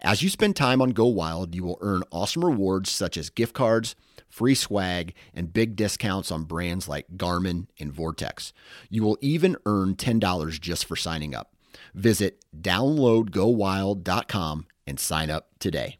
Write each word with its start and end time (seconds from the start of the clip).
As 0.00 0.22
you 0.22 0.28
spend 0.28 0.56
time 0.56 0.82
on 0.82 0.90
Go 0.90 1.06
Wild, 1.06 1.54
you 1.54 1.62
will 1.64 1.78
earn 1.80 2.02
awesome 2.10 2.44
rewards 2.44 2.90
such 2.90 3.16
as 3.16 3.30
gift 3.30 3.54
cards, 3.54 3.94
free 4.28 4.54
swag, 4.54 5.14
and 5.34 5.52
big 5.52 5.74
discounts 5.76 6.30
on 6.30 6.44
brands 6.44 6.88
like 6.88 7.06
Garmin 7.16 7.66
and 7.78 7.92
Vortex. 7.92 8.52
You 8.90 9.02
will 9.02 9.18
even 9.20 9.56
earn 9.64 9.96
$10 9.96 10.60
just 10.60 10.84
for 10.84 10.96
signing 10.96 11.34
up. 11.34 11.54
Visit 11.94 12.44
downloadgowild.com 12.58 14.66
and 14.86 15.00
sign 15.00 15.30
up 15.30 15.48
today. 15.58 15.98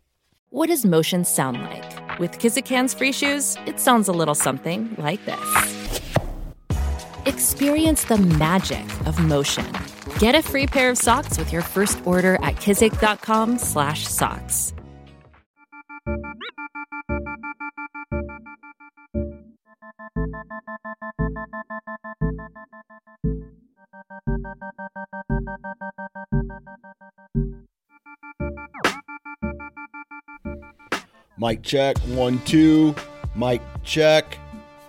What 0.51 0.69
does 0.69 0.85
motion 0.85 1.25
sound 1.25 1.63
like? 1.63 2.19
With 2.19 2.39
Kizik 2.39 2.69
hands-free 2.69 3.13
shoes, 3.13 3.57
it 3.67 3.81
sounds 3.81 4.09
a 4.09 4.13
little 4.13 4.35
something 4.35 4.95
like 4.99 5.25
this. 5.27 6.01
Experience 7.27 8.05
the 8.05 8.19
magic 8.19 8.85
of 9.07 9.19
motion. 9.19 9.67
Get 10.19 10.35
a 10.35 10.43
free 10.43 10.67
pair 10.67 10.91
of 10.91 10.97
socks 10.99 11.39
with 11.39 11.53
your 11.53 11.63
first 11.63 11.99
order 12.07 12.37
at 12.37 12.57
kizik.com 12.57 13.59
slash 13.59 14.07
socks. 14.07 14.73
Mic 31.39 31.63
check, 31.63 31.99
one, 31.99 32.41
two. 32.47 32.95
Mic 33.35 33.61
check. 33.85 34.39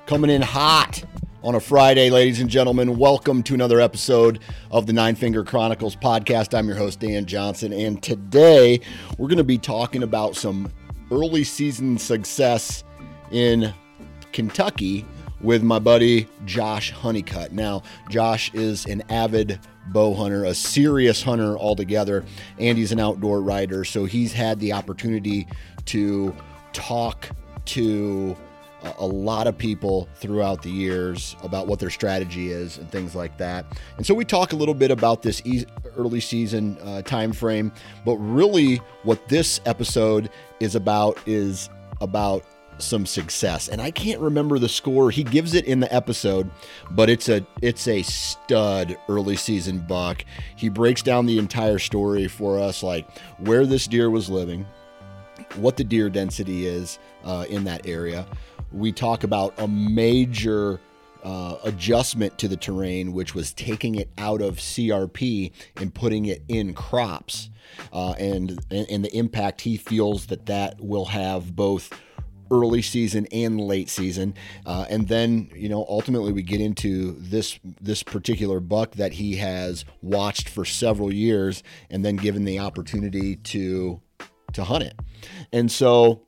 Coming 0.06 0.30
in 0.30 0.42
hot 0.42 1.04
on 1.44 1.56
a 1.56 1.60
Friday, 1.60 2.10
ladies 2.10 2.40
and 2.40 2.50
gentlemen. 2.50 2.98
Welcome 2.98 3.44
to 3.44 3.54
another 3.54 3.80
episode 3.80 4.40
of 4.72 4.88
the 4.88 4.94
Nine 4.94 5.16
Finger 5.16 5.44
Chronicles 5.44 5.96
podcast. 5.96 6.58
I'm 6.58 6.68
your 6.68 6.78
host, 6.78 7.00
Dan 7.00 7.26
Johnson, 7.26 7.72
and 7.72 8.02
today 8.02 8.80
we're 9.18 9.28
going 9.28 9.38
to 9.38 9.44
be 9.44 9.60
talking 9.60 10.02
about 10.02 10.36
some 10.36 10.72
early 11.12 11.44
season 11.44 11.98
success 11.98 12.84
in 13.32 13.72
Kentucky 14.32 15.06
with 15.40 15.62
my 15.62 15.78
buddy 15.78 16.28
Josh 16.46 16.92
Honeycutt. 16.92 17.52
Now, 17.52 17.84
Josh 18.10 18.52
is 18.56 18.86
an 18.86 19.04
avid 19.10 19.60
bow 19.88 20.16
hunter, 20.16 20.46
a 20.46 20.56
serious 20.56 21.22
hunter 21.22 21.56
altogether, 21.56 22.26
and 22.58 22.78
he's 22.78 22.92
an 22.92 23.00
outdoor 23.00 23.42
writer. 23.42 23.86
So 23.86 24.06
he's 24.06 24.34
had 24.34 24.60
the 24.60 24.74
opportunity 24.74 25.48
to 25.86 26.36
talk 26.74 27.30
to 27.66 28.36
a 28.84 29.06
lot 29.06 29.48
of 29.48 29.58
people 29.58 30.08
throughout 30.16 30.62
the 30.62 30.70
years 30.70 31.36
about 31.44 31.68
what 31.68 31.80
their 31.80 31.90
strategy 31.90 32.52
is 32.52 32.78
and 32.78 32.90
things 32.92 33.16
like 33.16 33.38
that. 33.38 33.66
And 33.98 34.06
so 34.06 34.14
we 34.14 34.26
talk 34.26 34.54
a 34.54 34.56
little 34.56 34.74
bit 34.74 34.92
about 34.92 35.22
this 35.22 35.42
early 35.98 36.20
season 36.20 36.78
uh, 36.84 37.02
time 37.02 37.34
frame, 37.34 37.72
but 38.06 38.16
really 38.18 38.78
what 39.04 39.28
this 39.28 39.60
episode 39.66 40.30
is 40.60 40.76
about 40.76 41.18
is 41.26 41.70
about 42.02 42.44
some 42.80 43.08
success. 43.08 43.70
And 43.70 43.82
I 43.82 43.90
can't 43.90 44.22
remember 44.22 44.60
the 44.60 44.70
score. 44.70 45.10
He 45.10 45.24
gives 45.24 45.56
it 45.56 45.66
in 45.66 45.80
the 45.80 45.92
episode, 45.94 46.50
but 46.92 47.10
it's 47.10 47.28
a 47.28 47.46
it's 47.64 47.88
a 47.88 48.04
stud 48.04 48.96
early 49.10 49.36
season 49.36 49.80
buck. 49.80 50.24
He 50.56 50.70
breaks 50.70 51.02
down 51.02 51.26
the 51.26 51.40
entire 51.40 51.80
story 51.80 52.28
for 52.28 52.60
us 52.60 52.84
like 52.84 53.08
where 53.40 53.66
this 53.66 53.88
deer 53.88 54.12
was 54.12 54.30
living, 54.30 54.68
what 55.56 55.78
the 55.78 55.84
deer 55.84 56.10
density 56.10 56.68
is 56.68 57.00
uh, 57.24 57.46
in 57.50 57.64
that 57.64 57.88
area 57.88 58.28
we 58.72 58.92
talk 58.92 59.24
about 59.24 59.54
a 59.58 59.68
major 59.68 60.80
uh, 61.24 61.58
adjustment 61.64 62.38
to 62.38 62.48
the 62.48 62.58
terrain, 62.58 63.14
which 63.14 63.36
was 63.36 63.54
taking 63.54 63.96
it 63.96 64.10
out 64.18 64.42
of 64.42 64.58
CRP 64.58 65.52
and 65.78 65.94
putting 65.94 66.26
it 66.26 66.44
in 66.48 66.74
crops, 66.74 67.50
uh, 67.92 68.12
and 68.14 68.60
and 68.72 69.04
the 69.04 69.16
impact 69.16 69.62
he 69.62 69.78
feels 69.78 70.28
that 70.28 70.46
that 70.46 70.80
will 70.80 71.06
have 71.06 71.56
both 71.56 71.92
early 72.50 72.82
season 72.82 73.28
and 73.34 73.60
late 73.60 73.90
season, 73.90 74.34
uh, 74.66 74.86
and 74.90 75.08
then 75.08 75.50
you 75.56 75.70
know 75.70 75.86
ultimately 75.90 76.32
we 76.32 76.44
get 76.44 76.62
into 76.62 77.14
this 77.20 77.60
this 77.82 78.04
particular 78.04 78.60
buck 78.60 78.92
that 78.92 79.14
he 79.14 79.36
has 79.36 79.86
watched 80.02 80.48
for 80.48 80.66
several 80.66 81.14
years, 81.14 81.64
and 81.90 82.06
then 82.06 82.16
given 82.16 82.46
the 82.46 82.60
opportunity 82.60 83.36
to 83.36 84.00
to 84.54 84.64
hunt 84.64 84.84
it, 84.84 84.98
and 85.52 85.72
so 85.72 86.22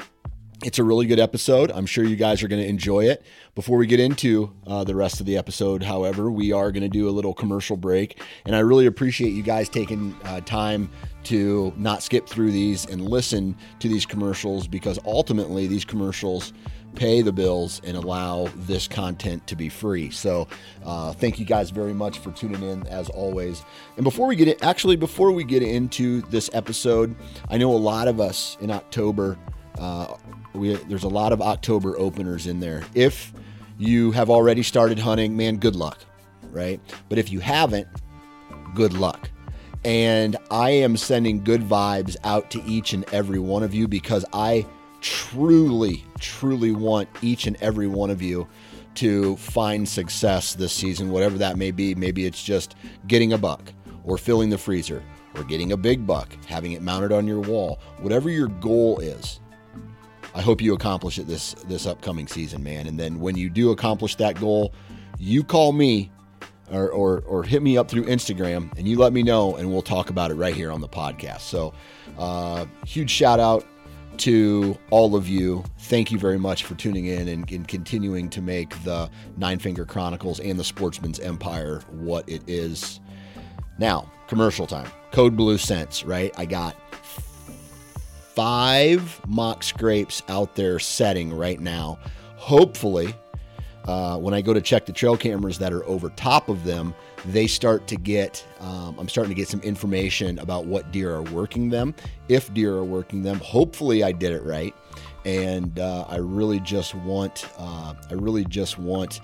it's 0.64 0.78
a 0.78 0.84
really 0.84 1.06
good 1.06 1.20
episode. 1.20 1.72
I'm 1.72 1.86
sure 1.86 2.04
you 2.04 2.18
guys 2.18 2.44
are 2.44 2.50
going 2.50 2.62
to 2.62 2.68
enjoy 2.68 3.06
it. 3.06 3.24
Before 3.56 3.78
we 3.78 3.88
get 3.88 4.00
into 4.00 4.54
uh, 4.68 4.84
the 4.84 4.96
rest 4.96 5.22
of 5.22 5.26
the 5.26 5.38
episode, 5.38 5.84
however, 5.84 6.30
we 6.30 6.52
are 6.52 6.72
going 6.72 6.84
to 6.84 6.90
do 6.90 7.08
a 7.08 7.12
little 7.12 7.34
commercial 7.34 7.78
break. 7.78 8.22
And 8.46 8.56
I 8.56 8.60
really 8.60 8.86
appreciate 8.86 9.30
you 9.30 9.44
guys 9.44 9.70
taking 9.70 10.16
uh, 10.26 10.42
time 10.42 10.90
to 11.26 11.74
not 11.78 12.04
skip 12.04 12.28
through 12.28 12.52
these 12.52 12.86
and 12.86 13.02
listen 13.02 13.56
to 13.80 13.88
these 13.88 14.06
commercials 14.06 14.68
because 14.68 15.00
ultimately 15.06 15.68
these 15.68 15.86
commercials 15.86 16.52
pay 16.96 17.22
the 17.22 17.32
bills 17.32 17.82
and 17.86 17.96
allow 17.96 18.50
this 18.56 18.88
content 18.88 19.46
to 19.48 19.56
be 19.56 19.70
free. 19.70 20.10
So, 20.10 20.48
uh, 20.84 21.14
thank 21.14 21.40
you 21.40 21.46
guys 21.46 21.70
very 21.70 21.94
much 21.94 22.18
for 22.18 22.32
tuning 22.32 22.64
in 22.64 22.86
as 22.88 23.10
always. 23.10 23.64
And 23.96 24.04
before 24.04 24.28
we 24.28 24.36
get 24.36 24.48
it, 24.48 24.64
actually, 24.64 24.96
before 24.96 25.32
we 25.32 25.44
get 25.44 25.62
into 25.62 26.22
this 26.24 26.50
episode, 26.52 27.16
I 27.48 27.58
know 27.58 27.72
a 27.72 27.78
lot 27.78 28.08
of 28.08 28.20
us 28.20 28.58
in 28.60 28.72
October 28.72 29.38
uh, 29.80 30.16
we, 30.54 30.76
there's 30.76 31.04
a 31.04 31.10
lot 31.10 31.32
of 31.32 31.42
October 31.42 31.98
openers 31.98 32.48
in 32.48 32.60
there. 32.60 32.84
If 32.94 33.34
you 33.78 34.12
have 34.12 34.30
already 34.30 34.64
started 34.64 35.00
hunting, 35.00 35.38
man, 35.38 35.58
good 35.58 35.76
luck, 35.76 36.00
right? 36.52 36.80
But 37.08 37.18
if 37.18 37.32
you 37.32 37.40
haven't, 37.40 37.88
good 38.76 38.94
luck. 38.94 39.30
And 39.86 40.36
I 40.52 40.72
am 40.72 40.98
sending 40.98 41.44
good 41.44 41.62
vibes 41.62 42.18
out 42.26 42.52
to 42.52 42.64
each 42.64 42.92
and 42.94 43.06
every 43.14 43.40
one 43.40 43.64
of 43.64 43.74
you 43.74 43.88
because 43.88 44.26
I 44.34 44.66
truly, 45.00 46.04
truly 46.20 46.74
want 46.74 47.08
each 47.22 47.48
and 47.48 47.56
every 47.62 47.88
one 47.88 48.10
of 48.10 48.22
you 48.22 48.48
to 48.96 49.38
find 49.38 49.88
success 49.88 50.54
this 50.56 50.74
season, 50.74 51.10
whatever 51.10 51.38
that 51.38 51.58
may 51.58 51.72
be. 51.72 51.96
Maybe 51.96 52.26
it's 52.26 52.44
just 52.44 52.76
getting 53.08 53.32
a 53.32 53.38
buck 53.38 53.72
or 54.04 54.18
filling 54.18 54.50
the 54.50 54.58
freezer 54.58 55.02
or 55.36 55.46
getting 55.46 55.72
a 55.72 55.78
big 55.78 56.06
buck, 56.06 56.34
having 56.46 56.74
it 56.74 56.82
mounted 56.82 57.14
on 57.14 57.26
your 57.26 57.40
wall, 57.40 57.80
whatever 58.00 58.30
your 58.30 58.48
goal 58.48 59.00
is. 59.00 59.40
I 60.40 60.42
hope 60.42 60.62
you 60.62 60.74
accomplish 60.74 61.20
it 61.20 61.28
this 61.28 61.54
this 61.68 61.86
upcoming 61.86 62.26
season, 62.26 62.64
man. 62.64 62.88
And 62.88 62.98
then 62.98 63.20
when 63.20 63.36
you 63.36 63.50
do 63.50 63.72
accomplish 63.72 64.16
that 64.16 64.40
goal, 64.40 64.74
you 65.18 65.44
call 65.44 65.74
me 65.74 66.10
or, 66.72 66.90
or, 66.90 67.20
or 67.28 67.44
hit 67.44 67.62
me 67.62 67.78
up 67.78 67.92
through 67.92 68.06
Instagram 68.06 68.72
and 68.78 68.88
you 68.88 68.98
let 68.98 69.12
me 69.12 69.22
know, 69.22 69.58
and 69.58 69.70
we'll 69.70 69.82
talk 69.82 70.10
about 70.10 70.32
it 70.32 70.36
right 70.36 70.56
here 70.56 70.72
on 70.72 70.80
the 70.80 70.88
podcast. 70.88 71.42
So, 71.42 71.74
uh, 72.18 72.68
huge 72.86 73.12
shout 73.12 73.42
out 73.42 73.66
to 74.20 74.78
all 74.92 75.18
of 75.18 75.28
you. 75.28 75.62
Thank 75.80 76.10
you 76.10 76.18
very 76.18 76.40
much 76.40 76.64
for 76.64 76.74
tuning 76.76 77.08
in 77.08 77.28
and, 77.28 77.52
and, 77.52 77.68
continuing 77.68 78.30
to 78.30 78.42
make 78.42 78.82
the 78.86 79.10
Nine 79.36 79.60
Finger 79.60 79.84
Chronicles 79.84 80.40
and 80.40 80.58
the 80.58 80.64
Sportsman's 80.64 81.20
Empire 81.20 81.82
what 81.90 82.30
it 82.30 82.44
is. 82.48 83.02
Now, 83.78 84.10
commercial 84.28 84.68
time. 84.68 84.90
Code 85.12 85.36
Blue 85.36 85.58
Scents, 85.58 86.06
right? 86.06 86.34
I 86.38 86.46
got 86.46 86.78
five 88.40 89.20
mock 89.28 89.64
scrapes 89.64 90.24
out 90.30 90.56
there 90.56 90.80
setting 90.80 91.34
right 91.34 91.60
now. 91.60 92.00
Hopefully, 92.38 93.14
uh, 93.84 94.18
when 94.18 94.34
I 94.34 94.40
go 94.40 94.54
to 94.54 94.62
check 94.62 94.86
the 94.86 94.94
trail 94.94 95.18
cameras 95.18 95.58
that 95.58 95.74
are 95.74 95.84
over 95.84 96.08
top 96.12 96.48
of 96.48 96.64
them, 96.64 96.96
they 97.26 97.48
start 97.48 97.86
to 97.88 97.98
get, 97.98 98.48
um, 98.62 98.98
I'm 98.98 99.10
starting 99.10 99.30
to 99.32 99.36
get 99.36 99.50
some 99.50 99.60
information 99.60 100.40
about 100.40 100.68
what 100.68 100.90
deer 100.94 101.14
are 101.14 101.24
working 101.24 101.68
them, 101.68 101.94
if 102.30 102.54
deer 102.54 102.76
are 102.76 102.86
working 102.86 103.24
them. 103.24 103.40
Hopefully, 103.40 104.06
I 104.06 104.14
did 104.14 104.32
it 104.32 104.44
right. 104.44 104.74
And 105.26 105.78
uh, 105.78 106.06
I 106.08 106.16
really 106.16 106.62
just 106.62 106.96
want, 106.96 107.46
uh, 107.58 107.94
I 108.10 108.14
really 108.14 108.46
just 108.46 108.80
want 108.80 109.20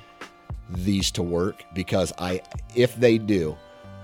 these 0.69 1.09
to 1.11 1.23
work 1.23 1.63
because 1.73 2.11
I, 2.17 2.41
if 2.75 2.93
they 2.97 3.17
do, 3.17 3.55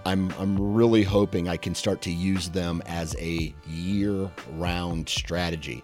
I'm 0.06 0.32
I'm 0.40 0.74
really 0.74 1.04
hoping 1.04 1.48
I 1.48 1.58
can 1.58 1.76
start 1.76 2.02
to 2.04 2.12
use 2.12 2.50
them 2.50 2.82
as 2.86 3.16
a 3.20 3.54
year-round 3.68 5.10
strategy, 5.10 5.84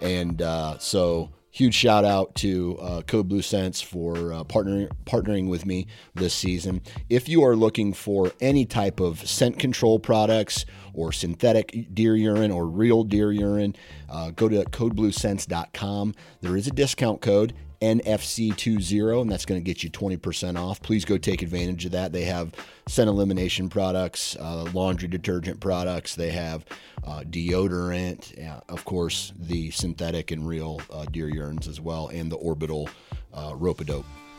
and 0.00 0.40
uh, 0.40 0.78
so 0.78 1.30
huge 1.50 1.74
shout 1.74 2.04
out 2.04 2.34
to 2.36 2.78
uh, 2.80 3.02
Code 3.02 3.28
Blue 3.28 3.42
Scents 3.42 3.80
for 3.80 4.32
uh, 4.32 4.44
partnering 4.44 4.90
partnering 5.04 5.48
with 5.48 5.66
me 5.66 5.86
this 6.14 6.32
season. 6.32 6.80
If 7.08 7.28
you 7.28 7.44
are 7.44 7.56
looking 7.56 7.92
for 7.92 8.32
any 8.40 8.64
type 8.64 9.00
of 9.00 9.26
scent 9.28 9.58
control 9.58 9.98
products 9.98 10.64
or 10.94 11.12
synthetic 11.12 11.88
deer 11.92 12.16
urine 12.16 12.50
or 12.50 12.66
real 12.66 13.04
deer 13.04 13.32
urine, 13.32 13.74
uh, 14.08 14.30
go 14.30 14.48
to 14.48 14.64
codebluescents.com. 14.64 16.14
There 16.40 16.56
is 16.56 16.66
a 16.66 16.72
discount 16.72 17.20
code. 17.20 17.54
NFC20, 17.80 19.22
and 19.22 19.30
that's 19.30 19.46
going 19.46 19.60
to 19.60 19.64
get 19.64 19.82
you 19.82 19.90
20% 19.90 20.58
off. 20.58 20.82
Please 20.82 21.04
go 21.04 21.16
take 21.16 21.42
advantage 21.42 21.86
of 21.86 21.92
that. 21.92 22.12
They 22.12 22.24
have 22.24 22.52
scent 22.86 23.08
elimination 23.08 23.68
products, 23.68 24.36
uh, 24.38 24.68
laundry 24.74 25.08
detergent 25.08 25.60
products, 25.60 26.14
they 26.14 26.30
have 26.30 26.64
uh, 27.04 27.20
deodorant, 27.20 28.36
yeah, 28.36 28.60
of 28.68 28.84
course, 28.84 29.32
the 29.38 29.70
synthetic 29.70 30.30
and 30.30 30.46
real 30.46 30.80
uh, 30.90 31.06
deer 31.06 31.30
urines 31.30 31.68
as 31.68 31.80
well, 31.80 32.08
and 32.08 32.30
the 32.30 32.36
orbital 32.36 32.88
uh, 33.32 33.54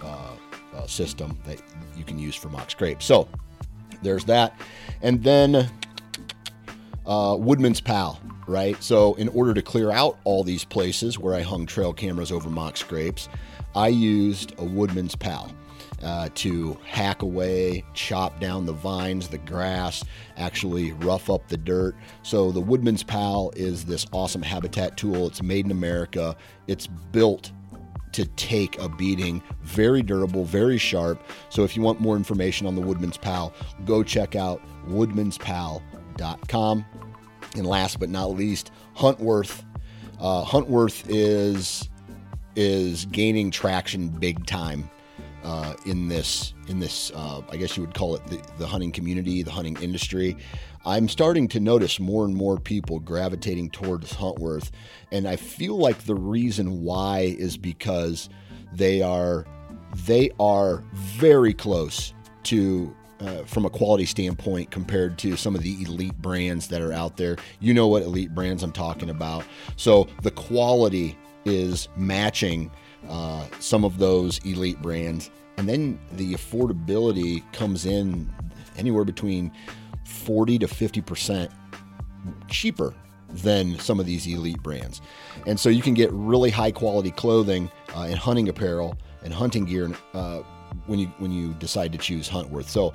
uh, 0.04 0.36
uh, 0.76 0.88
system 0.88 1.38
that 1.46 1.62
you 1.98 2.04
can 2.04 2.18
use 2.20 2.36
for 2.36 2.50
mock 2.50 2.70
scrape. 2.70 3.02
So 3.02 3.28
there's 4.02 4.26
that. 4.26 4.60
And 5.02 5.24
then 5.24 5.70
uh, 7.06 7.36
Woodman's 7.40 7.82
Pal, 7.82 8.20
right? 8.48 8.82
So, 8.82 9.16
in 9.16 9.28
order 9.30 9.54
to 9.54 9.62
clear 9.62 9.92
out 9.92 10.18
all 10.24 10.44
these 10.44 10.64
places 10.64 11.18
where 11.18 11.34
I 11.34 11.42
hung 11.42 11.66
trail 11.66 11.94
cameras 11.94 12.32
over 12.32 12.50
mock 12.50 12.78
scrapes, 12.78 13.30
I 13.76 13.88
used 13.88 14.54
a 14.60 14.64
Woodman's 14.64 15.16
Pal. 15.16 15.52
Uh, 16.04 16.30
to 16.34 16.76
hack 16.84 17.22
away, 17.22 17.84
chop 17.94 18.40
down 18.40 18.66
the 18.66 18.74
vines, 18.74 19.28
the 19.28 19.38
grass, 19.38 20.04
actually 20.36 20.94
rough 20.94 21.30
up 21.30 21.48
the 21.48 21.58
dirt. 21.58 21.96
So, 22.24 22.52
the 22.52 22.60
Woodman's 22.60 23.04
Pal 23.04 23.52
is 23.56 23.86
this 23.86 24.08
awesome 24.12 24.42
habitat 24.42 24.98
tool. 24.98 25.28
It's 25.28 25.44
made 25.44 25.66
in 25.66 25.72
America, 25.72 26.36
it's 26.66 26.88
built 26.88 27.52
to 28.14 28.26
take 28.26 28.80
a 28.80 28.90
beating. 28.90 29.44
Very 29.62 30.02
durable, 30.02 30.44
very 30.44 30.80
sharp. 30.80 31.24
So, 31.50 31.64
if 31.64 31.76
you 31.76 31.84
want 31.84 32.00
more 32.00 32.16
information 32.16 32.66
on 32.66 32.74
the 32.74 32.82
Woodman's 32.82 33.18
Pal, 33.18 33.54
go 33.86 34.02
check 34.02 34.36
out 34.36 34.60
woodmanspal.com. 36.18 36.86
And 37.56 37.66
last 37.66 38.00
but 38.00 38.10
not 38.10 38.32
least, 38.32 38.72
Huntworth. 38.96 39.64
Uh, 40.20 40.46
Huntworth 40.46 41.06
is 41.10 41.90
is 42.56 43.06
gaining 43.06 43.50
traction 43.50 44.10
big 44.10 44.46
time 44.46 44.90
uh, 45.44 45.74
in 45.86 46.08
this 46.08 46.54
in 46.68 46.80
this 46.80 47.12
uh, 47.16 47.42
I 47.50 47.58
guess 47.58 47.76
you 47.76 47.84
would 47.84 47.94
call 47.94 48.16
it 48.16 48.26
the, 48.28 48.42
the 48.58 48.68
hunting 48.68 48.92
community, 48.92 49.44
the 49.44 49.52
hunting 49.52 49.78
industry. 49.82 50.38
I'm 50.86 51.08
starting 51.08 51.48
to 51.50 51.60
notice 51.60 52.00
more 52.00 52.26
and 52.26 52.36
more 52.36 52.60
people 52.60 53.00
gravitating 53.00 53.72
towards 53.72 54.14
Huntworth, 54.14 54.72
and 55.12 55.28
I 55.28 55.36
feel 55.36 55.78
like 55.78 56.06
the 56.06 56.16
reason 56.16 56.84
why 56.84 57.36
is 57.38 57.58
because 57.58 58.30
they 58.74 59.02
are 59.02 59.46
they 60.06 60.32
are 60.40 60.84
very 60.94 61.54
close 61.54 62.14
to 62.44 62.96
uh, 63.22 63.44
from 63.44 63.66
a 63.66 63.70
quality 63.70 64.06
standpoint 64.06 64.72
compared 64.72 65.18
to 65.20 65.36
some 65.36 65.56
of 65.56 65.62
the 65.62 65.82
elite 65.84 66.18
brands 66.22 66.68
that 66.70 66.82
are 66.82 66.94
out 66.94 67.18
there. 67.18 67.38
You 67.60 67.74
know 67.74 67.88
what 67.88 68.04
elite 68.04 68.34
brands 68.34 68.64
I'm 68.64 68.72
talking 68.72 69.10
about. 69.10 69.46
So 69.76 70.08
the 70.24 70.32
quality 70.32 71.18
is 71.46 71.88
matching 71.96 72.72
uh, 73.10 73.46
some 73.60 73.84
of 73.86 73.98
those 73.98 74.40
elite 74.40 74.82
brands. 74.82 75.30
And 75.58 75.68
then 75.70 76.00
the 76.14 76.34
affordability 76.34 77.44
comes 77.54 77.86
in 77.86 78.32
anywhere 78.78 79.06
between 79.06 79.52
40 80.06 80.60
to 80.60 80.68
50% 80.68 81.52
cheaper 82.48 82.94
than 83.30 83.78
some 83.80 84.00
of 84.00 84.06
these 84.06 84.28
elite 84.28 84.62
brands. 84.62 85.02
And 85.46 85.60
so 85.60 85.70
you 85.70 85.82
can 85.82 85.94
get 85.94 86.12
really 86.12 86.50
high 86.50 86.72
quality 86.72 87.12
clothing 87.12 87.72
uh, 87.96 88.04
and 88.04 88.16
hunting 88.16 88.50
apparel 88.50 88.98
and 89.24 89.34
hunting 89.34 89.66
gear 89.66 89.92
uh, 90.14 90.42
when 90.88 91.00
you 91.00 91.08
when 91.18 91.32
you 91.32 91.54
decide 91.56 91.92
to 91.92 91.98
choose 91.98 92.30
Huntworth. 92.30 92.68
So 92.68 92.94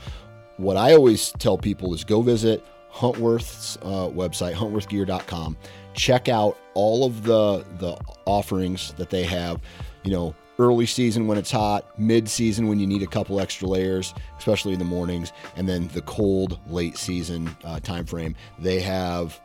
what 0.57 0.77
I 0.77 0.95
always 0.95 1.33
tell 1.33 1.59
people 1.59 1.95
is 1.95 2.05
go 2.05 2.23
visit 2.23 2.65
Huntworth's 2.93 3.77
uh, 3.83 4.09
website, 4.09 4.55
huntworthgear.com. 4.55 5.57
Check 5.95 6.29
out 6.29 6.57
all 6.75 7.05
of 7.05 7.25
the 7.25 7.65
the 7.79 7.99
offerings 8.25 8.93
that 8.95 9.11
they 9.11 9.25
have. 9.25 9.61
You 10.03 10.13
know, 10.13 10.35
early 10.59 10.87
season 10.87 11.27
when 11.27 11.39
it's 11.39 11.51
hot, 11.51 11.99
mid 11.99 12.29
season 12.29 12.69
when 12.69 12.79
you 12.79 12.87
need 12.87 13.03
a 13.03 13.07
couple 13.07 13.41
extra 13.41 13.69
layers, 13.69 14.15
especially 14.39 14.73
in 14.73 14.79
the 14.79 14.85
mornings, 14.85 15.33
and 15.57 15.69
then 15.69 15.89
the 15.89 16.03
cold 16.03 16.59
late 16.69 16.97
season 16.97 17.55
uh, 17.65 17.81
time 17.81 18.07
frame. 18.07 18.35
They 18.59 18.81
have 18.81 19.41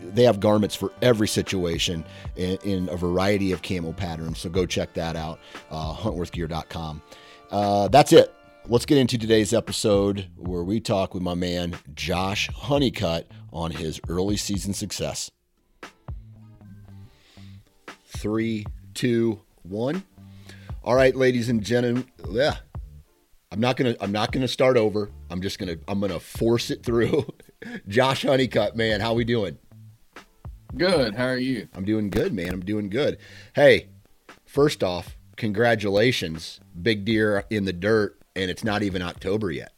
they 0.00 0.24
have 0.24 0.38
garments 0.38 0.74
for 0.74 0.92
every 1.00 1.28
situation 1.28 2.04
in, 2.36 2.58
in, 2.64 2.88
a 2.90 2.96
variety 2.96 3.52
of 3.52 3.62
camo 3.62 3.92
patterns. 3.92 4.38
So 4.38 4.50
go 4.50 4.66
check 4.66 4.92
that 4.94 5.16
out, 5.16 5.38
uh, 5.70 5.94
huntworthgear.com. 5.94 7.00
Uh, 7.54 7.86
that's 7.86 8.12
it. 8.12 8.34
Let's 8.66 8.84
get 8.84 8.98
into 8.98 9.16
today's 9.16 9.54
episode 9.54 10.26
where 10.34 10.64
we 10.64 10.80
talk 10.80 11.14
with 11.14 11.22
my 11.22 11.34
man 11.34 11.76
Josh 11.94 12.48
Honeycutt 12.52 13.30
on 13.52 13.70
his 13.70 14.00
early 14.08 14.36
season 14.36 14.74
success. 14.74 15.30
Three, 18.08 18.66
two, 18.92 19.40
one. 19.62 20.02
All 20.82 20.96
right, 20.96 21.14
ladies 21.14 21.48
and 21.48 21.62
gentlemen. 21.62 22.08
Yeah. 22.28 22.56
I'm 23.52 23.60
not 23.60 23.76
gonna 23.76 23.94
I'm 24.00 24.10
not 24.10 24.32
gonna 24.32 24.48
start 24.48 24.76
over. 24.76 25.12
I'm 25.30 25.40
just 25.40 25.60
gonna 25.60 25.76
I'm 25.86 26.00
gonna 26.00 26.18
force 26.18 26.72
it 26.72 26.82
through. 26.82 27.24
Josh 27.86 28.24
Honeycutt, 28.24 28.74
man, 28.74 29.00
how 29.00 29.14
we 29.14 29.22
doing? 29.22 29.58
Good. 30.76 31.14
How 31.14 31.26
are 31.26 31.38
you? 31.38 31.68
I'm 31.72 31.84
doing 31.84 32.10
good, 32.10 32.32
man. 32.32 32.48
I'm 32.48 32.64
doing 32.64 32.90
good. 32.90 33.16
Hey, 33.54 33.90
first 34.44 34.82
off, 34.82 35.16
congratulations. 35.36 36.58
Big 36.80 37.04
deer 37.04 37.44
in 37.50 37.64
the 37.64 37.72
dirt, 37.72 38.18
and 38.34 38.50
it's 38.50 38.64
not 38.64 38.82
even 38.82 39.02
October 39.02 39.50
yet. 39.50 39.72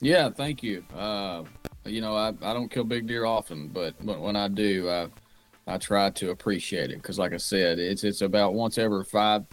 Yeah, 0.00 0.30
thank 0.30 0.62
you. 0.62 0.84
Uh, 0.96 1.44
you 1.84 2.00
know, 2.00 2.16
I, 2.16 2.28
I 2.42 2.52
don't 2.54 2.70
kill 2.70 2.84
big 2.84 3.06
deer 3.06 3.24
often, 3.24 3.68
but 3.68 3.94
when 4.02 4.36
I 4.36 4.48
do, 4.48 4.88
I 4.88 5.08
I 5.66 5.78
try 5.78 6.10
to 6.10 6.30
appreciate 6.30 6.90
it 6.90 6.96
because, 6.96 7.18
like 7.18 7.32
I 7.32 7.38
said, 7.38 7.78
it's 7.78 8.02
it's 8.02 8.22
about 8.22 8.54
once 8.54 8.78
every 8.78 9.04
five 9.04 9.44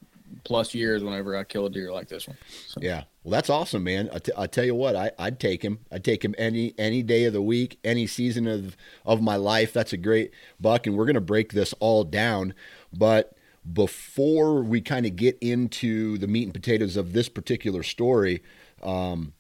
plus 0.44 0.74
years 0.74 1.04
whenever 1.04 1.36
I 1.36 1.44
kill 1.44 1.66
a 1.66 1.70
deer 1.70 1.92
like 1.92 2.08
this 2.08 2.28
one. 2.28 2.38
So. 2.66 2.80
Yeah, 2.82 3.04
well, 3.24 3.32
that's 3.32 3.50
awesome, 3.50 3.84
man. 3.84 4.10
I, 4.14 4.20
t- 4.20 4.32
I 4.38 4.48
tell 4.48 4.66
you 4.66 4.76
what, 4.76 4.96
I, 4.96 5.12
I'd 5.20 5.40
take 5.40 5.64
him. 5.64 5.80
I'd 5.92 6.04
take 6.04 6.24
him 6.24 6.34
any 6.38 6.74
any 6.78 7.04
day 7.04 7.26
of 7.26 7.34
the 7.34 7.42
week, 7.42 7.80
any 7.84 8.08
season 8.08 8.48
of 8.48 8.76
of 9.06 9.22
my 9.22 9.36
life. 9.36 9.74
That's 9.74 9.94
a 9.94 9.98
great 9.98 10.32
buck, 10.60 10.88
and 10.88 10.98
we're 10.98 11.06
gonna 11.06 11.22
break 11.22 11.54
this 11.54 11.74
all 11.80 12.04
down. 12.04 12.54
But 12.92 13.37
before 13.74 14.62
we 14.62 14.82
kind 14.82 15.06
of 15.06 15.16
get 15.16 15.38
into 15.42 16.18
the 16.18 16.28
meat 16.28 16.44
and 16.44 16.54
potatoes 16.54 16.98
of 16.98 17.14
this 17.14 17.30
particular 17.30 17.84
story, 17.84 18.44
um, 18.84 19.34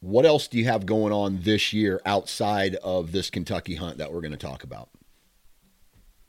what 0.00 0.26
else 0.26 0.46
do 0.46 0.58
you 0.58 0.66
have 0.66 0.86
going 0.86 1.12
on 1.12 1.40
this 1.42 1.72
year 1.72 2.00
outside 2.04 2.76
of 2.76 3.12
this 3.12 3.30
Kentucky 3.30 3.74
hunt 3.74 3.98
that 3.98 4.12
we're 4.12 4.20
going 4.20 4.32
to 4.32 4.36
talk 4.36 4.62
about? 4.62 4.88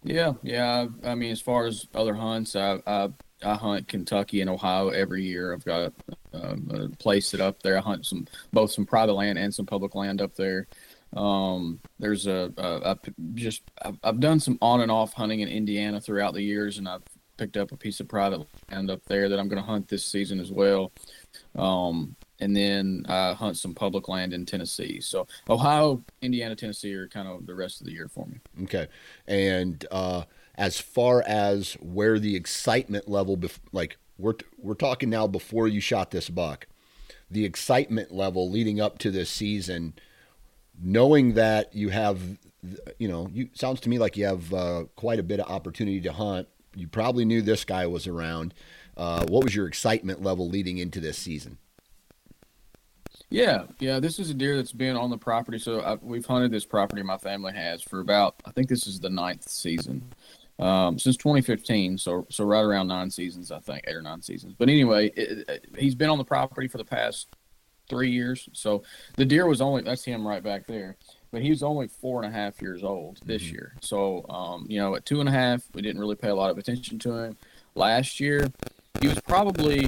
Yeah, 0.04 0.33
yeah. 0.42 0.88
I 1.04 1.16
mean, 1.16 1.31
as 1.31 1.42
far 1.42 1.66
as 1.66 1.87
other 1.94 2.14
hunts, 2.14 2.56
I 2.56 2.80
I, 2.87 3.09
I 3.44 3.56
hunt 3.56 3.87
Kentucky 3.87 4.42
and 4.42 4.49
Ohio 4.49 4.90
every 4.90 5.23
year. 5.23 5.54
I've 5.54 5.66
got 5.66 5.92
a, 6.33 6.57
a 6.69 6.90
place 6.97 7.28
set 7.28 7.42
up 7.42 7.61
there. 7.61 7.78
I 7.78 7.81
hunt 7.81 8.06
some 8.06 8.28
both 8.54 8.71
some 8.71 8.85
private 8.85 9.14
land 9.14 9.37
and 9.37 9.54
some 9.54 9.66
public 9.66 9.95
land 9.95 10.21
up 10.21 10.35
there. 10.35 10.68
Um, 11.16 11.80
there's 11.99 12.28
a, 12.28 12.52
a, 12.57 12.92
a 12.92 12.97
just 13.33 13.64
I've, 13.81 13.97
I've 14.04 14.19
done 14.19 14.40
some 14.40 14.57
on 14.61 14.81
and 14.81 14.92
off 14.92 15.14
hunting 15.14 15.40
in 15.40 15.47
Indiana 15.47 15.99
throughout 16.02 16.33
the 16.33 16.44
years, 16.44 16.78
and 16.78 16.87
I've 16.87 17.04
picked 17.37 17.57
up 17.57 17.71
a 17.71 17.78
piece 17.78 17.99
of 17.99 18.07
private 18.07 18.45
land 18.71 18.90
up 18.90 19.02
there 19.06 19.30
that 19.30 19.40
I'm 19.40 19.47
going 19.47 19.61
to 19.61 19.68
hunt 19.68 19.87
this 19.87 20.04
season 20.04 20.40
as 20.40 20.52
well. 20.52 20.92
Um, 21.56 22.16
and 22.40 22.56
then 22.56 23.06
I 23.07 23.33
hunt 23.33 23.57
some 23.57 23.73
public 23.73 24.07
land 24.07 24.33
in 24.33 24.45
Tennessee. 24.45 24.99
So 25.02 25.28
Ohio, 25.49 26.04
Indiana, 26.21 26.56
Tennessee 26.56 26.94
are 26.94 27.07
kind 27.07 27.28
of 27.28 27.45
the 27.45 27.56
rest 27.56 27.80
of 27.80 27.87
the 27.87 27.94
year 27.94 28.07
for 28.07 28.26
me. 28.26 28.40
Okay, 28.64 28.87
and 29.28 29.85
uh, 29.92 30.23
as 30.56 30.80
far 30.80 31.23
as 31.26 31.73
where 31.73 32.19
the 32.19 32.35
excitement 32.35 33.07
level, 33.07 33.37
bef- 33.37 33.59
like 33.71 33.97
we're 34.18 34.33
t- 34.33 34.45
we're 34.57 34.73
talking 34.76 35.09
now 35.09 35.28
before 35.28 35.68
you 35.68 35.80
shot 35.80 36.11
this 36.11 36.30
buck, 36.30 36.68
the 37.30 37.45
excitement 37.45 38.11
level 38.11 38.49
leading 38.49 38.80
up 38.80 38.97
to 38.99 39.11
this 39.11 39.30
season, 39.30 39.94
knowing 40.81 41.33
that 41.33 41.73
you 41.73 41.89
have, 41.89 42.19
you 42.99 43.07
know, 43.07 43.29
you 43.31 43.49
sounds 43.53 43.79
to 43.81 43.89
me 43.89 43.99
like 43.99 44.17
you 44.17 44.25
have 44.25 44.53
uh, 44.53 44.83
quite 44.95 45.19
a 45.19 45.23
bit 45.23 45.39
of 45.39 45.49
opportunity 45.49 46.01
to 46.01 46.11
hunt. 46.11 46.47
You 46.75 46.87
probably 46.87 47.25
knew 47.25 47.41
this 47.41 47.65
guy 47.65 47.87
was 47.87 48.07
around. 48.07 48.53
Uh, 48.95 49.25
what 49.27 49.43
was 49.43 49.55
your 49.55 49.67
excitement 49.67 50.21
level 50.21 50.49
leading 50.49 50.77
into 50.77 50.99
this 50.99 51.17
season? 51.17 51.57
Yeah, 53.29 53.63
yeah. 53.79 53.99
This 53.99 54.19
is 54.19 54.29
a 54.29 54.33
deer 54.33 54.55
that's 54.55 54.71
been 54.71 54.95
on 54.95 55.09
the 55.09 55.17
property. 55.17 55.59
So 55.59 55.81
I, 55.81 55.95
we've 55.95 56.25
hunted 56.25 56.51
this 56.51 56.65
property. 56.65 57.03
My 57.03 57.17
family 57.17 57.53
has 57.53 57.81
for 57.81 57.99
about 57.99 58.35
I 58.45 58.51
think 58.51 58.69
this 58.69 58.87
is 58.87 58.99
the 58.99 59.09
ninth 59.09 59.47
season 59.49 60.13
um, 60.59 60.97
since 60.97 61.17
2015. 61.17 61.97
So 61.97 62.25
so 62.29 62.45
right 62.45 62.61
around 62.61 62.87
nine 62.87 63.11
seasons, 63.11 63.51
I 63.51 63.59
think 63.59 63.83
eight 63.87 63.95
or 63.95 64.01
nine 64.01 64.21
seasons. 64.21 64.53
But 64.57 64.69
anyway, 64.69 65.11
it, 65.15 65.49
it, 65.49 65.65
he's 65.77 65.95
been 65.95 66.09
on 66.09 66.17
the 66.17 66.23
property 66.23 66.67
for 66.67 66.77
the 66.77 66.85
past 66.85 67.27
three 67.89 68.11
years. 68.11 68.47
So 68.53 68.83
the 69.15 69.25
deer 69.25 69.45
was 69.47 69.61
only 69.61 69.81
that's 69.81 70.03
him 70.03 70.27
right 70.27 70.44
back 70.44 70.67
there. 70.67 70.97
but 71.29 71.41
he 71.41 71.49
was 71.49 71.61
only 71.61 71.89
four 71.89 72.23
and 72.23 72.33
a 72.33 72.35
half 72.35 72.61
years 72.61 72.85
old 72.85 73.19
this 73.25 73.44
Mhm. 73.44 73.51
year. 73.51 73.73
So, 73.81 74.25
um, 74.29 74.65
you 74.69 74.79
know, 74.79 74.95
at 74.95 75.06
two 75.06 75.19
and 75.19 75.27
a 75.27 75.31
half, 75.31 75.61
we 75.73 75.81
didn't 75.81 75.99
really 75.99 76.15
pay 76.15 76.29
a 76.29 76.35
lot 76.35 76.49
of 76.51 76.57
attention 76.57 76.99
to 76.99 77.17
him. 77.17 77.37
Last 77.75 78.21
year, 78.21 78.47
he 79.01 79.09
was 79.09 79.19
probably 79.19 79.87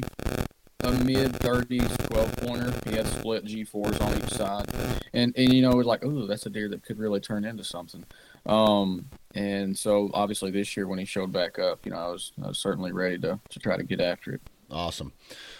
a 0.81 0.91
mid 0.91 1.31
30s 1.31 1.95
12 2.09 2.35
pointer. 2.37 2.73
He 2.89 2.95
had 2.97 3.07
split 3.07 3.45
G4s 3.45 4.01
on 4.01 4.17
each 4.21 4.31
side. 4.31 4.65
And, 5.13 5.33
and 5.37 5.53
you 5.53 5.61
know, 5.61 5.71
it 5.71 5.75
was 5.77 5.87
like, 5.87 6.03
oh, 6.03 6.27
that's 6.27 6.45
a 6.45 6.49
deer 6.49 6.67
that 6.69 6.83
could 6.83 6.99
really 6.99 7.21
turn 7.21 7.45
into 7.45 7.63
something. 7.63 8.03
Um, 8.45 9.05
and 9.33 9.77
so 9.77 10.11
obviously 10.13 10.51
this 10.51 10.75
year 10.75 10.87
when 10.89 10.99
he 10.99 11.05
showed 11.05 11.31
back 11.31 11.57
up, 11.57 11.85
you 11.85 11.91
know, 11.93 11.97
I 11.99 12.09
was, 12.09 12.33
I 12.43 12.47
was 12.49 12.59
certainly 12.59 12.91
ready 12.91 13.17
to, 13.19 13.39
to 13.49 13.59
try 13.59 13.77
to 13.77 13.83
get 13.83 14.01
after 14.01 14.33
it. 14.33 14.41
Awesome. 14.69 15.13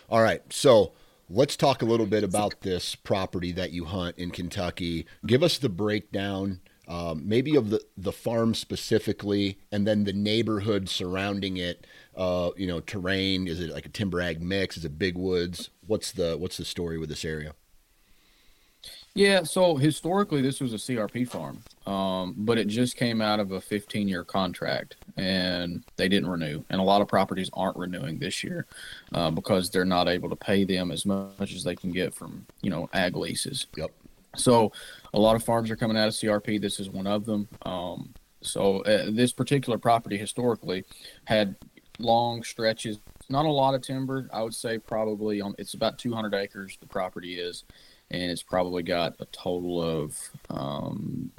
All 0.10 0.22
right. 0.22 0.42
So 0.52 0.92
let's 1.30 1.56
talk 1.56 1.82
a 1.82 1.86
little 1.86 2.06
bit 2.06 2.24
about 2.24 2.62
this 2.62 2.96
property 2.96 3.52
that 3.52 3.72
you 3.72 3.86
hunt 3.86 4.18
in 4.18 4.32
Kentucky. 4.32 5.06
Give 5.26 5.44
us 5.44 5.58
the 5.58 5.70
breakdown, 5.70 6.60
um, 6.88 7.22
maybe 7.28 7.56
of 7.56 7.70
the, 7.70 7.82
the 7.96 8.12
farm 8.12 8.56
specifically, 8.56 9.60
and 9.72 9.88
then 9.88 10.04
the 10.04 10.14
neighborhood 10.14 10.90
surrounding 10.90 11.58
it. 11.58 11.86
Uh, 12.16 12.50
you 12.58 12.68
know, 12.68 12.82
terrain. 12.82 13.48
Is 13.48 13.60
it 13.60 13.70
like 13.70 13.86
a 13.86 13.90
timber 13.90 14.20
ag 14.20 14.42
mix? 14.42 14.76
Is 14.76 14.86
it 14.86 15.00
big 15.00 15.18
woods? 15.18 15.70
What's 15.86 16.12
the 16.12 16.38
what's 16.38 16.58
the 16.58 16.66
story 16.66 16.98
with 16.98 17.10
this 17.10 17.24
area? 17.24 17.54
Yeah, 19.16 19.44
so 19.44 19.76
historically 19.76 20.42
this 20.42 20.62
was 20.62 20.74
a 20.74 20.78
CRP 20.78 21.28
farm, 21.28 21.64
um, 21.86 22.36
but 22.38 22.58
it 22.58 22.68
just 22.68 22.96
came 22.96 23.22
out 23.22 23.40
of 23.40 23.52
a 23.52 23.60
15-year 23.60 24.24
contract, 24.24 24.98
and 25.18 25.84
they 25.98 26.08
didn't 26.08 26.30
renew. 26.30 26.64
And 26.70 26.80
a 26.80 26.84
lot 26.84 27.02
of 27.02 27.08
properties 27.08 27.50
aren't 27.54 27.76
renewing 27.76 28.20
this 28.20 28.44
year 28.44 28.66
uh, 29.14 29.32
because 29.32 29.70
they're 29.70 29.84
not 29.84 30.08
able 30.08 30.30
to 30.30 30.36
pay 30.36 30.64
them 30.64 30.92
as 30.92 31.06
much 31.06 31.54
as 31.54 31.64
they 31.64 31.76
can 31.76 31.92
get 31.92 32.14
from 32.14 32.46
you 32.62 32.70
know 32.70 32.90
ag 32.94 33.16
leases. 33.16 33.68
Yep. 33.76 33.92
So 34.36 34.72
a 35.14 35.20
lot 35.20 35.36
of 35.36 35.44
farms 35.44 35.72
are 35.72 35.76
coming 35.76 35.98
out 35.98 36.08
of 36.08 36.14
CRP. 36.14 36.62
This 36.62 36.80
is 36.80 36.90
one 36.90 37.08
of 37.08 37.26
them. 37.26 37.48
Um, 37.64 38.14
so 38.42 38.82
uh, 38.82 39.08
this 39.10 39.34
particular 39.34 39.78
property 39.78 40.18
historically 40.18 40.86
had 41.26 41.56
long 41.98 42.44
stretches, 42.44 43.00
not 43.30 43.46
a 43.46 43.52
lot 43.52 43.76
of 43.76 43.82
timber. 43.82 44.30
I 44.32 44.42
would 44.42 44.56
say 44.56 44.78
probably 44.78 45.42
on 45.42 45.56
it's 45.58 45.74
about 45.74 46.00
200 46.00 46.34
acres. 46.34 46.78
The 46.80 46.88
property 46.88 47.40
is, 47.40 47.64
and 48.12 48.32
it's 48.32 48.44
probably 48.44 48.84
got 48.84 49.16
a 49.20 49.26
total 49.26 49.82
of 49.82 50.18
um, 50.50 51.32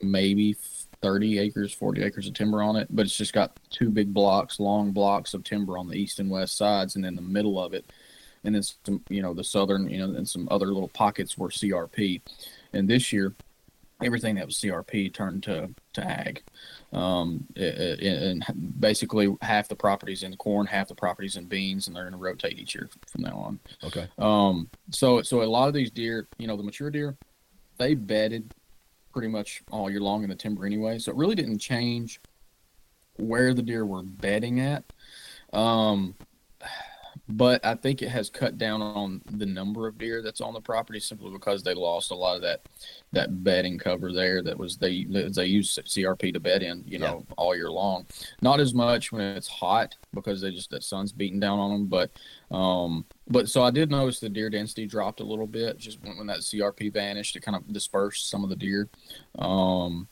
maybe 0.00 0.56
30 1.02 1.38
acres, 1.38 1.72
40 1.72 2.02
acres 2.02 2.26
of 2.26 2.34
timber 2.34 2.62
on 2.62 2.76
it. 2.76 2.88
But 2.90 3.06
it's 3.06 3.16
just 3.16 3.32
got 3.32 3.58
two 3.70 3.90
big 3.90 4.14
blocks, 4.14 4.60
long 4.60 4.92
blocks 4.92 5.34
of 5.34 5.44
timber 5.44 5.76
on 5.76 5.88
the 5.88 5.96
east 5.96 6.20
and 6.20 6.30
west 6.30 6.56
sides, 6.56 6.96
and 6.96 7.04
then 7.04 7.16
the 7.16 7.22
middle 7.22 7.62
of 7.62 7.74
it, 7.74 7.84
and 8.44 8.54
then 8.54 8.62
some, 8.62 9.02
you 9.08 9.22
know, 9.22 9.34
the 9.34 9.44
southern, 9.44 9.88
you 9.88 9.98
know, 9.98 10.16
and 10.16 10.28
some 10.28 10.48
other 10.50 10.66
little 10.66 10.88
pockets 10.88 11.36
were 11.36 11.48
CRP. 11.48 12.20
And 12.72 12.88
this 12.88 13.12
year, 13.12 13.34
everything 14.04 14.34
that 14.36 14.46
was 14.46 14.56
CRP 14.56 15.12
turned 15.12 15.42
to 15.44 15.70
to 15.94 16.04
ag. 16.04 16.42
Um, 16.92 17.46
it- 17.54 18.00
it- 18.02 18.22
and 18.22 18.44
basically 18.80 19.34
half 19.40 19.68
the 19.68 19.76
properties 19.76 20.22
in 20.22 20.36
corn, 20.36 20.66
half 20.66 20.88
the 20.88 20.94
properties 20.94 21.36
in 21.36 21.46
beans, 21.46 21.86
and 21.86 21.96
they're 21.96 22.04
going 22.04 22.12
to 22.12 22.18
rotate 22.18 22.58
each 22.58 22.74
year 22.74 22.88
from 23.06 23.22
now 23.22 23.36
on. 23.36 23.60
Okay. 23.84 24.08
Um, 24.18 24.68
so 24.90 25.22
so 25.22 25.42
a 25.42 25.44
lot 25.44 25.68
of 25.68 25.74
these 25.74 25.90
deer, 25.90 26.28
you 26.38 26.46
know, 26.46 26.56
the 26.56 26.62
mature 26.62 26.90
deer, 26.90 27.16
they 27.78 27.94
bedded 27.94 28.54
pretty 29.12 29.28
much 29.28 29.62
all 29.70 29.90
year 29.90 30.00
long 30.00 30.22
in 30.22 30.30
the 30.30 30.36
timber 30.36 30.64
anyway. 30.66 30.98
So 30.98 31.10
it 31.12 31.16
really 31.16 31.34
didn't 31.34 31.58
change 31.58 32.20
where 33.16 33.52
the 33.54 33.62
deer 33.62 33.84
were 33.84 34.02
bedding 34.02 34.60
at. 34.60 34.84
Um, 35.52 36.14
but 37.36 37.64
I 37.64 37.74
think 37.74 38.02
it 38.02 38.08
has 38.08 38.28
cut 38.28 38.58
down 38.58 38.82
on 38.82 39.22
the 39.30 39.46
number 39.46 39.86
of 39.86 39.96
deer 39.96 40.22
that's 40.22 40.40
on 40.40 40.52
the 40.52 40.60
property 40.60 41.00
simply 41.00 41.30
because 41.30 41.62
they 41.62 41.72
lost 41.72 42.10
a 42.10 42.14
lot 42.14 42.36
of 42.36 42.42
that 42.42 42.66
that 43.12 43.42
bedding 43.42 43.78
cover 43.78 44.12
there 44.12 44.42
that 44.42 44.58
was 44.58 44.76
they 44.76 45.04
they 45.04 45.46
use 45.46 45.78
CRP 45.82 46.34
to 46.34 46.40
bed 46.40 46.62
in 46.62 46.84
you 46.86 46.98
know 46.98 47.24
all 47.36 47.54
year 47.54 47.70
long. 47.70 48.06
Not 48.42 48.60
as 48.60 48.74
much 48.74 49.12
when 49.12 49.22
it's 49.22 49.48
hot 49.48 49.96
because 50.12 50.40
they 50.40 50.50
just 50.50 50.70
that 50.70 50.84
sun's 50.84 51.12
beating 51.12 51.40
down 51.40 51.58
on 51.58 51.70
them, 51.70 51.86
but 51.86 52.10
um 52.52 53.04
but 53.28 53.48
so 53.48 53.62
I 53.62 53.70
did 53.70 53.90
notice 53.90 54.20
the 54.20 54.28
deer 54.28 54.50
density 54.50 54.86
dropped 54.86 55.20
a 55.20 55.24
little 55.24 55.46
bit 55.46 55.78
just 55.78 56.02
when, 56.02 56.18
when 56.18 56.26
that 56.26 56.40
CRP 56.40 56.92
vanished. 56.92 57.34
It 57.34 57.40
kind 57.40 57.56
of 57.56 57.66
dispersed 57.72 58.28
some 58.28 58.44
of 58.44 58.50
the 58.50 58.56
deer. 58.56 58.90
Um, 59.38 60.06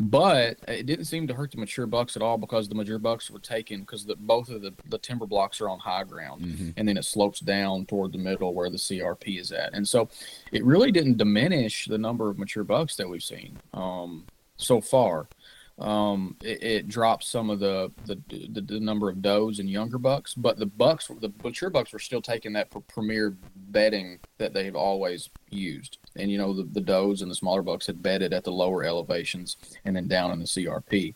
but 0.00 0.56
it 0.66 0.86
didn't 0.86 1.04
seem 1.04 1.28
to 1.28 1.34
hurt 1.34 1.52
the 1.52 1.58
mature 1.58 1.86
bucks 1.86 2.16
at 2.16 2.22
all 2.22 2.36
because 2.36 2.68
the 2.68 2.74
mature 2.74 2.98
bucks 2.98 3.30
were 3.30 3.38
taken 3.38 3.80
because 3.80 4.04
the, 4.04 4.16
both 4.16 4.48
of 4.48 4.60
the, 4.62 4.74
the 4.88 4.98
timber 4.98 5.26
blocks 5.26 5.60
are 5.60 5.68
on 5.68 5.78
high 5.78 6.02
ground 6.04 6.42
Mhm. 6.42 6.74
and 6.76 6.88
then 6.88 6.96
it 6.96 7.04
slopes 7.04 7.38
down 7.38 7.86
toward 7.86 8.10
the 8.12 8.18
middle 8.18 8.52
where 8.54 8.70
the 8.70 8.78
CRP 8.78 9.38
is 9.38 9.52
at. 9.52 9.72
And 9.72 9.86
so 9.86 10.08
it 10.50 10.64
really 10.64 10.90
didn't 10.90 11.16
diminish 11.18 11.86
the 11.86 11.98
number 11.98 12.28
of 12.28 12.38
mature 12.40 12.64
bucks 12.64 12.96
that 12.96 13.08
we've 13.08 13.22
seen 13.22 13.58
um, 13.72 14.24
so 14.56 14.80
far. 14.80 15.28
Um, 15.78 16.36
it, 16.40 16.62
it 16.62 16.88
dropped 16.88 17.24
some 17.24 17.50
of 17.50 17.58
the, 17.58 17.90
the, 18.06 18.16
the 18.28 18.60
the 18.60 18.80
number 18.80 19.08
of 19.08 19.20
does 19.20 19.58
and 19.58 19.68
younger 19.68 19.98
bucks, 19.98 20.32
but 20.32 20.56
the 20.56 20.66
bucks, 20.66 21.08
the 21.20 21.32
mature 21.42 21.68
bucks, 21.68 21.92
were 21.92 21.98
still 21.98 22.22
taking 22.22 22.52
that 22.52 22.70
pr- 22.70 22.78
premier 22.80 23.36
bedding 23.56 24.20
that 24.38 24.54
they've 24.54 24.76
always 24.76 25.30
used. 25.50 25.98
And 26.14 26.30
you 26.30 26.38
know 26.38 26.54
the, 26.54 26.62
the 26.62 26.80
does 26.80 27.22
and 27.22 27.30
the 27.30 27.34
smaller 27.34 27.62
bucks 27.62 27.88
had 27.88 28.02
bedded 28.02 28.32
at 28.32 28.44
the 28.44 28.52
lower 28.52 28.84
elevations 28.84 29.56
and 29.84 29.96
then 29.96 30.06
down 30.06 30.30
in 30.30 30.38
the 30.38 30.44
CRP. 30.44 31.14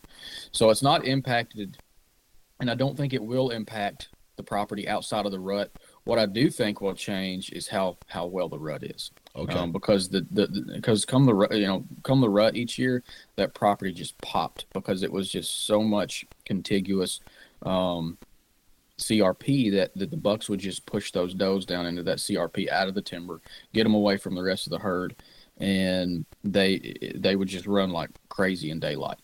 So 0.50 0.70
it's 0.70 0.82
not 0.82 1.06
impacted, 1.06 1.78
and 2.58 2.68
I 2.68 2.74
don't 2.74 2.96
think 2.96 3.14
it 3.14 3.22
will 3.22 3.50
impact 3.50 4.08
the 4.38 4.42
property 4.42 4.88
outside 4.88 5.24
of 5.24 5.32
the 5.32 5.40
rut. 5.40 5.70
What 6.02 6.18
I 6.18 6.26
do 6.26 6.50
think 6.50 6.80
will 6.80 6.94
change 6.94 7.52
is 7.52 7.68
how 7.68 7.98
how 8.08 8.26
well 8.26 8.48
the 8.48 8.58
rut 8.58 8.82
is. 8.82 9.12
Okay. 9.38 9.54
Um, 9.58 9.72
because 9.72 10.08
the 10.08 10.26
the 10.30 10.48
because 10.74 11.04
come 11.04 11.24
the 11.26 11.34
rut, 11.34 11.52
you 11.56 11.66
know 11.66 11.84
come 12.02 12.20
the 12.20 12.28
rut 12.30 12.56
each 12.56 12.78
year, 12.78 13.02
that 13.36 13.54
property 13.54 13.92
just 13.92 14.18
popped 14.20 14.66
because 14.72 15.02
it 15.02 15.12
was 15.12 15.30
just 15.30 15.66
so 15.66 15.82
much 15.82 16.26
contiguous 16.44 17.20
um, 17.62 18.18
CRP 18.98 19.72
that, 19.72 19.96
that 19.96 20.10
the 20.10 20.16
bucks 20.16 20.48
would 20.48 20.58
just 20.60 20.84
push 20.86 21.12
those 21.12 21.34
does 21.34 21.64
down 21.64 21.86
into 21.86 22.02
that 22.02 22.18
CRP 22.18 22.68
out 22.68 22.88
of 22.88 22.94
the 22.94 23.02
timber, 23.02 23.40
get 23.72 23.84
them 23.84 23.94
away 23.94 24.16
from 24.16 24.34
the 24.34 24.42
rest 24.42 24.66
of 24.66 24.72
the 24.72 24.78
herd, 24.78 25.14
and 25.58 26.24
they 26.42 26.94
they 27.14 27.36
would 27.36 27.48
just 27.48 27.66
run 27.66 27.90
like 27.90 28.10
crazy 28.28 28.70
in 28.70 28.80
daylight 28.80 29.18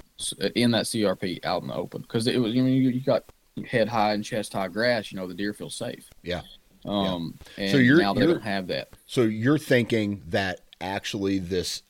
in 0.55 0.71
that 0.71 0.85
CRP 0.85 1.45
out 1.45 1.63
in 1.63 1.69
the 1.69 1.75
open 1.75 2.03
because 2.03 2.27
it 2.29 2.39
was 2.39 2.55
you 2.55 2.63
know 2.63 2.69
you, 2.69 2.91
you 2.91 3.01
got 3.01 3.25
head 3.69 3.89
high 3.89 4.13
and 4.15 4.25
chest 4.25 4.53
high 4.53 4.69
grass, 4.69 5.11
you 5.11 5.19
know 5.19 5.27
the 5.27 5.35
deer 5.35 5.53
feel 5.53 5.71
safe. 5.71 6.09
Yeah. 6.23 6.43
Um, 6.87 7.35
and 7.57 7.71
So 7.71 7.79
you're- 7.79 8.03
now 8.03 8.13
they 8.13 8.21
you're- 8.21 8.35
don't 8.35 8.43
have 8.43 8.67
that. 8.69 8.91
So 9.15 9.23
you're 9.23 9.59
thinking 9.59 10.25
that 10.27 10.63
actually 10.81 11.39
this 11.39 11.85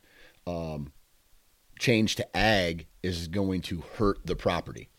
um, 0.47 0.93
change 1.79 2.17
to 2.17 2.37
ag 2.37 2.87
is 3.03 3.29
going 3.29 3.63
to 3.63 3.83
hurt 3.97 4.27
the 4.27 4.37
property. 4.37 4.91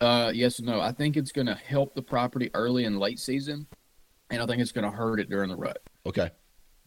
Uh, 0.00 0.32
yes 0.34 0.58
and 0.58 0.66
no. 0.66 0.80
I 0.80 0.90
think 0.90 1.16
it's 1.16 1.30
going 1.30 1.46
to 1.46 1.54
help 1.54 1.94
the 1.94 2.02
property 2.02 2.50
early 2.52 2.84
and 2.84 2.98
late 2.98 3.20
season, 3.20 3.68
and 4.28 4.42
I 4.42 4.46
think 4.46 4.60
it's 4.60 4.72
going 4.72 4.86
to 4.86 4.90
hurt 4.90 5.20
it 5.20 5.30
during 5.30 5.50
the 5.50 5.54
rut. 5.54 5.78
Okay. 6.04 6.32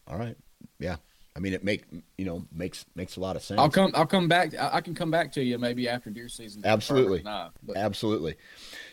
All 0.06 0.18
right. 0.18 0.36
Yeah. 0.78 0.96
I 1.34 1.38
mean, 1.38 1.54
it 1.54 1.64
make 1.64 1.84
you 2.18 2.26
know 2.26 2.44
makes 2.52 2.84
makes 2.94 3.16
a 3.16 3.20
lot 3.20 3.36
of 3.36 3.42
sense. 3.42 3.58
I'll 3.58 3.70
come. 3.70 3.92
I'll 3.94 4.04
come 4.04 4.28
back. 4.28 4.54
I, 4.54 4.74
I 4.74 4.80
can 4.82 4.94
come 4.94 5.10
back 5.10 5.32
to 5.32 5.42
you 5.42 5.58
maybe 5.58 5.88
after 5.88 6.10
deer 6.10 6.28
season. 6.28 6.60
Absolutely. 6.66 7.22
Nah, 7.22 7.48
Absolutely. 7.74 8.34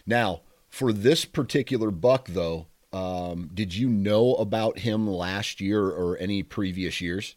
Now, 0.06 0.44
for 0.70 0.94
this 0.94 1.26
particular 1.26 1.92
buck, 1.92 2.30
though, 2.30 2.68
um, 2.92 3.50
did 3.54 3.74
you 3.76 3.90
know 3.90 4.36
about 4.36 4.80
him 4.80 5.08
last 5.08 5.62
year 5.62 5.84
or 5.84 6.18
any 6.18 6.44
previous 6.44 7.02
years? 7.02 7.36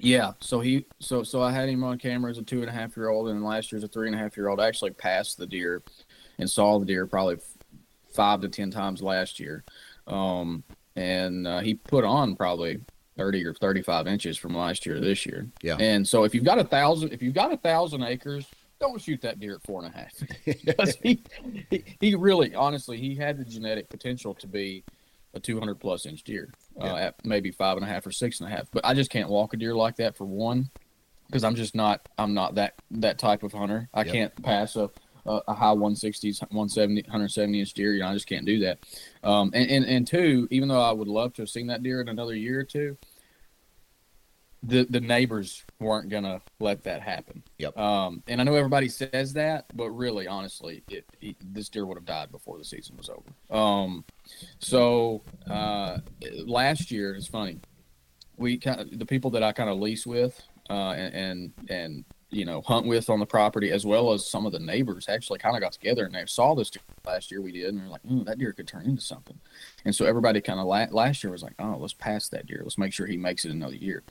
yeah. 0.00 0.32
So 0.40 0.60
he. 0.60 0.86
So 0.98 1.22
so 1.22 1.42
I 1.42 1.52
had 1.52 1.68
him 1.68 1.84
on 1.84 1.98
camera 1.98 2.30
as 2.30 2.38
a 2.38 2.42
two 2.42 2.60
and 2.60 2.68
a 2.68 2.72
half 2.72 2.96
year 2.96 3.08
old, 3.08 3.28
and 3.28 3.44
last 3.44 3.70
year 3.70 3.76
as 3.78 3.84
a 3.84 3.88
three 3.88 4.08
and 4.08 4.16
a 4.16 4.18
half 4.18 4.36
year 4.36 4.48
old. 4.48 4.60
I 4.60 4.66
actually 4.66 4.92
passed 4.92 5.36
the 5.36 5.46
deer, 5.46 5.82
and 6.38 6.48
saw 6.48 6.78
the 6.78 6.86
deer 6.86 7.06
probably 7.06 7.38
five 8.12 8.40
to 8.40 8.48
ten 8.48 8.70
times 8.70 9.02
last 9.02 9.38
year. 9.38 9.64
Um, 10.06 10.64
and 10.96 11.46
uh, 11.46 11.60
he 11.60 11.74
put 11.74 12.04
on 12.04 12.36
probably. 12.36 12.80
30 13.16 13.44
or 13.44 13.52
35 13.52 14.06
inches 14.06 14.38
from 14.38 14.54
last 14.54 14.86
year 14.86 14.94
to 14.94 15.00
this 15.00 15.26
year. 15.26 15.46
Yeah. 15.60 15.76
And 15.78 16.08
so 16.08 16.24
if 16.24 16.34
you've 16.34 16.44
got 16.44 16.58
a 16.58 16.64
thousand, 16.64 17.12
if 17.12 17.20
you've 17.20 17.34
got 17.34 17.52
a 17.52 17.56
thousand 17.58 18.02
acres, 18.02 18.46
don't 18.80 19.00
shoot 19.00 19.20
that 19.22 19.38
deer 19.38 19.54
at 19.56 19.62
four 19.62 19.84
and 19.84 19.94
a 19.94 19.96
half. 19.96 20.12
because 20.64 20.96
he, 21.02 21.22
he 21.70 21.84
he 22.00 22.14
really 22.14 22.54
honestly 22.54 22.96
he 22.98 23.14
had 23.14 23.38
the 23.38 23.44
genetic 23.44 23.88
potential 23.88 24.34
to 24.34 24.46
be 24.46 24.82
a 25.34 25.38
200 25.38 25.76
plus 25.78 26.06
inch 26.06 26.24
deer 26.24 26.52
uh, 26.80 26.96
at 26.96 27.14
maybe 27.24 27.52
five 27.52 27.76
and 27.76 27.86
a 27.86 27.88
half 27.88 28.04
or 28.06 28.10
six 28.10 28.40
and 28.40 28.48
a 28.52 28.56
half 28.56 28.66
but 28.72 28.84
i 28.84 28.92
just 28.94 29.10
can't 29.10 29.28
walk 29.28 29.54
a 29.54 29.56
deer 29.56 29.76
like 29.76 29.94
that 29.94 30.16
for 30.16 30.24
one 30.24 30.68
because 31.28 31.44
i'm 31.44 31.54
just 31.54 31.72
not 31.76 32.08
i'm 32.18 32.34
not 32.34 32.56
that 32.56 32.74
that 32.90 33.16
type 33.16 33.44
of 33.44 33.52
hunter 33.52 33.88
i 33.94 34.00
Yep. 34.02 34.12
can't 34.12 34.42
pass 34.42 34.74
a 34.74 34.90
a, 35.26 35.40
a 35.48 35.54
high 35.54 35.66
160s 35.74 36.40
170 36.40 37.02
170 37.02 37.60
inch 37.60 37.74
deer 37.74 37.92
you 37.92 38.00
know 38.00 38.08
i 38.08 38.12
just 38.14 38.26
can't 38.26 38.44
do 38.46 38.58
that 38.60 38.78
um 39.22 39.52
and, 39.54 39.70
and 39.70 39.84
and 39.84 40.06
two 40.08 40.48
even 40.50 40.68
though 40.68 40.80
i 40.82 40.90
would 40.90 41.06
love 41.06 41.32
to 41.34 41.42
have 41.42 41.48
seen 41.48 41.68
that 41.68 41.82
deer 41.84 42.00
in 42.00 42.08
another 42.08 42.34
year 42.34 42.58
or 42.60 42.64
two 42.64 42.96
the 44.62 44.84
the 44.90 45.00
neighbors 45.00 45.64
weren't 45.78 46.08
gonna 46.10 46.40
let 46.58 46.84
that 46.84 47.00
happen 47.00 47.42
Yep. 47.58 47.78
um, 47.78 48.22
and 48.28 48.40
I 48.40 48.44
know 48.44 48.54
everybody 48.54 48.88
says 48.88 49.32
that, 49.34 49.64
but 49.74 49.90
really, 49.90 50.26
honestly, 50.26 50.82
it, 50.88 51.04
it, 51.20 51.36
this 51.40 51.68
deer 51.70 51.86
would 51.86 51.96
have 51.96 52.04
died 52.06 52.30
before 52.30 52.58
the 52.58 52.64
season 52.64 52.96
was 52.96 53.08
over. 53.10 53.58
Um, 53.58 54.04
so 54.58 55.22
uh, 55.48 55.98
last 56.44 56.90
year, 56.90 57.14
it's 57.14 57.26
funny. 57.26 57.60
we 58.36 58.58
kind 58.58 58.80
of 58.80 58.98
the 58.98 59.06
people 59.06 59.30
that 59.32 59.42
I 59.42 59.52
kind 59.52 59.70
of 59.70 59.78
lease 59.78 60.06
with, 60.06 60.40
uh, 60.68 60.92
and, 60.92 61.14
and 61.14 61.52
and 61.70 62.04
you 62.30 62.44
know 62.44 62.60
hunt 62.62 62.86
with 62.86 63.10
on 63.10 63.18
the 63.20 63.26
property, 63.26 63.70
as 63.72 63.84
well 63.84 64.12
as 64.12 64.26
some 64.30 64.46
of 64.46 64.52
the 64.52 64.58
neighbors, 64.60 65.06
actually 65.08 65.38
kind 65.38 65.56
of 65.56 65.60
got 65.62 65.72
together 65.72 66.04
and 66.04 66.14
they 66.14 66.24
saw 66.26 66.54
this 66.54 66.70
deer 66.70 66.82
last 67.04 67.30
year 67.30 67.40
we 67.42 67.52
did, 67.52 67.68
and 67.74 67.80
they're 67.80 67.88
like, 67.88 68.02
"Oh, 68.10 68.24
that 68.24 68.38
deer 68.38 68.52
could 68.52 68.68
turn 68.68 68.84
into 68.86 69.02
something." 69.02 69.38
And 69.84 69.94
so 69.94 70.04
everybody 70.06 70.40
kind 70.40 70.60
of 70.60 70.66
la- 70.66 70.86
last 70.92 71.24
year 71.24 71.30
was 71.32 71.42
like, 71.42 71.54
"Oh, 71.58 71.76
let's 71.78 71.92
pass 71.94 72.28
that 72.28 72.46
deer. 72.46 72.60
Let's 72.62 72.78
make 72.78 72.92
sure 72.92 73.06
he 73.06 73.16
makes 73.16 73.44
it 73.44 73.50
another 73.50 73.74
year," 73.76 74.02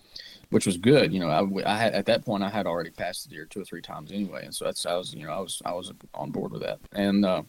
which 0.49 0.65
was 0.65 0.77
good. 0.77 1.13
You 1.13 1.19
know, 1.19 1.29
I, 1.29 1.71
I 1.73 1.77
had 1.77 1.93
at 1.93 2.05
that 2.07 2.25
point 2.25 2.43
I 2.43 2.49
had 2.49 2.65
already 2.65 2.89
passed 2.89 3.23
the 3.23 3.35
deer 3.35 3.45
two 3.45 3.61
or 3.61 3.65
three 3.65 3.81
times 3.81 4.11
anyway, 4.11 4.45
and 4.45 4.53
so 4.53 4.65
that's 4.65 4.85
I 4.85 4.95
was 4.95 5.13
you 5.13 5.25
know 5.25 5.33
I 5.33 5.39
was 5.39 5.61
I 5.65 5.73
was 5.73 5.91
on 6.13 6.31
board 6.31 6.51
with 6.51 6.61
that, 6.61 6.79
and 6.93 7.25
uh, 7.25 7.43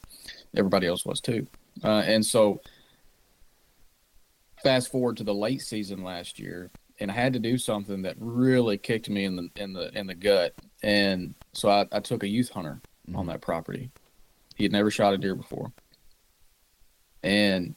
everybody 0.57 0.87
else 0.87 1.05
was 1.05 1.21
too, 1.21 1.47
uh, 1.83 2.03
and 2.07 2.25
so 2.25 2.61
fast 4.63 4.91
forward 4.91 5.17
to 5.17 5.25
the 5.25 5.35
late 5.35 5.63
season 5.63 6.05
last 6.05 6.39
year, 6.39 6.71
and 6.99 7.11
I 7.11 7.15
had 7.15 7.33
to 7.33 7.39
do 7.39 7.57
something 7.57 8.03
that 8.03 8.17
really 8.19 8.77
kicked 8.77 9.09
me 9.09 9.25
in 9.25 9.37
the 9.37 9.49
in 9.57 9.73
the 9.73 9.97
in 9.99 10.07
the 10.07 10.15
gut. 10.15 10.55
And 10.83 11.35
so 11.53 11.69
I, 11.69 11.87
I 11.93 12.01
took 12.01 12.23
a 12.23 12.29
youth 12.29 12.51
hunter 12.51 12.81
mm-hmm. 13.09 13.17
on 13.17 13.27
that 13.27 13.41
property. 13.41 13.91
He 14.57 14.65
had 14.65 14.73
never 14.73 14.91
shot 14.91 15.15
a 15.15 15.19
deer 15.19 15.35
before, 15.35 15.73
and 17.23 17.75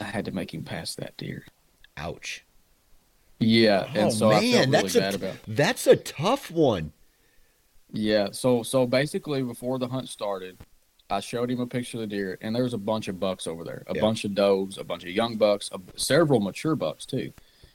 I 0.00 0.04
had 0.04 0.26
to 0.26 0.32
make 0.32 0.52
him 0.52 0.62
pass 0.62 0.94
that 0.96 1.16
deer. 1.16 1.46
Ouch. 1.96 2.45
Yeah, 3.38 3.86
and 3.94 4.06
oh, 4.06 4.10
so 4.10 4.28
man, 4.30 4.38
I 4.38 4.40
felt 4.40 4.52
really 4.52 4.70
that's 4.70 4.94
bad 4.94 5.12
a, 5.12 5.16
about. 5.16 5.36
That's 5.46 5.86
a 5.86 5.96
tough 5.96 6.50
one. 6.50 6.92
Yeah, 7.92 8.28
so 8.32 8.62
so 8.62 8.86
basically 8.86 9.42
before 9.42 9.78
the 9.78 9.88
hunt 9.88 10.08
started, 10.08 10.58
I 11.10 11.20
showed 11.20 11.50
him 11.50 11.60
a 11.60 11.66
picture 11.66 11.98
of 11.98 12.02
the 12.02 12.06
deer, 12.06 12.38
and 12.40 12.54
there 12.54 12.64
was 12.64 12.74
a 12.74 12.78
bunch 12.78 13.08
of 13.08 13.20
bucks 13.20 13.46
over 13.46 13.62
there, 13.62 13.84
a 13.88 13.94
yeah. 13.94 14.00
bunch 14.00 14.24
of 14.24 14.34
does, 14.34 14.78
a 14.78 14.84
bunch 14.84 15.04
of 15.04 15.10
young 15.10 15.36
bucks, 15.36 15.70
a, 15.72 15.80
several 15.98 16.40
mature 16.40 16.76
bucks 16.76 17.04
too. 17.04 17.32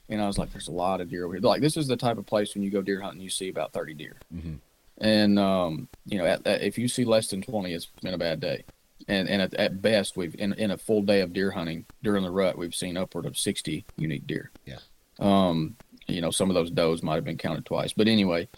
And 0.08 0.20
I 0.20 0.26
was 0.26 0.36
like, 0.36 0.52
"There's 0.52 0.68
a 0.68 0.72
lot 0.72 1.00
of 1.00 1.10
deer 1.10 1.24
over 1.24 1.34
here." 1.34 1.42
Like 1.42 1.62
this 1.62 1.76
is 1.76 1.86
the 1.86 1.96
type 1.96 2.18
of 2.18 2.26
place 2.26 2.54
when 2.54 2.62
you 2.62 2.70
go 2.70 2.82
deer 2.82 3.00
hunting, 3.00 3.22
you 3.22 3.30
see 3.30 3.48
about 3.48 3.72
30 3.72 3.94
deer. 3.94 4.16
Mm-hmm. 4.34 4.54
And 4.98 5.38
um, 5.38 5.88
you 6.06 6.18
know, 6.18 6.26
at, 6.26 6.46
at, 6.46 6.62
if 6.62 6.76
you 6.76 6.88
see 6.88 7.04
less 7.04 7.28
than 7.28 7.40
20, 7.40 7.72
it's 7.72 7.86
been 8.02 8.14
a 8.14 8.18
bad 8.18 8.40
day. 8.40 8.64
And 9.08 9.28
and 9.28 9.42
at, 9.42 9.54
at, 9.54 9.80
best, 9.80 10.16
we've 10.16 10.34
in 10.38 10.52
in 10.54 10.70
a 10.70 10.76
full 10.76 11.02
day 11.02 11.20
of 11.20 11.32
deer 11.32 11.52
hunting 11.52 11.86
during 12.02 12.22
the 12.24 12.30
rut, 12.30 12.58
we've 12.58 12.74
seen 12.74 12.96
upward 12.96 13.26
of 13.26 13.38
60 13.38 13.84
unique 13.96 14.26
deer. 14.26 14.50
Yeah. 14.66 14.78
Um, 15.18 15.76
you 16.06 16.20
know, 16.20 16.30
some 16.30 16.50
of 16.50 16.54
those 16.54 16.70
does 16.70 17.02
might 17.02 17.16
have 17.16 17.24
been 17.24 17.38
counted 17.38 17.64
twice, 17.64 17.92
but 17.92 18.08
anyway, 18.08 18.48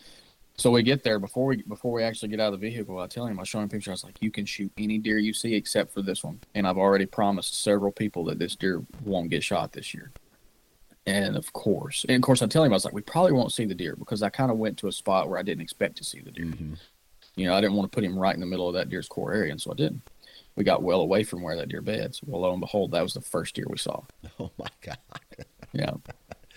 so 0.57 0.71
we 0.71 0.83
get 0.83 1.03
there 1.03 1.19
before 1.19 1.47
we 1.47 1.63
before 1.63 1.93
we 1.93 2.03
actually 2.03 2.29
get 2.29 2.41
out 2.41 2.53
of 2.53 2.61
the 2.61 2.71
vehicle. 2.71 2.99
I 2.99 3.07
tell 3.07 3.27
him, 3.27 3.41
I 3.41 3.45
show 3.45 3.59
him 3.59 3.65
a 3.65 3.69
picture. 3.69 3.91
I 3.91 3.95
was 3.95 4.05
like, 4.05 4.17
"You 4.21 4.31
can 4.31 4.47
shoot 4.47 4.73
any 4.79 4.99
deer 4.99 5.19
you 5.19 5.33
see 5.33 5.55
except 5.55 5.93
for 5.93 6.01
this 6.01 6.23
one." 6.23 6.41
And 6.55 6.67
I've 6.67 6.79
already 6.79 7.07
promised 7.07 7.63
several 7.63 7.91
people 7.91 8.25
that 8.27 8.39
this 8.39 8.55
deer 8.55 8.83
won't 9.05 9.31
get 9.31 9.43
shot 9.43 9.73
this 9.73 9.93
year. 9.93 10.13
And 11.07 11.37
of 11.37 11.53
course, 11.53 12.07
and 12.09 12.17
of 12.17 12.23
course, 12.23 12.41
I 12.41 12.47
tell 12.47 12.63
him 12.63 12.73
I 12.73 12.77
was 12.77 12.85
like, 12.85 12.95
"We 12.95 13.03
probably 13.03 13.33
won't 13.33 13.53
see 13.53 13.65
the 13.65 13.75
deer 13.75 13.97
because 13.97 14.23
I 14.23 14.31
kind 14.31 14.51
of 14.51 14.57
went 14.57 14.79
to 14.79 14.89
a 14.89 14.93
spot 14.93 15.29
where 15.29 15.39
I 15.39 15.43
didn't 15.43 15.63
expect 15.63 15.97
to 15.97 16.05
see 16.05 16.21
the 16.21 16.31
deer. 16.31 16.47
Mm-hmm. 16.47 16.75
You 17.37 17.47
know, 17.47 17.55
I 17.55 17.61
didn't 17.61 17.77
want 17.77 17.91
to 17.91 17.95
put 17.95 18.05
him 18.05 18.17
right 18.17 18.35
in 18.35 18.41
the 18.41 18.47
middle 18.47 18.69
of 18.69 18.75
that 18.75 18.89
deer's 18.89 19.09
core 19.09 19.35
area, 19.35 19.51
and 19.51 19.61
so 19.61 19.73
I 19.73 19.75
didn't. 19.75 20.03
We 20.55 20.63
got 20.63 20.85
well 20.85 21.01
away 21.01 21.25
from 21.25 21.43
where 21.43 21.57
that 21.57 21.69
deer 21.69 21.83
beds. 21.83 22.21
Well, 22.25 22.43
lo 22.43 22.53
and 22.53 22.61
behold, 22.61 22.93
that 22.93 23.03
was 23.03 23.15
the 23.15 23.21
first 23.21 23.57
deer 23.57 23.67
we 23.69 23.79
saw. 23.79 24.03
Oh 24.39 24.53
my 24.57 24.69
god! 24.83 24.99
yeah, 25.73 25.95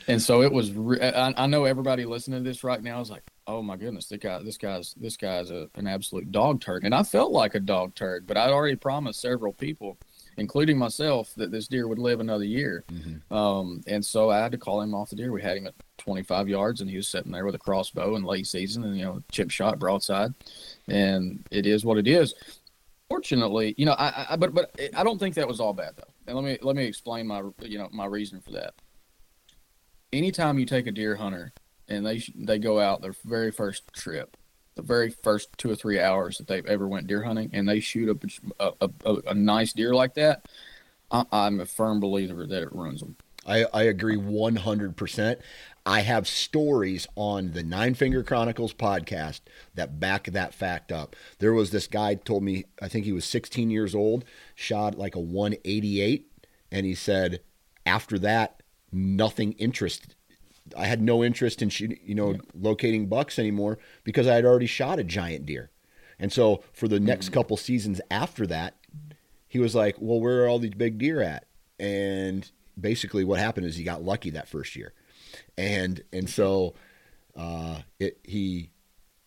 and 0.08 0.22
so 0.22 0.42
it 0.42 0.52
was. 0.52 0.72
Re- 0.72 1.02
I, 1.02 1.34
I 1.36 1.48
know 1.48 1.66
everybody 1.66 2.06
listening 2.06 2.44
to 2.44 2.50
this 2.50 2.64
right 2.64 2.82
now 2.82 3.00
is 3.02 3.10
like, 3.10 3.24
oh 3.48 3.62
my 3.62 3.78
goodness, 3.78 4.08
this 4.08 4.20
guy, 4.20 4.42
this 4.44 4.58
guy's, 4.58 4.94
this 4.96 5.16
guy's 5.16 5.50
a, 5.52 5.70
an 5.76 5.88
absolute 5.88 6.32
dog 6.32 6.60
turd. 6.60 6.84
And 6.84 6.94
I 6.94 7.04
felt 7.04 7.32
like 7.32 7.56
a 7.56 7.60
dog 7.60 7.96
turd, 7.96 8.28
but 8.28 8.38
I'd 8.38 8.52
already 8.52 8.76
promised 8.76 9.22
several 9.22 9.54
people, 9.54 9.98
including 10.36 10.78
myself, 10.78 11.34
that 11.38 11.52
this 11.52 11.68
deer 11.68 11.88
would 11.88 11.98
live 11.98 12.20
another 12.20 12.44
year. 12.44 12.84
Mm-hmm. 12.92 13.34
Um, 13.34 13.84
and 13.88 14.06
so 14.06 14.30
I 14.30 14.40
had 14.40 14.52
to 14.52 14.58
call 14.58 14.82
him 14.82 14.94
off 14.94 15.10
the 15.10 15.16
deer. 15.16 15.32
We 15.32 15.42
had 15.42 15.58
him 15.58 15.68
at 15.68 15.76
25 15.98 16.50
yards, 16.50 16.82
and 16.82 16.90
he 16.90 16.98
was 16.98 17.08
sitting 17.08 17.32
there 17.32 17.46
with 17.46 17.56
a 17.56 17.60
crossbow 17.60 18.16
in 18.18 18.24
late 18.24 18.48
season, 18.48 18.84
and 18.84 18.98
you 18.98 19.06
know, 19.06 19.24
chip 19.32 19.50
shot 19.50 19.80
broadside. 19.80 20.34
And 20.90 21.46
it 21.50 21.66
is 21.66 21.86
what 21.86 21.98
it 21.98 22.08
is. 22.08 22.34
Fortunately, 23.10 23.74
you 23.78 23.86
know, 23.86 23.94
I, 23.94 24.28
I 24.32 24.36
but 24.36 24.54
but 24.54 24.78
I 24.94 25.06
don't 25.06 25.18
think 25.18 25.36
that 25.36 25.48
was 25.48 25.62
all 25.62 25.72
bad 25.72 25.94
though. 25.96 26.12
And 26.28 26.36
let 26.36 26.44
me 26.44 26.58
let 26.62 26.76
me 26.76 26.84
explain 26.84 27.26
my 27.26 27.42
you 27.62 27.78
know 27.78 27.88
my 27.94 28.06
reason 28.06 28.42
for 28.42 28.52
that. 28.52 28.74
Anytime 30.14 30.58
you 30.60 30.66
take 30.66 30.88
a 30.88 30.92
deer 30.92 31.16
hunter 31.16 31.54
and 31.88 32.06
they 32.06 32.24
they 32.36 32.60
go 32.60 32.80
out 32.80 33.02
their 33.02 33.16
very 33.26 33.52
first 33.52 33.84
trip, 33.94 34.38
the 34.76 34.82
very 34.82 35.10
first 35.10 35.50
two 35.58 35.70
or 35.70 35.76
three 35.76 36.00
hours 36.00 36.38
that 36.38 36.48
they've 36.48 36.66
ever 36.66 36.88
went 36.88 37.08
deer 37.08 37.24
hunting, 37.24 37.50
and 37.54 37.68
they 37.68 37.80
shoot 37.80 38.10
a 38.60 38.74
a, 38.80 38.90
a, 39.06 39.16
a 39.28 39.34
nice 39.34 39.74
deer 39.74 39.94
like 39.94 40.14
that. 40.16 40.48
I, 41.12 41.26
I'm 41.32 41.60
a 41.60 41.66
firm 41.66 42.00
believer 42.00 42.46
that 42.46 42.62
it 42.64 42.74
ruins 42.74 43.02
them. 43.02 43.16
I, 43.48 43.66
I 43.74 43.84
agree 43.84 44.18
100%. 44.18 45.38
I 45.86 46.02
have 46.02 46.28
stories 46.28 47.08
on 47.16 47.54
the 47.54 47.64
Nine 47.64 47.94
Finger 47.94 48.22
Chronicles 48.22 48.74
podcast 48.74 49.40
that 49.76 50.02
back 50.02 50.26
that 50.26 50.54
fact 50.54 50.92
up. 50.92 51.16
There 51.40 51.54
was 51.54 51.72
this 51.72 51.88
guy 51.88 52.16
told 52.16 52.44
me, 52.44 52.66
I 52.82 52.90
think 52.90 53.06
he 53.06 53.14
was 53.14 53.24
16 53.24 53.70
years 53.72 53.96
old, 53.96 54.26
shot 54.54 54.98
like 54.98 55.16
a 55.16 55.20
188, 55.22 56.30
and 56.74 56.86
he 56.86 56.94
said 56.94 57.40
after 57.86 58.20
that, 58.20 58.57
nothing 58.92 59.54
interest 59.54 60.16
I 60.76 60.86
had 60.88 61.02
no 61.02 61.24
interest 61.24 61.62
in 61.62 61.70
shooting, 61.70 62.00
you 62.04 62.16
know, 62.16 62.32
yeah. 62.32 62.40
locating 62.54 63.08
bucks 63.08 63.40
anymore 63.40 63.78
because 64.04 64.28
I 64.28 64.36
had 64.36 64.46
already 64.46 64.66
shot 64.66 65.00
a 65.00 65.04
giant 65.04 65.46
deer. 65.46 65.70
And 66.20 66.34
so 66.34 66.64
for 66.74 66.88
the 66.88 67.00
next 67.00 67.28
mm-hmm. 67.28 67.36
couple 67.36 67.58
seasons 67.58 68.02
after 68.10 68.48
that, 68.48 68.76
he 69.48 69.60
was 69.60 69.76
like, 69.76 69.96
"Well, 70.00 70.20
where 70.20 70.44
are 70.44 70.48
all 70.48 70.60
these 70.60 70.74
big 70.74 70.98
deer 70.98 71.22
at?" 71.22 71.46
And 71.80 72.50
basically, 72.80 73.24
what 73.24 73.40
happened 73.40 73.68
is 73.68 73.76
he 73.76 73.84
got 73.84 74.04
lucky 74.04 74.32
that 74.32 74.50
first 74.50 74.76
year, 74.76 74.94
and 75.58 76.02
and 76.12 76.30
so 76.30 76.74
uh, 77.36 77.82
it 78.00 78.20
he 78.24 78.72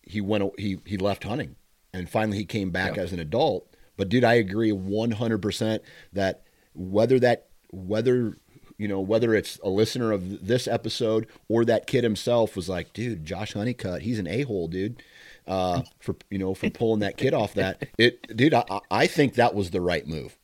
he 0.02 0.20
went 0.20 0.52
he 0.58 0.78
he 0.84 0.96
left 0.96 1.24
hunting, 1.24 1.56
and 1.94 2.10
finally 2.10 2.38
he 2.38 2.44
came 2.44 2.70
back 2.70 2.98
as 2.98 3.12
an 3.12 3.20
adult. 3.20 3.66
But 3.96 4.08
dude, 4.08 4.24
I 4.24 4.34
agree 4.34 4.72
100% 4.72 5.80
that 6.14 6.42
whether 6.74 7.20
that 7.20 7.48
whether 7.70 8.36
you 8.80 8.88
know, 8.88 8.98
whether 8.98 9.34
it's 9.34 9.60
a 9.62 9.68
listener 9.68 10.10
of 10.10 10.46
this 10.46 10.66
episode 10.66 11.26
or 11.48 11.66
that 11.66 11.86
kid 11.86 12.02
himself 12.02 12.56
was 12.56 12.66
like, 12.66 12.94
dude, 12.94 13.26
Josh 13.26 13.52
Honeycutt, 13.52 14.00
he's 14.00 14.18
an 14.18 14.26
a 14.26 14.40
hole, 14.42 14.68
dude. 14.68 15.02
Uh, 15.46 15.82
for 15.98 16.16
you 16.30 16.38
know, 16.38 16.54
for 16.54 16.70
pulling 16.70 17.00
that 17.00 17.18
kid 17.18 17.34
off 17.34 17.54
that 17.54 17.88
it, 17.98 18.34
dude. 18.36 18.54
I, 18.54 18.64
I 18.90 19.06
think 19.06 19.34
that 19.34 19.54
was 19.54 19.70
the 19.70 19.82
right 19.82 20.06
move. 20.06 20.38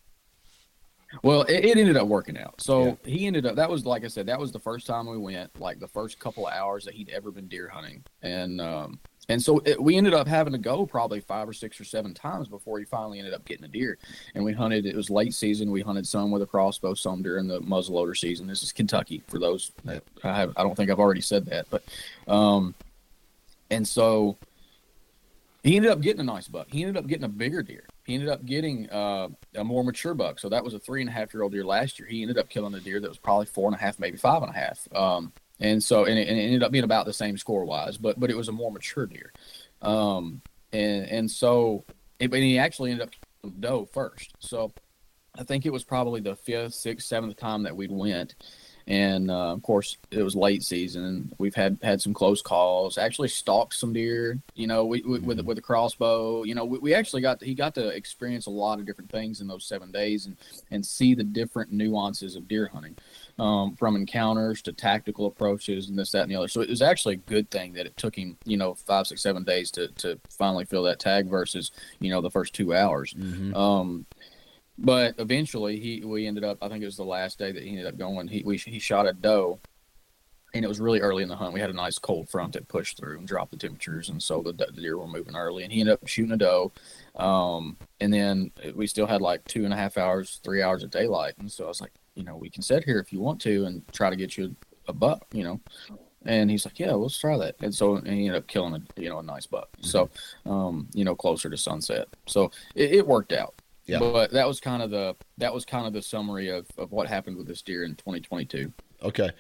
Well, 1.23 1.43
it, 1.43 1.65
it 1.65 1.79
ended 1.79 1.97
up 1.97 2.09
working 2.09 2.37
out. 2.37 2.61
So 2.61 2.85
yeah. 2.85 2.95
he 3.05 3.27
ended 3.27 3.47
up. 3.47 3.57
That 3.57 3.71
was 3.71 3.87
like 3.87 4.05
I 4.05 4.09
said. 4.09 4.27
That 4.27 4.39
was 4.39 4.53
the 4.53 4.59
first 4.59 4.87
time 4.87 5.07
we 5.07 5.17
went. 5.17 5.59
Like 5.59 5.79
the 5.79 5.89
first 5.89 6.19
couple 6.19 6.47
of 6.47 6.53
hours 6.53 6.85
that 6.85 6.93
he'd 6.93 7.09
ever 7.09 7.31
been 7.31 7.49
deer 7.49 7.69
hunting, 7.69 8.05
and 8.21 8.61
um, 8.61 9.01
and 9.29 9.43
so 9.43 9.61
it, 9.65 9.81
we 9.83 9.97
ended 9.97 10.15
up 10.15 10.29
having 10.29 10.53
to 10.53 10.59
go 10.59 10.87
probably 10.87 11.21
five 11.21 11.49
or 11.49 11.53
six 11.53 11.81
or 11.81 11.85
seven 11.85 12.15
times 12.15 12.49
before 12.49 12.79
he 12.79 12.85
finally 12.85 13.19
ended 13.19 13.35
up 13.35 13.45
getting 13.45 13.65
a 13.65 13.69
deer. 13.69 13.99
And 14.35 14.45
we 14.45 14.53
hunted, 14.53 14.87
it 14.87 14.95
was 14.95 15.11
late 15.11 15.35
season. 15.35 15.71
We 15.71 15.83
hunted 15.83 16.07
some 16.07 16.31
with 16.31 16.43
a 16.43 16.47
crossbow, 16.47 16.95
some 16.95 17.23
during 17.23 17.49
the 17.49 17.61
muzzleloader 17.61 18.17
season. 18.17 18.47
This 18.47 18.63
is 18.63 18.73
Kentucky 18.73 19.23
for 19.27 19.39
those 19.39 19.73
that 19.85 20.05
I 20.23 20.37
have, 20.37 20.53
I 20.57 20.63
don't 20.63 20.77
think 20.77 20.91
I've 20.91 21.01
already 21.01 21.21
said 21.21 21.47
that, 21.47 21.67
but, 21.71 21.83
um, 22.29 22.75
and 23.71 23.87
so 23.87 24.37
he 25.65 25.75
ended 25.75 25.91
up 25.91 26.01
getting 26.01 26.21
a 26.21 26.25
nice 26.25 26.47
buck. 26.47 26.69
He 26.71 26.83
ended 26.83 26.97
up 26.97 27.09
getting 27.09 27.25
a 27.25 27.29
bigger 27.29 27.61
deer. 27.61 27.85
He 28.05 28.15
ended 28.15 28.29
up 28.29 28.47
getting 28.47 28.89
uh, 28.91 29.29
a 29.57 29.65
more 29.65 29.83
mature 29.83 30.15
buck. 30.15 30.39
So 30.39 30.49
that 30.49 30.63
was 30.63 30.75
a 30.75 30.79
three 30.79 31.01
and 31.01 31.11
a 31.11 31.13
half 31.13 31.35
year 31.35 31.43
old 31.43 31.51
deer 31.51 31.65
last 31.65 31.99
year. 31.99 32.07
He 32.07 32.23
ended 32.23 32.39
up 32.39 32.49
killing 32.49 32.73
a 32.75 32.81
deer 32.81 33.01
that 33.01 33.09
was 33.09 33.19
probably 33.19 33.47
four 33.47 33.67
and 33.67 33.75
a 33.75 33.79
half, 33.79 33.99
maybe 33.99 34.17
five 34.17 34.43
and 34.43 34.55
a 34.55 34.57
half. 34.57 34.87
Um, 34.95 35.33
and 35.61 35.83
so 35.83 36.05
and 36.05 36.19
it, 36.19 36.29
and 36.29 36.39
it, 36.39 36.43
ended 36.43 36.63
up 36.63 36.73
being 36.73 36.85
about 36.85 37.07
the 37.07 37.13
same 37.13 37.39
score 37.39 37.65
wise, 37.65 37.97
but 37.97 38.19
but 38.19 38.31
it 38.31 38.37
was 38.37 38.49
a 38.49 38.53
more 38.53 38.71
mature 38.71 39.07
deer, 39.07 39.33
um, 39.83 40.43
and 40.73 41.07
and 41.07 41.31
so 41.31 41.85
it, 42.19 42.33
and 42.33 42.43
he 42.43 42.59
actually 42.59 42.91
ended 42.93 43.09
up 43.09 43.61
doe 43.61 43.87
first. 43.87 44.35
So 44.39 44.73
I 45.39 45.45
think 45.45 45.67
it 45.67 45.73
was 45.73 45.85
probably 45.85 46.21
the 46.21 46.37
fifth, 46.37 46.75
sixth, 46.75 47.07
seventh 47.07 47.37
time 47.37 47.63
that 47.65 47.77
we'd 47.77 47.91
went, 47.91 48.35
and 48.87 49.31
uh, 49.31 49.53
of 49.53 49.63
course 49.63 49.97
it 50.11 50.23
was 50.23 50.37
late 50.37 50.63
season. 50.63 51.33
We've 51.39 51.55
had 51.55 51.79
had 51.83 52.01
some 52.01 52.15
close 52.15 52.43
calls. 52.43 52.99
Actually 52.99 53.29
stalked 53.29 53.75
some 53.75 53.93
deer. 53.93 54.41
You 54.55 54.67
know, 54.67 54.85
we, 54.85 55.03
we, 55.03 55.19
with 55.19 55.41
with 55.41 55.59
a 55.59 55.63
crossbow. 55.63 56.45
You 56.45 56.55
know, 56.55 56.65
we, 56.65 56.79
we 56.79 56.95
actually 56.95 57.23
got 57.23 57.41
to, 57.41 57.47
he 57.47 57.55
got 57.55 57.75
to 57.75 57.89
experience 57.89 58.47
a 58.47 58.51
lot 58.51 58.79
of 58.79 58.87
different 58.87 59.11
things 59.11 59.41
in 59.41 59.49
those 59.49 59.67
seven 59.67 59.91
days 59.91 60.27
and 60.27 60.37
and 60.71 60.85
see 60.85 61.15
the 61.15 61.25
different 61.25 61.73
nuances 61.73 62.37
of 62.37 62.49
deer 62.49 62.71
hunting, 62.73 62.97
um, 63.39 63.77
from 63.77 63.97
encounters 63.97 64.63
to 64.63 64.73
tactical 64.73 65.27
approaches 65.27 65.89
and 65.89 65.99
this 65.99 66.13
that 66.13 66.23
and 66.23 66.31
the 66.31 66.37
other. 66.37 66.49
So 66.49 66.61
it 66.61 66.71
was 66.71 66.83
actually 66.83 67.15
a 67.15 67.19
good 67.19 67.51
thing 67.51 67.75
that 67.75 67.87
it 67.87 67.97
took 67.97 68.17
him 68.17 68.37
you 68.45 68.57
know 68.57 68.75
five 68.75 69.07
six 69.07 69.23
seven 69.23 69.45
days 69.45 69.71
to 69.73 69.89
to 69.89 70.19
finally 70.31 70.65
fill 70.65 70.85
that 70.85 71.01
tag 71.01 71.29
versus 71.29 71.71
you 72.01 72.11
know 72.11 72.21
the 72.21 72.31
first 72.31 72.55
two 72.55 72.75
hours. 72.75 73.15
Mm-hmm. 73.15 73.55
Um, 73.55 74.07
but 74.79 75.15
eventually, 75.19 75.79
he 75.79 76.05
we 76.05 76.27
ended 76.27 76.45
up. 76.45 76.59
I 76.61 76.69
think 76.69 76.83
it 76.83 76.87
was 76.87 76.97
the 76.97 77.05
last 77.05 77.39
day 77.39 77.53
that 77.53 77.63
he 77.63 77.71
ended 77.71 77.87
up 77.87 77.97
going. 77.97 78.29
He 78.29 78.43
we, 78.45 78.59
he 78.59 78.79
shot 78.79 79.07
a 79.07 79.13
doe, 79.13 79.59
and 80.53 80.65
it 80.65 80.69
was 80.69 80.81
really 80.81 81.01
early 81.01 81.23
in 81.23 81.29
the 81.29 81.37
hunt. 81.37 81.55
We 81.55 81.61
had 81.61 81.71
a 81.71 81.75
nice 81.75 81.99
cold 81.99 82.29
front 82.29 82.53
that 82.55 82.69
pushed 82.69 82.99
through 82.99 83.19
and 83.19 83.27
dropped 83.27 83.53
the 83.53 83.57
temperatures, 83.57 84.11
and 84.11 84.23
so 84.23 84.43
the, 84.43 84.53
the 84.53 84.67
deer 84.73 84.99
were 84.99 85.07
moving 85.07 85.35
early. 85.35 85.65
And 85.65 85.73
he 85.73 85.81
ended 85.81 85.95
up 85.95 86.07
shooting 86.07 86.33
a 86.33 86.37
doe, 86.37 86.73
um, 87.15 87.79
and 88.01 88.13
then 88.13 88.51
we 88.75 88.87
still 88.87 89.07
had 89.07 89.23
like 89.23 89.45
two 89.45 89.65
and 89.65 89.73
a 89.73 89.77
half 89.77 89.97
hours, 89.97 90.41
three 90.45 90.63
hours 90.63 90.83
of 90.83 90.91
daylight. 90.91 91.35
And 91.39 91.51
so 91.51 91.65
I 91.65 91.69
was 91.69 91.81
like, 91.81 91.93
you 92.17 92.25
know, 92.25 92.37
we 92.37 92.51
can 92.51 92.63
sit 92.63 92.83
here 92.83 92.99
if 92.99 93.13
you 93.13 93.21
want 93.21 93.41
to 93.43 93.67
and 93.67 93.87
try 93.93 94.11
to 94.11 94.17
get 94.17 94.37
you 94.37 94.57
a 94.89 94.93
buck, 94.93 95.25
you 95.33 95.45
know. 95.45 95.61
And 96.25 96.51
he's 96.51 96.65
like, 96.65 96.81
yeah, 96.81 96.93
let's 96.93 97.19
try 97.19 97.37
that. 97.37 97.55
And 97.61 97.73
so 97.73 97.97
and 97.97 98.09
he 98.09 98.27
ended 98.27 98.43
up 98.43 98.49
killing 98.49 98.75
a 98.75 99.01
you 99.01 99.09
know 99.09 99.21
a 99.21 99.23
nice 99.23 99.47
buck. 99.47 99.69
Mm-hmm. 99.77 99.87
So, 99.87 100.11
um, 100.45 100.89
you 100.93 101.05
know, 101.05 101.15
closer 101.15 101.49
to 101.49 101.57
sunset. 101.57 102.09
So 102.27 102.51
it, 102.75 102.93
it 102.93 103.07
worked 103.07 103.33
out. 103.33 103.55
Yeah. 103.85 104.01
But 104.01 104.33
that 104.33 104.49
was 104.49 104.59
kind 104.59 104.83
of 104.83 104.91
the 104.91 105.15
that 105.39 105.55
was 105.55 105.65
kind 105.65 105.87
of 105.87 105.93
the 105.93 106.03
summary 106.03 106.49
of, 106.49 106.67
of 106.77 106.91
what 106.91 107.07
happened 107.07 107.37
with 107.37 107.47
this 107.47 107.63
deer 107.63 107.85
in 107.85 107.95
2022. 107.95 108.73
Okay, 109.03 109.31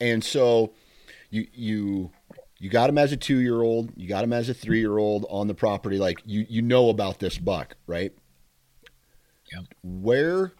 and 0.00 0.22
so 0.22 0.74
you 1.30 1.46
you 1.54 2.10
you 2.58 2.68
got 2.68 2.90
him 2.90 2.98
as 2.98 3.12
a 3.12 3.16
two 3.16 3.38
year 3.38 3.62
old, 3.62 3.92
you 3.96 4.06
got 4.06 4.24
him 4.24 4.32
as 4.32 4.48
a 4.50 4.54
three 4.54 4.80
year 4.80 4.98
old 4.98 5.24
on 5.30 5.46
the 5.46 5.54
property. 5.54 5.98
Like 5.98 6.20
you 6.26 6.44
you 6.48 6.60
know 6.60 6.90
about 6.90 7.18
this 7.18 7.38
buck, 7.38 7.76
right? 7.86 8.12
Yeah. 9.52 9.60
Where 9.82 10.52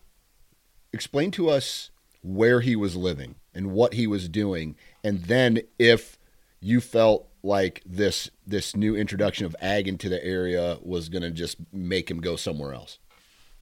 explain 0.94 1.30
to 1.32 1.50
us 1.50 1.90
where 2.22 2.60
he 2.60 2.76
was 2.76 2.96
living 2.96 3.34
and 3.54 3.72
what 3.72 3.94
he 3.94 4.06
was 4.06 4.28
doing, 4.28 4.76
and 5.02 5.24
then 5.24 5.60
if 5.78 6.18
you 6.60 6.80
felt 6.80 7.28
like 7.42 7.82
this 7.84 8.30
this 8.46 8.74
new 8.74 8.96
introduction 8.96 9.44
of 9.44 9.54
ag 9.60 9.86
into 9.86 10.08
the 10.08 10.24
area 10.24 10.78
was 10.82 11.10
going 11.10 11.22
to 11.22 11.30
just 11.30 11.58
make 11.72 12.10
him 12.10 12.20
go 12.20 12.36
somewhere 12.36 12.72
else. 12.72 12.98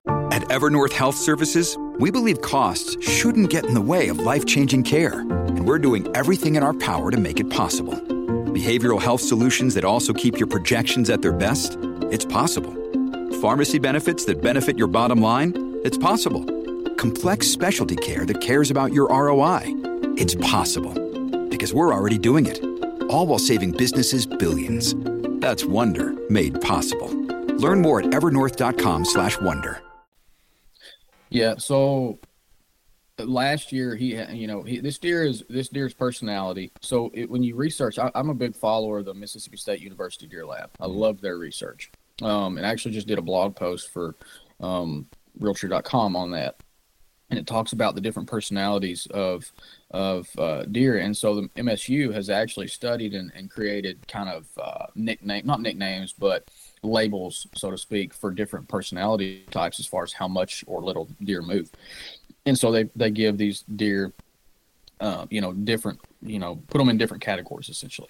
At 0.07 0.43
Evernorth 0.43 0.93
Health 0.93 1.15
Services, 1.15 1.77
we 1.99 2.11
believe 2.11 2.41
costs 2.41 2.97
shouldn't 3.05 3.49
get 3.49 3.65
in 3.65 3.73
the 3.73 3.81
way 3.81 4.07
of 4.07 4.19
life-changing 4.19 4.83
care, 4.83 5.19
and 5.19 5.65
we're 5.65 5.79
doing 5.79 6.09
everything 6.15 6.55
in 6.55 6.63
our 6.63 6.73
power 6.73 7.11
to 7.11 7.17
make 7.17 7.39
it 7.39 7.49
possible. 7.49 7.93
Behavioral 8.53 9.01
health 9.01 9.21
solutions 9.21 9.73
that 9.75 9.85
also 9.85 10.13
keep 10.13 10.37
your 10.37 10.47
projections 10.47 11.09
at 11.09 11.21
their 11.21 11.33
best? 11.33 11.77
It's 12.11 12.25
possible. 12.25 12.73
Pharmacy 13.41 13.79
benefits 13.79 14.25
that 14.25 14.41
benefit 14.41 14.77
your 14.77 14.87
bottom 14.87 15.21
line? 15.21 15.53
It's 15.83 15.97
possible. 15.97 16.43
Complex 17.03 17.47
specialty 17.47 17.97
care 17.97 18.25
that 18.25 18.39
cares 18.39 18.71
about 18.71 18.93
your 18.93 19.09
ROI? 19.09 19.63
It's 20.15 20.35
possible. 20.35 20.93
Because 21.49 21.73
we're 21.73 21.93
already 21.93 22.17
doing 22.17 22.45
it. 22.45 22.63
All 23.09 23.27
while 23.27 23.39
saving 23.39 23.71
businesses 23.71 24.25
billions. 24.25 24.95
That's 25.41 25.65
Wonder 25.65 26.13
made 26.29 26.61
possible. 26.61 27.09
Learn 27.57 27.81
more 27.81 27.99
at 27.99 28.05
evernorth.com/wonder. 28.05 29.81
Yeah. 31.29 31.55
So 31.57 32.19
last 33.19 33.73
year 33.73 33.97
he 33.97 34.15
you 34.31 34.47
know 34.47 34.63
he, 34.63 34.79
this 34.79 34.97
deer 34.97 35.25
is 35.25 35.43
this 35.49 35.67
deer's 35.67 35.93
personality 35.93 36.71
so 36.81 37.11
it, 37.13 37.29
when 37.29 37.43
you 37.43 37.55
research 37.55 37.99
I, 37.99 38.09
am 38.15 38.29
a 38.29 38.33
big 38.33 38.55
follower 38.55 38.99
of 38.99 39.05
the 39.05 39.13
mississippi 39.13 39.57
state 39.57 39.81
university 39.81 40.25
deer 40.25 40.47
lab 40.47 40.71
i 40.79 40.85
mm-hmm. 40.85 40.97
love 40.97 41.21
their 41.21 41.37
research 41.37 41.91
um 42.23 42.57
and 42.57 42.65
I 42.65 42.71
actually 42.71 42.95
just 42.95 43.05
did 43.05 43.19
a 43.19 43.21
blog 43.21 43.55
post 43.55 43.91
for 43.91 44.15
um 44.59 45.05
realtree.com 45.39 46.15
on 46.15 46.31
that 46.31 46.55
and 47.33 47.39
it 47.39 47.47
talks 47.47 47.73
about 47.73 47.95
the 47.95 48.01
different 48.01 48.29
personalities 48.29 49.07
of 49.07 49.51
of 49.91 50.29
uh, 50.37 50.63
deer 50.63 50.97
and 50.97 51.15
so 51.17 51.35
the 51.35 51.49
msu 51.57 52.13
has 52.13 52.29
actually 52.29 52.67
studied 52.67 53.13
and, 53.13 53.31
and 53.35 53.49
created 53.49 54.07
kind 54.07 54.29
of 54.29 54.45
uh, 54.61 54.85
nickname 54.95 55.45
not 55.45 55.61
nicknames 55.61 56.13
but 56.13 56.47
labels, 56.83 57.47
so 57.55 57.71
to 57.71 57.77
speak, 57.77 58.13
for 58.13 58.31
different 58.31 58.67
personality 58.67 59.45
types 59.49 59.79
as 59.79 59.87
far 59.87 60.03
as 60.03 60.13
how 60.13 60.27
much 60.27 60.63
or 60.67 60.81
little 60.81 61.07
deer 61.23 61.41
move. 61.41 61.71
And 62.45 62.57
so 62.57 62.71
they, 62.71 62.89
they 62.95 63.09
give 63.09 63.37
these 63.37 63.63
deer, 63.75 64.11
uh, 64.99 65.25
you 65.29 65.41
know, 65.41 65.53
different, 65.53 65.99
you 66.21 66.39
know, 66.39 66.61
put 66.67 66.77
them 66.77 66.89
in 66.89 66.97
different 66.97 67.23
categories 67.23 67.69
essentially. 67.69 68.09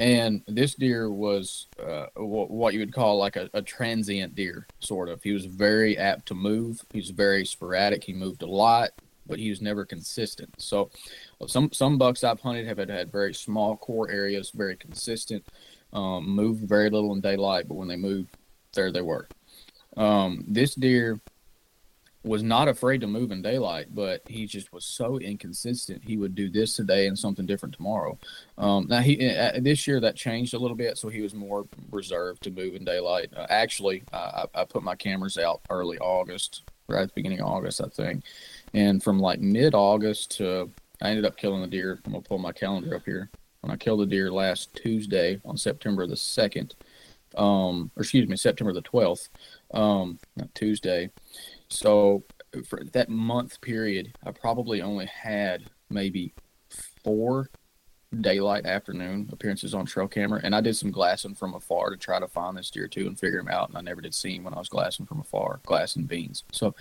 And 0.00 0.42
this 0.48 0.74
deer 0.74 1.10
was 1.10 1.66
uh, 1.78 2.06
what 2.16 2.72
you 2.72 2.80
would 2.80 2.92
call 2.92 3.18
like 3.18 3.36
a, 3.36 3.50
a 3.52 3.60
transient 3.60 4.34
deer, 4.34 4.66
sort 4.78 5.10
of. 5.10 5.22
He 5.22 5.32
was 5.32 5.44
very 5.44 5.98
apt 5.98 6.26
to 6.26 6.34
move. 6.34 6.80
He 6.90 6.98
was 6.98 7.10
very 7.10 7.44
sporadic. 7.44 8.02
He 8.02 8.14
moved 8.14 8.42
a 8.42 8.46
lot, 8.46 8.90
but 9.26 9.38
he 9.38 9.50
was 9.50 9.60
never 9.60 9.84
consistent. 9.84 10.54
So 10.56 10.90
some 11.46 11.70
some 11.72 11.98
bucks 11.98 12.24
I've 12.24 12.40
hunted 12.40 12.66
have 12.66 12.78
had, 12.78 12.88
had 12.88 13.12
very 13.12 13.34
small 13.34 13.76
core 13.76 14.10
areas, 14.10 14.50
very 14.50 14.74
consistent 14.74 15.44
um, 15.92 16.28
moved 16.28 16.68
very 16.68 16.90
little 16.90 17.12
in 17.12 17.20
daylight, 17.20 17.68
but 17.68 17.74
when 17.74 17.88
they 17.88 17.96
moved, 17.96 18.36
there 18.74 18.92
they 18.92 19.02
were. 19.02 19.28
Um, 19.96 20.44
this 20.48 20.74
deer 20.74 21.20
was 22.22 22.42
not 22.42 22.68
afraid 22.68 23.00
to 23.00 23.06
move 23.06 23.30
in 23.30 23.40
daylight, 23.40 23.94
but 23.94 24.20
he 24.26 24.46
just 24.46 24.72
was 24.72 24.84
so 24.84 25.18
inconsistent. 25.18 26.02
He 26.04 26.18
would 26.18 26.34
do 26.34 26.50
this 26.50 26.74
today 26.74 27.06
and 27.06 27.18
something 27.18 27.46
different 27.46 27.74
tomorrow. 27.74 28.18
Um, 28.58 28.86
now 28.88 29.00
he 29.00 29.30
uh, 29.30 29.52
this 29.60 29.86
year 29.86 30.00
that 30.00 30.16
changed 30.16 30.52
a 30.52 30.58
little 30.58 30.76
bit, 30.76 30.98
so 30.98 31.08
he 31.08 31.22
was 31.22 31.34
more 31.34 31.66
reserved 31.90 32.42
to 32.42 32.50
move 32.50 32.74
in 32.74 32.84
daylight. 32.84 33.30
Uh, 33.34 33.46
actually, 33.48 34.02
I, 34.12 34.44
I 34.54 34.64
put 34.64 34.82
my 34.82 34.94
cameras 34.94 35.38
out 35.38 35.62
early 35.70 35.98
August, 35.98 36.62
right 36.88 37.02
at 37.02 37.08
the 37.08 37.14
beginning 37.14 37.40
of 37.40 37.46
August, 37.46 37.80
I 37.80 37.88
think, 37.88 38.24
and 38.74 39.02
from 39.02 39.18
like 39.18 39.40
mid 39.40 39.74
August 39.74 40.36
to 40.38 40.70
I 41.02 41.08
ended 41.08 41.24
up 41.24 41.36
killing 41.36 41.62
the 41.62 41.66
deer. 41.66 42.00
I'm 42.04 42.12
gonna 42.12 42.22
pull 42.22 42.38
my 42.38 42.52
calendar 42.52 42.94
up 42.94 43.04
here 43.04 43.30
when 43.60 43.70
I 43.70 43.76
killed 43.76 44.02
a 44.02 44.06
deer 44.06 44.30
last 44.30 44.74
Tuesday 44.74 45.40
on 45.44 45.56
September 45.56 46.06
the 46.06 46.14
2nd, 46.14 46.72
um, 47.36 47.90
or 47.96 48.02
excuse 48.02 48.28
me, 48.28 48.36
September 48.36 48.72
the 48.72 48.82
12th, 48.82 49.28
um, 49.72 50.18
Tuesday. 50.54 51.10
So 51.70 52.24
for 52.66 52.82
that 52.92 53.08
month 53.08 53.60
period, 53.60 54.12
I 54.24 54.32
probably 54.32 54.82
only 54.82 55.06
had 55.06 55.70
maybe 55.88 56.34
four 57.02 57.50
daylight 58.20 58.66
afternoon 58.66 59.28
appearances 59.32 59.72
on 59.72 59.86
trail 59.86 60.08
camera, 60.08 60.40
and 60.42 60.54
I 60.54 60.60
did 60.60 60.76
some 60.76 60.90
glassing 60.90 61.34
from 61.34 61.54
afar 61.54 61.90
to 61.90 61.96
try 61.96 62.18
to 62.18 62.26
find 62.26 62.56
this 62.56 62.70
deer 62.70 62.88
too 62.88 63.06
and 63.06 63.18
figure 63.18 63.38
him 63.38 63.48
out. 63.48 63.68
And 63.68 63.78
I 63.78 63.82
never 63.82 64.00
did 64.00 64.14
see 64.14 64.34
him 64.34 64.44
when 64.44 64.54
I 64.54 64.58
was 64.58 64.68
glassing 64.68 65.06
from 65.06 65.20
afar, 65.20 65.60
glassing 65.64 66.04
beans. 66.04 66.42
So 66.50 66.74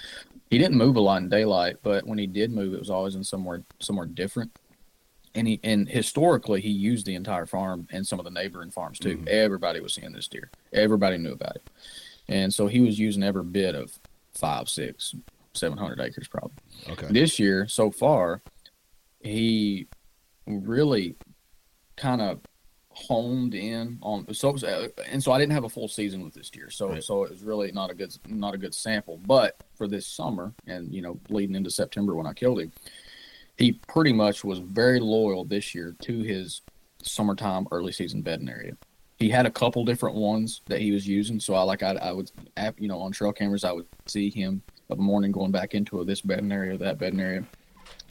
he 0.49 0.57
didn't 0.57 0.77
move 0.77 0.95
a 0.95 1.01
lot 1.01 1.21
in 1.21 1.29
daylight, 1.29 1.77
but 1.83 2.07
when 2.07 2.17
he 2.17 2.27
did 2.27 2.51
move, 2.51 2.73
it 2.73 2.79
was 2.79 2.89
always 2.89 3.15
in 3.15 3.23
somewhere 3.23 3.63
somewhere 3.79 4.07
different 4.07 4.51
and 5.35 5.47
he 5.47 5.59
and 5.63 5.87
historically 5.87 6.61
he 6.61 6.69
used 6.69 7.05
the 7.05 7.15
entire 7.15 7.45
farm 7.45 7.87
and 7.91 8.05
some 8.05 8.19
of 8.19 8.25
the 8.25 8.31
neighboring 8.31 8.71
farms 8.71 8.99
too. 8.99 9.17
Mm-hmm. 9.17 9.27
Everybody 9.27 9.79
was 9.79 9.93
seeing 9.93 10.11
this 10.11 10.27
deer. 10.27 10.49
Everybody 10.73 11.17
knew 11.17 11.33
about 11.33 11.55
it, 11.55 11.69
and 12.27 12.53
so 12.53 12.67
he 12.67 12.81
was 12.81 12.99
using 12.99 13.23
every 13.23 13.43
bit 13.43 13.75
of 13.75 13.97
five, 14.33 14.69
six, 14.69 15.15
seven 15.53 15.77
hundred 15.77 15.99
acres 15.99 16.27
probably. 16.27 16.57
Okay. 16.89 17.07
This 17.09 17.39
year 17.39 17.67
so 17.67 17.91
far, 17.91 18.41
he 19.21 19.87
really 20.47 21.15
kind 21.97 22.21
of 22.21 22.39
honed 22.91 23.53
in 23.53 23.97
on 24.01 24.31
so 24.33 24.55
and 25.07 25.23
so 25.23 25.31
I 25.31 25.37
didn't 25.37 25.53
have 25.53 25.63
a 25.63 25.69
full 25.69 25.87
season 25.87 26.23
with 26.23 26.33
this 26.33 26.49
deer, 26.49 26.69
so 26.69 26.89
right. 26.89 27.03
so 27.03 27.23
it 27.23 27.31
was 27.31 27.43
really 27.43 27.71
not 27.71 27.91
a 27.91 27.93
good 27.93 28.13
not 28.27 28.53
a 28.53 28.57
good 28.57 28.73
sample. 28.73 29.19
But 29.25 29.61
for 29.75 29.87
this 29.87 30.07
summer 30.07 30.53
and 30.67 30.93
you 30.93 31.01
know 31.01 31.19
leading 31.29 31.55
into 31.55 31.71
September 31.71 32.15
when 32.15 32.27
I 32.27 32.33
killed 32.33 32.59
him, 32.59 32.71
he 33.57 33.73
pretty 33.73 34.13
much 34.13 34.43
was 34.43 34.59
very 34.59 34.99
loyal 34.99 35.45
this 35.45 35.73
year 35.73 35.95
to 36.01 36.19
his 36.19 36.61
summertime 37.01 37.67
early 37.71 37.91
season 37.91 38.21
bedding 38.21 38.49
area. 38.49 38.75
He 39.19 39.29
had 39.29 39.45
a 39.45 39.51
couple 39.51 39.83
different 39.83 40.15
ones 40.15 40.61
that 40.67 40.79
he 40.79 40.91
was 40.91 41.05
using, 41.05 41.39
so 41.39 41.53
I 41.53 41.61
like 41.63 41.83
I, 41.83 41.91
I 41.91 42.11
would 42.11 42.31
you 42.77 42.87
know 42.87 42.99
on 42.99 43.11
trail 43.11 43.33
cameras 43.33 43.63
I 43.63 43.73
would 43.73 43.87
see 44.05 44.29
him 44.29 44.61
of 44.89 44.97
a 44.97 45.01
morning 45.01 45.31
going 45.31 45.51
back 45.51 45.75
into 45.75 46.03
this 46.05 46.21
bedding 46.21 46.51
area 46.51 46.75
or 46.75 46.77
that 46.77 46.97
bedding 46.97 47.19
area. 47.19 47.43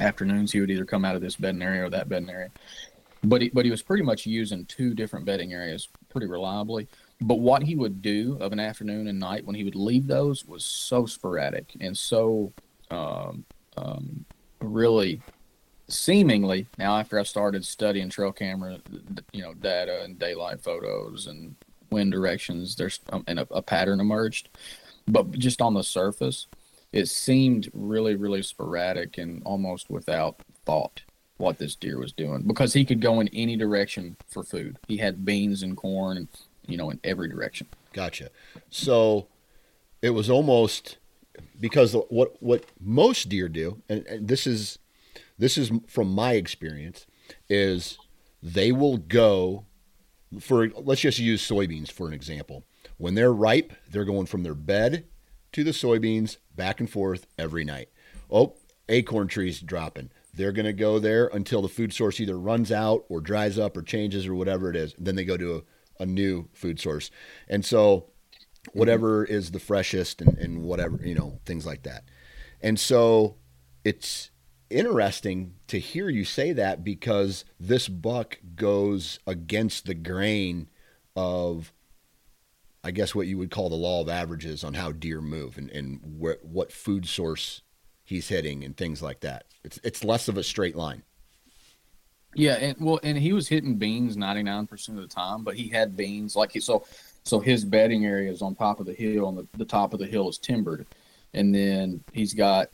Afternoons 0.00 0.52
he 0.52 0.60
would 0.60 0.70
either 0.70 0.84
come 0.84 1.04
out 1.04 1.16
of 1.16 1.22
this 1.22 1.36
bedding 1.36 1.62
area 1.62 1.84
or 1.84 1.90
that 1.90 2.08
bedding 2.08 2.28
area, 2.28 2.50
but 3.24 3.42
he, 3.42 3.48
but 3.48 3.64
he 3.64 3.70
was 3.70 3.82
pretty 3.82 4.02
much 4.02 4.26
using 4.26 4.64
two 4.66 4.94
different 4.94 5.24
bedding 5.24 5.52
areas 5.52 5.88
pretty 6.10 6.26
reliably. 6.26 6.86
But 7.20 7.36
what 7.36 7.62
he 7.62 7.74
would 7.74 8.00
do 8.00 8.36
of 8.40 8.52
an 8.52 8.60
afternoon 8.60 9.08
and 9.08 9.18
night 9.18 9.44
when 9.44 9.56
he 9.56 9.64
would 9.64 9.74
leave 9.74 10.06
those 10.06 10.44
was 10.44 10.64
so 10.64 11.06
sporadic 11.06 11.74
and 11.80 11.96
so 11.96 12.52
um, 12.90 13.44
um, 13.76 14.24
really 14.60 15.20
seemingly 15.88 16.66
now 16.78 16.98
after 16.98 17.18
I 17.18 17.22
started 17.22 17.64
studying 17.64 18.10
trail 18.10 18.32
camera, 18.32 18.78
you 19.32 19.42
know, 19.42 19.54
data 19.54 20.02
and 20.02 20.18
daylight 20.18 20.60
photos 20.60 21.26
and 21.26 21.54
wind 21.90 22.12
directions, 22.12 22.76
there's 22.76 23.00
and 23.26 23.40
a, 23.40 23.46
a 23.50 23.62
pattern 23.62 24.00
emerged. 24.00 24.48
But 25.06 25.32
just 25.32 25.62
on 25.62 25.74
the 25.74 25.82
surface, 25.82 26.46
it 26.92 27.06
seemed 27.06 27.70
really, 27.72 28.14
really 28.14 28.42
sporadic 28.42 29.18
and 29.18 29.42
almost 29.44 29.90
without 29.90 30.40
thought 30.64 31.02
what 31.38 31.58
this 31.58 31.74
deer 31.74 31.98
was 31.98 32.12
doing 32.12 32.42
because 32.42 32.72
he 32.72 32.84
could 32.84 33.00
go 33.00 33.20
in 33.20 33.28
any 33.28 33.56
direction 33.56 34.16
for 34.28 34.42
food. 34.42 34.76
He 34.88 34.98
had 34.98 35.24
beans 35.24 35.62
and 35.62 35.76
corn 35.76 36.16
and 36.16 36.28
you 36.66 36.76
know 36.76 36.90
in 36.90 37.00
every 37.04 37.28
direction. 37.28 37.66
Gotcha. 37.92 38.30
So 38.70 39.28
it 40.02 40.10
was 40.10 40.28
almost 40.28 40.98
because 41.60 41.94
what 42.08 42.36
what 42.42 42.64
most 42.80 43.28
deer 43.28 43.48
do, 43.48 43.80
and, 43.88 44.06
and 44.06 44.28
this 44.28 44.46
is 44.46 44.78
this 45.38 45.56
is 45.56 45.70
from 45.86 46.12
my 46.12 46.32
experience, 46.32 47.06
is 47.48 47.98
they 48.42 48.72
will 48.72 48.96
go 48.96 49.66
for 50.40 50.68
let's 50.70 51.00
just 51.00 51.18
use 51.18 51.46
soybeans 51.46 51.90
for 51.90 52.06
an 52.06 52.14
example. 52.14 52.64
When 52.96 53.14
they're 53.14 53.32
ripe, 53.32 53.72
they're 53.90 54.04
going 54.04 54.26
from 54.26 54.42
their 54.42 54.54
bed 54.54 55.06
to 55.52 55.64
the 55.64 55.70
soybeans 55.70 56.36
back 56.54 56.80
and 56.80 56.90
forth 56.90 57.26
every 57.38 57.64
night. 57.64 57.88
Oh, 58.30 58.54
acorn 58.88 59.28
trees 59.28 59.60
dropping. 59.60 60.10
They're 60.34 60.52
going 60.52 60.66
to 60.66 60.72
go 60.72 60.98
there 60.98 61.26
until 61.28 61.62
the 61.62 61.68
food 61.68 61.92
source 61.92 62.20
either 62.20 62.38
runs 62.38 62.70
out 62.70 63.04
or 63.08 63.20
dries 63.20 63.58
up 63.58 63.76
or 63.76 63.82
changes 63.82 64.26
or 64.26 64.34
whatever 64.34 64.70
it 64.70 64.76
is. 64.76 64.94
Then 64.98 65.16
they 65.16 65.24
go 65.24 65.36
to 65.36 65.64
a, 65.98 66.02
a 66.02 66.06
new 66.06 66.48
food 66.52 66.78
source. 66.78 67.10
And 67.48 67.64
so, 67.64 68.10
whatever 68.72 69.24
is 69.24 69.50
the 69.50 69.58
freshest 69.58 70.20
and, 70.20 70.36
and 70.36 70.62
whatever, 70.62 71.00
you 71.02 71.14
know, 71.14 71.40
things 71.46 71.64
like 71.64 71.84
that. 71.84 72.04
And 72.60 72.78
so, 72.78 73.36
it's 73.84 74.30
interesting 74.70 75.54
to 75.68 75.78
hear 75.78 76.08
you 76.08 76.24
say 76.24 76.52
that 76.52 76.84
because 76.84 77.44
this 77.58 77.88
buck 77.88 78.38
goes 78.54 79.18
against 79.26 79.86
the 79.86 79.94
grain 79.94 80.68
of 81.16 81.72
I 82.84 82.90
guess 82.90 83.14
what 83.14 83.26
you 83.26 83.36
would 83.38 83.50
call 83.50 83.68
the 83.68 83.74
law 83.74 84.00
of 84.00 84.08
averages 84.08 84.62
on 84.62 84.74
how 84.74 84.92
deer 84.92 85.20
move 85.20 85.58
and, 85.58 85.68
and 85.70 86.00
wh- 86.20 86.42
what 86.44 86.72
food 86.72 87.06
source 87.06 87.62
he's 88.04 88.28
hitting 88.28 88.64
and 88.64 88.76
things 88.76 89.02
like 89.02 89.20
that. 89.20 89.44
It's 89.64 89.78
it's 89.82 90.04
less 90.04 90.28
of 90.28 90.38
a 90.38 90.42
straight 90.42 90.76
line. 90.76 91.02
Yeah, 92.34 92.54
and 92.54 92.76
well, 92.80 93.00
and 93.02 93.18
he 93.18 93.32
was 93.32 93.48
hitting 93.48 93.76
beans 93.76 94.16
ninety 94.16 94.42
nine 94.42 94.66
percent 94.66 94.98
of 94.98 95.02
the 95.02 95.14
time, 95.14 95.44
but 95.44 95.56
he 95.56 95.68
had 95.68 95.96
beans 95.96 96.36
like 96.36 96.52
he 96.52 96.60
so 96.60 96.86
so 97.24 97.40
his 97.40 97.64
bedding 97.64 98.06
area 98.06 98.30
is 98.30 98.42
on 98.42 98.54
top 98.54 98.80
of 98.80 98.86
the 98.86 98.94
hill, 98.94 99.28
and 99.28 99.38
the, 99.38 99.46
the 99.56 99.64
top 99.64 99.92
of 99.92 99.98
the 99.98 100.06
hill 100.06 100.28
is 100.28 100.38
timbered, 100.38 100.86
and 101.34 101.54
then 101.54 102.02
he's 102.12 102.34
got 102.34 102.68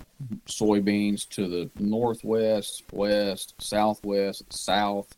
soybeans 0.47 1.29
to 1.31 1.49
the 1.49 1.71
northwest, 1.79 2.85
west, 2.93 3.55
southwest, 3.59 4.53
south, 4.53 5.15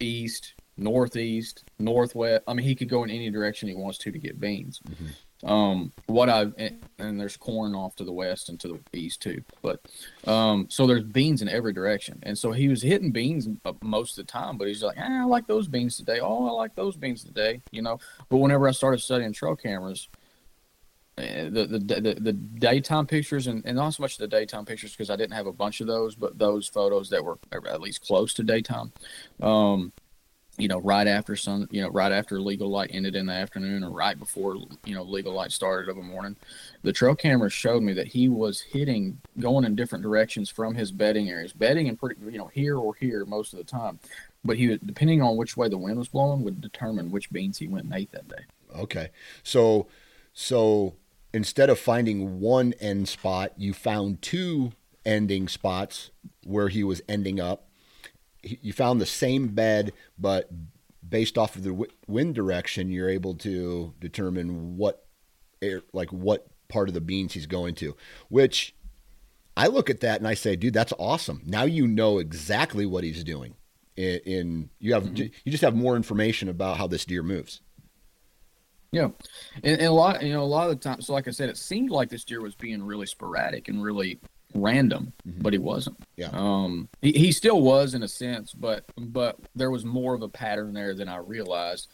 east, 0.00 0.54
northeast, 0.76 1.64
northwest. 1.78 2.44
I 2.46 2.54
mean, 2.54 2.66
he 2.66 2.74
could 2.74 2.88
go 2.88 3.02
in 3.04 3.10
any 3.10 3.30
direction 3.30 3.68
he 3.68 3.74
wants 3.74 3.98
to 3.98 4.12
to 4.12 4.18
get 4.18 4.40
beans. 4.40 4.80
Mm-hmm. 4.88 5.06
Um, 5.44 5.92
what 6.06 6.28
I 6.28 6.46
and, 6.58 6.82
and, 6.98 7.20
there's 7.20 7.36
corn 7.36 7.72
off 7.76 7.94
to 7.96 8.04
the 8.04 8.12
west 8.12 8.48
and 8.48 8.58
to 8.58 8.80
the 8.90 8.98
east 8.98 9.22
too. 9.22 9.42
But 9.62 9.80
um, 10.26 10.66
so 10.68 10.84
there's 10.84 11.04
beans 11.04 11.42
in 11.42 11.48
every 11.48 11.72
direction, 11.72 12.18
and 12.24 12.36
so 12.36 12.50
he 12.50 12.66
was 12.66 12.82
hitting 12.82 13.12
beans 13.12 13.48
most 13.80 14.18
of 14.18 14.26
the 14.26 14.32
time. 14.32 14.58
But 14.58 14.66
he's 14.66 14.82
like, 14.82 14.98
eh, 14.98 15.20
I 15.20 15.24
like 15.24 15.46
those 15.46 15.68
beans 15.68 15.96
today. 15.96 16.18
Oh, 16.18 16.48
I 16.48 16.50
like 16.50 16.74
those 16.74 16.96
beans 16.96 17.22
today. 17.22 17.60
You 17.70 17.82
know. 17.82 18.00
But 18.28 18.38
whenever 18.38 18.66
I 18.66 18.72
started 18.72 18.98
studying 18.98 19.32
trail 19.32 19.54
cameras, 19.54 20.08
the, 21.18 21.66
the 21.66 21.78
the 21.78 22.14
the 22.20 22.32
daytime 22.32 23.06
pictures 23.06 23.46
and, 23.46 23.64
and 23.64 23.76
not 23.76 23.94
so 23.94 24.02
much 24.02 24.16
the 24.16 24.28
daytime 24.28 24.64
pictures 24.64 24.92
because 24.92 25.10
I 25.10 25.16
didn't 25.16 25.34
have 25.34 25.46
a 25.46 25.52
bunch 25.52 25.80
of 25.80 25.86
those, 25.86 26.14
but 26.14 26.38
those 26.38 26.68
photos 26.68 27.10
that 27.10 27.24
were 27.24 27.38
at 27.52 27.80
least 27.80 28.06
close 28.06 28.34
to 28.34 28.42
daytime. 28.42 28.92
Um, 29.40 29.92
you 30.58 30.66
know, 30.66 30.80
right 30.80 31.06
after 31.06 31.36
sun, 31.36 31.68
you 31.70 31.80
know, 31.80 31.88
right 31.88 32.10
after 32.10 32.40
legal 32.40 32.68
light 32.68 32.90
ended 32.92 33.14
in 33.14 33.26
the 33.26 33.32
afternoon 33.32 33.84
or 33.84 33.90
right 33.90 34.18
before, 34.18 34.56
you 34.84 34.94
know, 34.94 35.04
legal 35.04 35.32
light 35.32 35.52
started 35.52 35.88
of 35.88 35.96
a 35.96 36.02
morning, 36.02 36.34
the 36.82 36.92
trail 36.92 37.14
camera 37.14 37.48
showed 37.48 37.80
me 37.80 37.92
that 37.92 38.08
he 38.08 38.28
was 38.28 38.60
hitting, 38.60 39.20
going 39.38 39.64
in 39.64 39.76
different 39.76 40.02
directions 40.02 40.50
from 40.50 40.74
his 40.74 40.90
bedding 40.90 41.30
areas, 41.30 41.52
bedding 41.52 41.86
in 41.86 41.96
pretty, 41.96 42.20
you 42.28 42.38
know, 42.38 42.48
here 42.48 42.76
or 42.76 42.92
here 42.96 43.24
most 43.24 43.52
of 43.52 43.58
the 43.60 43.64
time. 43.64 44.00
But 44.44 44.56
he, 44.56 44.76
depending 44.84 45.22
on 45.22 45.36
which 45.36 45.56
way 45.56 45.68
the 45.68 45.78
wind 45.78 45.96
was 45.96 46.08
blowing, 46.08 46.42
would 46.42 46.60
determine 46.60 47.12
which 47.12 47.30
beans 47.30 47.58
he 47.58 47.68
went 47.68 47.84
and 47.84 47.94
ate 47.94 48.10
that 48.10 48.28
day. 48.28 48.44
Okay. 48.76 49.10
So, 49.44 49.86
so 50.32 50.96
instead 51.32 51.70
of 51.70 51.78
finding 51.78 52.40
one 52.40 52.74
end 52.80 53.08
spot, 53.08 53.52
you 53.56 53.72
found 53.72 54.22
two 54.22 54.72
ending 55.04 55.48
spots 55.48 56.10
where 56.44 56.68
he 56.68 56.84
was 56.84 57.00
ending 57.08 57.40
up 57.40 57.68
you 58.42 58.72
found 58.72 59.00
the 59.00 59.06
same 59.06 59.48
bed, 59.48 59.92
but 60.18 60.50
based 61.06 61.38
off 61.38 61.56
of 61.56 61.64
the 61.64 61.86
wind 62.06 62.34
direction, 62.34 62.90
you're 62.90 63.08
able 63.08 63.34
to 63.34 63.94
determine 64.00 64.76
what 64.76 65.06
air, 65.62 65.82
like 65.92 66.10
what 66.10 66.46
part 66.68 66.88
of 66.88 66.94
the 66.94 67.00
beans 67.00 67.32
he's 67.32 67.46
going 67.46 67.74
to. 67.76 67.96
Which 68.28 68.74
I 69.56 69.66
look 69.66 69.90
at 69.90 70.00
that 70.00 70.20
and 70.20 70.28
I 70.28 70.34
say, 70.34 70.56
dude, 70.56 70.74
that's 70.74 70.92
awesome. 70.98 71.42
Now 71.44 71.64
you 71.64 71.86
know 71.86 72.18
exactly 72.18 72.86
what 72.86 73.04
he's 73.04 73.24
doing. 73.24 73.54
In, 73.96 74.20
in 74.24 74.70
you 74.78 74.94
have 74.94 75.04
mm-hmm. 75.04 75.32
you 75.44 75.50
just 75.50 75.64
have 75.64 75.74
more 75.74 75.96
information 75.96 76.48
about 76.48 76.76
how 76.76 76.86
this 76.86 77.04
deer 77.04 77.22
moves. 77.22 77.60
Yeah, 78.90 79.08
and, 79.62 79.80
and, 79.80 79.82
a 79.82 79.92
lot, 79.92 80.22
you 80.22 80.32
know, 80.32 80.42
a 80.42 80.44
lot 80.44 80.70
of 80.70 80.78
the 80.78 80.82
time. 80.82 81.00
So, 81.02 81.12
like 81.12 81.28
I 81.28 81.30
said, 81.30 81.50
it 81.50 81.58
seemed 81.58 81.90
like 81.90 82.08
this 82.08 82.24
deer 82.24 82.40
was 82.40 82.54
being 82.54 82.82
really 82.82 83.06
sporadic 83.06 83.68
and 83.68 83.82
really 83.82 84.18
random, 84.54 85.12
mm-hmm. 85.26 85.42
but 85.42 85.52
he 85.52 85.58
wasn't. 85.58 85.98
Yeah. 86.16 86.30
Um, 86.32 86.88
he, 87.02 87.12
he 87.12 87.32
still 87.32 87.60
was 87.60 87.94
in 87.94 88.02
a 88.02 88.08
sense, 88.08 88.52
but 88.52 88.84
but 88.96 89.38
there 89.54 89.70
was 89.70 89.84
more 89.84 90.14
of 90.14 90.22
a 90.22 90.28
pattern 90.28 90.72
there 90.72 90.94
than 90.94 91.08
I 91.08 91.16
realized 91.16 91.88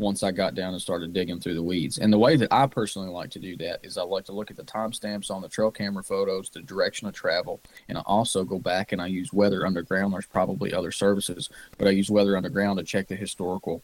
once 0.00 0.22
I 0.22 0.30
got 0.32 0.54
down 0.54 0.72
and 0.72 0.80
started 0.80 1.12
digging 1.12 1.40
through 1.40 1.54
the 1.54 1.62
weeds. 1.62 1.98
And 1.98 2.12
the 2.12 2.18
way 2.18 2.36
that 2.36 2.50
I 2.50 2.66
personally 2.66 3.10
like 3.10 3.30
to 3.32 3.38
do 3.38 3.56
that 3.58 3.84
is 3.84 3.98
I 3.98 4.02
like 4.02 4.24
to 4.24 4.32
look 4.32 4.50
at 4.50 4.56
the 4.56 4.64
timestamps 4.64 5.30
on 5.30 5.42
the 5.42 5.48
trail 5.48 5.70
camera 5.70 6.02
photos, 6.02 6.48
the 6.48 6.62
direction 6.62 7.06
of 7.06 7.14
travel, 7.14 7.60
and 7.88 7.98
I 7.98 8.02
also 8.06 8.44
go 8.44 8.58
back 8.58 8.92
and 8.92 9.00
I 9.00 9.06
use 9.06 9.32
Weather 9.32 9.66
Underground. 9.66 10.14
There's 10.14 10.26
probably 10.26 10.72
other 10.72 10.90
services, 10.90 11.50
but 11.76 11.86
I 11.86 11.90
use 11.90 12.10
Weather 12.10 12.36
Underground 12.36 12.78
to 12.78 12.84
check 12.84 13.08
the 13.08 13.16
historical 13.16 13.82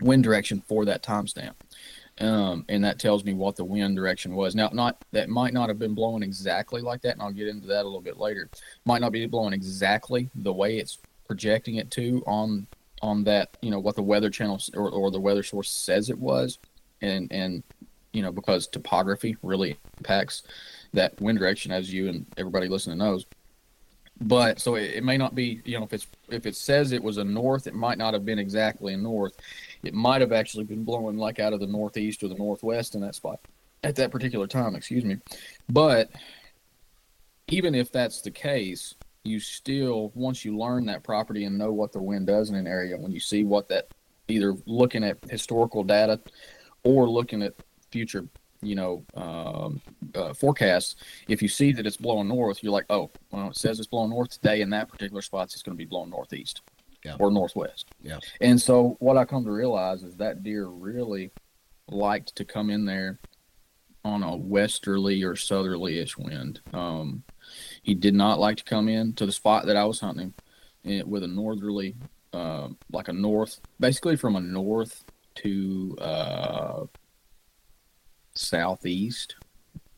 wind 0.00 0.22
direction 0.22 0.62
for 0.66 0.84
that 0.84 1.02
timestamp 1.02 1.54
um, 2.20 2.66
and 2.68 2.84
that 2.84 2.98
tells 2.98 3.24
me 3.24 3.32
what 3.32 3.56
the 3.56 3.64
wind 3.64 3.96
direction 3.96 4.34
was. 4.34 4.54
Now, 4.54 4.68
not 4.72 5.02
that 5.12 5.28
might 5.28 5.54
not 5.54 5.68
have 5.68 5.78
been 5.78 5.94
blowing 5.94 6.22
exactly 6.22 6.82
like 6.82 7.00
that, 7.02 7.14
and 7.14 7.22
I'll 7.22 7.32
get 7.32 7.48
into 7.48 7.66
that 7.68 7.82
a 7.82 7.84
little 7.84 8.02
bit 8.02 8.18
later. 8.18 8.50
Might 8.84 9.00
not 9.00 9.12
be 9.12 9.24
blowing 9.26 9.54
exactly 9.54 10.28
the 10.34 10.52
way 10.52 10.78
it's 10.78 10.98
projecting 11.26 11.76
it 11.76 11.90
to 11.92 12.22
on 12.26 12.66
on 13.02 13.24
that 13.24 13.56
you 13.62 13.70
know 13.70 13.78
what 13.78 13.96
the 13.96 14.02
weather 14.02 14.28
channel 14.28 14.60
or, 14.74 14.90
or 14.90 15.10
the 15.10 15.20
weather 15.20 15.42
source 15.42 15.70
says 15.70 16.10
it 16.10 16.18
was, 16.18 16.58
and 17.00 17.32
and 17.32 17.62
you 18.12 18.22
know 18.22 18.32
because 18.32 18.66
topography 18.66 19.36
really 19.42 19.78
impacts 19.98 20.42
that 20.92 21.18
wind 21.22 21.38
direction, 21.38 21.72
as 21.72 21.92
you 21.92 22.08
and 22.08 22.26
everybody 22.36 22.68
listening 22.68 22.98
knows. 22.98 23.24
But 24.20 24.60
so 24.60 24.74
it, 24.74 24.96
it 24.96 25.04
may 25.04 25.16
not 25.16 25.34
be 25.34 25.62
you 25.64 25.78
know 25.78 25.84
if 25.84 25.94
it's 25.94 26.06
if 26.28 26.44
it 26.44 26.54
says 26.54 26.92
it 26.92 27.02
was 27.02 27.16
a 27.16 27.24
north, 27.24 27.66
it 27.66 27.74
might 27.74 27.96
not 27.96 28.12
have 28.12 28.26
been 28.26 28.38
exactly 28.38 28.92
a 28.92 28.98
north 28.98 29.32
it 29.82 29.94
might 29.94 30.20
have 30.20 30.32
actually 30.32 30.64
been 30.64 30.84
blowing 30.84 31.16
like 31.16 31.38
out 31.38 31.52
of 31.52 31.60
the 31.60 31.66
northeast 31.66 32.22
or 32.22 32.28
the 32.28 32.34
northwest 32.34 32.94
in 32.94 33.00
that 33.00 33.14
spot 33.14 33.40
at 33.82 33.96
that 33.96 34.10
particular 34.10 34.46
time, 34.46 34.74
excuse 34.74 35.04
me. 35.04 35.18
But 35.68 36.10
even 37.48 37.74
if 37.74 37.90
that's 37.90 38.20
the 38.20 38.30
case, 38.30 38.94
you 39.24 39.40
still 39.40 40.12
once 40.14 40.44
you 40.44 40.56
learn 40.56 40.86
that 40.86 41.02
property 41.02 41.44
and 41.44 41.58
know 41.58 41.72
what 41.72 41.92
the 41.92 42.02
wind 42.02 42.26
does 42.26 42.50
in 42.50 42.56
an 42.56 42.66
area, 42.66 42.96
when 42.96 43.12
you 43.12 43.20
see 43.20 43.44
what 43.44 43.68
that 43.68 43.88
either 44.28 44.54
looking 44.66 45.04
at 45.04 45.18
historical 45.28 45.82
data 45.82 46.20
or 46.84 47.08
looking 47.08 47.42
at 47.42 47.54
future 47.90 48.26
you 48.62 48.74
know 48.74 49.04
um, 49.14 49.80
uh, 50.14 50.32
forecasts 50.32 50.96
if 51.28 51.42
you 51.42 51.48
see 51.48 51.72
that 51.72 51.86
it's 51.86 51.96
blowing 51.96 52.28
north 52.28 52.62
you're 52.62 52.72
like 52.72 52.84
oh 52.90 53.10
well 53.30 53.48
it 53.48 53.56
says 53.56 53.78
it's 53.78 53.88
blowing 53.88 54.10
north 54.10 54.30
today 54.30 54.60
in 54.60 54.70
that 54.70 54.88
particular 54.88 55.22
spot 55.22 55.44
it's 55.44 55.62
going 55.62 55.76
to 55.76 55.78
be 55.78 55.86
blowing 55.88 56.10
northeast 56.10 56.60
yeah. 57.04 57.16
or 57.18 57.30
northwest. 57.30 57.86
Yeah. 58.02 58.18
And 58.40 58.60
so 58.60 58.96
what 59.00 59.16
I 59.16 59.24
come 59.24 59.44
to 59.44 59.50
realize 59.50 60.02
is 60.02 60.16
that 60.16 60.42
deer 60.42 60.66
really 60.66 61.30
liked 61.88 62.36
to 62.36 62.44
come 62.44 62.70
in 62.70 62.84
there 62.84 63.18
on 64.04 64.22
a 64.22 64.36
westerly 64.36 65.22
or 65.22 65.36
southerly-ish 65.36 66.16
wind. 66.16 66.60
Um, 66.72 67.22
he 67.82 67.94
did 67.94 68.14
not 68.14 68.38
like 68.38 68.56
to 68.58 68.64
come 68.64 68.88
in 68.88 69.12
to 69.14 69.26
the 69.26 69.32
spot 69.32 69.66
that 69.66 69.76
I 69.76 69.84
was 69.84 70.00
hunting 70.00 70.34
with 70.84 71.22
a 71.22 71.28
northerly, 71.28 71.96
uh, 72.32 72.68
like 72.92 73.08
a 73.08 73.12
north, 73.12 73.60
basically 73.78 74.16
from 74.16 74.36
a 74.36 74.40
north 74.40 75.04
to 75.36 75.96
uh, 76.00 76.84
southeast. 78.34 79.36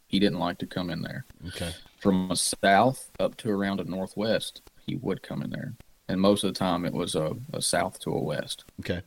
He 0.07 0.19
didn't 0.19 0.41
like 0.41 0.59
to 0.59 0.67
come 0.67 0.91
in 0.91 1.03
there. 1.03 1.25
Okay. 1.49 1.71
From 2.01 2.31
a 2.31 2.37
south 2.37 3.11
up 3.21 3.37
to 3.39 3.51
around 3.51 3.81
a 3.81 3.85
northwest, 3.85 4.63
he 4.85 4.97
would 4.97 5.23
come 5.23 5.43
in 5.43 5.51
there 5.51 5.75
and 6.13 6.21
most 6.21 6.45
of 6.45 6.53
the 6.53 6.59
time 6.59 6.85
it 6.85 6.93
was 6.93 7.15
a, 7.15 7.35
a 7.55 7.63
south 7.63 7.99
to 8.01 8.11
a 8.11 8.23
west. 8.23 8.65
Okay. 8.81 9.01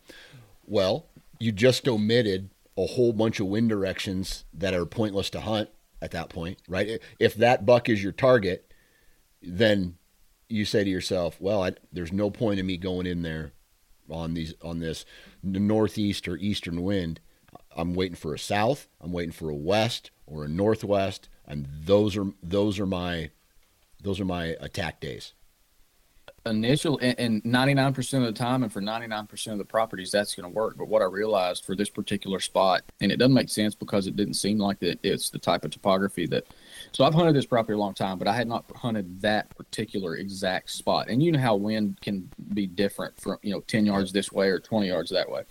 Well, 0.65 1.05
you 1.39 1.51
just 1.51 1.87
omitted 1.87 2.49
a 2.75 2.87
whole 2.87 3.13
bunch 3.13 3.39
of 3.39 3.45
wind 3.45 3.69
directions 3.69 4.43
that 4.53 4.73
are 4.73 4.87
pointless 4.87 5.29
to 5.29 5.41
hunt 5.41 5.69
at 6.01 6.11
that 6.11 6.29
point, 6.29 6.57
right? 6.67 6.99
If 7.19 7.35
that 7.35 7.65
buck 7.65 7.89
is 7.89 8.03
your 8.03 8.11
target, 8.11 8.73
then 9.41 9.97
you 10.49 10.65
say 10.65 10.83
to 10.83 10.89
yourself, 10.89 11.39
"Well, 11.39 11.63
I, 11.63 11.73
there's 11.93 12.11
no 12.11 12.31
point 12.31 12.59
in 12.59 12.65
me 12.65 12.77
going 12.77 13.05
in 13.05 13.21
there 13.21 13.53
on 14.09 14.33
these 14.33 14.55
on 14.63 14.79
this 14.79 15.05
northeast 15.43 16.27
or 16.27 16.37
eastern 16.37 16.81
wind. 16.81 17.19
I'm 17.77 17.93
waiting 17.93 18.15
for 18.15 18.33
a 18.33 18.39
south, 18.39 18.87
I'm 18.99 19.11
waiting 19.11 19.31
for 19.31 19.49
a 19.49 19.55
west 19.55 20.09
or 20.25 20.43
a 20.43 20.49
northwest, 20.49 21.29
and 21.47 21.67
those 21.71 22.17
are 22.17 22.31
those 22.41 22.79
are 22.79 22.87
my 22.87 23.29
those 24.01 24.19
are 24.19 24.25
my 24.25 24.55
attack 24.59 24.99
days." 24.99 25.33
Initial 26.45 26.99
and 27.01 27.43
99% 27.43 28.13
of 28.13 28.23
the 28.23 28.31
time 28.31 28.63
and 28.63 28.71
for 28.71 28.81
99% 28.81 29.51
of 29.51 29.57
the 29.57 29.65
properties 29.65 30.11
that's 30.11 30.35
going 30.35 30.49
to 30.49 30.55
work. 30.55 30.77
But 30.77 30.87
what 30.87 31.01
i 31.01 31.05
realized 31.05 31.65
for 31.65 31.75
this 31.75 31.89
particular 31.89 32.39
spot 32.39 32.83
and 33.01 33.11
it 33.11 33.17
doesn't 33.17 33.33
make 33.33 33.49
sense 33.49 33.75
because 33.75 34.07
it 34.07 34.15
didn't 34.15 34.35
seem 34.35 34.59
like 34.59 34.79
that 34.79 34.99
it's 35.03 35.29
the 35.29 35.39
type 35.39 35.65
of 35.65 35.71
topography 35.71 36.25
that 36.27 36.45
so 36.91 37.03
i've 37.03 37.13
hunted 37.13 37.35
this 37.35 37.45
property 37.45 37.73
a 37.73 37.77
long 37.77 37.93
time 37.93 38.17
but 38.17 38.27
i 38.27 38.33
had 38.33 38.47
not 38.47 38.65
hunted 38.75 39.21
that 39.21 39.55
particular 39.55 40.15
exact 40.17 40.69
spot. 40.69 41.07
And 41.09 41.21
you 41.21 41.31
know 41.31 41.39
how 41.39 41.55
wind 41.55 41.99
can 42.01 42.29
be 42.53 42.67
different 42.67 43.19
from 43.19 43.37
you 43.41 43.53
know 43.53 43.61
10 43.61 43.85
yards 43.85 44.11
this 44.11 44.31
way 44.31 44.49
or 44.49 44.59
20 44.59 44.87
yards 44.87 45.11
that 45.11 45.29
way. 45.29 45.43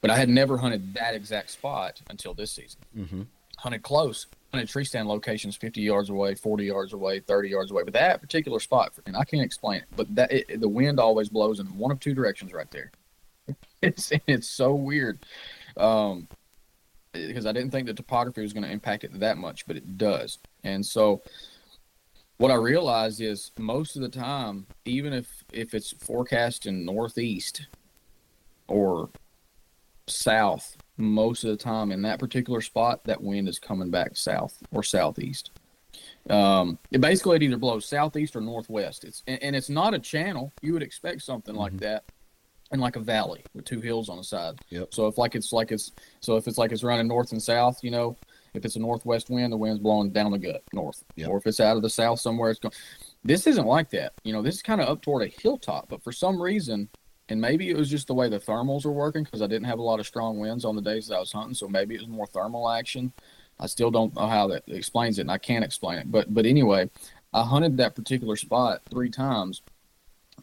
But 0.00 0.10
i 0.10 0.16
had 0.16 0.28
never 0.28 0.56
hunted 0.56 0.94
that 0.94 1.14
exact 1.14 1.50
spot 1.50 2.00
until 2.10 2.34
this 2.34 2.52
season. 2.52 2.80
Mm-hmm. 2.96 3.22
hunted 3.58 3.82
close 3.82 4.26
hunted 4.52 4.68
tree 4.68 4.84
stand 4.84 5.08
locations 5.08 5.56
50 5.56 5.80
yards 5.80 6.10
away, 6.10 6.34
40 6.34 6.64
yards 6.64 6.92
away, 6.92 7.20
30 7.20 7.48
yards 7.48 7.70
away. 7.70 7.82
But 7.82 7.92
that 7.94 8.20
particular 8.20 8.60
spot, 8.60 8.92
and 9.06 9.16
I 9.16 9.24
can't 9.24 9.42
explain 9.42 9.82
it, 9.82 9.88
but 9.96 10.14
that 10.14 10.32
it, 10.32 10.60
the 10.60 10.68
wind 10.68 10.98
always 10.98 11.28
blows 11.28 11.60
in 11.60 11.66
one 11.76 11.90
of 11.90 12.00
two 12.00 12.14
directions 12.14 12.52
right 12.52 12.70
there. 12.70 12.90
It's 13.80 14.10
it's 14.26 14.48
so 14.48 14.74
weird, 14.74 15.24
um, 15.76 16.26
because 17.12 17.46
I 17.46 17.52
didn't 17.52 17.70
think 17.70 17.86
the 17.86 17.94
topography 17.94 18.42
was 18.42 18.52
going 18.52 18.64
to 18.64 18.70
impact 18.70 19.04
it 19.04 19.20
that 19.20 19.38
much, 19.38 19.66
but 19.68 19.76
it 19.76 19.96
does. 19.96 20.38
And 20.64 20.84
so, 20.84 21.22
what 22.38 22.50
I 22.50 22.56
realized 22.56 23.20
is 23.20 23.52
most 23.56 23.94
of 23.94 24.02
the 24.02 24.08
time, 24.08 24.66
even 24.84 25.12
if 25.12 25.44
if 25.52 25.74
it's 25.74 25.92
forecast 25.92 26.66
in 26.66 26.84
northeast 26.84 27.68
or 28.66 29.10
south, 30.08 30.76
most 30.98 31.44
of 31.44 31.50
the 31.50 31.56
time 31.56 31.92
in 31.92 32.02
that 32.02 32.18
particular 32.18 32.60
spot, 32.60 33.04
that 33.04 33.22
wind 33.22 33.48
is 33.48 33.58
coming 33.58 33.90
back 33.90 34.16
south 34.16 34.58
or 34.72 34.82
southeast. 34.82 35.50
Um, 36.28 36.78
it 36.90 37.00
basically 37.00 37.36
it 37.36 37.42
either 37.42 37.56
blows 37.56 37.86
southeast 37.86 38.36
or 38.36 38.40
northwest. 38.40 39.04
It's 39.04 39.22
and, 39.26 39.42
and 39.42 39.56
it's 39.56 39.70
not 39.70 39.94
a 39.94 39.98
channel. 39.98 40.52
You 40.60 40.72
would 40.74 40.82
expect 40.82 41.22
something 41.22 41.54
mm-hmm. 41.54 41.62
like 41.62 41.76
that 41.78 42.04
in 42.70 42.80
like 42.80 42.96
a 42.96 43.00
valley 43.00 43.42
with 43.54 43.64
two 43.64 43.80
hills 43.80 44.08
on 44.08 44.18
the 44.18 44.24
side. 44.24 44.58
Yep. 44.68 44.92
So 44.92 45.06
if 45.06 45.16
like 45.16 45.34
it's 45.34 45.52
like 45.52 45.72
it's 45.72 45.92
so 46.20 46.36
if 46.36 46.46
it's 46.46 46.58
like 46.58 46.72
it's 46.72 46.84
running 46.84 47.08
north 47.08 47.32
and 47.32 47.42
south, 47.42 47.82
you 47.82 47.90
know, 47.90 48.16
if 48.54 48.64
it's 48.64 48.76
a 48.76 48.80
northwest 48.80 49.30
wind, 49.30 49.52
the 49.52 49.56
wind's 49.56 49.80
blowing 49.80 50.10
down 50.10 50.32
the 50.32 50.38
gut 50.38 50.62
north. 50.72 51.02
Yep. 51.16 51.28
Or 51.28 51.38
if 51.38 51.46
it's 51.46 51.60
out 51.60 51.76
of 51.76 51.82
the 51.82 51.90
south 51.90 52.20
somewhere, 52.20 52.50
it's 52.50 52.60
going. 52.60 52.74
This 53.24 53.46
isn't 53.46 53.66
like 53.66 53.90
that. 53.90 54.12
You 54.24 54.32
know, 54.32 54.42
this 54.42 54.56
is 54.56 54.62
kind 54.62 54.80
of 54.80 54.88
up 54.88 55.02
toward 55.02 55.22
a 55.22 55.32
hilltop, 55.42 55.88
but 55.88 56.02
for 56.02 56.12
some 56.12 56.40
reason, 56.40 56.88
and 57.28 57.40
maybe 57.40 57.70
it 57.70 57.76
was 57.76 57.90
just 57.90 58.06
the 58.06 58.14
way 58.14 58.28
the 58.28 58.38
thermals 58.38 58.84
were 58.84 58.92
working 58.92 59.24
because 59.24 59.42
I 59.42 59.46
didn't 59.46 59.66
have 59.66 59.78
a 59.78 59.82
lot 59.82 60.00
of 60.00 60.06
strong 60.06 60.38
winds 60.38 60.64
on 60.64 60.76
the 60.76 60.82
days 60.82 61.08
that 61.08 61.16
I 61.16 61.20
was 61.20 61.32
hunting, 61.32 61.54
so 61.54 61.68
maybe 61.68 61.94
it 61.94 62.00
was 62.00 62.08
more 62.08 62.26
thermal 62.26 62.70
action. 62.70 63.12
I 63.60 63.66
still 63.66 63.90
don't 63.90 64.14
know 64.14 64.26
how 64.26 64.46
that 64.48 64.64
explains 64.68 65.18
it, 65.18 65.22
and 65.22 65.30
I 65.30 65.38
can't 65.38 65.64
explain 65.64 65.98
it. 65.98 66.10
But 66.10 66.32
but 66.32 66.46
anyway, 66.46 66.90
I 67.32 67.42
hunted 67.42 67.76
that 67.76 67.94
particular 67.94 68.36
spot 68.36 68.82
three 68.90 69.10
times, 69.10 69.62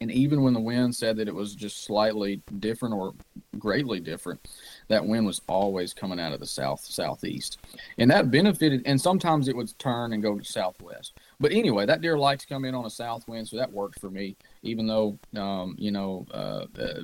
and 0.02 0.12
even 0.12 0.44
when 0.44 0.54
the 0.54 0.60
wind 0.60 0.96
said 0.96 1.18
that 1.18 1.28
it 1.28 1.34
was 1.34 1.56
just 1.56 1.86
slightly 1.86 2.42
different 2.60 2.94
or 2.94 3.14
greatly 3.58 4.00
different, 4.00 4.48
that 4.90 5.06
wind 5.06 5.26
was 5.26 5.42
always 5.48 5.94
coming 5.94 6.20
out 6.20 6.34
of 6.34 6.40
the 6.40 6.46
south 6.46 6.82
southeast, 6.82 7.58
and 7.98 8.12
that 8.12 8.32
benefited. 8.32 8.84
And 8.86 9.00
sometimes 9.00 9.48
it 9.48 9.56
would 9.56 9.78
turn 9.80 10.14
and 10.14 10.22
go 10.22 10.38
to 10.38 10.44
southwest. 10.44 11.14
But 11.40 11.52
anyway, 11.52 11.86
that 11.86 12.02
deer 12.02 12.18
likes 12.18 12.44
to 12.44 12.50
come 12.50 12.66
in 12.66 12.76
on 12.76 12.86
a 12.86 12.90
south 12.90 13.28
wind, 13.28 13.48
so 13.48 13.58
that 13.58 13.72
worked 13.72 14.00
for 14.00 14.10
me. 14.10 14.38
Even 14.64 14.88
though 14.88 15.20
um, 15.36 15.76
you 15.78 15.92
know 15.92 16.26
uh, 16.34 16.66
uh, 16.80 17.02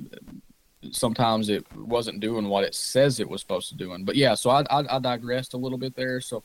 sometimes 0.92 1.50
it 1.50 1.66
wasn't 1.76 2.20
doing 2.20 2.48
what 2.48 2.64
it 2.64 2.76
says 2.76 3.20
it 3.20 3.30
was 3.30 3.42
supposed 3.42 3.70
to 3.70 3.76
doing. 3.76 4.04
But 4.04 4.16
yeah, 4.16 4.34
so 4.34 4.50
I, 4.50 4.62
I, 4.70 4.96
I 4.96 5.00
digressed 5.00 5.54
a 5.54 5.58
little 5.58 5.78
bit 5.78 5.96
there. 5.96 6.22
So 6.22 6.44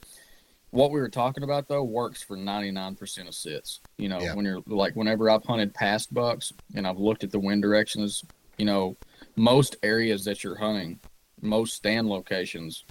what 0.70 0.90
we 0.90 1.00
were 1.00 1.08
talking 1.08 1.42
about 1.42 1.68
though 1.68 1.84
works 1.84 2.22
for 2.22 2.36
99% 2.36 3.28
of 3.28 3.34
sits. 3.34 3.80
You 3.96 4.08
know, 4.08 4.20
yeah. 4.20 4.34
when 4.34 4.44
you're 4.44 4.62
like 4.66 4.94
whenever 4.94 5.30
I've 5.30 5.44
hunted 5.44 5.74
past 5.74 6.12
bucks 6.12 6.52
and 6.74 6.86
I've 6.86 6.98
looked 6.98 7.24
at 7.24 7.30
the 7.30 7.38
wind 7.38 7.62
directions, 7.62 8.24
you 8.58 8.66
know, 8.66 8.96
most 9.36 9.76
areas 9.82 10.24
that 10.24 10.44
you're 10.44 10.56
hunting, 10.56 10.98
most 11.40 11.74
stand 11.74 12.08
locations 12.08 12.84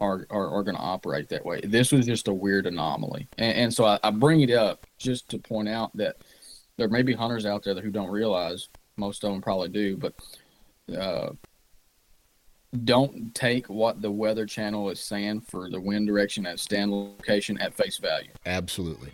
are 0.00 0.26
are, 0.30 0.50
are 0.50 0.62
going 0.62 0.76
to 0.76 0.82
operate 0.82 1.28
that 1.28 1.44
way. 1.44 1.60
This 1.62 1.92
was 1.92 2.06
just 2.06 2.28
a 2.28 2.34
weird 2.34 2.66
anomaly, 2.66 3.28
and, 3.38 3.56
and 3.56 3.74
so 3.74 3.84
I, 3.84 3.98
I 4.02 4.10
bring 4.10 4.40
it 4.40 4.50
up 4.50 4.86
just 4.98 5.28
to 5.30 5.38
point 5.38 5.68
out 5.68 5.96
that 5.96 6.16
there 6.76 6.88
may 6.88 7.02
be 7.02 7.12
hunters 7.12 7.46
out 7.46 7.62
there 7.62 7.80
who 7.80 7.90
don't 7.90 8.10
realize. 8.10 8.68
Most 8.96 9.24
of 9.24 9.32
them 9.32 9.40
probably 9.40 9.68
do, 9.68 9.96
but 9.96 10.14
uh, 10.96 11.30
don't 12.84 13.34
take 13.34 13.68
what 13.68 14.00
the 14.00 14.10
weather 14.10 14.46
channel 14.46 14.90
is 14.90 15.00
saying 15.00 15.40
for 15.42 15.70
the 15.70 15.80
wind 15.80 16.06
direction 16.06 16.46
at 16.46 16.60
stand 16.60 16.90
location 16.90 17.58
at 17.58 17.74
face 17.74 17.98
value. 17.98 18.30
Absolutely. 18.46 19.12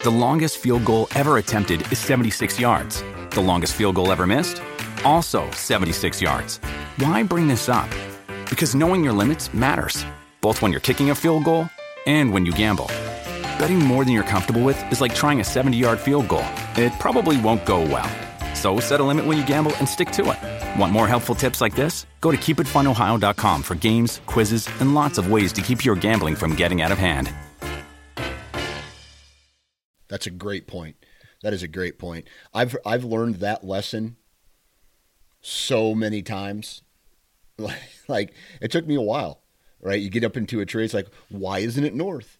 The 0.00 0.10
longest 0.10 0.58
field 0.58 0.84
goal 0.84 1.08
ever 1.14 1.38
attempted 1.38 1.90
is 1.92 1.98
76 1.98 2.58
yards. 2.58 3.02
The 3.30 3.40
longest 3.40 3.74
field 3.74 3.96
goal 3.96 4.12
ever 4.12 4.26
missed? 4.26 4.62
Also 5.04 5.50
76 5.50 6.20
yards. 6.22 6.58
Why 6.96 7.22
bring 7.22 7.48
this 7.48 7.68
up? 7.68 7.88
Because 8.48 8.74
knowing 8.74 9.04
your 9.04 9.12
limits 9.12 9.52
matters, 9.54 10.04
both 10.40 10.62
when 10.62 10.72
you're 10.72 10.80
kicking 10.80 11.10
a 11.10 11.14
field 11.14 11.44
goal 11.44 11.68
and 12.06 12.32
when 12.32 12.44
you 12.44 12.52
gamble. 12.52 12.86
Betting 13.58 13.78
more 13.78 14.04
than 14.04 14.12
you're 14.12 14.24
comfortable 14.24 14.62
with 14.62 14.80
is 14.92 15.00
like 15.00 15.14
trying 15.14 15.40
a 15.40 15.44
70 15.44 15.76
yard 15.76 15.98
field 15.98 16.28
goal, 16.28 16.46
it 16.76 16.92
probably 16.98 17.40
won't 17.40 17.64
go 17.64 17.80
well. 17.80 18.10
So 18.54 18.80
set 18.80 19.00
a 19.00 19.04
limit 19.04 19.24
when 19.24 19.38
you 19.38 19.46
gamble 19.46 19.74
and 19.76 19.88
stick 19.88 20.10
to 20.12 20.30
it. 20.32 20.78
Want 20.78 20.92
more 20.92 21.06
helpful 21.06 21.34
tips 21.34 21.60
like 21.60 21.74
this? 21.74 22.06
Go 22.20 22.30
to 22.30 22.36
keepitfunohio.com 22.36 23.62
for 23.62 23.74
games, 23.74 24.20
quizzes, 24.26 24.68
and 24.80 24.94
lots 24.94 25.18
of 25.18 25.30
ways 25.30 25.52
to 25.54 25.62
keep 25.62 25.84
your 25.84 25.96
gambling 25.96 26.34
from 26.34 26.54
getting 26.54 26.82
out 26.82 26.92
of 26.92 26.98
hand. 26.98 27.32
That's 30.08 30.26
a 30.26 30.30
great 30.30 30.66
point. 30.66 30.96
That 31.42 31.54
is 31.54 31.62
a 31.62 31.68
great 31.68 31.98
point. 31.98 32.26
I've 32.52 32.76
I've 32.84 33.04
learned 33.04 33.36
that 33.36 33.64
lesson 33.64 34.16
so 35.40 35.94
many 35.94 36.22
times. 36.22 36.82
Like, 37.58 37.80
like 38.08 38.34
it 38.60 38.70
took 38.70 38.86
me 38.86 38.94
a 38.96 39.00
while, 39.00 39.40
right? 39.80 40.00
You 40.00 40.10
get 40.10 40.24
up 40.24 40.36
into 40.36 40.60
a 40.60 40.66
tree, 40.66 40.84
it's 40.84 40.94
like, 40.94 41.08
why 41.28 41.60
isn't 41.60 41.84
it 41.84 41.94
north? 41.94 42.38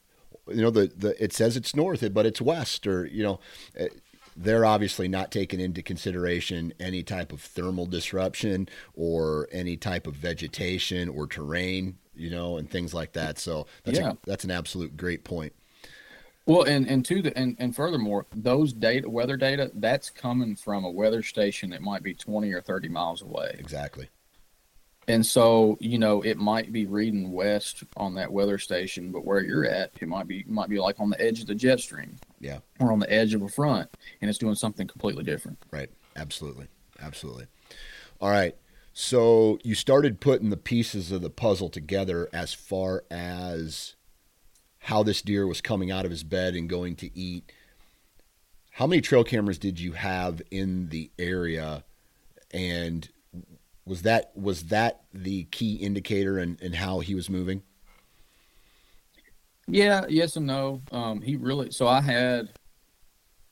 You 0.49 0.63
know, 0.63 0.71
the, 0.71 0.91
the 0.97 1.23
it 1.23 1.33
says 1.33 1.57
it's 1.57 1.77
north, 1.77 2.13
but 2.13 2.27
it's 2.27 2.41
west, 2.41 2.87
or 2.87 3.07
you 3.07 3.23
know, 3.23 3.41
eh, 3.77 3.89
they're 4.37 4.65
obviously 4.65 5.07
not 5.07 5.31
taking 5.31 5.61
into 5.61 5.83
consideration 5.83 6.73
any 6.81 7.03
type 7.03 7.33
of 7.33 7.41
thermal 7.41 7.87
disruption 7.87 8.69
or 8.95 9.49
any 9.53 9.77
type 9.77 10.07
of 10.07 10.15
vegetation 10.15 11.09
or 11.09 11.27
terrain, 11.27 11.99
you 12.15 12.31
know, 12.31 12.57
and 12.57 12.71
things 12.71 12.95
like 12.95 13.13
that. 13.13 13.39
So 13.39 13.67
that's 13.85 13.99
yeah. 13.99 14.13
a, 14.13 14.17
that's 14.25 14.45
an 14.45 14.51
absolute 14.51 14.97
great 14.97 15.25
point. 15.25 15.53
Well, 16.47 16.63
and 16.63 16.89
and 16.89 17.05
to 17.05 17.23
the 17.23 17.37
and, 17.39 17.57
and 17.59 17.77
furthermore, 17.77 18.27
those 18.35 18.73
data, 18.73 19.09
weather 19.09 19.37
data, 19.37 19.71
that's 19.75 20.11
coming 20.11 20.57
from 20.57 20.85
a 20.85 20.91
weather 20.91 21.23
station 21.23 21.71
that 21.71 21.83
might 21.83 22.03
be 22.03 22.15
twenty 22.15 22.53
or 22.53 22.61
thirty 22.61 22.89
miles 22.89 23.23
away. 23.23 23.55
Exactly. 23.59 24.09
And 25.11 25.27
so, 25.27 25.77
you 25.81 25.99
know, 25.99 26.23
it 26.23 26.39
might 26.39 26.73
be 26.73 26.87
reading 26.87 27.33
west 27.33 27.83
on 27.97 28.15
that 28.15 28.33
weather 28.33 28.59
station, 28.59 29.11
but 29.11 29.25
where 29.25 29.43
you're 29.43 29.65
at, 29.65 29.91
it 30.01 30.07
might 30.07 30.29
be 30.29 30.45
might 30.47 30.69
be 30.69 30.79
like 30.79 31.01
on 31.01 31.11
the 31.11 31.21
edge 31.21 31.41
of 31.41 31.49
the 31.49 31.55
jet 31.55 31.81
stream. 31.81 32.17
Yeah. 32.39 32.61
Or 32.79 32.93
on 32.93 33.01
the 33.01 33.13
edge 33.13 33.35
of 33.35 33.43
a 33.43 33.49
front, 33.49 33.91
and 34.21 34.29
it's 34.29 34.39
doing 34.39 34.55
something 34.55 34.87
completely 34.87 35.25
different. 35.25 35.59
Right. 35.73 35.91
Absolutely. 36.15 36.69
Absolutely. 37.01 37.47
All 38.21 38.31
right. 38.31 38.55
So 38.93 39.59
you 39.65 39.75
started 39.75 40.21
putting 40.21 40.51
the 40.51 40.57
pieces 40.57 41.11
of 41.11 41.23
the 41.23 41.31
puzzle 41.31 41.71
together 41.71 42.29
as 42.33 42.55
far 42.55 43.03
as 43.11 43.97
how 44.79 45.03
this 45.03 45.23
deer 45.23 45.47
was 45.47 45.61
coming 45.61 45.91
out 45.91 46.05
of 46.05 46.11
his 46.13 46.23
bed 46.23 46.55
and 46.55 46.69
going 46.69 46.95
to 46.97 47.19
eat. 47.19 47.51
How 48.73 48.87
many 48.87 49.01
trail 49.01 49.25
cameras 49.25 49.59
did 49.59 49.81
you 49.81 49.93
have 49.93 50.41
in 50.53 50.89
the 50.91 51.11
area 51.19 51.83
and 52.53 53.09
was 53.91 54.03
that 54.03 54.31
was 54.37 54.63
that 54.67 55.01
the 55.13 55.43
key 55.47 55.75
indicator 55.75 56.39
in, 56.39 56.57
in 56.63 56.73
how 56.73 57.01
he 57.01 57.17
was 57.17 57.29
moving? 57.29 57.61
Yeah, 59.67 60.07
yes 60.09 60.37
and 60.37 60.47
no. 60.47 60.81
Um, 60.93 61.21
he 61.21 61.35
really 61.35 61.73
so 61.73 61.89
I 61.89 62.01
had 62.01 62.51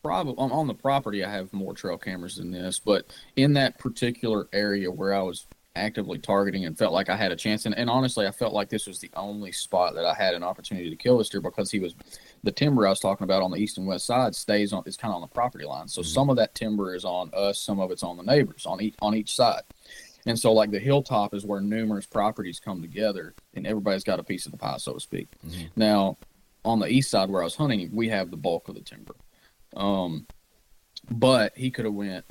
probably 0.01 0.35
on, 0.38 0.53
on 0.53 0.68
the 0.68 0.74
property 0.74 1.24
I 1.24 1.31
have 1.33 1.53
more 1.53 1.74
trail 1.74 1.98
cameras 1.98 2.37
than 2.37 2.53
this, 2.53 2.79
but 2.79 3.12
in 3.35 3.55
that 3.55 3.81
particular 3.81 4.48
area 4.53 4.92
where 4.92 5.12
I 5.12 5.22
was 5.22 5.44
actively 5.74 6.18
targeting 6.18 6.66
and 6.66 6.77
felt 6.77 6.92
like 6.92 7.09
I 7.09 7.16
had 7.16 7.33
a 7.33 7.37
chance. 7.37 7.64
And, 7.64 7.77
and, 7.77 7.88
honestly, 7.88 8.27
I 8.27 8.31
felt 8.31 8.53
like 8.53 8.68
this 8.68 8.87
was 8.87 8.98
the 8.98 9.11
only 9.14 9.53
spot 9.53 9.94
that 9.94 10.05
I 10.05 10.12
had 10.12 10.35
an 10.35 10.42
opportunity 10.42 10.90
to 10.90 10.96
kill 10.96 11.18
this 11.18 11.29
deer 11.29 11.40
because 11.40 11.70
he 11.70 11.79
was 11.79 11.94
the 12.42 12.53
timber 12.53 12.87
I 12.87 12.90
was 12.90 13.01
talking 13.01 13.24
about 13.24 13.42
on 13.42 13.51
the 13.51 13.59
east 13.59 13.79
and 13.79 13.87
west 13.87 14.07
side 14.07 14.35
stays 14.35 14.72
on. 14.72 14.83
It's 14.87 14.96
kind 14.96 15.12
of 15.12 15.16
on 15.16 15.20
the 15.22 15.29
property 15.29 15.64
line, 15.64 15.88
so 15.88 16.01
mm-hmm. 16.01 16.09
some 16.09 16.31
of 16.31 16.37
that 16.37 16.55
timber 16.55 16.94
is 16.94 17.05
on 17.05 17.31
us, 17.33 17.61
some 17.61 17.81
of 17.81 17.90
it's 17.90 18.03
on 18.03 18.16
the 18.16 18.22
neighbors 18.22 18.66
on 18.66 18.81
each 18.81 18.94
on 19.01 19.14
each 19.14 19.35
side. 19.35 19.62
And 20.26 20.38
so, 20.38 20.52
like 20.52 20.70
the 20.70 20.78
hilltop 20.78 21.35
is 21.35 21.44
where 21.44 21.61
numerous 21.61 22.07
properties 22.07 22.61
come 22.61 22.83
together, 22.83 23.35
and 23.54 23.66
everybody's 23.66 24.04
got 24.04 24.20
a 24.20 24.24
piece 24.24 24.46
of 24.46 24.52
the 24.52 24.59
pie, 24.59 24.76
so 24.78 24.94
to 24.94 25.00
speak. 25.00 25.28
Mm-hmm. 25.46 25.66
Now, 25.76 26.18
on 26.64 26.81
the 26.81 26.88
east 26.88 27.11
side 27.11 27.31
where 27.31 27.42
I 27.42 27.44
was 27.44 27.54
hunting, 27.54 27.90
we 27.92 28.09
have 28.09 28.31
the 28.31 28.37
bulk 28.37 28.68
of 28.68 28.74
the 28.74 28.81
timber. 28.81 29.14
Um, 29.76 30.26
but 31.11 31.57
he 31.57 31.70
could 31.70 31.85
have 31.85 31.94
went 31.94 32.24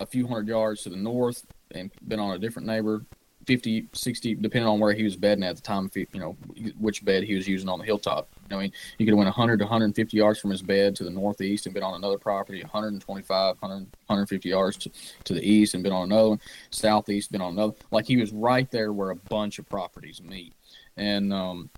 a 0.00 0.06
few 0.06 0.26
hundred 0.26 0.48
yards 0.48 0.82
to 0.82 0.90
the 0.90 0.96
north 0.96 1.44
and 1.72 1.90
been 2.06 2.20
on 2.20 2.34
a 2.34 2.38
different 2.38 2.68
neighbor 2.68 3.04
50, 3.46 3.88
60, 3.92 4.34
depending 4.36 4.68
on 4.68 4.80
where 4.80 4.92
he 4.92 5.02
was 5.02 5.16
bedding 5.16 5.44
at 5.44 5.56
the 5.56 5.62
time, 5.62 5.90
you 5.94 6.20
know, 6.20 6.36
which 6.78 7.04
bed 7.04 7.24
he 7.24 7.34
was 7.34 7.48
using 7.48 7.68
on 7.68 7.78
the 7.78 7.84
hilltop. 7.84 8.28
I 8.50 8.56
mean, 8.56 8.72
he 8.98 9.04
could 9.04 9.12
have 9.12 9.18
went 9.18 9.28
100 9.28 9.58
to 9.58 9.64
150 9.64 10.16
yards 10.16 10.38
from 10.38 10.50
his 10.50 10.62
bed 10.62 10.94
to 10.96 11.04
the 11.04 11.10
northeast 11.10 11.66
and 11.66 11.74
been 11.74 11.82
on 11.82 11.94
another 11.94 12.18
property, 12.18 12.62
125, 12.62 13.56
100, 13.60 13.76
150 14.06 14.48
yards 14.48 14.76
to, 14.78 14.90
to 15.24 15.34
the 15.34 15.42
east 15.42 15.74
and 15.74 15.82
been 15.82 15.92
on 15.92 16.04
another 16.04 16.30
one, 16.30 16.40
southeast, 16.70 17.32
been 17.32 17.40
on 17.40 17.52
another. 17.52 17.74
Like 17.90 18.06
he 18.06 18.16
was 18.16 18.32
right 18.32 18.70
there 18.70 18.92
where 18.92 19.10
a 19.10 19.16
bunch 19.16 19.58
of 19.58 19.68
properties 19.68 20.22
meet. 20.22 20.54
And, 20.96 21.32
um, 21.32 21.70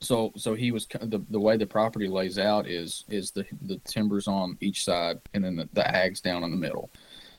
so, 0.00 0.32
so 0.36 0.54
he 0.54 0.72
was 0.72 0.86
the, 0.86 1.24
the 1.30 1.38
way 1.38 1.56
the 1.56 1.66
property 1.66 2.08
lays 2.08 2.36
out 2.36 2.66
is 2.66 3.04
is 3.08 3.30
the 3.30 3.46
the 3.62 3.78
timbers 3.84 4.26
on 4.26 4.58
each 4.60 4.84
side 4.84 5.20
and 5.32 5.44
then 5.44 5.54
the, 5.54 5.68
the 5.74 5.82
ags 5.82 6.20
down 6.20 6.42
in 6.42 6.50
the 6.50 6.56
middle. 6.56 6.90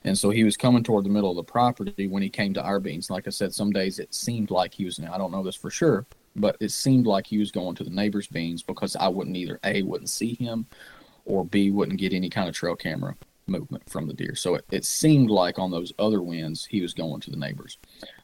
And 0.04 0.18
so 0.18 0.30
he 0.30 0.43
was 0.43 0.58
coming 0.58 0.84
toward 0.84 1.06
the 1.06 1.10
middle 1.10 1.30
of 1.30 1.36
the 1.36 1.51
property 1.51 2.08
when 2.08 2.24
he 2.24 2.30
came 2.30 2.54
to 2.54 2.64
our 2.64 2.80
beans. 2.80 3.10
Like 3.10 3.28
I 3.28 3.30
said, 3.30 3.54
some 3.54 3.72
days 3.72 3.99
it 3.99 4.14
seemed 4.14 4.51
like 4.51 4.74
he 4.74 4.86
was, 4.86 4.99
I 4.99 5.18
don't 5.18 5.32
know 5.32 5.43
this 5.43 5.56
for 5.56 5.70
sure, 5.70 6.06
but 6.36 6.58
it 6.60 6.72
seemed 6.72 7.08
like 7.08 7.26
he 7.26 7.38
was 7.38 7.51
going 7.51 7.76
to 7.76 7.84
the 7.84 7.89
neighbor's 7.89 8.28
beans 8.28 8.64
because 8.64 8.95
I 8.95 9.08
wouldn't 9.08 9.38
either 9.38 9.60
A, 9.64 9.84
wouldn't 9.84 10.10
see 10.10 10.34
him, 10.36 10.66
or 11.26 11.45
B, 11.45 11.72
wouldn't 11.72 11.99
get 11.99 12.14
any 12.14 12.30
kind 12.30 12.49
of 12.49 12.56
trail 12.56 12.76
camera 12.76 13.16
movement 13.47 13.89
from 13.89 14.08
the 14.08 14.14
deer. 14.14 14.36
So 14.36 14.56
it, 14.56 14.66
it 14.72 14.86
seemed 14.86 15.30
like 15.30 15.60
on 15.60 15.72
those 15.72 15.93
other 15.99 16.22
winds, 16.22 16.66
he 16.66 16.82
was 16.82 16.93
going 16.93 17.22
to 17.22 17.32
the 17.32 17.38
neighbors. 17.38 17.78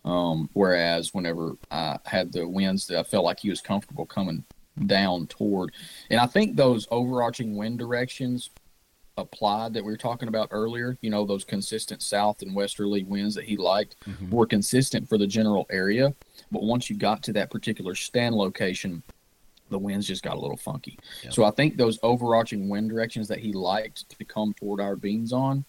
Um, 0.05 0.49
whereas 0.53 1.13
whenever 1.13 1.57
I 1.71 1.97
had 2.05 2.31
the 2.31 2.47
winds 2.47 2.87
that 2.87 2.99
I 2.99 3.03
felt 3.03 3.25
like 3.25 3.39
he 3.39 3.49
was 3.49 3.61
comfortable 3.61 4.05
coming 4.05 4.43
down 4.85 5.27
toward. 5.27 5.73
And 6.09 6.19
I 6.19 6.25
think 6.25 6.55
those 6.55 6.87
overarching 6.91 7.55
wind 7.55 7.79
directions 7.79 8.49
applied 9.19 9.73
that 9.73 9.83
we 9.83 9.91
were 9.91 9.97
talking 9.97 10.27
about 10.27 10.49
earlier, 10.51 10.97
you 11.01 11.09
know, 11.09 11.25
those 11.25 11.43
consistent 11.43 12.01
south 12.01 12.41
and 12.41 12.55
westerly 12.55 13.03
winds 13.03 13.35
that 13.35 13.45
he 13.45 13.57
liked 13.57 13.95
mm-hmm. 14.05 14.29
were 14.29 14.45
consistent 14.45 15.07
for 15.07 15.17
the 15.17 15.27
general 15.27 15.65
area. 15.69 16.13
But 16.51 16.63
once 16.63 16.89
you 16.89 16.97
got 16.97 17.23
to 17.23 17.33
that 17.33 17.51
particular 17.51 17.95
stand 17.95 18.35
location, 18.35 19.03
the 19.69 19.79
winds 19.79 20.07
just 20.07 20.23
got 20.23 20.35
a 20.35 20.39
little 20.39 20.57
funky. 20.57 20.97
So 21.29 21.43
I 21.43 21.51
think 21.51 21.77
those 21.77 21.99
overarching 22.01 22.69
wind 22.69 22.89
directions 22.89 23.27
that 23.27 23.39
he 23.39 23.53
liked 23.53 24.09
to 24.17 24.25
come 24.25 24.53
toward 24.53 24.81
our 24.81 24.95
beans 24.95 25.31
on 25.31 25.63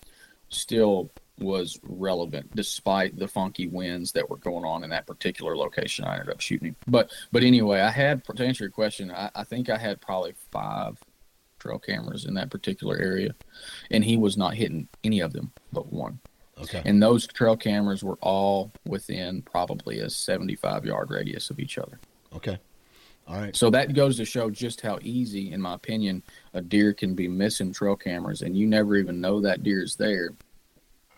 still 0.48 1.10
was 1.38 1.78
relevant 1.82 2.54
despite 2.54 3.18
the 3.18 3.26
funky 3.26 3.66
winds 3.66 4.12
that 4.12 4.28
were 4.28 4.36
going 4.36 4.64
on 4.64 4.84
in 4.84 4.90
that 4.90 5.06
particular 5.06 5.56
location 5.56 6.04
I 6.04 6.14
ended 6.14 6.30
up 6.30 6.40
shooting. 6.40 6.76
But 6.86 7.10
but 7.32 7.42
anyway, 7.42 7.80
I 7.80 7.90
had 7.90 8.24
to 8.24 8.44
answer 8.44 8.64
your 8.64 8.70
question, 8.70 9.10
I, 9.10 9.30
I 9.34 9.44
think 9.44 9.70
I 9.70 9.78
had 9.78 10.00
probably 10.00 10.34
five 10.50 10.98
trail 11.60 11.78
cameras 11.78 12.24
in 12.24 12.34
that 12.34 12.50
particular 12.50 12.96
area, 12.96 13.34
and 13.90 14.04
he 14.04 14.16
was 14.16 14.36
not 14.36 14.54
hitting 14.54 14.88
any 15.04 15.20
of 15.20 15.32
them 15.32 15.52
but 15.72 15.92
one. 15.92 16.18
Okay. 16.62 16.82
And 16.84 17.02
those 17.02 17.26
trail 17.26 17.56
cameras 17.56 18.02
were 18.02 18.18
all 18.20 18.72
within 18.86 19.42
probably 19.42 20.00
a 20.00 20.10
75 20.10 20.84
yard 20.84 21.10
radius 21.10 21.50
of 21.50 21.58
each 21.58 21.78
other. 21.78 21.98
Okay. 22.34 22.58
All 23.26 23.40
right. 23.40 23.54
So 23.54 23.70
that 23.70 23.94
goes 23.94 24.16
to 24.16 24.24
show 24.24 24.50
just 24.50 24.80
how 24.80 24.98
easy, 25.02 25.52
in 25.52 25.60
my 25.60 25.74
opinion, 25.74 26.22
a 26.52 26.60
deer 26.60 26.92
can 26.92 27.14
be 27.14 27.28
missing 27.28 27.72
trail 27.72 27.96
cameras, 27.96 28.42
and 28.42 28.56
you 28.56 28.66
never 28.66 28.96
even 28.96 29.20
know 29.20 29.40
that 29.40 29.62
deer 29.62 29.82
is 29.82 29.96
there. 29.96 30.30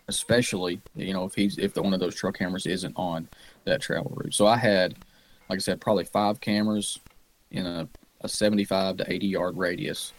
Especially, 0.09 0.81
you 0.95 1.13
know, 1.13 1.23
if 1.23 1.33
he's 1.33 1.57
if 1.57 1.73
the, 1.73 1.81
one 1.81 1.93
of 1.93 1.99
those 1.99 2.13
trail 2.13 2.33
cameras 2.33 2.65
isn't 2.65 2.93
on 2.97 3.27
that 3.63 3.81
travel 3.81 4.11
route. 4.15 4.33
So 4.33 4.45
I 4.45 4.57
had, 4.57 4.95
like 5.49 5.57
I 5.57 5.59
said, 5.59 5.79
probably 5.79 6.03
five 6.03 6.41
cameras 6.41 6.99
in 7.51 7.65
a, 7.65 7.87
a 8.21 8.27
75 8.27 8.97
to 8.97 9.11
80 9.11 9.27
yard 9.27 9.57
radius 9.57 10.11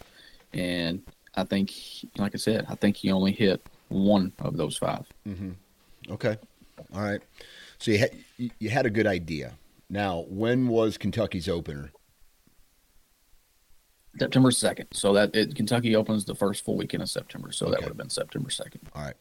and 0.55 1.03
I 1.35 1.43
think, 1.43 1.71
like 2.17 2.33
I 2.33 2.37
said, 2.37 2.65
I 2.69 2.75
think 2.75 2.95
he 2.95 3.11
only 3.11 3.31
hit 3.31 3.67
one 3.89 4.33
of 4.39 4.57
those 4.57 4.77
5 4.77 5.05
mm-hmm. 5.27 5.51
Okay, 6.09 6.37
all 6.93 7.01
right. 7.01 7.21
So 7.77 7.91
you 7.91 7.99
had 7.99 8.11
you 8.37 8.69
had 8.69 8.85
a 8.85 8.89
good 8.89 9.07
idea. 9.07 9.53
Now, 9.89 10.25
when 10.27 10.67
was 10.67 10.97
Kentucky's 10.97 11.47
opener? 11.49 11.91
September 14.17 14.51
second. 14.51 14.87
So 14.93 15.13
that 15.13 15.35
it, 15.35 15.55
Kentucky 15.55 15.95
opens 15.95 16.25
the 16.25 16.35
first 16.35 16.63
full 16.63 16.77
weekend 16.77 17.03
of 17.03 17.09
September. 17.09 17.51
So 17.51 17.65
okay. 17.65 17.73
that 17.73 17.81
would 17.81 17.89
have 17.89 17.97
been 17.97 18.09
September 18.09 18.49
second. 18.49 18.81
All 18.95 19.03
right. 19.03 19.15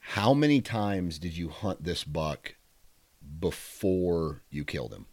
How 0.00 0.32
many 0.32 0.60
times 0.60 1.18
did 1.18 1.36
you 1.36 1.48
hunt 1.48 1.84
this 1.84 2.04
buck 2.04 2.54
before 3.38 4.42
you 4.50 4.64
killed 4.64 4.92
him? 4.92 5.06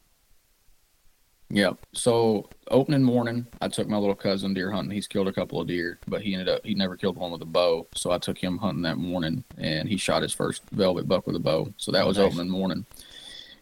Yeah. 1.50 1.72
So 1.94 2.50
opening 2.70 3.04
morning, 3.04 3.48
I 3.62 3.70
took 3.70 3.88
my 3.88 3.98
little 3.98 4.16
cousin 4.16 4.54
deer 4.54 4.72
hunting. 4.72 4.92
He's 4.92 5.08
killed 5.08 5.28
a 5.28 5.34
couple 5.34 5.62
of 5.62 5.68
deer, 5.68 6.00
but 6.08 6.22
he 6.22 6.34
ended 6.34 6.50
up 6.50 6.66
he 6.66 6.76
never 6.76 6.98
killed 6.98 7.18
one 7.18 7.32
with 7.32 7.42
a 7.42 7.46
bow. 7.46 7.88
So 7.96 8.12
I 8.12 8.18
took 8.18 8.38
him 8.38 8.58
hunting 8.58 8.84
that 8.84 8.98
morning, 8.98 9.44
and 9.58 9.88
he 9.88 9.98
shot 9.98 10.24
his 10.24 10.34
first 10.34 10.64
velvet 10.72 11.08
buck 11.08 11.26
with 11.26 11.36
a 11.36 11.40
bow. 11.40 11.74
So 11.78 11.92
that 11.92 12.06
was 12.06 12.18
nice. 12.18 12.28
opening 12.28 12.50
morning, 12.50 12.86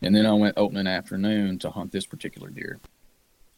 and 0.01 0.15
then 0.15 0.25
I 0.25 0.33
went 0.33 0.57
opening 0.57 0.87
afternoon 0.87 1.59
to 1.59 1.69
hunt 1.69 1.91
this 1.91 2.07
particular 2.07 2.49
deer. 2.49 2.79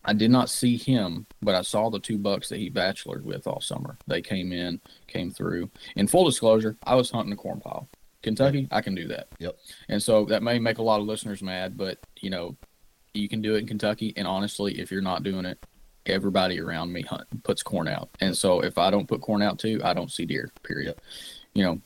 I 0.03 0.13
did 0.13 0.31
not 0.31 0.49
see 0.49 0.77
him, 0.77 1.25
but 1.41 1.55
I 1.55 1.61
saw 1.61 1.89
the 1.89 1.99
two 1.99 2.17
bucks 2.17 2.47
that 2.49 2.59
he 2.59 2.69
bachelored 2.69 3.23
with 3.23 3.45
all 3.45 3.59
summer. 3.59 3.97
They 4.07 4.21
came 4.21 4.53
in, 4.53 4.79
came 5.07 5.31
through. 5.31 5.69
In 5.97 6.07
full 6.07 6.23
disclosure, 6.23 6.77
I 6.83 6.95
was 6.95 7.11
hunting 7.11 7.33
a 7.33 7.35
corn 7.35 7.59
pile. 7.59 7.89
Kentucky, 8.23 8.67
I 8.71 8.81
can 8.81 8.95
do 8.95 9.07
that. 9.09 9.27
Yep. 9.39 9.57
And 9.89 10.01
so 10.01 10.25
that 10.25 10.43
may 10.43 10.59
make 10.59 10.79
a 10.79 10.83
lot 10.83 10.99
of 10.99 11.05
listeners 11.05 11.41
mad, 11.41 11.77
but 11.77 11.99
you 12.21 12.29
know, 12.29 12.55
you 13.13 13.29
can 13.29 13.41
do 13.41 13.55
it 13.55 13.59
in 13.59 13.67
Kentucky. 13.67 14.13
And 14.17 14.27
honestly, 14.27 14.79
if 14.79 14.91
you're 14.91 15.01
not 15.01 15.23
doing 15.23 15.45
it, 15.45 15.63
everybody 16.05 16.59
around 16.59 16.91
me 16.91 17.01
hunt 17.01 17.25
puts 17.43 17.63
corn 17.63 17.87
out. 17.87 18.09
And 18.21 18.35
so 18.35 18.61
if 18.61 18.77
I 18.77 18.89
don't 18.89 19.07
put 19.07 19.21
corn 19.21 19.41
out 19.41 19.59
too, 19.59 19.81
I 19.83 19.93
don't 19.93 20.11
see 20.11 20.25
deer. 20.25 20.51
Period. 20.63 20.95
You 21.53 21.63
know. 21.63 21.81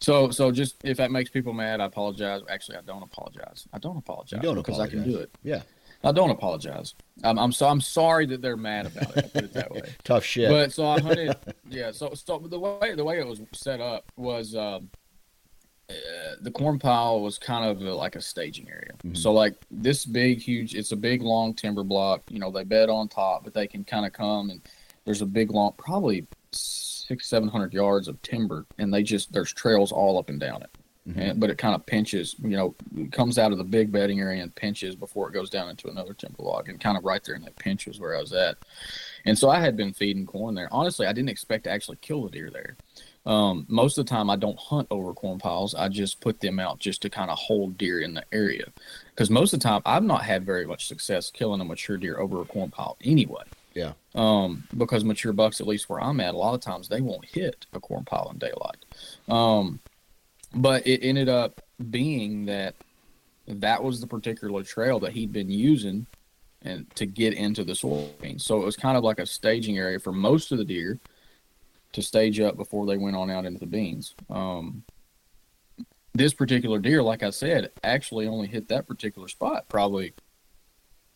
So 0.00 0.30
so 0.30 0.50
just 0.50 0.76
if 0.84 0.96
that 0.96 1.10
makes 1.10 1.30
people 1.30 1.52
mad, 1.52 1.80
I 1.80 1.84
apologize. 1.86 2.42
Actually, 2.48 2.78
I 2.78 2.82
don't 2.82 3.02
apologize. 3.02 3.66
I 3.72 3.78
don't 3.78 3.96
apologize 3.96 4.40
don't 4.40 4.56
because 4.56 4.76
apologize. 4.76 5.00
I 5.00 5.02
can 5.02 5.10
do 5.10 5.18
it. 5.18 5.30
Yeah. 5.42 5.62
I 6.02 6.12
don't 6.12 6.30
apologize. 6.30 6.94
I'm 7.22 7.38
I'm 7.38 7.52
so 7.52 7.68
I'm 7.68 7.80
sorry 7.80 8.24
that 8.26 8.40
they're 8.40 8.56
mad 8.56 8.86
about 8.86 9.16
it. 9.16 9.32
put 9.32 9.44
it 9.44 9.52
that 9.52 9.70
way. 9.70 9.82
Tough 10.04 10.24
shit. 10.24 10.48
But 10.48 10.72
so 10.72 10.86
I 10.86 11.00
hunted. 11.00 11.36
yeah. 11.68 11.90
So 11.90 12.14
so 12.14 12.38
the 12.38 12.58
way 12.58 12.94
the 12.94 13.04
way 13.04 13.18
it 13.18 13.26
was 13.26 13.42
set 13.52 13.80
up 13.80 14.10
was 14.16 14.56
um, 14.56 14.88
uh, 15.90 16.36
the 16.40 16.50
corn 16.50 16.78
pile 16.78 17.20
was 17.20 17.38
kind 17.38 17.68
of 17.68 17.82
a, 17.82 17.94
like 17.94 18.16
a 18.16 18.20
staging 18.20 18.70
area. 18.70 18.92
Mm-hmm. 19.04 19.14
So 19.14 19.32
like 19.32 19.54
this 19.70 20.06
big, 20.06 20.40
huge, 20.40 20.74
it's 20.74 20.92
a 20.92 20.96
big, 20.96 21.22
long 21.22 21.54
timber 21.54 21.84
block. 21.84 22.22
You 22.30 22.38
know, 22.38 22.50
they 22.50 22.64
bed 22.64 22.88
on 22.88 23.08
top, 23.08 23.44
but 23.44 23.52
they 23.52 23.66
can 23.66 23.84
kind 23.84 24.06
of 24.06 24.12
come 24.12 24.50
and 24.50 24.60
there's 25.04 25.22
a 25.22 25.26
big, 25.26 25.50
long, 25.50 25.74
probably 25.76 26.26
six, 26.52 27.28
seven 27.28 27.48
hundred 27.48 27.72
yards 27.72 28.06
of 28.06 28.20
timber, 28.22 28.66
and 28.78 28.92
they 28.92 29.02
just 29.02 29.32
there's 29.32 29.52
trails 29.52 29.92
all 29.92 30.18
up 30.18 30.28
and 30.28 30.38
down 30.40 30.62
it. 30.62 30.70
Mm-hmm. 31.08 31.20
And, 31.20 31.40
but 31.40 31.48
it 31.48 31.56
kind 31.56 31.74
of 31.74 31.86
pinches, 31.86 32.36
you 32.42 32.56
know, 32.56 32.74
comes 33.10 33.38
out 33.38 33.52
of 33.52 33.58
the 33.58 33.64
big 33.64 33.90
bedding 33.90 34.20
area 34.20 34.42
and 34.42 34.54
pinches 34.54 34.94
before 34.94 35.28
it 35.28 35.32
goes 35.32 35.48
down 35.48 35.70
into 35.70 35.88
another 35.88 36.12
timber 36.12 36.42
log, 36.42 36.68
and 36.68 36.78
kind 36.78 36.98
of 36.98 37.04
right 37.04 37.24
there 37.24 37.34
in 37.34 37.42
that 37.42 37.56
pinch 37.56 37.86
was 37.86 37.98
where 37.98 38.16
I 38.16 38.20
was 38.20 38.32
at. 38.32 38.58
And 39.24 39.36
so 39.36 39.48
I 39.48 39.60
had 39.60 39.76
been 39.76 39.94
feeding 39.94 40.26
corn 40.26 40.54
there. 40.54 40.68
Honestly, 40.70 41.06
I 41.06 41.12
didn't 41.12 41.30
expect 41.30 41.64
to 41.64 41.70
actually 41.70 41.96
kill 42.02 42.24
the 42.24 42.30
deer 42.30 42.50
there. 42.50 42.76
Um, 43.26 43.66
most 43.68 43.98
of 43.98 44.06
the 44.06 44.10
time, 44.10 44.30
I 44.30 44.36
don't 44.36 44.58
hunt 44.58 44.88
over 44.90 45.12
corn 45.12 45.38
piles. 45.38 45.74
I 45.74 45.88
just 45.88 46.20
put 46.20 46.40
them 46.40 46.58
out 46.58 46.78
just 46.78 47.02
to 47.02 47.10
kind 47.10 47.30
of 47.30 47.38
hold 47.38 47.76
deer 47.76 48.00
in 48.00 48.14
the 48.14 48.24
area. 48.32 48.64
Because 49.10 49.30
most 49.30 49.52
of 49.52 49.60
the 49.60 49.64
time, 49.64 49.82
I've 49.84 50.04
not 50.04 50.24
had 50.24 50.46
very 50.46 50.66
much 50.66 50.86
success 50.86 51.30
killing 51.30 51.60
a 51.60 51.64
mature 51.64 51.98
deer 51.98 52.18
over 52.18 52.40
a 52.40 52.44
corn 52.44 52.70
pile 52.70 52.96
anyway. 53.02 53.42
Yeah. 53.74 53.92
Um, 54.14 54.64
because 54.76 55.04
mature 55.04 55.32
bucks, 55.32 55.60
at 55.60 55.66
least 55.66 55.88
where 55.88 56.02
I'm 56.02 56.20
at, 56.20 56.34
a 56.34 56.38
lot 56.38 56.54
of 56.54 56.60
times 56.60 56.88
they 56.88 57.00
won't 57.00 57.24
hit 57.24 57.66
a 57.72 57.80
corn 57.80 58.04
pile 58.04 58.30
in 58.32 58.38
daylight. 58.38 58.84
Um, 59.28 59.80
but 60.54 60.86
it 60.86 61.04
ended 61.04 61.28
up 61.28 61.60
being 61.90 62.46
that 62.46 62.74
that 63.46 63.82
was 63.82 64.00
the 64.00 64.06
particular 64.06 64.62
trail 64.62 64.98
that 65.00 65.12
he'd 65.12 65.32
been 65.32 65.50
using 65.50 66.06
and 66.62 66.90
to 66.94 67.06
get 67.06 67.34
into 67.34 67.64
the 67.64 67.72
soybeans. 67.72 68.42
So 68.42 68.60
it 68.60 68.64
was 68.64 68.76
kind 68.76 68.96
of 68.96 69.04
like 69.04 69.18
a 69.18 69.26
staging 69.26 69.78
area 69.78 69.98
for 69.98 70.12
most 70.12 70.52
of 70.52 70.58
the 70.58 70.64
deer 70.64 70.98
to 71.92 72.02
stage 72.02 72.40
up 72.40 72.56
before 72.56 72.86
they 72.86 72.96
went 72.96 73.16
on 73.16 73.30
out 73.30 73.44
into 73.44 73.60
the 73.60 73.66
beans. 73.66 74.14
Um, 74.28 74.84
this 76.14 76.34
particular 76.34 76.78
deer, 76.78 77.02
like 77.02 77.22
I 77.22 77.30
said, 77.30 77.70
actually 77.82 78.26
only 78.26 78.48
hit 78.48 78.68
that 78.68 78.86
particular 78.86 79.28
spot 79.28 79.68
probably, 79.68 80.12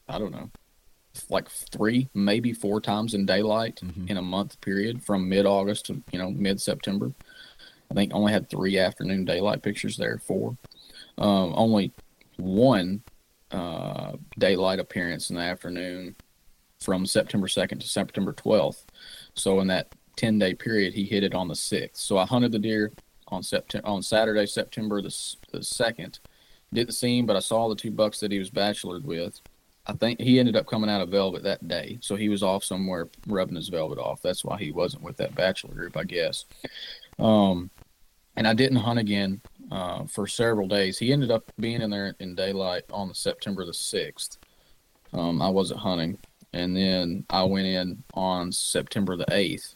I 0.09 0.19
don't 0.19 0.33
know, 0.33 0.51
like 1.31 1.49
three, 1.49 2.09
maybe 2.15 2.53
four 2.53 2.81
times 2.81 3.15
in 3.15 3.27
daylight 3.27 3.81
mm-hmm. 3.83 4.09
in 4.09 4.17
a 4.17 4.23
month 4.23 4.61
period 4.61 5.03
from 5.03 5.29
mid 5.29 5.47
August 5.47 5.87
to, 5.87 6.03
you 6.11 6.19
know, 6.19 6.31
mid 6.31 6.61
September. 6.61 7.13
I 7.91 7.95
think 7.95 8.13
only 8.15 8.33
had 8.33 8.49
three 8.49 8.79
afternoon 8.79 9.25
daylight 9.25 9.63
pictures 9.63 9.97
there, 9.97 10.19
four. 10.19 10.57
Um, 11.19 11.53
only 11.55 11.93
one 12.37 13.03
uh, 13.51 14.13
daylight 14.39 14.81
appearance 14.81 15.31
in 15.31 15.37
the 15.37 15.43
afternoon 15.43 16.17
from 16.81 17.07
September 17.07 17.47
2nd 17.47 17.81
to 17.81 17.87
September 17.87 18.33
12th. 18.33 18.85
So 19.35 19.61
in 19.61 19.69
that 19.69 19.95
10 20.17 20.39
day 20.39 20.55
period, 20.55 20.95
he 20.95 21.05
hit 21.05 21.25
it 21.25 21.35
on 21.35 21.49
the 21.49 21.55
6th. 21.55 21.97
So 21.97 22.19
I 22.19 22.27
hunted 22.27 22.53
the 22.53 22.59
deer 22.59 22.93
on 23.29 23.43
September 23.43 23.87
on 23.87 24.03
Saturday, 24.03 24.47
September 24.47 25.01
the, 25.03 25.15
the 25.53 25.59
2nd. 25.59 26.19
Didn't 26.73 26.95
see 26.95 27.19
him, 27.19 27.27
but 27.27 27.37
I 27.37 27.41
saw 27.41 27.69
the 27.69 27.77
two 27.77 27.91
bucks 27.91 28.21
that 28.21 28.33
he 28.33 28.39
was 28.39 28.51
bachelored 28.51 29.05
with. 29.05 29.41
I 29.87 29.93
think 29.93 30.21
he 30.21 30.39
ended 30.39 30.57
up 30.57 30.67
coming 30.67 30.89
out 30.89 31.03
of 31.03 31.11
velvet 31.11 31.43
that 31.43 31.69
day. 31.69 31.99
So 32.01 32.17
he 32.17 32.29
was 32.29 32.43
off 32.43 32.65
somewhere 32.65 33.09
rubbing 33.27 33.57
his 33.57 33.69
velvet 33.69 33.99
off. 33.99 34.23
That's 34.23 34.45
why 34.45 34.59
he 34.59 34.73
wasn't 34.73 35.03
with 35.03 35.17
that 35.19 35.35
bachelor 35.35 35.75
group, 35.75 35.97
I 35.97 36.05
guess. 36.05 36.47
Um, 37.19 37.71
and 38.37 38.49
I 38.49 38.55
didn't 38.55 38.79
hunt 38.79 38.99
again 38.99 39.41
uh, 39.71 40.05
for 40.07 40.27
several 40.27 40.67
days. 40.67 40.99
He 40.99 41.13
ended 41.13 41.31
up 41.31 41.53
being 41.61 41.83
in 41.83 41.91
there 41.91 42.17
in 42.19 42.35
daylight 42.35 42.85
on 42.91 43.09
the 43.09 43.15
September 43.15 43.65
the 43.65 43.73
6th. 43.73 44.39
Um, 45.13 45.43
I 45.43 45.49
wasn't 45.49 45.81
hunting. 45.81 46.19
And 46.53 46.77
then 46.77 47.25
I 47.29 47.45
went 47.45 47.67
in 47.67 48.03
on 48.15 48.53
September 48.53 49.17
the 49.17 49.27
8th 49.27 49.75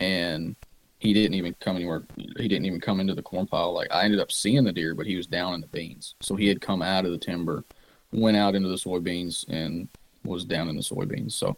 and 0.00 0.56
he 0.98 1.12
didn't 1.12 1.34
even 1.34 1.54
come 1.60 1.76
anywhere. 1.76 2.04
He 2.16 2.48
didn't 2.48 2.64
even 2.66 2.80
come 2.80 3.00
into 3.00 3.14
the 3.14 3.22
corn 3.22 3.46
pile. 3.46 3.72
Like 3.72 3.92
I 3.92 4.04
ended 4.04 4.20
up 4.20 4.32
seeing 4.32 4.64
the 4.64 4.72
deer, 4.72 4.94
but 4.94 5.06
he 5.06 5.16
was 5.16 5.26
down 5.26 5.54
in 5.54 5.60
the 5.60 5.66
beans. 5.66 6.14
So 6.20 6.34
he 6.34 6.48
had 6.48 6.60
come 6.60 6.82
out 6.82 7.04
of 7.04 7.12
the 7.12 7.18
timber, 7.18 7.64
went 8.12 8.36
out 8.36 8.54
into 8.54 8.68
the 8.68 8.76
soybeans, 8.76 9.46
and 9.48 9.88
was 10.24 10.44
down 10.44 10.68
in 10.68 10.76
the 10.76 10.82
soybeans. 10.82 11.32
So, 11.32 11.56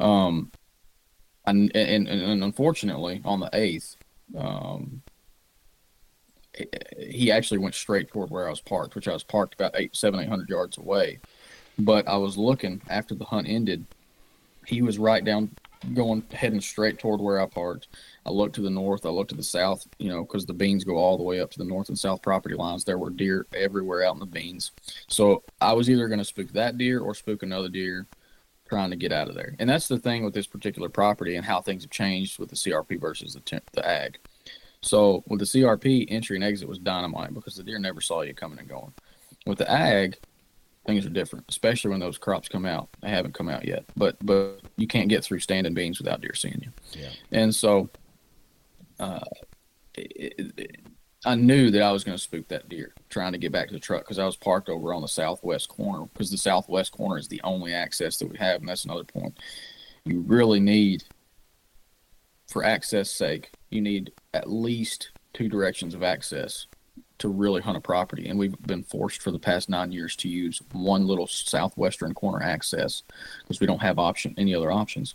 um, 0.00 0.50
and 1.46 1.74
and, 1.76 2.08
and 2.08 2.44
unfortunately, 2.44 3.20
on 3.24 3.40
the 3.40 3.50
eighth, 3.52 3.96
um, 4.36 5.02
he 6.98 7.30
actually 7.30 7.58
went 7.58 7.74
straight 7.74 8.08
toward 8.08 8.30
where 8.30 8.46
I 8.46 8.50
was 8.50 8.60
parked, 8.60 8.94
which 8.94 9.08
I 9.08 9.12
was 9.12 9.22
parked 9.22 9.54
about 9.54 9.74
eight, 9.76 9.94
seven, 9.94 10.20
eight 10.20 10.28
hundred 10.28 10.48
yards 10.48 10.78
away. 10.78 11.20
But 11.78 12.08
I 12.08 12.16
was 12.16 12.36
looking 12.36 12.80
after 12.88 13.14
the 13.14 13.24
hunt 13.24 13.48
ended. 13.48 13.84
He 14.66 14.82
was 14.82 14.98
right 14.98 15.24
down 15.24 15.50
going 15.94 16.22
heading 16.32 16.60
straight 16.60 16.98
toward 16.98 17.20
where 17.20 17.40
I 17.40 17.46
parked. 17.46 17.88
I 18.26 18.30
looked 18.30 18.54
to 18.56 18.60
the 18.60 18.70
north, 18.70 19.06
I 19.06 19.10
looked 19.10 19.30
to 19.30 19.36
the 19.36 19.42
south, 19.42 19.86
you 19.98 20.10
know, 20.10 20.22
because 20.22 20.44
the 20.44 20.52
beans 20.52 20.84
go 20.84 20.96
all 20.96 21.16
the 21.16 21.22
way 21.22 21.40
up 21.40 21.50
to 21.52 21.58
the 21.58 21.64
north 21.64 21.88
and 21.88 21.98
south 21.98 22.22
property 22.22 22.54
lines. 22.54 22.84
There 22.84 22.98
were 22.98 23.10
deer 23.10 23.46
everywhere 23.54 24.04
out 24.04 24.14
in 24.14 24.20
the 24.20 24.26
beans. 24.26 24.72
So 25.08 25.42
I 25.60 25.72
was 25.72 25.88
either 25.88 26.08
going 26.08 26.18
to 26.18 26.24
spook 26.24 26.52
that 26.52 26.78
deer 26.78 27.00
or 27.00 27.14
spook 27.14 27.42
another 27.42 27.68
deer 27.68 28.06
trying 28.68 28.90
to 28.90 28.96
get 28.96 29.12
out 29.12 29.28
of 29.28 29.34
there. 29.34 29.54
And 29.58 29.68
that's 29.68 29.88
the 29.88 29.98
thing 29.98 30.24
with 30.24 30.34
this 30.34 30.46
particular 30.46 30.88
property 30.88 31.36
and 31.36 31.44
how 31.44 31.60
things 31.60 31.84
have 31.84 31.90
changed 31.90 32.38
with 32.38 32.50
the 32.50 32.56
CRP 32.56 33.00
versus 33.00 33.34
the 33.34 33.40
temp, 33.40 33.70
the 33.72 33.86
ag. 33.86 34.18
So 34.82 35.24
with 35.26 35.40
the 35.40 35.46
CRP, 35.46 36.06
entry 36.08 36.36
and 36.36 36.44
exit 36.44 36.68
was 36.68 36.78
dynamite 36.78 37.34
because 37.34 37.56
the 37.56 37.62
deer 37.62 37.78
never 37.78 38.00
saw 38.00 38.22
you 38.22 38.34
coming 38.34 38.58
and 38.58 38.68
going. 38.68 38.92
With 39.46 39.58
the 39.58 39.70
ag, 39.70 40.18
things 40.88 41.04
are 41.04 41.10
different, 41.10 41.44
especially 41.50 41.90
when 41.90 42.00
those 42.00 42.16
crops 42.16 42.48
come 42.48 42.64
out. 42.64 42.88
They 43.02 43.10
haven't 43.10 43.34
come 43.34 43.50
out 43.50 43.66
yet, 43.66 43.84
but 43.94 44.16
but 44.24 44.62
you 44.76 44.86
can't 44.86 45.10
get 45.10 45.22
through 45.22 45.40
standing 45.40 45.74
beans 45.74 45.98
without 45.98 46.22
deer 46.22 46.34
seeing 46.34 46.62
you. 46.62 47.00
Yeah. 47.00 47.10
And 47.30 47.54
so, 47.54 47.90
uh, 48.98 49.20
it, 49.94 50.52
it, 50.56 50.80
I 51.26 51.34
knew 51.34 51.70
that 51.70 51.82
I 51.82 51.92
was 51.92 52.04
going 52.04 52.16
to 52.16 52.22
spook 52.22 52.48
that 52.48 52.70
deer 52.70 52.94
trying 53.10 53.32
to 53.32 53.38
get 53.38 53.52
back 53.52 53.68
to 53.68 53.74
the 53.74 53.80
truck 53.80 54.02
because 54.02 54.18
I 54.18 54.24
was 54.24 54.36
parked 54.36 54.70
over 54.70 54.94
on 54.94 55.02
the 55.02 55.08
southwest 55.08 55.68
corner 55.68 56.06
because 56.06 56.30
the 56.30 56.38
southwest 56.38 56.92
corner 56.92 57.18
is 57.18 57.28
the 57.28 57.42
only 57.44 57.74
access 57.74 58.16
that 58.16 58.30
we 58.30 58.38
have, 58.38 58.60
and 58.60 58.68
that's 58.68 58.86
another 58.86 59.04
point. 59.04 59.38
You 60.06 60.20
really 60.20 60.58
need, 60.58 61.04
for 62.46 62.64
access 62.64 63.10
sake, 63.10 63.50
you 63.68 63.82
need 63.82 64.12
at 64.32 64.48
least 64.48 65.10
two 65.34 65.50
directions 65.50 65.94
of 65.94 66.02
access 66.02 66.66
to 67.18 67.28
really 67.28 67.60
hunt 67.60 67.76
a 67.76 67.80
property. 67.80 68.28
And 68.28 68.38
we've 68.38 68.60
been 68.62 68.82
forced 68.82 69.22
for 69.22 69.30
the 69.30 69.38
past 69.38 69.68
nine 69.68 69.92
years 69.92 70.16
to 70.16 70.28
use 70.28 70.60
one 70.72 71.06
little 71.06 71.26
southwestern 71.26 72.14
corner 72.14 72.42
access 72.42 73.02
because 73.42 73.60
we 73.60 73.66
don't 73.66 73.82
have 73.82 73.98
option 73.98 74.34
any 74.36 74.54
other 74.54 74.70
options. 74.70 75.14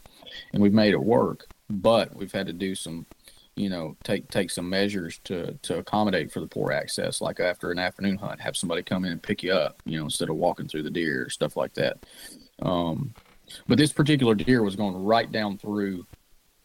And 0.51 0.61
we've 0.61 0.73
made 0.73 0.93
it 0.93 1.03
work, 1.03 1.47
but 1.69 2.15
we've 2.15 2.31
had 2.31 2.47
to 2.47 2.53
do 2.53 2.75
some, 2.75 3.05
you 3.55 3.69
know, 3.69 3.95
take 4.03 4.29
take 4.29 4.49
some 4.49 4.69
measures 4.69 5.19
to 5.25 5.53
to 5.61 5.77
accommodate 5.77 6.31
for 6.31 6.39
the 6.39 6.47
poor 6.47 6.71
access. 6.71 7.21
Like 7.21 7.39
after 7.39 7.71
an 7.71 7.79
afternoon 7.79 8.17
hunt, 8.17 8.41
have 8.41 8.57
somebody 8.57 8.83
come 8.83 9.05
in 9.05 9.11
and 9.11 9.23
pick 9.23 9.43
you 9.43 9.53
up, 9.53 9.81
you 9.85 9.97
know, 9.97 10.05
instead 10.05 10.29
of 10.29 10.35
walking 10.35 10.67
through 10.67 10.83
the 10.83 10.89
deer, 10.89 11.29
stuff 11.29 11.55
like 11.55 11.73
that. 11.75 12.05
Um, 12.61 13.13
but 13.67 13.77
this 13.77 13.93
particular 13.93 14.35
deer 14.35 14.63
was 14.63 14.75
going 14.75 14.95
right 14.95 15.31
down 15.31 15.57
through 15.57 16.05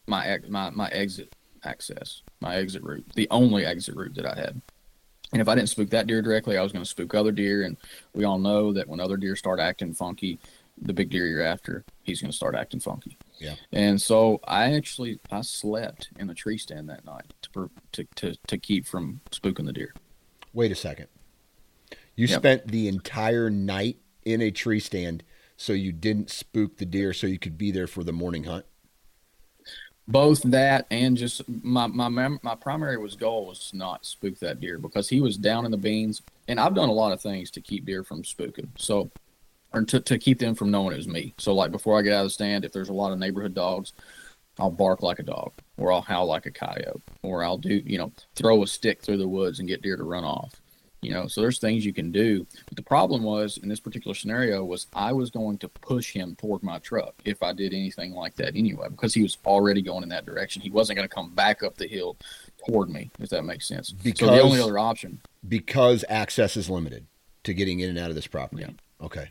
my 0.07 0.39
my 0.49 0.71
my 0.71 0.89
exit 0.89 1.35
access, 1.65 2.23
my 2.41 2.57
exit 2.57 2.83
route, 2.83 3.07
the 3.15 3.29
only 3.31 3.65
exit 3.65 3.95
route 3.97 4.15
that 4.15 4.27
I 4.27 4.35
had. 4.35 4.61
And 5.33 5.43
if 5.43 5.49
I 5.49 5.55
didn't 5.55 5.69
spook 5.69 5.91
that 5.91 6.07
deer 6.07 6.23
directly, 6.23 6.57
I 6.57 6.63
was 6.63 6.73
going 6.73 6.85
to 6.85 6.89
spook 6.89 7.15
other 7.15 7.33
deer. 7.33 7.63
And 7.63 7.77
we 8.15 8.25
all 8.25 8.39
know 8.39 8.73
that 8.73 8.89
when 8.89 8.99
other 9.01 9.17
deer 9.17 9.37
start 9.37 9.61
acting 9.61 9.93
funky, 9.93 10.39
the 10.81 10.95
big 10.95 11.11
deer 11.11 11.27
you're 11.27 11.43
after, 11.43 11.85
he's 12.03 12.21
going 12.21 12.31
to 12.31 12.37
start 12.37 12.55
acting 12.55 12.81
funky. 12.81 13.19
Yeah. 13.39 13.55
And 13.73 14.01
so 14.01 14.41
I 14.47 14.75
actually 14.75 15.21
I 15.31 15.43
slept 15.43 16.09
in 16.19 16.31
a 16.31 16.35
tree 16.35 16.57
stand 16.59 16.89
that 16.89 17.05
night 17.05 17.33
to 17.43 17.71
to 17.93 18.05
to, 18.17 18.35
to 18.47 18.59
keep 18.59 18.87
from 18.87 19.21
spooking 19.31 19.67
the 19.67 19.73
deer. 19.73 19.93
Wait 20.53 20.73
a 20.73 20.77
second. 20.77 21.09
You 22.17 22.27
Yep. 22.27 22.41
spent 22.41 22.69
the 22.69 22.89
entire 22.89 23.51
night 23.51 23.99
in 24.25 24.41
a 24.41 24.51
tree 24.51 24.81
stand 24.81 25.23
so 25.57 25.73
you 25.73 25.93
didn't 25.93 26.31
spook 26.31 26.77
the 26.79 26.87
deer 26.87 27.13
so 27.13 27.27
you 27.27 27.39
could 27.39 27.59
be 27.59 27.71
there 27.71 27.87
for 27.87 28.03
the 28.03 28.13
morning 28.13 28.45
hunt? 28.45 28.65
Both 30.09 30.43
that 30.43 30.87
and 30.91 31.17
just 31.17 31.43
my 31.63 31.87
my 31.87 32.09
my 32.09 32.55
primary 32.55 32.97
was 32.97 33.15
goal 33.15 33.47
was 33.47 33.71
not 33.75 34.07
spook 34.07 34.39
that 34.39 34.59
deer 34.59 34.79
because 34.79 35.09
he 35.09 35.21
was 35.21 35.37
down 35.37 35.67
in 35.67 35.71
the 35.71 35.77
beans. 35.77 36.23
And 36.49 36.59
I've 36.59 36.75
done 36.75 36.89
a 36.89 36.93
lot 36.93 37.13
of 37.13 37.21
things 37.21 37.51
to 37.53 37.61
keep 37.61 37.85
deer 37.85 38.03
from 38.03 38.23
spooking. 38.23 38.69
So 38.77 39.11
or 39.75 39.83
to, 39.85 40.01
to 40.01 40.19
keep 40.19 40.39
them 40.39 40.55
from 40.55 40.71
knowing 40.71 40.95
it 40.95 40.97
was 40.97 41.07
me. 41.07 41.35
So 41.37 41.55
like 41.55 41.71
before 41.71 41.99
I 41.99 42.03
get 42.03 42.15
out 42.15 42.23
of 42.23 42.27
the 42.27 42.31
stand 42.31 42.65
if 42.65 42.73
there's 42.73 42.89
a 42.89 42.95
lot 42.95 43.13
of 43.13 43.19
neighborhood 43.19 43.55
dogs 43.55 43.93
I'll 44.59 44.71
bark 44.71 45.03
like 45.03 45.19
a 45.19 45.23
dog 45.23 45.53
or 45.77 45.93
I'll 45.93 46.01
howl 46.01 46.27
like 46.27 46.47
a 46.47 46.51
coyote 46.51 47.03
or 47.23 47.45
I'll 47.45 47.59
do 47.59 47.83
you 47.85 47.99
know 47.99 48.11
throw 48.35 48.63
a 48.63 48.67
stick 48.67 49.03
through 49.03 49.19
the 49.19 49.29
woods 49.29 49.59
and 49.59 49.69
get 49.69 49.83
deer 49.83 49.97
to 49.97 50.05
run 50.05 50.25
off 50.25 50.55
you 51.01 51.13
know 51.13 51.27
so 51.29 51.41
there's 51.41 51.59
things 51.59 51.85
you 51.85 51.93
can 51.93 52.11
do 52.11 52.47
but 52.67 52.77
the 52.77 52.83
problem 52.83 53.23
was 53.23 53.59
in 53.59 53.69
this 53.69 53.79
particular 53.81 54.15
scenario 54.15 54.65
was 54.65 54.87
i 54.95 55.13
was 55.13 55.31
going 55.31 55.57
to 55.59 55.69
push 55.69 56.13
him 56.13 56.35
toward 56.37 56.63
my 56.63 56.79
truck 56.81 57.15
if 57.25 57.43
i 57.43 57.53
did 57.53 57.73
anything 57.73 58.13
like 58.13 58.35
that 58.35 58.57
anyway 58.57 58.89
because 58.91 59.15
he 59.15 59.23
was 59.23 59.39
already 59.47 59.81
going 59.81 60.03
in 60.03 60.09
that 60.09 60.27
direction 60.27 60.61
he 60.61 60.71
wasn't 60.71 60.97
going 60.97 61.09
to 61.09 61.15
come 61.15 61.31
back 61.31 61.63
up 61.63 61.77
the 61.77 61.87
hill 61.87 62.17
toward 62.69 62.91
me 62.91 63.11
if 63.21 63.29
that 63.29 63.43
makes 63.45 63.69
sense 63.69 63.89
so 63.89 63.95
Because- 64.03 64.29
the 64.31 64.41
only 64.43 64.61
other 64.61 64.79
option 64.79 65.21
Because 65.49 66.05
access 66.09 66.57
is 66.57 66.69
limited 66.69 67.07
to 67.45 67.55
getting 67.55 67.79
in 67.81 67.91
and 67.91 67.99
out 67.99 68.11
of 68.11 68.17
this 68.17 68.27
property. 68.27 68.63
Yeah. 68.63 69.07
Okay. 69.07 69.31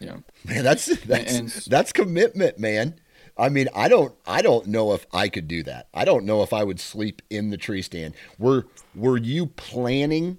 yeah 0.00 0.16
Man, 0.44 0.64
that's 0.64 0.86
that's 1.06 1.34
and- 1.38 1.48
that's 1.68 1.92
commitment, 1.92 2.58
man. 2.58 2.96
I 3.40 3.48
mean, 3.48 3.68
I 3.72 3.88
don't 3.88 4.12
I 4.26 4.42
don't 4.42 4.66
know 4.66 4.92
if 4.94 5.06
I 5.12 5.28
could 5.28 5.46
do 5.46 5.62
that. 5.62 5.86
I 5.94 6.04
don't 6.04 6.24
know 6.24 6.42
if 6.42 6.52
I 6.52 6.64
would 6.64 6.80
sleep 6.80 7.22
in 7.30 7.50
the 7.50 7.56
tree 7.56 7.82
stand. 7.82 8.14
Were 8.38 8.66
were 8.96 9.16
you 9.16 9.46
planning 9.46 10.38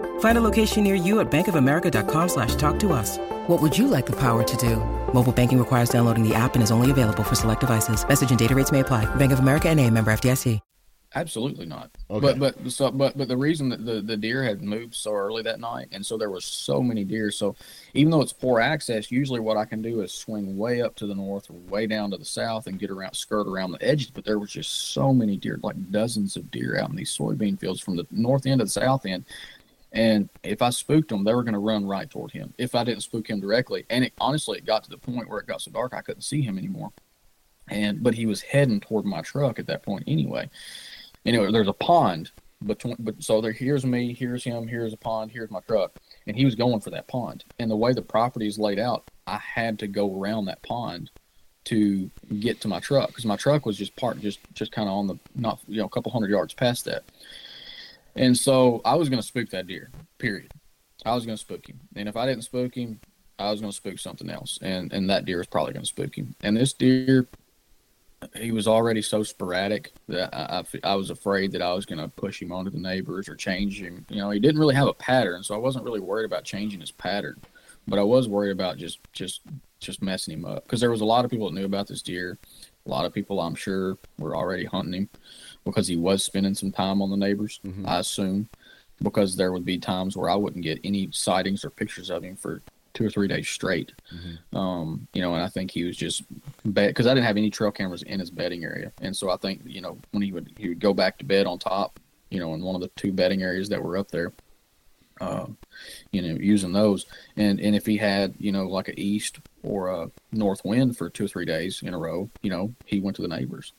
Find 0.21 0.37
a 0.37 0.41
location 0.41 0.83
near 0.83 0.95
you 0.95 1.19
at 1.19 1.29
bankofamerica.com 1.29 2.29
slash 2.29 2.55
talk 2.55 2.79
to 2.79 2.93
us. 2.93 3.17
What 3.47 3.61
would 3.61 3.77
you 3.77 3.87
like 3.87 4.07
the 4.07 4.19
power 4.19 4.43
to 4.43 4.57
do? 4.57 4.77
Mobile 5.13 5.31
banking 5.31 5.59
requires 5.59 5.89
downloading 5.89 6.27
the 6.27 6.33
app 6.33 6.55
and 6.55 6.63
is 6.63 6.71
only 6.71 6.89
available 6.89 7.23
for 7.23 7.35
select 7.35 7.59
devices. 7.59 8.07
Message 8.07 8.31
and 8.31 8.39
data 8.39 8.55
rates 8.55 8.71
may 8.71 8.79
apply. 8.79 9.05
Bank 9.15 9.31
of 9.31 9.39
America 9.39 9.69
and 9.69 9.79
a 9.79 9.87
member 9.89 10.11
FDIC. 10.11 10.59
Absolutely 11.13 11.65
not. 11.65 11.91
Okay. 12.09 12.33
But 12.33 12.39
but 12.39 12.71
so 12.71 12.89
but 12.89 13.17
but 13.17 13.27
the 13.27 13.35
reason 13.35 13.67
that 13.67 13.85
the, 13.85 14.01
the 14.01 14.15
deer 14.15 14.43
had 14.43 14.61
moved 14.61 14.95
so 14.95 15.11
early 15.11 15.43
that 15.43 15.59
night, 15.59 15.89
and 15.91 16.05
so 16.05 16.17
there 16.17 16.29
was 16.29 16.45
so 16.45 16.81
many 16.81 17.03
deer. 17.03 17.31
So 17.31 17.53
even 17.93 18.11
though 18.11 18.21
it's 18.21 18.31
poor 18.31 18.61
access, 18.61 19.11
usually 19.11 19.41
what 19.41 19.57
I 19.57 19.65
can 19.65 19.81
do 19.81 20.01
is 20.01 20.13
swing 20.13 20.57
way 20.57 20.81
up 20.81 20.95
to 20.95 21.07
the 21.07 21.15
north 21.15 21.49
or 21.49 21.53
way 21.69 21.85
down 21.85 22.11
to 22.11 22.17
the 22.17 22.23
south 22.23 22.67
and 22.67 22.79
get 22.79 22.91
around, 22.91 23.13
skirt 23.15 23.45
around 23.45 23.73
the 23.73 23.83
edges. 23.83 24.09
But 24.09 24.23
there 24.23 24.39
was 24.39 24.51
just 24.51 24.93
so 24.93 25.13
many 25.13 25.35
deer, 25.35 25.59
like 25.61 25.91
dozens 25.91 26.37
of 26.37 26.49
deer 26.49 26.79
out 26.79 26.91
in 26.91 26.95
these 26.95 27.15
soybean 27.15 27.59
fields 27.59 27.81
from 27.81 27.97
the 27.97 28.07
north 28.11 28.45
end 28.45 28.59
to 28.59 28.65
the 28.65 28.71
south 28.71 29.05
end. 29.05 29.25
And 29.93 30.29
if 30.43 30.61
I 30.61 30.69
spooked 30.69 31.09
them, 31.09 31.23
they 31.23 31.33
were 31.33 31.43
going 31.43 31.53
to 31.53 31.59
run 31.59 31.85
right 31.85 32.09
toward 32.09 32.31
him. 32.31 32.53
If 32.57 32.75
I 32.75 32.83
didn't 32.83 33.03
spook 33.03 33.29
him 33.29 33.41
directly, 33.41 33.85
and 33.89 34.05
it, 34.05 34.13
honestly, 34.21 34.57
it 34.57 34.65
got 34.65 34.83
to 34.85 34.89
the 34.89 34.97
point 34.97 35.29
where 35.29 35.39
it 35.39 35.47
got 35.47 35.61
so 35.61 35.71
dark 35.71 35.93
I 35.93 36.01
couldn't 36.01 36.21
see 36.21 36.41
him 36.41 36.57
anymore. 36.57 36.91
And 37.69 38.01
but 38.01 38.13
he 38.13 38.25
was 38.25 38.41
heading 38.41 38.79
toward 38.79 39.05
my 39.05 39.21
truck 39.21 39.59
at 39.59 39.67
that 39.67 39.83
point 39.83 40.03
anyway. 40.07 40.49
Anyway, 41.25 41.51
there's 41.51 41.67
a 41.67 41.73
pond 41.73 42.31
between. 42.65 42.95
But 42.99 43.21
so 43.21 43.41
there, 43.41 43.51
here's 43.51 43.85
me, 43.85 44.13
here's 44.13 44.43
him, 44.43 44.67
here's 44.67 44.93
a 44.93 44.97
pond, 44.97 45.31
here's 45.31 45.51
my 45.51 45.59
truck, 45.61 45.97
and 46.27 46.35
he 46.35 46.45
was 46.45 46.55
going 46.55 46.79
for 46.79 46.89
that 46.91 47.07
pond. 47.07 47.43
And 47.59 47.69
the 47.69 47.75
way 47.75 47.93
the 47.93 48.01
property 48.01 48.47
is 48.47 48.57
laid 48.57 48.79
out, 48.79 49.09
I 49.27 49.37
had 49.37 49.79
to 49.79 49.87
go 49.87 50.19
around 50.19 50.45
that 50.45 50.61
pond 50.63 51.11
to 51.63 52.09
get 52.39 52.59
to 52.61 52.67
my 52.67 52.79
truck 52.79 53.09
because 53.09 53.25
my 53.25 53.35
truck 53.35 53.65
was 53.65 53.77
just 53.77 53.95
parked 53.95 54.21
just 54.21 54.39
just 54.53 54.71
kind 54.71 54.89
of 54.89 54.95
on 54.95 55.07
the 55.07 55.15
not 55.35 55.59
you 55.67 55.77
know 55.77 55.85
a 55.85 55.89
couple 55.89 56.11
hundred 56.11 56.31
yards 56.31 56.53
past 56.53 56.85
that. 56.85 57.03
And 58.15 58.37
so 58.37 58.81
I 58.85 58.95
was 58.95 59.09
going 59.09 59.21
to 59.21 59.27
spook 59.27 59.49
that 59.49 59.67
deer. 59.67 59.89
Period. 60.17 60.51
I 61.05 61.15
was 61.15 61.25
going 61.25 61.37
to 61.37 61.41
spook 61.41 61.67
him, 61.67 61.79
and 61.95 62.07
if 62.07 62.15
I 62.15 62.27
didn't 62.27 62.43
spook 62.43 62.75
him, 62.75 62.99
I 63.39 63.49
was 63.49 63.59
going 63.59 63.71
to 63.71 63.75
spook 63.75 63.97
something 63.97 64.29
else, 64.29 64.59
and 64.61 64.93
and 64.93 65.09
that 65.09 65.25
deer 65.25 65.41
is 65.41 65.47
probably 65.47 65.73
going 65.73 65.83
to 65.83 65.89
spook 65.89 66.15
him. 66.15 66.35
And 66.41 66.55
this 66.55 66.73
deer, 66.73 67.27
he 68.35 68.51
was 68.51 68.67
already 68.67 69.01
so 69.01 69.23
sporadic 69.23 69.93
that 70.07 70.29
I 70.33 70.63
I 70.83 70.95
was 70.95 71.09
afraid 71.09 71.51
that 71.53 71.61
I 71.61 71.73
was 71.73 71.87
going 71.87 71.99
to 71.99 72.07
push 72.07 72.39
him 72.39 72.51
onto 72.51 72.69
the 72.69 72.77
neighbors 72.77 73.27
or 73.27 73.35
change 73.35 73.81
him. 73.81 74.05
You 74.09 74.17
know, 74.17 74.29
he 74.29 74.39
didn't 74.39 74.59
really 74.59 74.75
have 74.75 74.87
a 74.87 74.93
pattern, 74.93 75.43
so 75.43 75.55
I 75.55 75.57
wasn't 75.57 75.85
really 75.85 75.99
worried 75.99 76.25
about 76.25 76.43
changing 76.43 76.81
his 76.81 76.91
pattern, 76.91 77.41
but 77.87 77.97
I 77.97 78.03
was 78.03 78.27
worried 78.27 78.51
about 78.51 78.77
just 78.77 78.99
just 79.11 79.41
just 79.79 80.03
messing 80.03 80.35
him 80.35 80.45
up 80.45 80.65
because 80.65 80.81
there 80.81 80.91
was 80.91 81.01
a 81.01 81.05
lot 81.05 81.25
of 81.25 81.31
people 81.31 81.49
that 81.49 81.55
knew 81.55 81.65
about 81.65 81.87
this 81.87 82.03
deer. 82.03 82.37
A 82.85 82.89
lot 82.89 83.05
of 83.05 83.13
people, 83.13 83.39
I'm 83.39 83.55
sure, 83.55 83.97
were 84.17 84.35
already 84.35 84.65
hunting 84.65 84.93
him 84.93 85.09
because 85.65 85.87
he 85.87 85.97
was 85.97 86.23
spending 86.23 86.53
some 86.55 86.71
time 86.71 87.01
on 87.01 87.09
the 87.09 87.17
neighbors. 87.17 87.59
I 87.85 87.99
assume 87.99 88.47
because 89.01 89.35
there 89.35 89.51
would 89.51 89.65
be 89.65 89.77
times 89.79 90.15
where 90.15 90.29
I 90.29 90.35
wouldn't 90.35 90.63
get 90.63 90.79
any 90.83 91.09
sightings 91.11 91.65
or 91.65 91.69
pictures 91.69 92.09
of 92.09 92.23
him 92.23 92.35
for 92.35 92.61
two 92.93 93.05
or 93.05 93.09
three 93.09 93.27
days 93.27 93.47
straight. 93.47 93.93
Um, 94.53 95.07
you 95.13 95.21
know, 95.21 95.33
and 95.33 95.43
I 95.43 95.47
think 95.47 95.71
he 95.71 95.83
was 95.83 95.97
just 95.97 96.23
bed 96.65 96.89
because 96.89 97.07
I 97.07 97.13
didn't 97.13 97.25
have 97.25 97.37
any 97.37 97.49
trail 97.49 97.71
cameras 97.71 98.03
in 98.03 98.19
his 98.19 98.29
bedding 98.29 98.63
area, 98.63 98.91
and 99.01 99.15
so 99.15 99.29
I 99.29 99.37
think 99.37 99.61
you 99.65 99.81
know 99.81 99.97
when 100.11 100.21
he 100.21 100.31
would 100.31 100.51
he 100.57 100.69
would 100.69 100.79
go 100.79 100.93
back 100.93 101.17
to 101.19 101.25
bed 101.25 101.47
on 101.47 101.57
top, 101.57 101.99
you 102.29 102.39
know, 102.39 102.53
in 102.53 102.61
one 102.61 102.75
of 102.75 102.81
the 102.81 102.89
two 102.89 103.11
bedding 103.11 103.41
areas 103.41 103.69
that 103.69 103.81
were 103.83 103.97
up 103.97 104.11
there. 104.11 104.33
Uh, 105.19 105.45
you 106.11 106.21
know, 106.21 106.35
using 106.39 106.73
those, 106.73 107.05
and 107.37 107.59
and 107.59 107.75
if 107.75 107.85
he 107.85 107.95
had 107.95 108.33
you 108.39 108.51
know 108.51 108.67
like 108.67 108.89
a 108.89 108.99
east 108.99 109.39
or 109.61 109.89
a 109.89 110.11
north 110.31 110.65
wind 110.65 110.97
for 110.97 111.09
two 111.11 111.25
or 111.25 111.27
three 111.27 111.45
days 111.45 111.83
in 111.83 111.93
a 111.93 111.97
row, 111.97 112.27
you 112.41 112.49
know, 112.49 112.73
he 112.85 112.99
went 112.99 113.15
to 113.15 113.21
the 113.21 113.27
neighbors, 113.27 113.71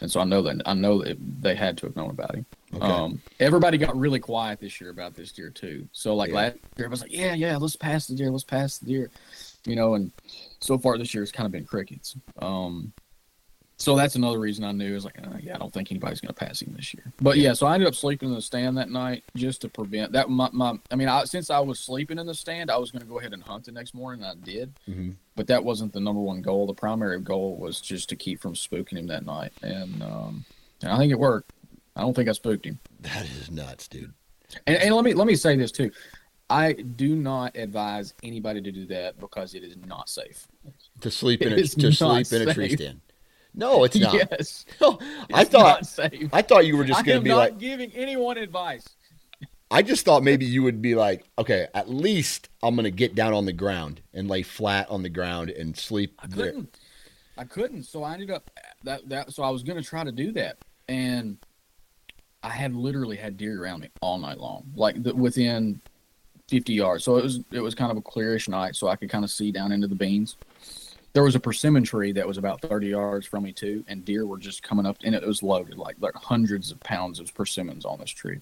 and 0.00 0.10
so 0.10 0.20
I 0.20 0.24
know 0.24 0.42
that 0.42 0.62
I 0.66 0.74
know 0.74 1.02
that 1.02 1.16
they 1.42 1.54
had 1.54 1.76
to 1.78 1.86
have 1.86 1.96
known 1.96 2.10
about 2.10 2.34
him. 2.34 2.46
Okay. 2.74 2.86
Um, 2.86 3.20
everybody 3.38 3.78
got 3.78 3.96
really 3.96 4.20
quiet 4.20 4.60
this 4.60 4.80
year 4.80 4.90
about 4.90 5.14
this 5.14 5.32
deer 5.32 5.50
too. 5.50 5.88
So 5.92 6.14
like 6.14 6.30
Yeah. 6.30 6.36
last 6.36 6.56
year, 6.76 6.86
I 6.86 6.90
was 6.90 7.02
like, 7.02 7.12
yeah, 7.12 7.34
yeah, 7.34 7.56
let's 7.56 7.76
pass 7.76 8.06
the 8.06 8.14
deer, 8.14 8.30
let's 8.30 8.44
pass 8.44 8.78
the 8.78 8.86
deer, 8.86 9.10
you 9.66 9.76
know. 9.76 9.94
And 9.94 10.12
so 10.60 10.78
far 10.78 10.96
this 10.96 11.12
year, 11.12 11.22
it's 11.22 11.32
kind 11.32 11.46
of 11.46 11.52
been 11.52 11.64
crickets. 11.64 12.16
Um, 12.38 12.92
so 13.80 13.96
that's 13.96 14.14
another 14.14 14.38
reason 14.38 14.62
I 14.62 14.72
knew 14.72 14.94
is 14.94 15.04
like, 15.06 15.18
uh, 15.18 15.38
yeah, 15.40 15.54
I 15.54 15.58
don't 15.58 15.72
think 15.72 15.90
anybody's 15.90 16.20
going 16.20 16.32
to 16.32 16.34
pass 16.34 16.60
him 16.60 16.74
this 16.76 16.92
year. 16.92 17.12
But 17.20 17.38
yeah, 17.38 17.54
so 17.54 17.66
I 17.66 17.74
ended 17.74 17.88
up 17.88 17.94
sleeping 17.94 18.28
in 18.28 18.34
the 18.34 18.42
stand 18.42 18.76
that 18.76 18.90
night 18.90 19.24
just 19.34 19.62
to 19.62 19.68
prevent 19.70 20.12
that. 20.12 20.28
My, 20.28 20.50
my 20.52 20.78
I 20.90 20.96
mean, 20.96 21.08
I, 21.08 21.24
since 21.24 21.48
I 21.50 21.60
was 21.60 21.80
sleeping 21.80 22.18
in 22.18 22.26
the 22.26 22.34
stand, 22.34 22.70
I 22.70 22.76
was 22.76 22.90
going 22.90 23.00
to 23.00 23.08
go 23.08 23.18
ahead 23.18 23.32
and 23.32 23.42
hunt 23.42 23.64
the 23.64 23.72
next 23.72 23.94
morning. 23.94 24.22
And 24.22 24.38
I 24.38 24.44
did, 24.44 24.74
Mm-hmm. 24.88 25.12
but 25.34 25.46
that 25.46 25.64
wasn't 25.64 25.92
the 25.94 26.00
number 26.00 26.20
one 26.20 26.42
goal. 26.42 26.66
The 26.66 26.74
primary 26.74 27.18
goal 27.20 27.56
was 27.56 27.80
just 27.80 28.10
to 28.10 28.16
keep 28.16 28.40
from 28.42 28.52
spooking 28.54 28.98
him 28.98 29.06
that 29.06 29.24
night, 29.24 29.52
and 29.62 30.02
um, 30.02 30.44
and 30.82 30.92
I 30.92 30.98
think 30.98 31.10
it 31.10 31.18
worked. 31.18 31.52
I 31.96 32.02
don't 32.02 32.14
think 32.14 32.28
I 32.28 32.32
spooked 32.32 32.66
him. 32.66 32.78
That 33.00 33.24
is 33.24 33.50
nuts, 33.50 33.88
dude. 33.88 34.12
And, 34.66 34.76
and 34.76 34.94
let 34.94 35.04
me 35.06 35.14
let 35.14 35.26
me 35.26 35.36
say 35.36 35.56
this 35.56 35.72
too. 35.72 35.90
I 36.50 36.72
do 36.72 37.14
not 37.16 37.56
advise 37.56 38.12
anybody 38.22 38.60
to 38.60 38.72
do 38.72 38.84
that 38.86 39.18
because 39.20 39.54
it 39.54 39.62
is 39.62 39.76
not 39.86 40.10
safe. 40.10 40.46
To 41.00 41.10
sleep 41.10 41.40
in 41.42 41.52
a, 41.52 41.62
to 41.62 41.92
sleep 41.92 42.32
in 42.32 42.48
a 42.48 42.52
tree 42.52 42.74
stand. 42.76 43.00
No, 43.54 43.84
it's 43.84 43.96
not. 43.96 44.14
Yes, 44.14 44.64
No, 44.80 44.98
I 45.32 45.44
thought. 45.44 45.98
I 46.32 46.42
thought 46.42 46.66
you 46.66 46.76
were 46.76 46.84
just 46.84 47.04
going 47.04 47.18
to 47.18 47.24
be 47.24 47.30
not 47.30 47.36
like 47.36 47.58
giving 47.58 47.90
anyone 47.92 48.38
advice. 48.38 48.86
I 49.72 49.82
just 49.82 50.04
thought 50.04 50.24
maybe 50.24 50.44
you 50.44 50.64
would 50.64 50.82
be 50.82 50.96
like, 50.96 51.24
okay, 51.38 51.68
at 51.74 51.88
least 51.88 52.48
I'm 52.62 52.74
going 52.74 52.84
to 52.84 52.90
get 52.90 53.14
down 53.14 53.32
on 53.32 53.44
the 53.46 53.52
ground 53.52 54.00
and 54.12 54.28
lay 54.28 54.42
flat 54.42 54.90
on 54.90 55.02
the 55.02 55.08
ground 55.08 55.50
and 55.50 55.76
sleep 55.76 56.14
I 56.18 56.26
couldn't. 56.26 56.76
I 57.40 57.44
couldn't. 57.44 57.84
So 57.84 58.02
I 58.02 58.12
ended 58.12 58.30
up 58.30 58.50
that 58.84 59.08
that. 59.08 59.32
So 59.32 59.42
I 59.42 59.48
was 59.48 59.62
gonna 59.62 59.82
try 59.82 60.04
to 60.04 60.12
do 60.12 60.30
that, 60.32 60.58
and 60.90 61.38
I 62.42 62.50
had 62.50 62.74
literally 62.74 63.16
had 63.16 63.38
deer 63.38 63.62
around 63.62 63.80
me 63.80 63.88
all 64.02 64.18
night 64.18 64.38
long, 64.38 64.70
like 64.76 65.02
the, 65.02 65.14
within 65.14 65.80
50 66.48 66.74
yards. 66.74 67.02
So 67.02 67.16
it 67.16 67.22
was 67.22 67.40
it 67.50 67.60
was 67.60 67.74
kind 67.74 67.90
of 67.90 67.96
a 67.96 68.02
clearish 68.02 68.46
night, 68.48 68.76
so 68.76 68.88
I 68.88 68.96
could 68.96 69.08
kind 69.08 69.24
of 69.24 69.30
see 69.30 69.52
down 69.52 69.72
into 69.72 69.86
the 69.86 69.94
beans. 69.94 70.36
There 71.12 71.22
was 71.22 71.34
a 71.34 71.40
persimmon 71.40 71.84
tree 71.84 72.12
that 72.12 72.26
was 72.26 72.38
about 72.38 72.60
30 72.60 72.88
yards 72.88 73.26
from 73.26 73.44
me 73.44 73.52
too, 73.52 73.84
and 73.88 74.04
deer 74.04 74.26
were 74.26 74.38
just 74.38 74.62
coming 74.62 74.86
up, 74.86 74.98
and 75.02 75.14
it 75.14 75.26
was 75.26 75.42
loaded 75.42 75.76
like 75.76 75.96
like 75.98 76.14
hundreds 76.14 76.70
of 76.70 76.80
pounds 76.80 77.18
of 77.18 77.34
persimmons 77.34 77.84
on 77.84 77.98
this 77.98 78.10
tree, 78.10 78.40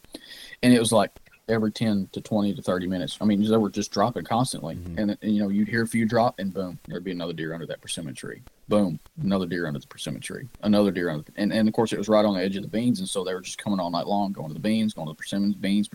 and 0.62 0.74
it 0.74 0.78
was 0.78 0.92
like 0.92 1.10
every 1.48 1.72
10 1.72 2.08
to 2.12 2.20
20 2.20 2.54
to 2.54 2.62
30 2.62 2.86
minutes. 2.86 3.18
I 3.20 3.24
mean, 3.24 3.42
they 3.42 3.56
were 3.56 3.70
just 3.70 3.90
dropping 3.90 4.24
constantly, 4.24 4.76
mm-hmm. 4.76 4.98
and, 4.98 5.18
and 5.22 5.34
you 5.34 5.42
know 5.42 5.48
you'd 5.48 5.68
hear 5.68 5.82
a 5.82 5.86
few 5.86 6.04
drop, 6.04 6.38
and 6.38 6.52
boom, 6.52 6.78
there'd 6.86 7.04
be 7.04 7.12
another 7.12 7.32
deer 7.32 7.54
under 7.54 7.66
that 7.66 7.80
persimmon 7.80 8.14
tree. 8.14 8.42
Boom, 8.68 9.00
another 9.22 9.46
deer 9.46 9.66
under 9.66 9.80
the 9.80 9.86
persimmon 9.86 10.20
tree, 10.20 10.46
another 10.62 10.90
deer 10.90 11.08
under, 11.08 11.24
the, 11.24 11.32
and 11.36 11.52
and 11.52 11.68
of 11.68 11.74
course 11.74 11.92
it 11.92 11.98
was 11.98 12.08
right 12.08 12.24
on 12.24 12.34
the 12.34 12.42
edge 12.42 12.56
of 12.56 12.62
the 12.62 12.68
beans, 12.68 13.00
and 13.00 13.08
so 13.08 13.24
they 13.24 13.34
were 13.34 13.40
just 13.40 13.58
coming 13.58 13.80
all 13.80 13.90
night 13.90 14.06
long, 14.06 14.32
going 14.32 14.48
to 14.48 14.54
the 14.54 14.60
beans, 14.60 14.92
going 14.92 15.06
to 15.06 15.12
the 15.12 15.16
persimmons, 15.16 15.54
beans. 15.54 15.88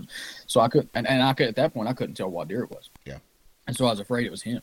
So 0.48 0.60
I 0.60 0.68
could, 0.68 0.90
and, 0.96 1.08
and 1.08 1.22
I 1.22 1.34
could 1.34 1.48
at 1.48 1.56
that 1.58 1.74
point 1.74 1.88
I 1.88 1.94
couldn't 1.94 2.16
tell 2.16 2.30
what 2.30 2.48
deer 2.48 2.64
it 2.64 2.72
was. 2.72 2.90
Yeah. 3.06 3.20
And 3.66 3.76
so 3.76 3.86
I 3.86 3.92
was 3.92 4.00
afraid 4.00 4.26
it 4.26 4.32
was 4.32 4.42
him, 4.42 4.62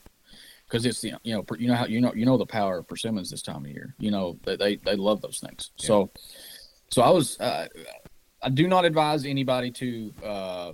because 0.71 0.87
it's 0.87 1.01
the 1.01 1.15
you 1.25 1.35
know 1.35 1.45
you 1.59 1.69
know 1.69 1.75
how 1.75 1.87
you 1.87 2.01
know 2.01 2.13
you 2.15 2.25
know 2.25 2.37
the 2.37 2.47
power 2.47 2.79
of 2.79 2.89
persimmons 2.89 3.31
this 3.31 3.43
time 3.43 3.65
of 3.65 3.71
year. 3.71 3.95
You 3.99 4.11
know 4.11 4.39
they 4.45 4.57
they, 4.57 4.77
they 4.77 4.97
love 4.97 5.21
those 5.21 5.41
things. 5.41 5.71
So, 5.77 6.11
so 6.91 7.03
I 7.03 7.11
was 7.11 7.39
uh, 7.41 7.67
I 8.43 8.49
do 8.49 8.69
not 8.69 8.85
advise 8.85 9.25
anybody 9.25 9.71
to 9.73 10.15
uh, 10.25 10.73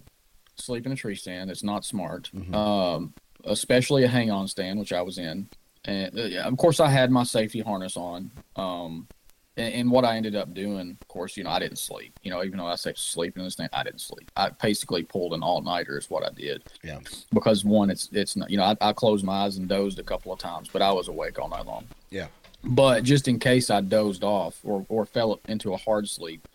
sleep 0.57 0.87
in 0.87 0.93
a 0.93 0.97
tree 0.97 1.15
stand. 1.15 1.51
It's 1.51 1.63
not 1.63 1.85
smart, 1.85 2.31
um, 2.55 3.15
especially 3.45 4.05
a 4.05 4.09
hang 4.09 4.31
on 4.31 4.49
stand, 4.49 4.79
which 4.79 4.93
I 4.93 5.03
was 5.03 5.19
in. 5.19 5.49
And 5.85 6.19
uh, 6.19 6.25
yeah, 6.25 6.45
of 6.45 6.57
course, 6.57 6.81
I 6.81 6.89
had 6.89 7.11
my 7.11 7.23
safety 7.25 7.61
harness 7.61 7.97
on. 7.97 8.31
Um, 8.57 9.09
and, 9.57 9.75
and 9.75 9.91
what 9.91 10.05
I 10.05 10.17
ended 10.17 10.37
up 10.37 10.53
doing, 10.55 10.97
of 11.01 11.09
course, 11.09 11.37
you 11.37 11.45
know, 11.45 11.51
I 11.51 11.59
didn't 11.59 11.79
sleep. 11.79 12.19
You 12.23 12.31
know, 12.31 12.43
even 12.45 12.59
though 12.59 12.67
I 12.67 12.75
say 12.77 12.93
sleep 12.97 13.37
in 13.37 13.45
the 13.45 13.51
stand, 13.51 13.71
I 13.73 13.83
didn't 13.83 14.01
sleep. 14.01 14.31
I 14.37 14.51
basically 14.51 15.03
pulled 15.03 15.33
an 15.35 15.43
all 15.43 15.63
nighter, 15.63 15.99
is 15.99 16.11
what 16.11 16.25
I 16.25 16.31
did 16.35 16.63
Yeah. 16.83 17.01
because 17.33 17.65
one, 17.65 17.91
it's 17.91 18.09
it's 18.13 18.37
not 18.37 18.51
you 18.51 18.57
know 18.57 18.65
I, 18.65 18.77
I 18.81 18.93
closed 18.93 19.25
my 19.25 19.45
eyes 19.45 19.57
and 19.57 19.69
dozed 19.69 19.99
a 19.99 20.03
couple 20.03 20.33
of 20.33 20.39
times, 20.39 20.69
but 20.73 20.83
I 20.83 20.93
was 20.93 21.09
awake 21.09 21.39
all 21.39 21.49
night 21.49 21.67
long. 21.67 21.87
Yeah. 22.11 22.27
But 22.65 23.05
just 23.05 23.29
in 23.29 23.39
case 23.39 23.71
I 23.71 23.81
dozed 23.81 24.25
off 24.25 24.59
or 24.65 24.85
or 24.89 25.07
fell 25.07 25.41
into 25.49 25.73
a 25.73 25.77
hard 25.77 26.09
sleep, 26.09 26.47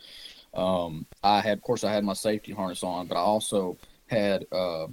um, 0.53 1.05
I 1.23 1.39
had 1.41 1.57
of 1.57 1.63
course 1.63 1.83
I 1.83 1.93
had 1.93 2.03
my 2.03 2.13
safety 2.13 2.51
harness 2.51 2.83
on, 2.83 3.07
but 3.07 3.15
I 3.15 3.21
also 3.21 3.77
had 4.07 4.45
uh, 4.51 4.87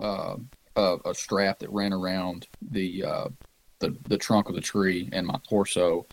uh, 0.00 0.36
a, 0.76 0.96
a 1.06 1.14
strap 1.14 1.58
that 1.58 1.70
ran 1.70 1.92
around 1.92 2.46
the 2.70 3.04
uh, 3.04 3.28
the 3.80 3.96
the 4.08 4.16
trunk 4.18 4.48
of 4.48 4.54
the 4.54 4.60
tree 4.60 5.08
and 5.12 5.26
my 5.26 5.38
torso. 5.48 6.06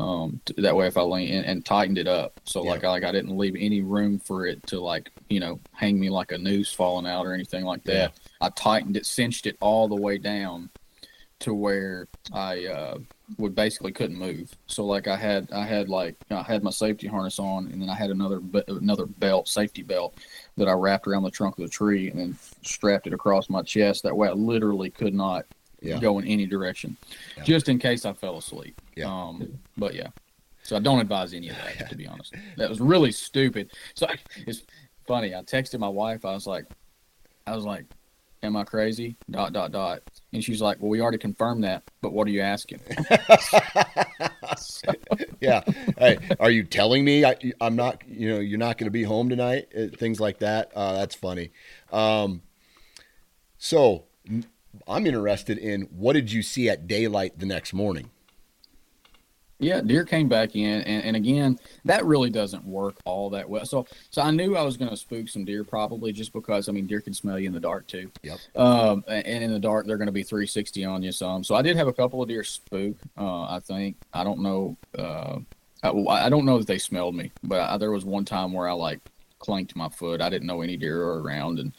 Um, 0.00 0.40
t- 0.44 0.54
that 0.58 0.74
way, 0.74 0.86
if 0.86 0.96
I 0.96 1.02
lean 1.02 1.32
and, 1.32 1.46
and 1.46 1.64
tightened 1.64 1.98
it 1.98 2.08
up, 2.08 2.40
so 2.44 2.64
Yeah. 2.64 2.70
like 2.70 2.84
I, 2.84 2.88
like 2.90 3.04
I 3.04 3.12
didn't 3.12 3.36
leave 3.36 3.56
any 3.58 3.82
room 3.82 4.18
for 4.18 4.46
it 4.46 4.66
to 4.68 4.80
like 4.80 5.10
you 5.28 5.40
know 5.40 5.60
hang 5.72 6.00
me 6.00 6.10
like 6.10 6.32
a 6.32 6.38
noose 6.38 6.72
falling 6.72 7.06
out 7.06 7.26
or 7.26 7.34
anything 7.34 7.64
like 7.64 7.84
that. 7.84 8.14
I 8.40 8.48
tightened 8.50 8.96
it, 8.96 9.06
cinched 9.06 9.46
it 9.46 9.56
all 9.60 9.88
the 9.88 9.96
way 9.96 10.18
down 10.18 10.70
to 11.40 11.54
where 11.54 12.06
I 12.32 12.66
uh, 12.66 12.98
would 13.38 13.54
basically 13.54 13.92
couldn't 13.92 14.18
move. 14.18 14.50
So 14.66 14.84
like 14.84 15.08
I 15.08 15.16
had 15.16 15.50
I 15.52 15.64
had 15.64 15.88
like 15.88 16.16
I 16.30 16.42
had 16.42 16.62
my 16.62 16.70
safety 16.70 17.06
harness 17.06 17.38
on, 17.38 17.66
and 17.72 17.80
then 17.80 17.88
I 17.90 17.94
had 17.94 18.10
another 18.10 18.40
another 18.68 19.06
belt, 19.06 19.48
safety 19.48 19.82
belt, 19.82 20.14
that 20.56 20.68
I 20.68 20.72
wrapped 20.72 21.06
around 21.06 21.22
the 21.22 21.30
trunk 21.30 21.58
of 21.58 21.64
the 21.64 21.70
tree, 21.70 22.10
and 22.10 22.18
then 22.18 22.38
strapped 22.62 23.06
it 23.06 23.12
across 23.12 23.48
my 23.50 23.62
chest. 23.62 24.02
That 24.02 24.16
way, 24.16 24.28
I 24.28 24.32
literally 24.32 24.90
could 24.90 25.14
not 25.14 25.46
Yeah. 25.82 25.98
go 25.98 26.18
in 26.18 26.26
any 26.26 26.46
direction, 26.46 26.96
Yeah. 27.36 27.44
just 27.44 27.68
in 27.68 27.78
case 27.78 28.04
I 28.04 28.12
fell 28.12 28.38
asleep. 28.38 28.80
Yeah. 28.96 29.06
Um, 29.06 29.58
but 29.76 29.94
yeah, 29.94 30.08
so 30.62 30.76
I 30.76 30.80
don't 30.80 31.00
advise 31.00 31.32
any 31.34 31.48
of 31.48 31.56
that 31.56 31.88
to 31.90 31.96
be 31.96 32.06
honest. 32.06 32.34
That 32.56 32.68
was 32.68 32.80
really 32.80 33.12
stupid. 33.12 33.70
So 33.94 34.06
I, 34.06 34.16
it's 34.46 34.62
funny. 35.06 35.34
I 35.34 35.42
texted 35.42 35.78
my 35.78 35.88
wife. 35.88 36.24
I 36.24 36.32
was 36.32 36.46
like, 36.46 36.66
I 37.46 37.56
was 37.56 37.64
like, 37.64 37.86
"Am 38.42 38.56
I 38.56 38.64
crazy?" 38.64 39.16
Dot 39.30 39.52
dot 39.52 39.72
dot. 39.72 40.00
And 40.32 40.44
she's 40.44 40.60
like, 40.60 40.80
"Well, 40.80 40.90
we 40.90 41.00
already 41.00 41.18
confirmed 41.18 41.64
that, 41.64 41.82
but 42.02 42.12
what 42.12 42.28
are 42.28 42.30
you 42.30 42.42
asking?" 42.42 42.80
Yeah. 45.40 45.62
hey, 45.98 46.18
are 46.38 46.50
you 46.50 46.64
telling 46.64 47.02
me 47.04 47.24
I, 47.24 47.34
I'm 47.62 47.74
not, 47.76 48.02
you 48.06 48.28
know, 48.28 48.40
you're 48.40 48.58
not 48.58 48.76
going 48.76 48.88
to 48.88 48.92
be 48.92 49.02
home 49.02 49.30
tonight? 49.30 49.68
Uh, 49.76 49.86
Things 49.96 50.20
like 50.20 50.40
that. 50.40 50.70
Uh, 50.74 50.92
that's 50.94 51.14
funny. 51.14 51.50
Um, 51.92 52.42
so 53.56 54.04
I'm 54.86 55.06
interested 55.06 55.58
in 55.58 55.82
what 55.82 56.14
did 56.14 56.30
you 56.30 56.42
see 56.42 56.68
at 56.68 56.86
daylight 56.86 57.38
the 57.38 57.46
next 57.46 57.72
morning? 57.72 58.10
Yeah, 59.60 59.82
deer 59.82 60.06
came 60.06 60.26
back 60.26 60.56
in, 60.56 60.80
and, 60.82 61.04
and 61.04 61.16
again, 61.16 61.58
that 61.84 62.06
really 62.06 62.30
doesn't 62.30 62.64
work 62.64 62.96
all 63.04 63.28
that 63.30 63.48
well. 63.48 63.66
So, 63.66 63.86
so 64.08 64.22
I 64.22 64.30
knew 64.30 64.56
I 64.56 64.62
was 64.62 64.78
going 64.78 64.90
to 64.90 64.96
spook 64.96 65.28
some 65.28 65.44
deer 65.44 65.64
probably 65.64 66.12
just 66.12 66.32
because 66.32 66.68
I 66.68 66.72
mean 66.72 66.86
deer 66.86 67.02
can 67.02 67.12
smell 67.12 67.38
you 67.38 67.46
in 67.46 67.52
the 67.52 67.60
dark 67.60 67.86
too. 67.86 68.10
Yep. 68.22 68.38
Um, 68.56 69.04
and 69.06 69.44
in 69.44 69.52
the 69.52 69.58
dark 69.58 69.86
they're 69.86 69.98
going 69.98 70.06
to 70.06 70.12
be 70.12 70.22
360 70.22 70.84
on 70.86 71.02
you 71.02 71.12
some. 71.12 71.44
So 71.44 71.54
I 71.54 71.62
did 71.62 71.76
have 71.76 71.88
a 71.88 71.92
couple 71.92 72.22
of 72.22 72.28
deer 72.28 72.42
spook. 72.42 72.96
Uh, 73.18 73.42
I 73.42 73.60
think 73.62 73.96
I 74.14 74.24
don't 74.24 74.40
know. 74.40 74.78
Uh, 74.98 75.40
I, 75.82 75.90
I 75.90 76.28
don't 76.30 76.46
know 76.46 76.56
that 76.56 76.66
they 76.66 76.78
smelled 76.78 77.14
me, 77.14 77.30
but 77.42 77.60
I, 77.60 77.76
there 77.76 77.92
was 77.92 78.04
one 78.06 78.24
time 78.24 78.54
where 78.54 78.66
I 78.66 78.72
like 78.72 79.00
clanked 79.40 79.76
my 79.76 79.90
foot. 79.90 80.22
I 80.22 80.30
didn't 80.30 80.46
know 80.46 80.62
any 80.62 80.78
deer 80.78 81.04
were 81.04 81.22
around, 81.22 81.58
and 81.58 81.74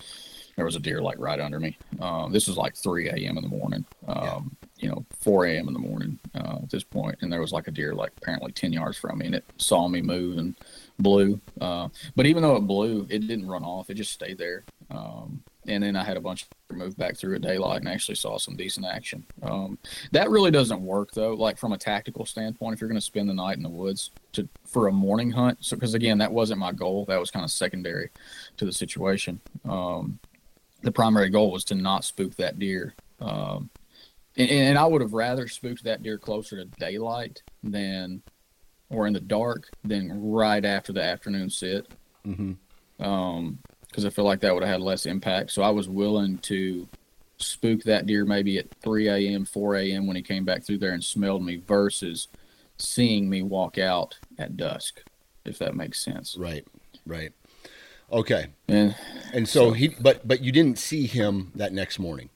there 0.62 0.66
was 0.68 0.76
a 0.76 0.80
deer 0.80 1.02
like 1.02 1.18
right 1.18 1.40
under 1.40 1.60
me. 1.60 1.76
Um, 2.00 2.32
this 2.32 2.48
was 2.48 2.56
like 2.56 2.76
3 2.76 3.10
a.m. 3.10 3.36
in 3.36 3.42
the 3.44 3.50
morning. 3.50 3.84
Um, 4.08 4.56
You 4.78 4.90
know, 4.90 5.04
4 5.22 5.46
a.m. 5.46 5.68
in 5.68 5.74
the 5.74 5.80
morning 5.80 6.20
uh, 6.36 6.58
at 6.62 6.70
this 6.70 6.84
point, 6.84 7.18
and 7.22 7.34
there 7.34 7.42
was 7.42 7.52
like 7.52 7.68
a 7.68 7.72
deer 7.72 7.96
like 7.96 8.12
apparently 8.18 8.52
10 8.52 8.72
yards 8.72 8.96
from 8.96 9.18
me, 9.18 9.26
and 9.26 9.34
it 9.34 9.46
saw 9.58 9.88
me 9.88 10.02
move 10.02 10.38
and 10.38 10.56
blew. 11.00 11.40
Uh, 11.60 11.88
but 12.16 12.28
even 12.28 12.44
though 12.44 12.58
it 12.58 12.68
blew, 12.68 13.08
it 13.10 13.28
didn't 13.28 13.48
run 13.48 13.64
off. 13.64 13.90
It 13.90 13.96
just 13.96 14.12
stayed 14.12 14.38
there. 14.38 14.64
Um, 14.92 15.42
and 15.68 15.84
then 15.84 15.96
I 15.96 16.04
had 16.04 16.18
a 16.18 16.22
bunch 16.22 16.44
of 16.70 16.76
move 16.76 16.98
back 16.98 17.16
through 17.16 17.36
at 17.36 17.42
daylight 17.42 17.82
and 17.82 17.88
actually 17.90 18.16
saw 18.16 18.38
some 18.40 18.56
decent 18.56 18.86
action. 18.86 19.24
Um, 19.44 19.78
that 20.12 20.30
really 20.32 20.50
doesn't 20.52 20.82
work 20.82 21.12
though. 21.12 21.34
Like 21.34 21.58
from 21.60 21.74
a 21.74 21.78
tactical 21.78 22.26
standpoint, 22.26 22.74
if 22.74 22.82
you're 22.82 22.90
going 22.90 23.00
to 23.00 23.02
spend 23.06 23.30
the 23.30 23.34
night 23.36 23.58
in 23.58 23.64
the 23.64 23.70
woods 23.70 24.10
to 24.34 24.48
for 24.66 24.88
a 24.88 24.92
morning 24.92 25.30
hunt, 25.32 25.60
so 25.62 25.76
because 25.76 25.94
again 25.94 26.18
that 26.18 26.32
wasn't 26.32 26.60
my 26.60 26.72
goal. 26.72 27.06
That 27.06 27.20
was 27.20 27.30
kind 27.30 27.46
of 27.46 27.52
secondary 27.52 28.10
to 28.58 28.66
the 28.66 28.74
situation. 28.74 29.40
Um, 29.66 30.18
the 30.82 30.92
primary 30.92 31.30
goal 31.30 31.52
was 31.52 31.64
to 31.66 31.76
not 31.76 32.04
spook 32.04 32.36
that 32.36 32.60
deer. 32.60 32.96
Um, 33.20 33.70
and, 34.38 34.50
and 34.50 34.78
I 34.78 34.86
would 34.86 35.02
have 35.02 35.14
rather 35.14 35.48
spooked 35.48 35.84
that 35.84 36.04
deer 36.04 36.18
closer 36.18 36.58
to 36.58 36.66
daylight 36.80 37.42
than, 37.64 38.22
or 38.90 39.08
in 39.08 39.14
the 39.14 39.20
dark, 39.20 39.70
than 39.84 40.32
right 40.32 40.64
after 40.64 40.94
the 40.94 41.04
afternoon 41.04 41.50
sit. 41.50 41.88
Mm-hmm. 42.26 43.04
Um, 43.04 43.60
because 43.88 44.06
I 44.06 44.10
feel 44.10 44.24
like 44.24 44.40
that 44.40 44.54
would 44.54 44.64
have 44.64 44.72
had 44.72 44.82
less 44.82 45.06
impact. 45.06 45.52
So 45.52 45.64
I 45.64 45.70
was 45.70 45.90
willing 45.90 46.38
to 46.40 46.88
spook 47.38 47.84
that 47.84 48.06
deer 48.06 48.24
maybe 48.24 48.58
at 48.58 48.74
3 48.82 49.10
a.m., 49.10 49.44
4 49.44 49.76
a.m. 49.76 50.08
when 50.08 50.16
he 50.16 50.22
came 50.22 50.46
back 50.46 50.64
through 50.64 50.78
there 50.78 50.94
and 50.94 51.04
smelled 51.04 51.44
me 51.44 51.58
versus 51.58 52.30
seeing 52.78 53.30
me 53.30 53.42
walk 53.42 53.78
out 53.78 54.18
at 54.38 54.56
dusk, 54.56 55.04
if 55.44 55.60
that 55.60 55.76
makes 55.76 56.02
sense. 56.02 56.38
Right. 56.38 56.66
Right. 57.06 57.34
Okay. 58.12 58.48
And 58.68 58.96
And 59.34 59.48
so, 59.48 59.72
he, 59.72 59.90
but, 60.00 60.28
but 60.28 60.42
you 60.42 60.52
didn't 60.52 60.78
see 60.78 61.06
him 61.08 61.52
that 61.56 61.72
next 61.74 61.98
morning. 62.00 62.30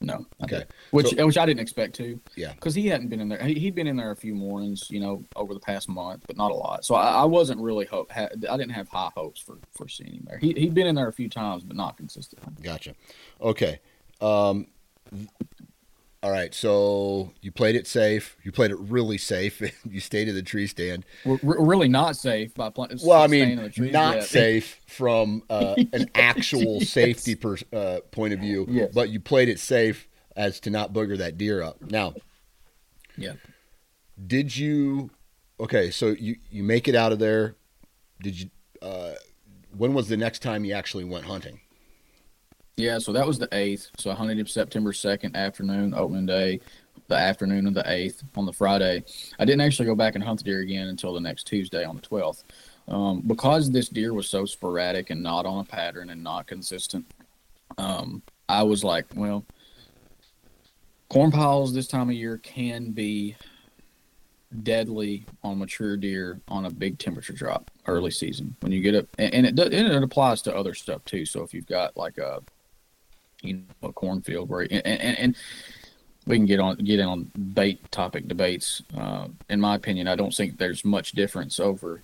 No. 0.00 0.26
Okay. 0.42 0.64
Which 0.90 1.08
So- 1.08 1.24
which 1.26 1.38
I 1.38 1.46
didn't 1.46 1.60
expect 1.60 1.94
to. 1.96 2.20
Yeah. 2.36 2.52
Because 2.52 2.74
he 2.74 2.88
hadn't 2.88 3.08
been 3.08 3.20
in 3.20 3.28
there. 3.28 3.42
He, 3.42 3.54
he'd 3.54 3.74
been 3.74 3.86
in 3.86 3.96
there 3.96 4.10
a 4.10 4.16
few 4.16 4.34
mornings, 4.34 4.90
you 4.90 5.00
know, 5.00 5.24
over 5.34 5.54
the 5.54 5.60
past 5.60 5.88
month, 5.88 6.24
but 6.26 6.36
not 6.36 6.50
a 6.50 6.54
lot. 6.54 6.84
So 6.84 6.94
I, 6.94 7.22
I 7.22 7.24
wasn't 7.24 7.60
really 7.60 7.86
hope. 7.86 8.12
Ha, 8.12 8.28
I 8.50 8.56
didn't 8.58 8.72
have 8.72 8.88
high 8.88 9.10
hopes 9.16 9.40
for 9.40 9.56
for 9.72 9.88
seeing 9.88 10.12
him 10.16 10.24
there. 10.28 10.38
He 10.38 10.52
he'd 10.52 10.74
been 10.74 10.86
in 10.86 10.94
there 10.94 11.08
a 11.08 11.12
few 11.12 11.30
times, 11.30 11.62
but 11.62 11.74
not 11.76 11.96
consistently. 11.96 12.52
Gotcha. 12.62 12.94
Okay. 13.40 13.80
Um, 14.20 14.66
All 16.24 16.30
right, 16.30 16.54
so 16.54 17.34
you 17.42 17.52
played 17.52 17.76
it 17.76 17.86
safe. 17.86 18.38
You 18.42 18.50
played 18.50 18.70
it 18.70 18.78
really 18.78 19.18
safe. 19.18 19.60
you 19.84 20.00
stayed 20.00 20.26
in 20.26 20.34
the 20.34 20.42
tree 20.42 20.66
stand. 20.66 21.04
We're, 21.22 21.38
we're 21.42 21.62
really 21.62 21.88
not 21.88 22.16
safe 22.16 22.54
by 22.54 22.70
playing. 22.70 22.98
Well, 23.04 23.20
I 23.20 23.26
mean, 23.26 23.70
not 23.76 24.16
yet. 24.16 24.24
safe 24.24 24.80
from 24.86 25.42
uh, 25.50 25.74
an 25.92 26.08
actual 26.14 26.78
yes. 26.78 26.88
safety 26.88 27.34
per, 27.34 27.58
uh, 27.74 27.98
point 28.10 28.32
of 28.32 28.40
view. 28.40 28.64
Yes. 28.70 28.90
But 28.94 29.10
you 29.10 29.20
played 29.20 29.50
it 29.50 29.60
safe 29.60 30.08
as 30.34 30.60
to 30.60 30.70
not 30.70 30.94
booger 30.94 31.18
that 31.18 31.36
deer 31.36 31.62
up. 31.62 31.82
Now, 31.82 32.14
yeah. 33.18 33.34
Did 34.26 34.56
you? 34.56 35.10
Okay, 35.60 35.90
so 35.90 36.14
you 36.18 36.36
you 36.50 36.62
make 36.62 36.88
it 36.88 36.94
out 36.94 37.12
of 37.12 37.18
there. 37.18 37.56
Did 38.22 38.40
you? 38.40 38.50
Uh, 38.80 39.12
when 39.76 39.92
was 39.92 40.08
the 40.08 40.16
next 40.16 40.40
time 40.40 40.64
you 40.64 40.72
actually 40.72 41.04
went 41.04 41.26
hunting? 41.26 41.60
Yeah, 42.76 42.98
so 42.98 43.12
that 43.12 43.26
was 43.26 43.38
the 43.38 43.48
eighth. 43.52 43.90
So 43.98 44.10
I 44.10 44.14
hunted 44.14 44.38
him 44.38 44.46
September 44.46 44.92
second 44.92 45.36
afternoon, 45.36 45.94
opening 45.94 46.26
day, 46.26 46.60
the 47.06 47.14
afternoon 47.14 47.66
of 47.66 47.74
the 47.74 47.88
eighth 47.90 48.24
on 48.36 48.46
the 48.46 48.52
Friday. 48.52 49.04
I 49.38 49.44
didn't 49.44 49.60
actually 49.60 49.86
go 49.86 49.94
back 49.94 50.16
and 50.16 50.24
hunt 50.24 50.38
the 50.40 50.44
deer 50.44 50.60
again 50.60 50.88
until 50.88 51.12
the 51.12 51.20
next 51.20 51.44
Tuesday 51.46 51.84
on 51.84 51.96
the 51.96 52.02
twelfth, 52.02 52.44
um, 52.88 53.22
because 53.26 53.70
this 53.70 53.88
deer 53.88 54.12
was 54.12 54.28
so 54.28 54.44
sporadic 54.44 55.10
and 55.10 55.22
not 55.22 55.46
on 55.46 55.60
a 55.60 55.64
pattern 55.64 56.10
and 56.10 56.24
not 56.24 56.46
consistent. 56.46 57.06
Um, 57.78 58.22
I 58.48 58.62
was 58.64 58.82
like, 58.82 59.06
well, 59.14 59.44
corn 61.08 61.30
piles 61.30 61.72
this 61.72 61.86
time 61.86 62.08
of 62.08 62.16
year 62.16 62.38
can 62.38 62.90
be 62.90 63.36
deadly 64.62 65.26
on 65.42 65.58
mature 65.58 65.96
deer 65.96 66.40
on 66.48 66.66
a 66.66 66.70
big 66.70 66.98
temperature 66.98 67.32
drop 67.32 67.70
early 67.86 68.10
season 68.10 68.54
when 68.60 68.70
you 68.70 68.80
get 68.80 68.94
it 68.94 69.08
and 69.18 69.44
it, 69.46 69.58
and 69.58 69.72
it 69.72 70.02
applies 70.02 70.40
to 70.42 70.54
other 70.54 70.74
stuff 70.74 71.04
too 71.04 71.26
so 71.26 71.42
if 71.42 71.52
you've 71.52 71.66
got 71.66 71.96
like 71.96 72.18
a 72.18 72.40
you 73.44 73.54
know, 73.54 73.88
a 73.88 73.92
cornfield 73.92 74.48
where 74.48 74.62
and, 74.62 74.86
and, 74.86 75.18
and 75.18 75.36
we 76.26 76.36
can 76.36 76.46
get 76.46 76.60
on 76.60 76.76
get 76.76 77.00
in 77.00 77.06
on 77.06 77.30
bait 77.54 77.90
topic 77.90 78.28
debates. 78.28 78.82
Uh, 78.96 79.28
in 79.48 79.60
my 79.60 79.74
opinion, 79.74 80.08
I 80.08 80.16
don't 80.16 80.34
think 80.34 80.58
there's 80.58 80.84
much 80.84 81.12
difference 81.12 81.60
over 81.60 82.02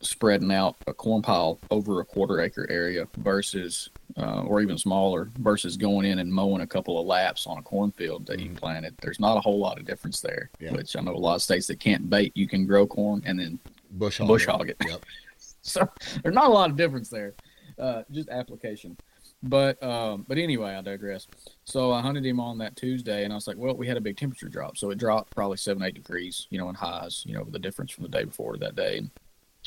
spreading 0.00 0.52
out 0.52 0.76
a 0.86 0.94
corn 0.94 1.22
pile 1.22 1.58
over 1.70 2.00
a 2.00 2.04
quarter 2.04 2.40
acre 2.40 2.66
area 2.70 3.06
versus 3.16 3.90
uh, 4.16 4.42
or 4.42 4.60
even 4.60 4.78
smaller 4.78 5.30
versus 5.38 5.76
going 5.76 6.06
in 6.06 6.20
and 6.20 6.32
mowing 6.32 6.62
a 6.62 6.66
couple 6.66 7.00
of 7.00 7.06
laps 7.06 7.46
on 7.46 7.58
a 7.58 7.62
cornfield 7.62 8.26
that 8.26 8.38
you 8.38 8.46
mm-hmm. 8.46 8.56
planted. 8.56 8.94
There's 9.02 9.20
not 9.20 9.36
a 9.36 9.40
whole 9.40 9.58
lot 9.58 9.78
of 9.78 9.86
difference 9.86 10.20
there. 10.20 10.50
Yeah. 10.60 10.72
Which 10.72 10.96
I 10.96 11.00
know 11.00 11.14
a 11.14 11.16
lot 11.16 11.36
of 11.36 11.42
states 11.42 11.66
that 11.66 11.80
can't 11.80 12.08
bait, 12.08 12.32
you 12.34 12.48
can 12.48 12.66
grow 12.66 12.86
corn 12.86 13.22
and 13.26 13.38
then 13.40 13.58
bush 13.92 14.18
hog, 14.18 14.28
bush 14.28 14.46
hog 14.46 14.70
it. 14.70 14.76
Yep. 14.86 15.04
so 15.62 15.88
there's 16.22 16.34
not 16.34 16.48
a 16.48 16.52
lot 16.52 16.70
of 16.70 16.76
difference 16.76 17.08
there. 17.08 17.34
Uh, 17.78 18.02
just 18.10 18.28
application. 18.28 18.96
But 19.42 19.80
um, 19.82 20.24
but 20.26 20.36
anyway, 20.38 20.74
I 20.74 20.82
digress. 20.82 21.28
So 21.64 21.92
I 21.92 22.00
hunted 22.00 22.26
him 22.26 22.40
on 22.40 22.58
that 22.58 22.74
Tuesday, 22.76 23.24
and 23.24 23.32
I 23.32 23.36
was 23.36 23.46
like, 23.46 23.56
well, 23.56 23.76
we 23.76 23.86
had 23.86 23.96
a 23.96 24.00
big 24.00 24.16
temperature 24.16 24.48
drop, 24.48 24.76
so 24.76 24.90
it 24.90 24.98
dropped 24.98 25.34
probably 25.34 25.56
seven 25.56 25.82
eight 25.82 25.94
degrees, 25.94 26.48
you 26.50 26.58
know, 26.58 26.68
in 26.68 26.74
highs, 26.74 27.22
you 27.26 27.34
know, 27.34 27.44
the 27.44 27.58
difference 27.58 27.92
from 27.92 28.02
the 28.02 28.10
day 28.10 28.24
before 28.24 28.56
that 28.58 28.74
day. 28.74 28.98
And 28.98 29.10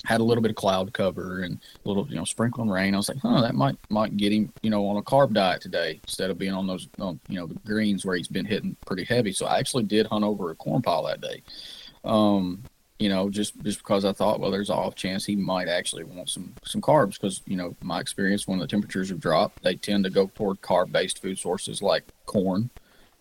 had 0.05 0.22
a 0.22 0.24
little 0.24 0.41
bit 0.41 0.51
of 0.51 0.55
cloud 0.55 0.91
cover 0.93 1.41
and 1.41 1.59
a 1.86 1.88
little, 1.88 2.07
you 2.07 2.15
know, 2.15 2.24
sprinkling 2.24 2.69
rain. 2.69 2.93
I 2.93 2.97
was 2.97 3.09
like, 3.09 3.19
huh, 3.19 3.41
that 3.41 3.55
might 3.55 3.78
might 3.89 4.17
get 4.17 4.32
him, 4.32 4.51
you 4.61 4.69
know, 4.69 4.88
on 4.88 4.97
a 4.97 5.01
carb 5.01 5.34
diet 5.34 5.61
today 5.61 5.99
instead 6.03 6.32
of 6.32 6.38
being 6.38 6.53
on 6.53 6.67
those, 6.67 6.89
um, 6.99 7.19
you 7.28 7.39
know, 7.39 7.45
the 7.45 7.55
greens 7.65 8.05
where 8.05 8.15
he's 8.15 8.28
been 8.28 8.45
hitting 8.45 8.76
pretty 8.86 9.03
heavy. 9.03 9.32
So 9.32 9.45
I 9.45 9.59
actually 9.59 9.84
did 9.84 10.07
hunt 10.07 10.24
over 10.24 10.51
a 10.51 10.55
corn 10.55 10.82
pile 10.82 11.03
that 11.03 11.22
day. 11.22 11.43
Um, 12.03 12.63
you 13.02 13.10
know, 13.10 13.32
just 13.32 13.60
just 13.64 13.80
because 13.80 14.06
I 14.06 14.14
thought, 14.14 14.39
well, 14.39 14.52
there's 14.52 14.70
an 14.70 14.78
off 14.78 14.93
chance 14.93 15.26
he 15.26 15.36
might 15.36 15.68
actually 15.68 16.04
want 16.04 16.30
some 16.30 16.54
some 16.64 16.82
carbs 16.82 17.20
because 17.20 17.41
you 17.47 17.58
know 17.58 17.76
my 17.82 17.99
experience 17.99 18.47
when 18.47 18.60
the 18.60 18.68
temperatures 18.68 19.10
have 19.10 19.20
dropped, 19.20 19.64
they 19.64 19.74
tend 19.76 20.04
to 20.04 20.12
go 20.12 20.30
toward 20.36 20.62
carb 20.62 20.91
based 20.91 21.20
food 21.20 21.39
sources 21.39 21.82
like 21.82 22.04
corn, 22.28 22.70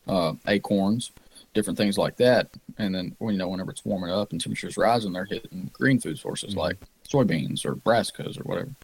uh, 0.07 0.35
acorns, 0.47 1.13
different 1.55 1.79
things 1.79 1.97
like 1.97 2.17
that. 2.17 2.51
And 2.77 2.95
then 2.95 3.17
you 3.23 3.33
know 3.33 3.49
whenever 3.49 3.71
it's 3.71 3.83
warming 3.83 4.11
up 4.11 4.33
and 4.33 4.41
temperatures 4.41 4.77
rising, 4.77 5.15
they're 5.15 5.25
hitting 5.25 5.71
green 5.73 5.99
food 5.99 6.19
sources 6.19 6.51
mm-hmm. 6.51 6.61
like 6.61 6.77
soybeans 7.09 7.65
or 7.65 7.75
brassicas 7.75 8.39
or 8.39 8.43
whatever. 8.43 8.75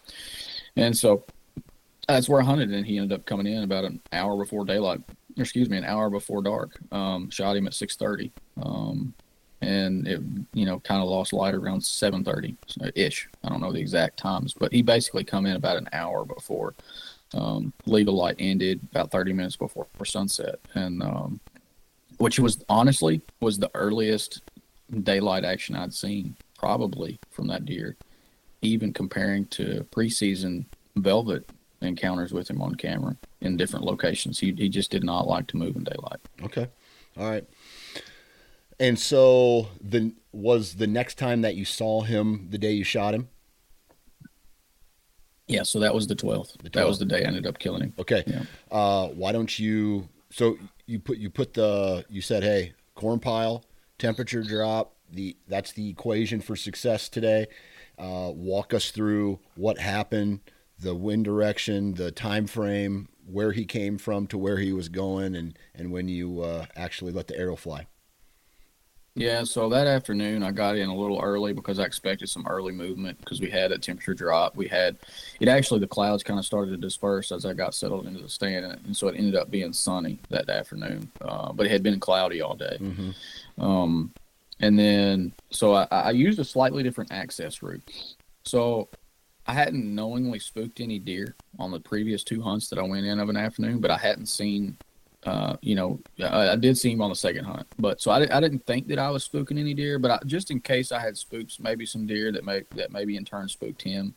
And 0.75 0.97
so 0.97 1.25
that's 2.07 2.27
where 2.27 2.41
I 2.41 2.45
hunted, 2.45 2.71
and 2.71 2.87
he 2.87 2.97
ended 2.97 3.19
up 3.19 3.27
coming 3.27 3.45
in 3.45 3.61
about 3.61 3.85
an 3.85 4.01
hour 4.11 4.35
before 4.35 4.65
daylight. 4.65 5.01
Excuse 5.37 5.69
me, 5.69 5.77
an 5.77 5.83
hour 5.83 6.09
before 6.09 6.41
dark. 6.41 6.79
Um, 6.91 7.29
shot 7.29 7.55
him 7.55 7.67
at 7.67 7.75
six 7.75 7.95
thirty. 7.95 8.31
Um, 8.59 9.13
and 9.61 10.07
it 10.07 10.21
you 10.53 10.65
know 10.65 10.79
kind 10.79 11.01
of 11.01 11.09
lost 11.09 11.33
light 11.33 11.55
around 11.55 11.81
7:30 11.81 12.55
ish. 12.95 13.27
I 13.43 13.49
don't 13.49 13.61
know 13.61 13.73
the 13.73 13.79
exact 13.79 14.17
times, 14.17 14.53
but 14.53 14.71
he 14.71 14.81
basically 14.81 15.23
come 15.23 15.45
in 15.45 15.55
about 15.55 15.77
an 15.77 15.89
hour 15.93 16.25
before 16.25 16.75
um, 17.33 17.73
legal 17.85 18.15
light 18.15 18.35
ended, 18.39 18.79
about 18.91 19.11
30 19.11 19.33
minutes 19.33 19.55
before 19.55 19.87
sunset, 20.05 20.59
and 20.75 21.01
um, 21.03 21.39
which 22.17 22.39
was 22.39 22.63
honestly 22.69 23.21
was 23.39 23.57
the 23.57 23.71
earliest 23.73 24.41
daylight 25.03 25.43
action 25.43 25.75
I'd 25.75 25.93
seen 25.93 26.35
probably 26.57 27.19
from 27.31 27.47
that 27.47 27.65
deer, 27.65 27.95
even 28.61 28.93
comparing 28.93 29.45
to 29.47 29.85
preseason 29.91 30.65
velvet 30.95 31.47
encounters 31.81 32.33
with 32.33 32.49
him 32.49 32.61
on 32.61 32.73
camera 32.75 33.15
in 33.41 33.57
different 33.57 33.85
locations. 33.85 34.39
He 34.39 34.53
he 34.53 34.69
just 34.69 34.91
did 34.91 35.03
not 35.03 35.27
like 35.27 35.47
to 35.47 35.57
move 35.57 35.75
in 35.75 35.83
daylight. 35.83 36.19
Okay, 36.43 36.67
all 37.17 37.29
right. 37.29 37.45
And 38.79 38.99
so 38.99 39.69
the 39.81 40.13
was 40.31 40.75
the 40.75 40.87
next 40.87 41.17
time 41.17 41.41
that 41.41 41.55
you 41.55 41.65
saw 41.65 42.01
him 42.01 42.47
the 42.49 42.57
day 42.57 42.71
you 42.71 42.83
shot 42.83 43.13
him? 43.13 43.29
Yeah, 45.47 45.63
so 45.63 45.79
that 45.79 45.95
was 45.95 46.07
the 46.07 46.15
12th. 46.15 46.57
The 46.57 46.69
12th. 46.69 46.73
That 46.73 46.87
was 46.87 46.99
the 46.99 47.05
day 47.05 47.23
I 47.23 47.27
ended 47.27 47.47
up 47.47 47.57
killing 47.57 47.81
him. 47.81 47.93
Okay. 47.97 48.23
Yeah. 48.27 48.43
Uh, 48.69 49.07
why 49.07 49.31
don't 49.31 49.57
you 49.57 50.09
so 50.29 50.57
you 50.85 50.99
put 50.99 51.17
you 51.17 51.29
put 51.29 51.53
the 51.53 52.05
you 52.09 52.21
said, 52.21 52.43
"Hey, 52.43 52.73
corn 52.95 53.19
pile, 53.19 53.63
temperature 53.97 54.43
drop, 54.43 54.95
the 55.09 55.37
that's 55.47 55.71
the 55.71 55.89
equation 55.89 56.41
for 56.41 56.55
success 56.55 57.09
today." 57.09 57.47
Uh, 57.97 58.31
walk 58.35 58.73
us 58.73 58.91
through 58.91 59.39
what 59.55 59.79
happened, 59.79 60.41
the 60.79 60.93
wind 60.93 61.25
direction, 61.25 61.95
the 61.95 62.11
time 62.11 62.45
frame, 62.45 63.09
where 63.25 63.53
he 63.53 63.65
came 63.65 63.97
from 63.97 64.27
to 64.27 64.37
where 64.37 64.57
he 64.57 64.71
was 64.71 64.89
going 64.89 65.35
and 65.35 65.57
and 65.73 65.91
when 65.91 66.07
you 66.07 66.41
uh, 66.41 66.65
actually 66.75 67.11
let 67.11 67.27
the 67.27 67.37
arrow 67.37 67.55
fly. 67.55 67.87
Yeah, 69.17 69.43
so 69.43 69.67
that 69.69 69.87
afternoon 69.87 70.43
I 70.43 70.51
got 70.51 70.77
in 70.77 70.89
a 70.89 70.95
little 70.95 71.19
early 71.19 71.51
because 71.51 71.79
I 71.79 71.83
expected 71.83 72.29
some 72.29 72.45
early 72.47 72.71
movement 72.71 73.19
because 73.19 73.41
we 73.41 73.49
had 73.49 73.71
a 73.71 73.77
temperature 73.77 74.13
drop. 74.13 74.55
We 74.55 74.67
had 74.67 74.97
it 75.39 75.47
actually 75.47 75.79
the 75.79 75.87
clouds 75.87 76.23
kind 76.23 76.39
of 76.39 76.45
started 76.45 76.71
to 76.71 76.77
disperse 76.77 77.31
as 77.31 77.45
I 77.45 77.53
got 77.53 77.73
settled 77.73 78.05
into 78.05 78.21
the 78.21 78.29
stand, 78.29 78.65
and, 78.65 78.95
so 78.95 79.07
it 79.07 79.15
ended 79.17 79.35
up 79.35 79.49
being 79.49 79.73
sunny 79.73 80.19
that 80.29 80.49
afternoon. 80.49 81.11
Uh, 81.19 81.51
but 81.51 81.65
it 81.65 81.71
had 81.71 81.83
been 81.83 81.99
cloudy 81.99 82.41
all 82.41 82.55
day. 82.55 82.77
Mm-hmm. 82.79 83.63
Um, 83.63 84.13
and 84.59 84.77
then 84.77 85.33
so 85.49 85.73
I, 85.73 85.87
I 85.91 86.11
used 86.11 86.39
a 86.39 86.45
slightly 86.45 86.83
different 86.83 87.11
access 87.11 87.63
route. 87.63 87.83
So 88.43 88.87
I 89.47 89.53
hadn't 89.53 89.95
knowingly 89.95 90.39
spooked 90.39 90.79
any 90.79 90.99
deer 90.99 91.35
on 91.57 91.71
the 91.71 91.79
previous 91.79 92.23
two 92.23 92.41
hunts 92.41 92.69
that 92.69 92.79
I 92.79 92.83
went 92.83 93.05
in 93.05 93.19
of 93.19 93.29
an 93.29 93.37
afternoon, 93.37 93.79
but 93.79 93.91
I 93.91 93.97
hadn't 93.97 94.27
seen 94.27 94.77
uh, 95.25 95.57
you 95.61 95.75
know, 95.75 95.99
I, 96.23 96.49
I, 96.49 96.55
did 96.55 96.77
see 96.77 96.91
him 96.91 97.01
on 97.01 97.09
the 97.09 97.15
second 97.15 97.45
hunt, 97.45 97.67
but 97.79 97.99
so 97.99 98.11
I, 98.11 98.27
I 98.35 98.39
didn't 98.39 98.65
think 98.65 98.87
that 98.87 98.99
I 98.99 99.09
was 99.09 99.27
spooking 99.27 99.59
any 99.59 99.73
deer, 99.73 99.99
but 99.99 100.11
I, 100.11 100.19
just 100.25 100.51
in 100.51 100.61
case 100.61 100.91
I 100.91 100.99
had 100.99 101.17
spooks, 101.17 101.59
maybe 101.59 101.85
some 101.85 102.05
deer 102.05 102.31
that 102.31 102.45
may 102.45 102.63
that 102.75 102.91
maybe 102.91 103.17
in 103.17 103.25
turn 103.25 103.49
spooked 103.49 103.81
him, 103.81 104.13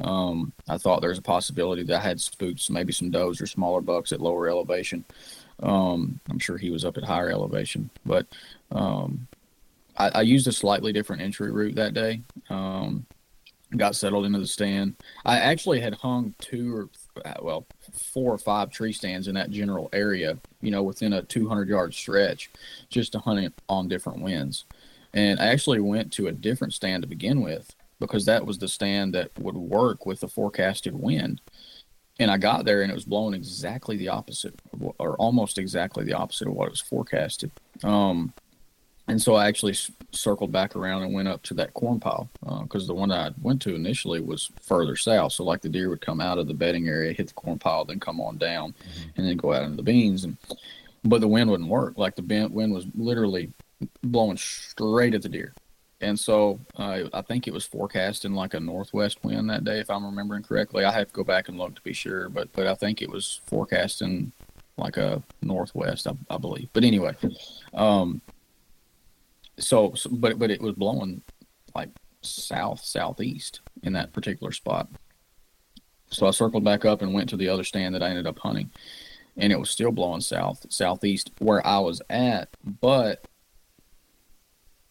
um, 0.00 0.52
I 0.68 0.76
thought 0.76 1.00
there's 1.00 1.18
a 1.18 1.22
possibility 1.22 1.82
that 1.84 2.00
I 2.00 2.02
had 2.02 2.20
spooked 2.20 2.68
maybe 2.68 2.92
some 2.92 3.10
does 3.10 3.40
or 3.40 3.46
smaller 3.46 3.80
bucks 3.80 4.12
at 4.12 4.20
lower 4.20 4.48
elevation. 4.48 5.04
Um, 5.62 6.20
I'm 6.28 6.38
sure 6.38 6.58
he 6.58 6.70
was 6.70 6.84
up 6.84 6.96
at 6.96 7.04
higher 7.04 7.30
elevation, 7.30 7.90
but 8.04 8.26
um, 8.72 9.28
I, 9.96 10.08
I, 10.08 10.22
used 10.22 10.48
a 10.48 10.52
slightly 10.52 10.92
different 10.92 11.22
entry 11.22 11.50
route 11.50 11.76
that 11.76 11.94
day. 11.94 12.22
Um, 12.48 13.06
got 13.76 13.94
settled 13.94 14.26
into 14.26 14.38
the 14.38 14.46
stand. 14.46 14.96
I 15.24 15.38
actually 15.38 15.80
had 15.80 15.94
hung 15.94 16.34
two 16.40 16.74
or 16.74 16.88
well 17.40 17.66
four 17.92 18.32
or 18.32 18.38
five 18.38 18.70
tree 18.70 18.92
stands 18.92 19.28
in 19.28 19.34
that 19.34 19.50
general 19.50 19.88
area, 19.92 20.38
you 20.60 20.70
know, 20.70 20.82
within 20.82 21.12
a 21.12 21.22
200 21.22 21.68
yard 21.68 21.94
stretch, 21.94 22.50
just 22.88 23.12
to 23.12 23.18
hunt 23.18 23.54
on 23.68 23.88
different 23.88 24.20
winds. 24.20 24.64
And 25.12 25.40
I 25.40 25.46
actually 25.46 25.80
went 25.80 26.12
to 26.14 26.28
a 26.28 26.32
different 26.32 26.74
stand 26.74 27.02
to 27.02 27.08
begin 27.08 27.42
with 27.42 27.74
because 27.98 28.24
that 28.26 28.46
was 28.46 28.58
the 28.58 28.68
stand 28.68 29.14
that 29.14 29.30
would 29.38 29.56
work 29.56 30.06
with 30.06 30.20
the 30.20 30.28
forecasted 30.28 30.94
wind. 30.94 31.40
And 32.18 32.30
I 32.30 32.36
got 32.36 32.64
there 32.64 32.82
and 32.82 32.90
it 32.90 32.94
was 32.94 33.04
blowing 33.04 33.34
exactly 33.34 33.96
the 33.96 34.08
opposite, 34.08 34.54
or 34.98 35.16
almost 35.16 35.58
exactly 35.58 36.04
the 36.04 36.12
opposite 36.12 36.48
of 36.48 36.54
what 36.54 36.66
it 36.66 36.72
was 36.72 36.80
forecasted. 36.80 37.50
Um, 37.82 38.32
and 39.10 39.20
so 39.20 39.34
I 39.34 39.48
actually 39.48 39.74
circled 40.12 40.52
back 40.52 40.76
around 40.76 41.02
and 41.02 41.12
went 41.12 41.28
up 41.28 41.42
to 41.44 41.54
that 41.54 41.74
corn 41.74 42.00
pile 42.00 42.28
because 42.62 42.84
uh, 42.84 42.86
the 42.86 42.94
one 42.94 43.10
I 43.10 43.30
went 43.42 43.60
to 43.62 43.74
initially 43.74 44.20
was 44.20 44.50
further 44.62 44.96
south. 44.96 45.32
So 45.32 45.44
like 45.44 45.62
the 45.62 45.68
deer 45.68 45.88
would 45.88 46.00
come 46.00 46.20
out 46.20 46.38
of 46.38 46.46
the 46.46 46.54
bedding 46.54 46.88
area, 46.88 47.12
hit 47.12 47.28
the 47.28 47.34
corn 47.34 47.58
pile, 47.58 47.84
then 47.84 48.00
come 48.00 48.20
on 48.20 48.38
down, 48.38 48.72
mm-hmm. 48.72 49.08
and 49.16 49.26
then 49.26 49.36
go 49.36 49.52
out 49.52 49.64
into 49.64 49.76
the 49.76 49.82
beans. 49.82 50.24
And 50.24 50.36
but 51.04 51.20
the 51.20 51.28
wind 51.28 51.50
wouldn't 51.50 51.68
work. 51.68 51.98
Like 51.98 52.14
the 52.14 52.48
wind 52.52 52.72
was 52.72 52.86
literally 52.94 53.52
blowing 54.02 54.36
straight 54.36 55.14
at 55.14 55.22
the 55.22 55.28
deer. 55.28 55.54
And 56.00 56.18
so 56.18 56.60
uh, 56.76 57.04
I 57.12 57.22
think 57.22 57.46
it 57.46 57.52
was 57.52 57.66
forecasting 57.66 58.32
like 58.32 58.54
a 58.54 58.60
northwest 58.60 59.22
wind 59.22 59.50
that 59.50 59.64
day, 59.64 59.80
if 59.80 59.90
I'm 59.90 60.04
remembering 60.04 60.42
correctly. 60.42 60.84
I 60.84 60.92
have 60.92 61.08
to 61.08 61.12
go 61.12 61.24
back 61.24 61.48
and 61.48 61.58
look 61.58 61.74
to 61.74 61.82
be 61.82 61.92
sure, 61.92 62.28
but 62.28 62.52
but 62.52 62.66
I 62.66 62.74
think 62.74 63.02
it 63.02 63.10
was 63.10 63.40
forecasting 63.46 64.32
like 64.76 64.96
a 64.96 65.22
northwest, 65.42 66.06
I, 66.06 66.12
I 66.30 66.38
believe. 66.38 66.68
But 66.72 66.84
anyway, 66.84 67.14
um, 67.74 68.22
so, 69.60 69.94
so 69.94 70.10
but 70.12 70.38
but 70.38 70.50
it 70.50 70.60
was 70.60 70.74
blowing 70.74 71.22
like 71.74 71.90
south 72.22 72.80
southeast 72.80 73.60
in 73.82 73.92
that 73.94 74.12
particular 74.12 74.52
spot. 74.52 74.88
So 76.10 76.26
I 76.26 76.32
circled 76.32 76.64
back 76.64 76.84
up 76.84 77.02
and 77.02 77.14
went 77.14 77.28
to 77.30 77.36
the 77.36 77.48
other 77.48 77.64
stand 77.64 77.94
that 77.94 78.02
I 78.02 78.08
ended 78.08 78.26
up 78.26 78.38
hunting, 78.38 78.70
and 79.36 79.52
it 79.52 79.58
was 79.58 79.70
still 79.70 79.92
blowing 79.92 80.20
south 80.20 80.66
southeast 80.70 81.30
where 81.38 81.64
I 81.66 81.78
was 81.78 82.02
at. 82.10 82.48
But 82.64 83.26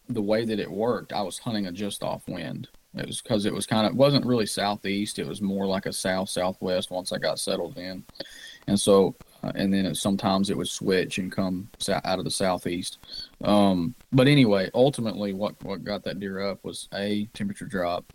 the 0.08 0.22
way 0.22 0.44
that 0.44 0.58
it 0.58 0.70
worked, 0.70 1.12
I 1.12 1.22
was 1.22 1.38
hunting 1.38 1.66
a 1.66 1.72
just 1.72 2.02
off 2.02 2.26
wind. 2.26 2.68
It 2.94 3.06
was 3.06 3.20
because 3.20 3.46
it 3.46 3.54
was 3.54 3.66
kind 3.66 3.86
of 3.86 3.94
wasn't 3.94 4.26
really 4.26 4.46
southeast. 4.46 5.18
It 5.18 5.26
was 5.26 5.40
more 5.40 5.66
like 5.66 5.86
a 5.86 5.92
south 5.92 6.28
southwest 6.28 6.90
once 6.90 7.12
I 7.12 7.18
got 7.18 7.38
settled 7.38 7.78
in, 7.78 8.04
and 8.66 8.80
so 8.80 9.14
uh, 9.42 9.52
and 9.54 9.72
then 9.72 9.86
it, 9.86 9.96
sometimes 9.96 10.50
it 10.50 10.56
would 10.56 10.68
switch 10.68 11.18
and 11.18 11.32
come 11.32 11.68
out 11.88 12.18
of 12.18 12.24
the 12.24 12.30
southeast. 12.30 12.98
Um, 13.42 13.94
but 14.12 14.28
anyway, 14.28 14.70
ultimately, 14.74 15.32
what 15.32 15.62
what 15.64 15.84
got 15.84 16.04
that 16.04 16.20
deer 16.20 16.40
up 16.40 16.64
was 16.64 16.88
a 16.94 17.26
temperature 17.34 17.66
drop. 17.66 18.12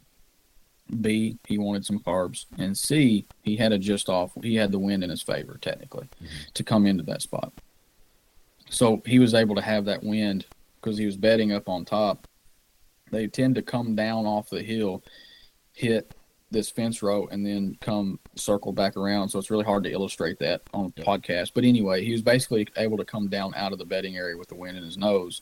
B, 1.02 1.40
he 1.48 1.58
wanted 1.58 1.84
some 1.84 2.00
carbs, 2.00 2.46
and 2.60 2.78
C, 2.78 3.26
he 3.42 3.56
had 3.56 3.72
a 3.72 3.80
just 3.80 4.08
off. 4.08 4.32
He 4.44 4.56
had 4.56 4.72
the 4.72 4.80
wind 4.80 5.04
in 5.04 5.10
his 5.10 5.24
favor, 5.24 5.58
technically, 5.60 6.08
mm-hmm. 6.24 6.26
to 6.54 6.64
come 6.64 6.86
into 6.86 7.04
that 7.06 7.24
spot. 7.24 7.52
So 8.70 9.02
he 9.06 9.20
was 9.20 9.34
able 9.34 9.56
to 9.56 9.62
have 9.62 9.86
that 9.86 10.04
wind 10.04 10.46
because 10.80 10.98
he 10.98 11.06
was 11.06 11.18
bedding 11.18 11.52
up 11.52 11.70
on 11.70 11.86
top. 11.86 12.28
They 13.12 13.28
tend 13.28 13.56
to 13.56 13.62
come 13.62 13.96
down 13.96 14.26
off 14.26 14.50
the 14.50 14.62
hill, 14.62 15.04
hit 15.74 16.15
this 16.52 16.70
fence 16.70 17.02
row, 17.02 17.28
and 17.32 17.46
then 17.46 17.78
come 17.82 18.20
circle 18.36 18.72
back 18.72 18.96
around. 18.98 19.30
So 19.30 19.40
it's 19.40 19.52
really 19.52 19.66
hard 19.66 19.84
to 19.84 19.92
illustrate 19.92 20.40
that 20.40 20.62
on 20.74 20.86
a 20.86 21.02
podcast. 21.02 21.52
But 21.54 21.64
anyway, 21.64 22.06
he 22.06 22.12
was 22.12 22.22
basically 22.22 22.68
able 22.78 22.98
to 22.98 23.06
come 23.06 23.28
down 23.28 23.54
out 23.56 23.74
of 23.74 23.80
the 23.80 23.86
bedding 23.86 24.16
area 24.16 24.38
with 24.38 24.50
the 24.50 24.56
wind 24.56 24.78
in 24.78 24.84
his 24.84 24.98
nose. 24.98 25.42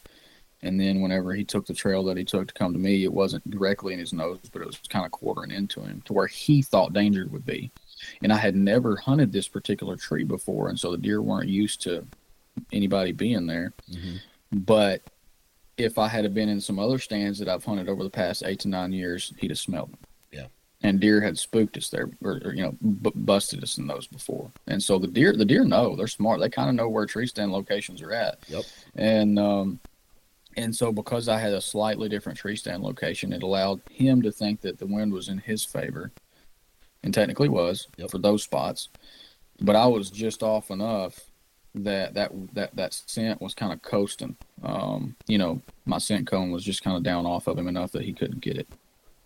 And 0.64 0.80
then 0.80 1.02
whenever 1.02 1.34
he 1.34 1.44
took 1.44 1.66
the 1.66 1.74
trail 1.74 2.04
that 2.06 2.16
he 2.16 2.24
took 2.24 2.48
to 2.48 2.54
come 2.54 2.72
to 2.72 2.80
me, 2.80 3.04
it 3.04 3.12
wasn't 3.12 3.50
directly 3.50 3.94
in 3.94 4.00
his 4.00 4.14
nose, 4.14 4.40
but 4.52 4.62
it 4.62 4.66
was 4.66 4.80
kind 4.90 5.06
of 5.06 5.12
quartering 5.12 5.52
into 5.52 5.82
him 5.82 6.02
to 6.06 6.14
where 6.14 6.28
he 6.28 6.62
thought 6.62 6.94
danger 6.94 7.28
would 7.30 7.46
be. 7.46 7.70
And 8.22 8.32
I 8.32 8.38
had 8.38 8.56
never 8.56 8.96
hunted 8.96 9.32
this 9.32 9.50
particular 9.50 9.98
tree 9.98 10.24
before, 10.24 10.70
and 10.70 10.80
so 10.80 10.92
the 10.92 10.98
deer 10.98 11.22
weren't 11.22 11.50
used 11.50 11.82
to 11.82 12.08
anybody 12.72 13.12
being 13.12 13.46
there. 13.46 13.74
Mm-hmm. 13.92 14.18
But 14.60 15.02
if 15.78 15.98
I 15.98 16.08
had 16.08 16.34
been 16.34 16.50
in 16.50 16.62
some 16.62 16.80
other 16.80 17.00
stands 17.00 17.40
that 17.40 17.50
I've 17.50 17.66
hunted 17.66 17.90
over 17.90 18.04
the 18.04 18.10
past 18.10 18.44
eight 18.46 18.60
to 18.62 18.70
nine 18.70 18.94
years, 18.94 19.34
he'd 19.40 19.52
have 19.52 19.60
smelled 19.60 19.92
them. 19.92 20.00
And 20.86 21.00
deer 21.00 21.22
had 21.22 21.40
spooked 21.40 21.78
us 21.78 21.90
there, 21.90 22.10
or, 22.22 22.42
or 22.44 22.54
you 22.54 22.62
know, 22.62 22.76
b- 23.02 23.12
busted 23.16 23.64
us 23.64 23.78
in 23.78 23.88
those 23.88 24.06
before. 24.06 24.52
And 24.68 24.84
so 24.84 25.00
the 25.00 25.08
deer, 25.08 25.34
the 25.34 25.46
deer 25.46 25.64
know 25.64 25.96
they're 25.96 26.08
smart. 26.08 26.42
They 26.42 26.50
kind 26.50 26.70
of 26.70 26.76
know 26.76 26.90
where 26.90 27.06
tree 27.06 27.26
stand 27.26 27.54
locations 27.54 28.02
are 28.02 28.12
at. 28.12 28.40
Yep. 28.50 28.66
And 28.96 29.40
um, 29.40 29.80
and 30.58 30.76
so 30.76 30.92
because 30.92 31.30
I 31.30 31.40
had 31.40 31.54
a 31.54 31.62
slightly 31.62 32.10
different 32.10 32.38
tree 32.38 32.56
stand 32.56 32.84
location, 32.84 33.34
it 33.34 33.44
allowed 33.44 33.82
him 33.90 34.22
to 34.24 34.32
think 34.32 34.62
that 34.62 34.78
the 34.78 34.86
wind 34.86 35.14
was 35.14 35.30
in 35.30 35.38
his 35.38 35.64
favor, 35.64 36.12
and 37.02 37.14
technically 37.14 37.50
was 37.50 37.88
yep. 37.98 38.12
for 38.12 38.18
those 38.18 38.44
spots. 38.44 38.90
But 39.62 39.76
I 39.76 39.86
was 39.86 40.10
just 40.10 40.44
off 40.44 40.70
enough 40.70 41.20
that 41.76 42.14
that 42.14 42.32
that 42.54 42.76
that 42.76 42.94
scent 42.94 43.42
was 43.42 43.54
kind 43.54 43.74
of 43.74 43.82
coasting. 43.82 44.36
Um, 44.64 45.16
you 45.28 45.38
know, 45.38 45.62
my 45.86 45.98
scent 45.98 46.28
cone 46.28 46.52
was 46.52 46.64
just 46.64 46.84
kind 46.84 46.98
of 46.98 47.04
down 47.04 47.26
off 47.26 47.48
of 47.48 47.58
him 47.58 47.68
enough 47.68 47.92
that 47.94 48.04
he 48.04 48.14
couldn't 48.14 48.42
get 48.42 48.58
it. 48.58 48.68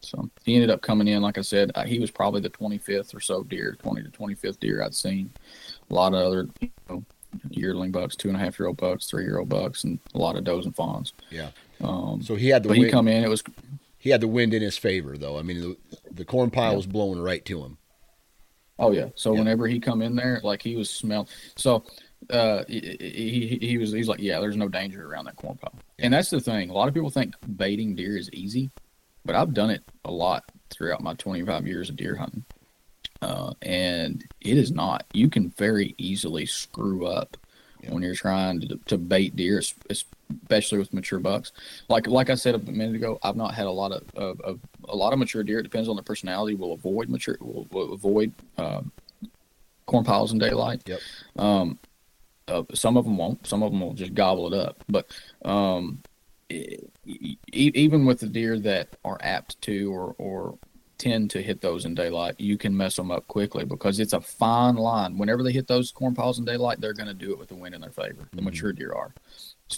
So 0.01 0.29
he 0.43 0.55
ended 0.55 0.69
up 0.69 0.81
coming 0.81 1.07
in. 1.07 1.21
Like 1.21 1.37
I 1.37 1.41
said, 1.41 1.71
uh, 1.75 1.83
he 1.83 1.99
was 1.99 2.11
probably 2.11 2.41
the 2.41 2.49
25th 2.49 3.15
or 3.15 3.19
so 3.19 3.43
deer, 3.43 3.77
20 3.81 4.03
to 4.03 4.09
25th 4.09 4.59
deer 4.59 4.83
I'd 4.83 4.95
seen. 4.95 5.31
A 5.89 5.93
lot 5.93 6.13
of 6.13 6.25
other, 6.25 6.47
you 6.59 6.69
know, 6.89 7.03
yearling 7.49 7.91
bucks, 7.91 8.15
two 8.15 8.29
and 8.29 8.37
a 8.37 8.39
half 8.39 8.59
year 8.59 8.67
old 8.67 8.77
bucks, 8.77 9.07
three 9.07 9.23
year 9.23 9.39
old 9.39 9.49
bucks, 9.49 9.83
and 9.83 9.99
a 10.13 10.17
lot 10.17 10.35
of 10.35 10.43
does 10.43 10.65
and 10.65 10.75
fawns. 10.75 11.13
Yeah. 11.29 11.49
Um, 11.81 12.21
so 12.21 12.35
he 12.35 12.49
had 12.49 12.63
the 12.63 12.69
but 12.69 12.77
wind, 12.77 12.85
he 12.85 12.91
come 12.91 13.07
in. 13.07 13.23
It 13.23 13.29
was 13.29 13.43
he 13.97 14.09
had 14.09 14.21
the 14.21 14.27
wind 14.27 14.53
in 14.53 14.61
his 14.61 14.77
favor, 14.77 15.17
though. 15.17 15.37
I 15.37 15.41
mean, 15.41 15.61
the, 15.61 15.77
the 16.11 16.25
corn 16.25 16.49
pile 16.49 16.71
yeah. 16.71 16.77
was 16.77 16.87
blowing 16.87 17.21
right 17.21 17.43
to 17.45 17.63
him. 17.63 17.77
Oh 18.79 18.91
yeah. 18.91 19.09
So 19.15 19.33
yeah. 19.33 19.39
whenever 19.39 19.67
he 19.67 19.79
come 19.79 20.01
in 20.01 20.15
there, 20.15 20.39
like 20.43 20.61
he 20.61 20.75
was 20.75 20.89
smell. 20.89 21.27
So 21.55 21.83
uh, 22.29 22.63
he, 22.67 22.97
he, 22.99 23.67
he 23.67 23.77
was 23.77 23.91
he's 23.91 24.07
like, 24.07 24.19
yeah, 24.19 24.39
there's 24.39 24.57
no 24.57 24.67
danger 24.67 25.09
around 25.09 25.25
that 25.25 25.35
corn 25.35 25.57
pile. 25.57 25.73
And 25.99 26.13
that's 26.13 26.29
the 26.29 26.39
thing. 26.39 26.69
A 26.69 26.73
lot 26.73 26.87
of 26.87 26.93
people 26.93 27.09
think 27.09 27.33
baiting 27.55 27.95
deer 27.95 28.17
is 28.17 28.29
easy, 28.31 28.69
but 29.27 29.35
I've 29.35 29.53
done 29.53 29.69
it 29.69 29.83
a 30.05 30.11
lot 30.11 30.45
throughout 30.69 31.03
my 31.03 31.13
25 31.13 31.67
years 31.67 31.89
of 31.89 31.97
deer 31.97 32.15
hunting. 32.15 32.45
Uh, 33.21 33.53
and 33.61 34.25
it 34.41 34.57
is 34.57 34.71
not. 34.71 35.05
You 35.13 35.29
can 35.29 35.49
very 35.51 35.93
easily 35.97 36.45
screw 36.45 37.05
up 37.05 37.35
yeah. 37.81 37.93
when 37.93 38.01
you're 38.01 38.15
trying 38.15 38.61
to, 38.61 38.79
to 38.85 38.97
bait 38.97 39.35
deer, 39.35 39.61
especially 39.89 40.77
with 40.77 40.93
mature 40.93 41.19
bucks. 41.19 41.51
Like 41.89 42.07
like 42.07 42.29
I 42.29 42.35
said 42.35 42.55
a 42.55 42.59
minute 42.59 42.95
ago, 42.95 43.19
I've 43.23 43.35
not 43.35 43.53
had 43.53 43.65
a 43.65 43.71
lot 43.71 43.91
of, 43.91 44.03
of, 44.15 44.39
of 44.41 44.59
a 44.87 44.95
lot 44.95 45.13
of 45.13 45.19
mature 45.19 45.43
deer. 45.43 45.59
It 45.59 45.63
depends 45.63 45.89
on 45.89 45.95
the 45.95 46.03
personality. 46.03 46.55
Will 46.55 46.73
avoid 46.73 47.09
mature. 47.09 47.37
Will, 47.39 47.67
will 47.71 47.93
avoid 47.93 48.31
um, 48.57 48.91
corn 49.87 50.05
piles 50.05 50.31
in 50.31 50.37
daylight. 50.37 50.83
Yep. 50.85 50.99
Um, 51.37 51.79
uh, 52.47 52.63
some 52.73 52.97
of 52.97 53.05
them 53.05 53.17
won't. 53.17 53.45
Some 53.47 53.63
of 53.63 53.71
them 53.71 53.81
will 53.81 53.93
just 53.93 54.13
gobble 54.13 54.53
it 54.53 54.57
up. 54.57 54.83
But 54.87 55.07
um, 55.43 56.03
it, 56.49 56.89
even 57.53 58.05
with 58.05 58.19
the 58.19 58.27
deer 58.27 58.59
that 58.59 58.95
are 59.03 59.17
apt 59.21 59.61
to 59.63 59.91
or, 59.93 60.15
or 60.17 60.57
tend 60.97 61.29
to 61.31 61.41
hit 61.41 61.61
those 61.61 61.85
in 61.85 61.95
daylight, 61.95 62.39
you 62.39 62.57
can 62.57 62.75
mess 62.75 62.95
them 62.95 63.11
up 63.11 63.27
quickly 63.27 63.65
because 63.65 63.99
it's 63.99 64.13
a 64.13 64.21
fine 64.21 64.75
line. 64.75 65.17
Whenever 65.17 65.43
they 65.43 65.51
hit 65.51 65.67
those 65.67 65.91
corn 65.91 66.15
piles 66.15 66.39
in 66.39 66.45
daylight, 66.45 66.81
they're 66.81 66.93
going 66.93 67.07
to 67.07 67.13
do 67.13 67.31
it 67.31 67.39
with 67.39 67.49
the 67.49 67.55
wind 67.55 67.75
in 67.75 67.81
their 67.81 67.91
favor. 67.91 68.27
The 68.31 68.37
mm-hmm. 68.37 68.45
mature 68.45 68.73
deer 68.73 68.93
are. 68.93 69.13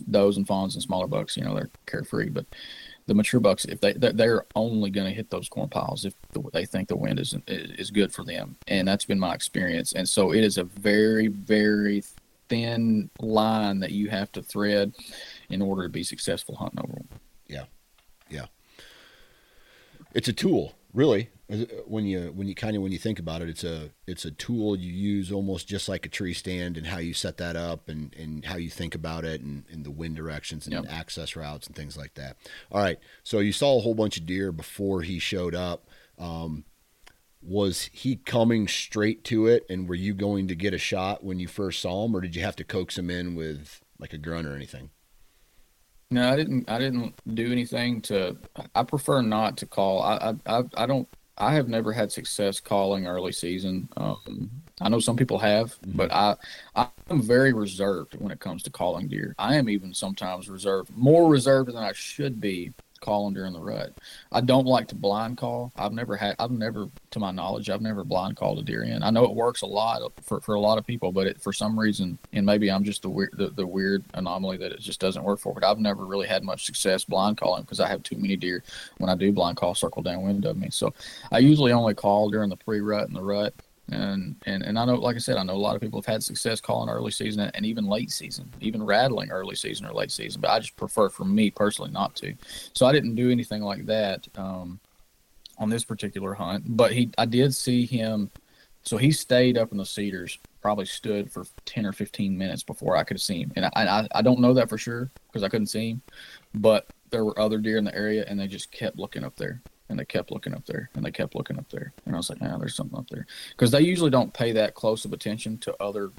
Those 0.07 0.37
and 0.37 0.47
fawns 0.47 0.75
and 0.75 0.83
smaller 0.83 1.07
bucks, 1.07 1.35
you 1.35 1.43
know, 1.43 1.55
they're 1.55 1.71
carefree. 1.87 2.29
But 2.29 2.45
the 3.07 3.15
mature 3.15 3.39
bucks, 3.39 3.65
if 3.65 3.81
they 3.81 3.93
they're 3.93 4.45
only 4.55 4.91
going 4.91 5.07
to 5.07 5.13
hit 5.13 5.31
those 5.31 5.49
corn 5.49 5.67
piles 5.67 6.05
if 6.05 6.13
they 6.53 6.65
think 6.65 6.87
the 6.87 6.95
wind 6.95 7.19
is 7.19 7.35
is 7.47 7.89
good 7.89 8.13
for 8.13 8.23
them, 8.23 8.55
and 8.67 8.87
that's 8.87 9.05
been 9.05 9.19
my 9.19 9.33
experience. 9.33 9.93
And 9.93 10.07
so 10.07 10.31
it 10.31 10.43
is 10.43 10.59
a 10.59 10.63
very 10.63 11.25
very 11.25 12.03
thin 12.49 13.09
line 13.19 13.79
that 13.79 13.91
you 13.91 14.09
have 14.09 14.31
to 14.33 14.43
thread 14.43 14.93
in 15.49 15.61
order 15.61 15.83
to 15.83 15.89
be 15.89 16.03
successful 16.03 16.55
hunting 16.55 16.79
over 16.79 16.93
them. 16.93 17.09
Yeah, 17.47 17.65
yeah. 18.29 18.45
It's 20.13 20.27
a 20.27 20.33
tool, 20.33 20.75
really. 20.93 21.29
When 21.87 22.05
you 22.05 22.31
when 22.35 22.47
you 22.47 22.53
kind 22.53 22.75
of 22.75 22.83
when 22.83 22.91
you 22.91 22.99
think 22.99 23.17
about 23.17 23.41
it, 23.41 23.49
it's 23.49 23.63
a 23.63 23.89
it's 24.05 24.23
a 24.23 24.31
tool 24.31 24.77
you 24.77 24.91
use 24.91 25.31
almost 25.31 25.67
just 25.67 25.89
like 25.89 26.05
a 26.05 26.09
tree 26.09 26.33
stand 26.33 26.77
and 26.77 26.85
how 26.85 26.99
you 26.99 27.13
set 27.13 27.37
that 27.37 27.55
up 27.55 27.89
and, 27.89 28.15
and 28.15 28.45
how 28.45 28.57
you 28.57 28.69
think 28.69 28.93
about 28.93 29.25
it 29.25 29.41
and, 29.41 29.63
and 29.71 29.83
the 29.83 29.89
wind 29.89 30.15
directions 30.15 30.67
and 30.67 30.75
yep. 30.75 30.85
access 30.87 31.35
routes 31.35 31.65
and 31.65 31.75
things 31.75 31.97
like 31.97 32.13
that. 32.13 32.37
All 32.71 32.81
right, 32.81 32.99
so 33.23 33.39
you 33.39 33.51
saw 33.51 33.77
a 33.77 33.81
whole 33.81 33.95
bunch 33.95 34.17
of 34.17 34.27
deer 34.27 34.51
before 34.51 35.01
he 35.01 35.17
showed 35.17 35.55
up. 35.55 35.87
Um, 36.19 36.65
was 37.41 37.89
he 37.93 38.17
coming 38.17 38.67
straight 38.67 39.23
to 39.23 39.47
it 39.47 39.65
and 39.69 39.87
were 39.87 39.95
you 39.95 40.13
going 40.13 40.47
to 40.47 40.55
get 40.55 40.73
a 40.73 40.77
shot 40.77 41.23
when 41.23 41.39
you 41.39 41.47
first 41.47 41.81
saw 41.81 42.05
him 42.05 42.15
or 42.15 42.21
did 42.21 42.35
you 42.35 42.41
have 42.43 42.55
to 42.57 42.63
coax 42.63 42.97
him 42.97 43.09
in 43.09 43.35
with 43.35 43.81
like 43.97 44.13
a 44.13 44.17
grunt 44.17 44.45
or 44.45 44.55
anything 44.55 44.89
no 46.11 46.31
i 46.31 46.35
didn't 46.35 46.69
i 46.69 46.77
didn't 46.77 47.13
do 47.35 47.51
anything 47.51 48.01
to 48.01 48.37
i 48.75 48.83
prefer 48.83 49.21
not 49.21 49.57
to 49.57 49.65
call. 49.65 50.01
I 50.01 50.35
i 50.45 50.63
i 50.75 50.85
don't 50.85 51.07
i 51.37 51.53
have 51.53 51.69
never 51.69 51.93
had 51.93 52.11
success 52.11 52.59
calling 52.59 53.07
early 53.07 53.31
season. 53.31 53.89
Um, 53.97 54.49
i 54.81 54.89
know 54.89 54.99
some 54.99 55.15
people 55.15 55.37
have 55.39 55.79
mm-hmm. 55.81 55.97
but 55.97 56.11
i 56.11 56.35
i'm 56.75 57.21
very 57.21 57.53
reserved 57.53 58.15
when 58.19 58.31
it 58.31 58.39
comes 58.39 58.63
to 58.63 58.69
calling 58.69 59.07
deer. 59.07 59.35
I 59.37 59.55
am 59.55 59.69
even 59.69 59.93
sometimes 59.93 60.49
reserved 60.49 60.95
more 60.95 61.29
reserved 61.29 61.69
than 61.69 61.77
i 61.77 61.93
should 61.93 62.39
be 62.39 62.73
calling 62.99 63.33
during 63.33 63.53
the 63.53 63.59
rut. 63.59 63.93
I 64.31 64.41
don't 64.41 64.65
like 64.65 64.87
to 64.89 64.95
blind 64.95 65.37
call. 65.37 65.71
I've 65.75 65.93
never 65.93 66.15
had, 66.15 66.35
I've 66.39 66.51
never, 66.51 66.87
to 67.11 67.19
my 67.19 67.31
knowledge, 67.31 67.69
I've 67.69 67.81
never 67.81 68.03
blind 68.03 68.37
called 68.37 68.59
a 68.59 68.63
deer 68.63 68.83
in. 68.83 69.03
I 69.03 69.09
know 69.09 69.23
it 69.23 69.35
works 69.35 69.61
a 69.61 69.65
lot 69.65 70.01
for, 70.21 70.41
for 70.41 70.55
a 70.55 70.59
lot 70.59 70.77
of 70.77 70.85
people, 70.85 71.11
but 71.11 71.27
it, 71.27 71.41
for 71.41 71.53
some 71.53 71.79
reason, 71.79 72.17
and 72.33 72.45
maybe 72.45 72.71
I'm 72.71 72.83
just 72.83 73.01
the 73.01 73.09
weird, 73.09 73.31
the, 73.33 73.49
the 73.49 73.65
weird 73.67 74.03
anomaly 74.13 74.57
that 74.57 74.71
it 74.71 74.79
just 74.79 74.99
doesn't 74.99 75.23
work 75.23 75.39
for. 75.39 75.53
But 75.53 75.63
I've 75.63 75.79
never 75.79 76.05
really 76.05 76.27
had 76.27 76.43
much 76.43 76.65
success 76.65 77.05
blind 77.05 77.37
calling 77.37 77.63
because 77.63 77.79
I 77.79 77.87
have 77.87 78.03
too 78.03 78.17
many 78.17 78.35
deer 78.35 78.63
when 78.97 79.09
I 79.09 79.15
do 79.15 79.31
blind 79.31 79.57
call 79.57 79.75
circle 79.75 80.03
downwind 80.03 80.45
of 80.45 80.57
me. 80.57 80.69
So 80.69 80.93
I 81.31 81.39
usually 81.39 81.71
only 81.71 81.93
call 81.93 82.29
during 82.29 82.49
the 82.49 82.57
pre 82.57 82.79
rut 82.79 83.07
and 83.07 83.15
the 83.15 83.23
rut. 83.23 83.53
And, 83.91 84.35
and 84.45 84.63
and 84.63 84.77
I 84.77 84.85
know, 84.85 84.95
like 84.95 85.15
I 85.15 85.19
said, 85.19 85.37
I 85.37 85.43
know 85.43 85.53
a 85.53 85.55
lot 85.55 85.75
of 85.75 85.81
people 85.81 85.99
have 85.99 86.05
had 86.05 86.23
success 86.23 86.61
calling 86.61 86.89
early 86.89 87.11
season 87.11 87.49
and 87.53 87.65
even 87.65 87.87
late 87.87 88.11
season, 88.11 88.53
even 88.61 88.83
rattling 88.83 89.31
early 89.31 89.55
season 89.55 89.85
or 89.85 89.93
late 89.93 90.11
season. 90.11 90.41
But 90.41 90.51
I 90.51 90.59
just 90.59 90.75
prefer, 90.75 91.09
for 91.09 91.25
me 91.25 91.49
personally, 91.49 91.91
not 91.91 92.15
to. 92.17 92.33
So 92.73 92.85
I 92.85 92.91
didn't 92.91 93.15
do 93.15 93.31
anything 93.31 93.61
like 93.61 93.85
that 93.87 94.27
um, 94.35 94.79
on 95.57 95.69
this 95.69 95.83
particular 95.83 96.33
hunt. 96.33 96.65
But 96.77 96.93
he, 96.93 97.09
I 97.17 97.25
did 97.25 97.55
see 97.55 97.85
him. 97.85 98.29
So 98.83 98.97
he 98.97 99.11
stayed 99.11 99.57
up 99.57 99.71
in 99.71 99.77
the 99.77 99.85
cedars, 99.85 100.39
probably 100.61 100.85
stood 100.85 101.31
for 101.31 101.45
ten 101.65 101.85
or 101.85 101.91
fifteen 101.91 102.37
minutes 102.37 102.63
before 102.63 102.95
I 102.95 103.03
could 103.03 103.19
see 103.19 103.41
him. 103.41 103.51
And 103.55 103.65
I, 103.65 103.71
I, 103.75 104.07
I 104.15 104.21
don't 104.21 104.39
know 104.39 104.53
that 104.53 104.69
for 104.69 104.77
sure 104.77 105.09
because 105.27 105.43
I 105.43 105.49
couldn't 105.49 105.67
see 105.67 105.91
him. 105.91 106.01
But 106.53 106.87
there 107.09 107.25
were 107.25 107.39
other 107.39 107.57
deer 107.57 107.77
in 107.77 107.85
the 107.85 107.95
area, 107.95 108.25
and 108.27 108.39
they 108.39 108.47
just 108.47 108.71
kept 108.71 108.97
looking 108.97 109.23
up 109.23 109.35
there 109.35 109.61
and 109.89 109.99
they 109.99 110.05
kept 110.05 110.31
looking 110.31 110.53
up 110.53 110.65
there 110.65 110.89
and 110.93 111.03
they 111.03 111.11
kept 111.11 111.35
looking 111.35 111.57
up 111.57 111.69
there. 111.69 111.91
And 112.05 112.15
i 112.15 112.17
was 112.17 112.29
like 112.29 112.41
yeah 112.41 112.55
there's 112.59 112.75
something 112.75 112.97
up 112.97 113.09
there. 113.09 113.25
Because 113.51 113.71
they 113.71 113.81
usually 113.81 114.11
don't 114.11 114.33
pay 114.33 114.51
that 114.53 114.75
close 114.75 115.05
of 115.05 115.13
attention 115.13 115.57
to 115.59 115.75
other 115.81 116.11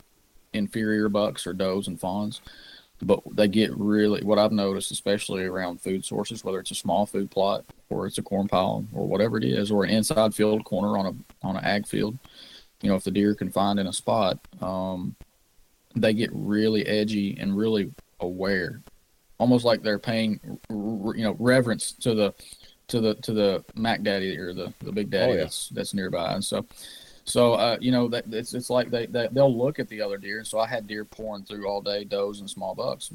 inferior 0.52 1.08
bucks 1.08 1.46
or 1.46 1.52
does 1.52 1.86
and 1.86 2.00
fawns, 2.00 2.40
but 3.02 3.20
they 3.32 3.48
get 3.48 3.76
really 3.76 4.22
what 4.22 4.38
I've 4.38 4.52
noticed, 4.52 4.90
especially 4.90 5.44
around 5.44 5.80
food 5.80 6.04
sources, 6.04 6.44
whether 6.44 6.60
it's 6.60 6.70
a 6.70 6.74
small 6.76 7.06
food 7.06 7.30
plot 7.30 7.64
or 7.88 8.06
it's 8.06 8.18
a 8.18 8.22
corn 8.22 8.48
pile 8.48 8.84
or 8.92 9.06
whatever 9.06 9.38
it 9.38 9.44
is, 9.44 9.70
or 9.70 9.84
an 9.84 9.90
inside 9.90 10.34
field 10.34 10.64
corner 10.64 10.98
on 10.98 11.06
a 11.06 11.46
on 11.46 11.56
an 11.56 11.64
ag 11.64 11.86
field. 11.86 12.18
You 12.82 12.90
know, 12.90 12.96
if 12.96 13.04
the 13.04 13.10
deer 13.10 13.34
can 13.34 13.50
find 13.50 13.78
in 13.78 13.86
a 13.86 13.92
spot, 13.92 14.38
um, 14.60 15.14
they 15.94 16.14
get 16.14 16.30
really 16.32 16.86
edgy 16.86 17.36
and 17.38 17.56
really 17.56 17.92
aware, 18.20 18.80
almost 19.38 19.64
like 19.64 19.82
they're 19.82 19.98
paying, 19.98 20.40
you 20.68 21.14
know, 21.16 21.36
reverence 21.38 21.92
to 21.92 22.14
the 22.14 22.34
to 22.90 23.00
the 23.00 23.14
to 23.16 23.32
the 23.32 23.64
Mac 23.74 24.02
Daddy 24.02 24.36
or 24.36 24.52
the 24.52 24.72
the 24.80 24.92
Big 24.92 25.10
Daddy 25.10 25.32
oh, 25.32 25.34
yeah. 25.34 25.42
that's 25.42 25.68
that's 25.70 25.94
nearby, 25.94 26.34
and 26.34 26.44
so. 26.44 26.66
So 27.24 27.52
uh, 27.52 27.76
you 27.80 27.92
know 27.92 28.08
that 28.08 28.24
it's 28.32 28.54
it's 28.54 28.70
like 28.70 28.90
they, 28.90 29.06
they 29.06 29.28
they'll 29.30 29.56
look 29.56 29.78
at 29.78 29.88
the 29.88 30.00
other 30.00 30.16
deer, 30.16 30.38
and 30.38 30.46
so 30.46 30.58
I 30.58 30.66
had 30.66 30.88
deer 30.88 31.04
pouring 31.04 31.44
through 31.44 31.68
all 31.68 31.80
day, 31.80 32.02
does 32.02 32.40
and 32.40 32.50
small 32.50 32.74
bucks, 32.74 33.12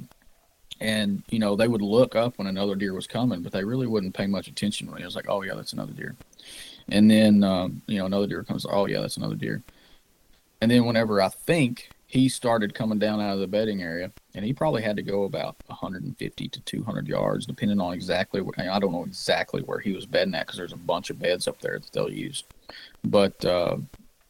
and 0.79 1.23
you 1.29 1.39
know 1.39 1.55
they 1.55 1.67
would 1.67 1.81
look 1.81 2.15
up 2.15 2.37
when 2.37 2.47
another 2.47 2.75
deer 2.75 2.93
was 2.93 3.07
coming, 3.07 3.41
but 3.41 3.51
they 3.51 3.65
really 3.65 3.87
wouldn't 3.87 4.13
pay 4.13 4.27
much 4.27 4.47
attention 4.47 4.89
when 4.89 5.01
it 5.01 5.05
was 5.05 5.17
like, 5.17 5.27
oh 5.27 5.41
yeah, 5.41 5.55
that's 5.55 5.73
another 5.73 5.91
deer, 5.91 6.15
and 6.87 7.11
then 7.11 7.43
um, 7.43 7.81
you 7.87 7.97
know 7.97 8.05
another 8.05 8.27
deer 8.27 8.43
comes, 8.43 8.65
oh 8.69 8.85
yeah, 8.85 9.01
that's 9.01 9.17
another 9.17 9.35
deer, 9.35 9.61
and 10.61 10.71
then 10.71 10.85
whenever 10.85 11.21
I 11.21 11.29
think 11.29 11.89
he 12.07 12.29
started 12.29 12.73
coming 12.73 12.99
down 12.99 13.19
out 13.19 13.33
of 13.33 13.39
the 13.39 13.47
bedding 13.47 13.81
area, 13.81 14.11
and 14.35 14.45
he 14.45 14.53
probably 14.53 14.81
had 14.81 14.95
to 14.95 15.01
go 15.01 15.23
about 15.23 15.55
150 15.67 16.47
to 16.49 16.61
200 16.61 17.07
yards, 17.07 17.45
depending 17.45 17.79
on 17.79 17.93
exactly. 17.93 18.41
Where, 18.41 18.53
I 18.71 18.79
don't 18.79 18.91
know 18.91 19.03
exactly 19.03 19.61
where 19.63 19.79
he 19.79 19.93
was 19.93 20.05
bedding 20.05 20.35
at 20.35 20.45
because 20.45 20.57
there's 20.57 20.73
a 20.73 20.77
bunch 20.77 21.09
of 21.09 21.19
beds 21.19 21.47
up 21.47 21.59
there 21.61 21.79
that 21.79 21.91
they'll 21.91 22.11
use, 22.11 22.43
but 23.03 23.43
uh, 23.43 23.77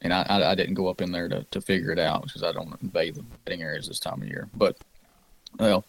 and 0.02 0.14
I, 0.14 0.52
I 0.52 0.56
didn't 0.56 0.76
go 0.76 0.88
up 0.88 1.02
in 1.02 1.12
there 1.12 1.28
to, 1.28 1.44
to 1.44 1.62
figure 1.62 1.92
it 1.92 2.00
out 2.00 2.24
because 2.24 2.44
I 2.44 2.52
don't 2.52 2.80
invade 2.82 3.16
the 3.16 3.24
bedding 3.44 3.64
areas 3.64 3.88
this 3.88 4.00
time 4.00 4.22
of 4.22 4.28
year. 4.28 4.48
But 4.54 4.78
well, 5.60 5.84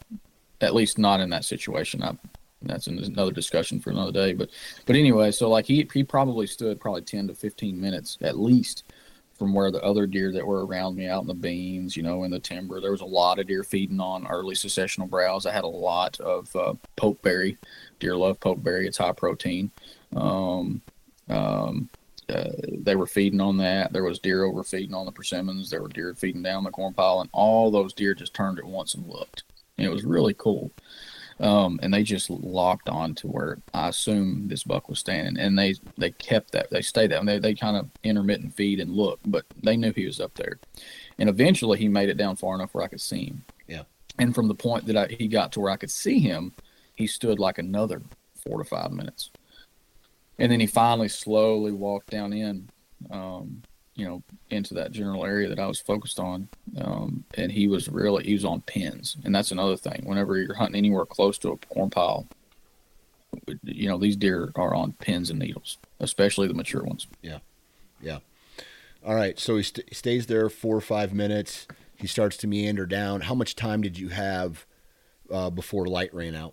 at 0.60 0.74
least 0.74 0.98
not 0.98 1.20
in 1.20 1.30
that 1.30 1.44
situation. 1.44 2.02
I, 2.02 2.16
that's 2.62 2.86
another 2.86 3.32
discussion 3.32 3.80
for 3.80 3.90
another 3.90 4.12
day. 4.12 4.32
But 4.32 4.50
but 4.86 4.96
anyway, 4.96 5.30
so 5.30 5.48
like 5.48 5.66
he 5.66 5.88
he 5.92 6.02
probably 6.02 6.46
stood 6.46 6.80
probably 6.80 7.02
10 7.02 7.28
to 7.28 7.34
15 7.34 7.80
minutes 7.80 8.18
at 8.22 8.38
least 8.38 8.84
from 9.38 9.54
where 9.54 9.70
the 9.70 9.82
other 9.82 10.06
deer 10.06 10.32
that 10.32 10.46
were 10.46 10.66
around 10.66 10.96
me 10.96 11.06
out 11.08 11.22
in 11.22 11.28
the 11.28 11.34
beans, 11.34 11.96
you 11.96 12.02
know, 12.02 12.24
in 12.24 12.30
the 12.30 12.38
timber. 12.38 12.80
There 12.80 12.90
was 12.90 13.02
a 13.02 13.06
lot 13.06 13.38
of 13.38 13.46
deer 13.46 13.62
feeding 13.62 14.00
on 14.00 14.26
early 14.26 14.54
successional 14.54 15.08
browse. 15.08 15.46
I 15.46 15.52
had 15.52 15.64
a 15.64 15.68
lot 15.68 16.18
of 16.20 16.54
uh, 16.56 16.74
pokeberry. 16.96 17.56
Deer 18.00 18.16
love 18.16 18.40
pokeberry. 18.40 18.86
It's 18.86 18.98
high 18.98 19.12
protein. 19.12 19.70
Um, 20.14 20.80
um, 21.28 21.88
uh, 22.28 22.50
they 22.78 22.96
were 22.96 23.06
feeding 23.06 23.40
on 23.40 23.56
that. 23.58 23.92
There 23.92 24.04
was 24.04 24.18
deer 24.18 24.44
over 24.44 24.64
feeding 24.64 24.94
on 24.94 25.06
the 25.06 25.12
persimmons. 25.12 25.70
There 25.70 25.82
were 25.82 25.88
deer 25.88 26.14
feeding 26.14 26.42
down 26.42 26.64
the 26.64 26.70
corn 26.70 26.94
pile, 26.94 27.20
and 27.20 27.30
all 27.32 27.70
those 27.70 27.92
deer 27.92 28.14
just 28.14 28.34
turned 28.34 28.58
at 28.58 28.64
once 28.64 28.94
and 28.94 29.06
looked. 29.06 29.44
And 29.78 29.86
it 29.86 29.90
was 29.90 30.04
really 30.04 30.34
cool. 30.34 30.70
Um, 31.38 31.78
and 31.82 31.92
they 31.92 32.02
just 32.02 32.30
locked 32.30 32.88
on 32.88 33.14
to 33.16 33.26
where 33.26 33.58
I 33.74 33.88
assume 33.88 34.48
this 34.48 34.64
buck 34.64 34.88
was 34.88 34.98
standing, 34.98 35.38
and 35.38 35.58
they 35.58 35.74
they 35.98 36.10
kept 36.12 36.52
that. 36.52 36.70
They 36.70 36.80
stayed 36.80 37.10
there. 37.10 37.18
And 37.18 37.28
they 37.28 37.38
they 37.38 37.54
kind 37.54 37.76
of 37.76 37.90
intermittent 38.02 38.54
feed 38.54 38.80
and 38.80 38.90
look, 38.94 39.20
but 39.26 39.44
they 39.62 39.76
knew 39.76 39.92
he 39.92 40.06
was 40.06 40.20
up 40.20 40.34
there. 40.34 40.58
And 41.18 41.28
eventually, 41.28 41.78
he 41.78 41.88
made 41.88 42.08
it 42.08 42.16
down 42.16 42.36
far 42.36 42.54
enough 42.54 42.72
where 42.72 42.84
I 42.84 42.88
could 42.88 43.02
see 43.02 43.26
him. 43.26 43.44
Yeah. 43.66 43.82
And 44.18 44.34
from 44.34 44.48
the 44.48 44.54
point 44.54 44.86
that 44.86 44.96
I, 44.96 45.06
he 45.08 45.28
got 45.28 45.52
to 45.52 45.60
where 45.60 45.72
I 45.72 45.76
could 45.76 45.90
see 45.90 46.20
him, 46.20 46.54
he 46.94 47.06
stood 47.06 47.38
like 47.38 47.58
another 47.58 48.00
four 48.42 48.58
to 48.58 48.64
five 48.64 48.92
minutes, 48.92 49.30
and 50.38 50.50
then 50.50 50.60
he 50.60 50.66
finally 50.66 51.08
slowly 51.08 51.72
walked 51.72 52.10
down 52.10 52.32
in. 52.32 52.70
Um, 53.10 53.62
you 53.96 54.06
know, 54.06 54.22
into 54.50 54.74
that 54.74 54.92
general 54.92 55.24
area 55.24 55.48
that 55.48 55.58
I 55.58 55.66
was 55.66 55.80
focused 55.80 56.20
on. 56.20 56.48
Um, 56.78 57.24
and 57.34 57.50
he 57.50 57.66
was 57.66 57.88
really, 57.88 58.24
he 58.24 58.34
was 58.34 58.44
on 58.44 58.60
pins. 58.60 59.16
And 59.24 59.34
that's 59.34 59.50
another 59.50 59.76
thing. 59.76 60.02
Whenever 60.04 60.36
you're 60.36 60.54
hunting 60.54 60.76
anywhere 60.76 61.06
close 61.06 61.38
to 61.38 61.52
a 61.52 61.56
corn 61.56 61.90
pile, 61.90 62.26
you 63.64 63.88
know, 63.88 63.98
these 63.98 64.16
deer 64.16 64.52
are 64.54 64.74
on 64.74 64.92
pins 64.92 65.30
and 65.30 65.38
needles, 65.38 65.78
especially 65.98 66.46
the 66.46 66.54
mature 66.54 66.84
ones. 66.84 67.06
Yeah. 67.22 67.38
Yeah. 68.02 68.18
All 69.04 69.14
right. 69.14 69.38
So 69.38 69.56
he, 69.56 69.62
st- 69.62 69.94
stays 69.96 70.26
there 70.26 70.48
four 70.50 70.76
or 70.76 70.82
five 70.82 71.14
minutes. 71.14 71.66
He 71.96 72.06
starts 72.06 72.36
to 72.38 72.46
meander 72.46 72.84
down. 72.84 73.22
How 73.22 73.34
much 73.34 73.56
time 73.56 73.80
did 73.80 73.98
you 73.98 74.10
have 74.10 74.66
uh, 75.32 75.48
before 75.48 75.86
light 75.86 76.12
ran 76.14 76.34
out? 76.34 76.52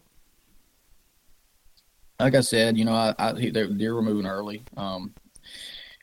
Like 2.20 2.36
I 2.36 2.42
said, 2.42 2.78
you 2.78 2.86
know, 2.86 2.94
I, 2.94 3.14
I 3.20 3.34
he, 3.34 3.50
the 3.50 3.68
deer 3.68 3.96
were 3.96 4.02
moving 4.02 4.28
early. 4.28 4.64
Um, 4.78 5.14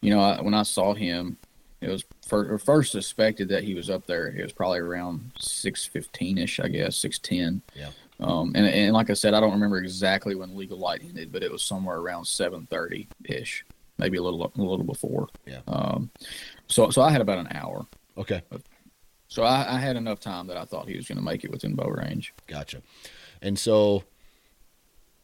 you 0.00 0.10
know, 0.10 0.20
I, 0.20 0.40
when 0.40 0.54
I 0.54 0.62
saw 0.62 0.94
him, 0.94 1.36
it 1.80 1.88
was 1.88 2.04
first 2.26 2.92
suspected 2.92 3.48
that 3.48 3.64
he 3.64 3.74
was 3.74 3.88
up 3.88 4.06
there. 4.06 4.26
It 4.28 4.42
was 4.42 4.52
probably 4.52 4.80
around 4.80 5.32
six 5.38 5.86
fifteen 5.86 6.38
ish, 6.38 6.60
I 6.60 6.68
guess, 6.68 6.96
six 6.96 7.18
ten. 7.18 7.62
Yeah. 7.74 7.90
Um, 8.20 8.52
and 8.54 8.66
and 8.66 8.92
like 8.92 9.08
I 9.08 9.14
said, 9.14 9.32
I 9.32 9.40
don't 9.40 9.52
remember 9.52 9.78
exactly 9.78 10.34
when 10.34 10.56
legal 10.56 10.78
light 10.78 11.02
ended, 11.02 11.32
but 11.32 11.42
it 11.42 11.50
was 11.50 11.62
somewhere 11.62 11.96
around 11.96 12.26
seven 12.26 12.66
thirty 12.66 13.08
ish, 13.24 13.64
maybe 13.98 14.18
a 14.18 14.22
little 14.22 14.44
a 14.44 14.60
little 14.60 14.84
before. 14.84 15.28
Yeah. 15.46 15.60
Um, 15.66 16.10
so 16.68 16.90
so 16.90 17.00
I 17.00 17.10
had 17.10 17.22
about 17.22 17.38
an 17.38 17.48
hour. 17.52 17.86
Okay. 18.18 18.42
So 19.28 19.44
I, 19.44 19.76
I 19.76 19.78
had 19.78 19.96
enough 19.96 20.20
time 20.20 20.48
that 20.48 20.56
I 20.56 20.64
thought 20.64 20.88
he 20.88 20.96
was 20.96 21.06
going 21.06 21.16
to 21.16 21.24
make 21.24 21.44
it 21.44 21.50
within 21.50 21.74
bow 21.74 21.88
range. 21.88 22.34
Gotcha. 22.48 22.82
And 23.40 23.56
so, 23.56 24.02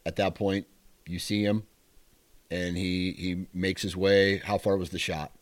at 0.07 0.16
that 0.16 0.37
point, 0.37 0.66
you 1.07 1.18
see 1.18 1.43
him 1.43 1.64
and 2.51 2.76
he 2.76 3.12
he 3.12 3.47
makes 3.53 3.82
his 3.82 3.97
way. 3.97 4.38
How 4.38 4.59
far 4.59 4.76
was 4.76 4.90
the 4.90 4.99
shot? 4.99 5.32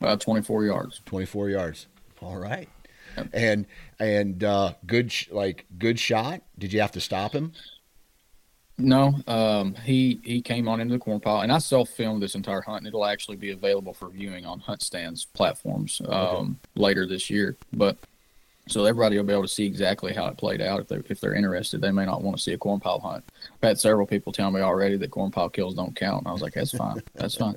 About 0.00 0.20
24 0.20 0.64
yards. 0.64 1.00
24 1.06 1.50
yards. 1.50 1.86
All 2.20 2.36
right. 2.36 2.68
Yep. 3.16 3.28
And 3.32 3.66
and 3.98 4.44
uh, 4.44 4.72
good 4.86 5.12
sh- 5.12 5.28
like 5.30 5.66
good 5.78 5.98
shot. 5.98 6.42
Did 6.58 6.72
you 6.72 6.80
have 6.80 6.92
to 6.92 7.00
stop 7.00 7.32
him? 7.32 7.52
No, 8.78 9.14
um, 9.26 9.74
he 9.74 10.20
he 10.24 10.40
came 10.40 10.66
on 10.66 10.80
into 10.80 10.94
the 10.94 10.98
corn 10.98 11.20
pile, 11.20 11.40
and 11.42 11.52
I 11.52 11.58
self 11.58 11.90
filmed 11.90 12.22
this 12.22 12.34
entire 12.34 12.62
hunt, 12.62 12.78
and 12.78 12.86
it'll 12.86 13.04
actually 13.04 13.36
be 13.36 13.50
available 13.50 13.92
for 13.92 14.08
viewing 14.08 14.46
on 14.46 14.60
HuntStand's 14.60 15.26
platforms 15.26 16.00
um, 16.08 16.12
okay. 16.14 16.54
later 16.74 17.06
this 17.06 17.28
year. 17.28 17.56
But 17.72 17.98
so 18.68 18.84
everybody 18.84 19.16
will 19.16 19.24
be 19.24 19.32
able 19.32 19.42
to 19.42 19.48
see 19.48 19.66
exactly 19.66 20.12
how 20.12 20.26
it 20.26 20.36
played 20.36 20.60
out 20.60 20.80
if 20.80 20.88
they 20.88 20.96
if 21.08 21.20
they're 21.20 21.34
interested. 21.34 21.80
They 21.80 21.90
may 21.90 22.04
not 22.04 22.22
want 22.22 22.36
to 22.36 22.42
see 22.42 22.52
a 22.52 22.58
corn 22.58 22.80
pile 22.80 23.00
hunt. 23.00 23.24
I've 23.60 23.68
had 23.68 23.80
several 23.80 24.06
people 24.06 24.32
tell 24.32 24.50
me 24.50 24.60
already 24.60 24.96
that 24.96 25.10
corn 25.10 25.30
pile 25.30 25.48
kills 25.48 25.74
don't 25.74 25.96
count. 25.96 26.20
And 26.20 26.28
I 26.28 26.32
was 26.32 26.42
like, 26.42 26.54
that's 26.54 26.70
fine, 26.70 27.02
that's 27.14 27.36
fine. 27.36 27.56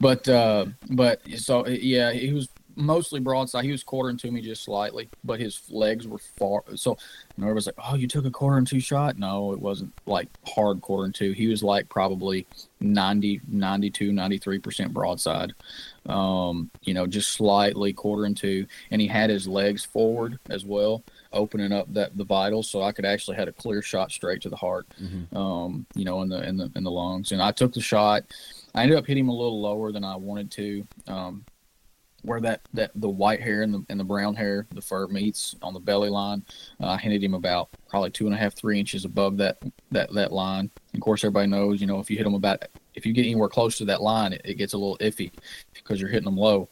But 0.00 0.28
uh, 0.28 0.66
but 0.90 1.20
so 1.36 1.66
yeah, 1.68 2.12
he 2.12 2.32
was 2.32 2.48
mostly 2.80 3.20
broadside. 3.20 3.64
He 3.64 3.70
was 3.70 3.82
quartering 3.82 4.16
to 4.18 4.30
me 4.30 4.40
just 4.40 4.62
slightly, 4.64 5.08
but 5.22 5.40
his 5.40 5.60
legs 5.70 6.08
were 6.08 6.18
far. 6.18 6.62
So 6.74 6.96
and 7.36 7.54
was 7.54 7.66
like, 7.66 7.76
"Oh, 7.78 7.94
you 7.94 8.08
took 8.08 8.24
a 8.24 8.30
quartering 8.30 8.64
to 8.66 8.80
shot?" 8.80 9.18
No, 9.18 9.52
it 9.52 9.60
wasn't 9.60 9.92
like 10.06 10.28
hard 10.46 10.80
quartering 10.80 11.12
to. 11.14 11.32
He 11.32 11.46
was 11.46 11.62
like 11.62 11.88
probably 11.88 12.46
90, 12.80 13.40
92, 13.48 14.12
93 14.12 14.58
percent 14.58 14.94
broadside. 14.94 15.54
Um, 16.06 16.70
you 16.82 16.94
know, 16.94 17.06
just 17.06 17.30
slightly 17.30 17.92
quartering 17.92 18.34
to, 18.36 18.66
and 18.90 19.00
he 19.00 19.06
had 19.06 19.30
his 19.30 19.46
legs 19.46 19.84
forward 19.84 20.38
as 20.48 20.64
well, 20.64 21.02
opening 21.32 21.72
up 21.72 21.92
that 21.92 22.16
the 22.16 22.24
vitals, 22.24 22.70
so 22.70 22.82
I 22.82 22.92
could 22.92 23.04
actually 23.04 23.36
had 23.36 23.48
a 23.48 23.52
clear 23.52 23.82
shot 23.82 24.10
straight 24.10 24.40
to 24.42 24.48
the 24.48 24.56
heart. 24.56 24.86
Mm-hmm. 25.00 25.36
Um, 25.36 25.86
you 25.94 26.04
know, 26.04 26.22
in 26.22 26.28
the 26.28 26.42
in 26.48 26.56
the 26.56 26.70
in 26.74 26.84
the 26.84 26.90
lungs, 26.90 27.32
and 27.32 27.42
I 27.42 27.52
took 27.52 27.72
the 27.72 27.80
shot. 27.80 28.24
I 28.74 28.82
ended 28.82 28.98
up 28.98 29.06
hitting 29.06 29.24
him 29.24 29.30
a 29.30 29.36
little 29.36 29.60
lower 29.60 29.92
than 29.92 30.04
I 30.04 30.16
wanted 30.16 30.50
to. 30.52 30.86
Um, 31.08 31.44
where 32.22 32.40
that, 32.40 32.60
that 32.74 32.90
the 32.94 33.08
white 33.08 33.40
hair 33.40 33.62
and 33.62 33.74
the, 33.74 33.84
and 33.88 33.98
the 33.98 34.04
brown 34.04 34.34
hair, 34.34 34.66
the 34.74 34.80
fur 34.80 35.06
meets 35.08 35.56
on 35.62 35.74
the 35.74 35.80
belly 35.80 36.10
line. 36.10 36.44
Uh, 36.80 36.88
I 36.88 36.96
hinted 36.98 37.22
him 37.22 37.34
about 37.34 37.70
probably 37.88 38.10
two 38.10 38.26
and 38.26 38.34
a 38.34 38.38
half, 38.38 38.54
three 38.54 38.78
inches 38.78 39.04
above 39.04 39.36
that 39.38 39.58
that 39.90 40.12
that 40.14 40.32
line. 40.32 40.70
Of 40.94 41.00
course, 41.00 41.24
everybody 41.24 41.48
knows, 41.48 41.80
you 41.80 41.86
know, 41.86 42.00
if 42.00 42.10
you 42.10 42.16
hit 42.16 42.24
them 42.24 42.34
about, 42.34 42.64
if 42.94 43.06
you 43.06 43.12
get 43.12 43.26
anywhere 43.26 43.48
close 43.48 43.78
to 43.78 43.84
that 43.86 44.02
line, 44.02 44.32
it, 44.32 44.42
it 44.44 44.54
gets 44.54 44.72
a 44.72 44.78
little 44.78 44.98
iffy 44.98 45.32
because 45.74 46.00
you're 46.00 46.10
hitting 46.10 46.24
them 46.24 46.36
low. 46.36 46.68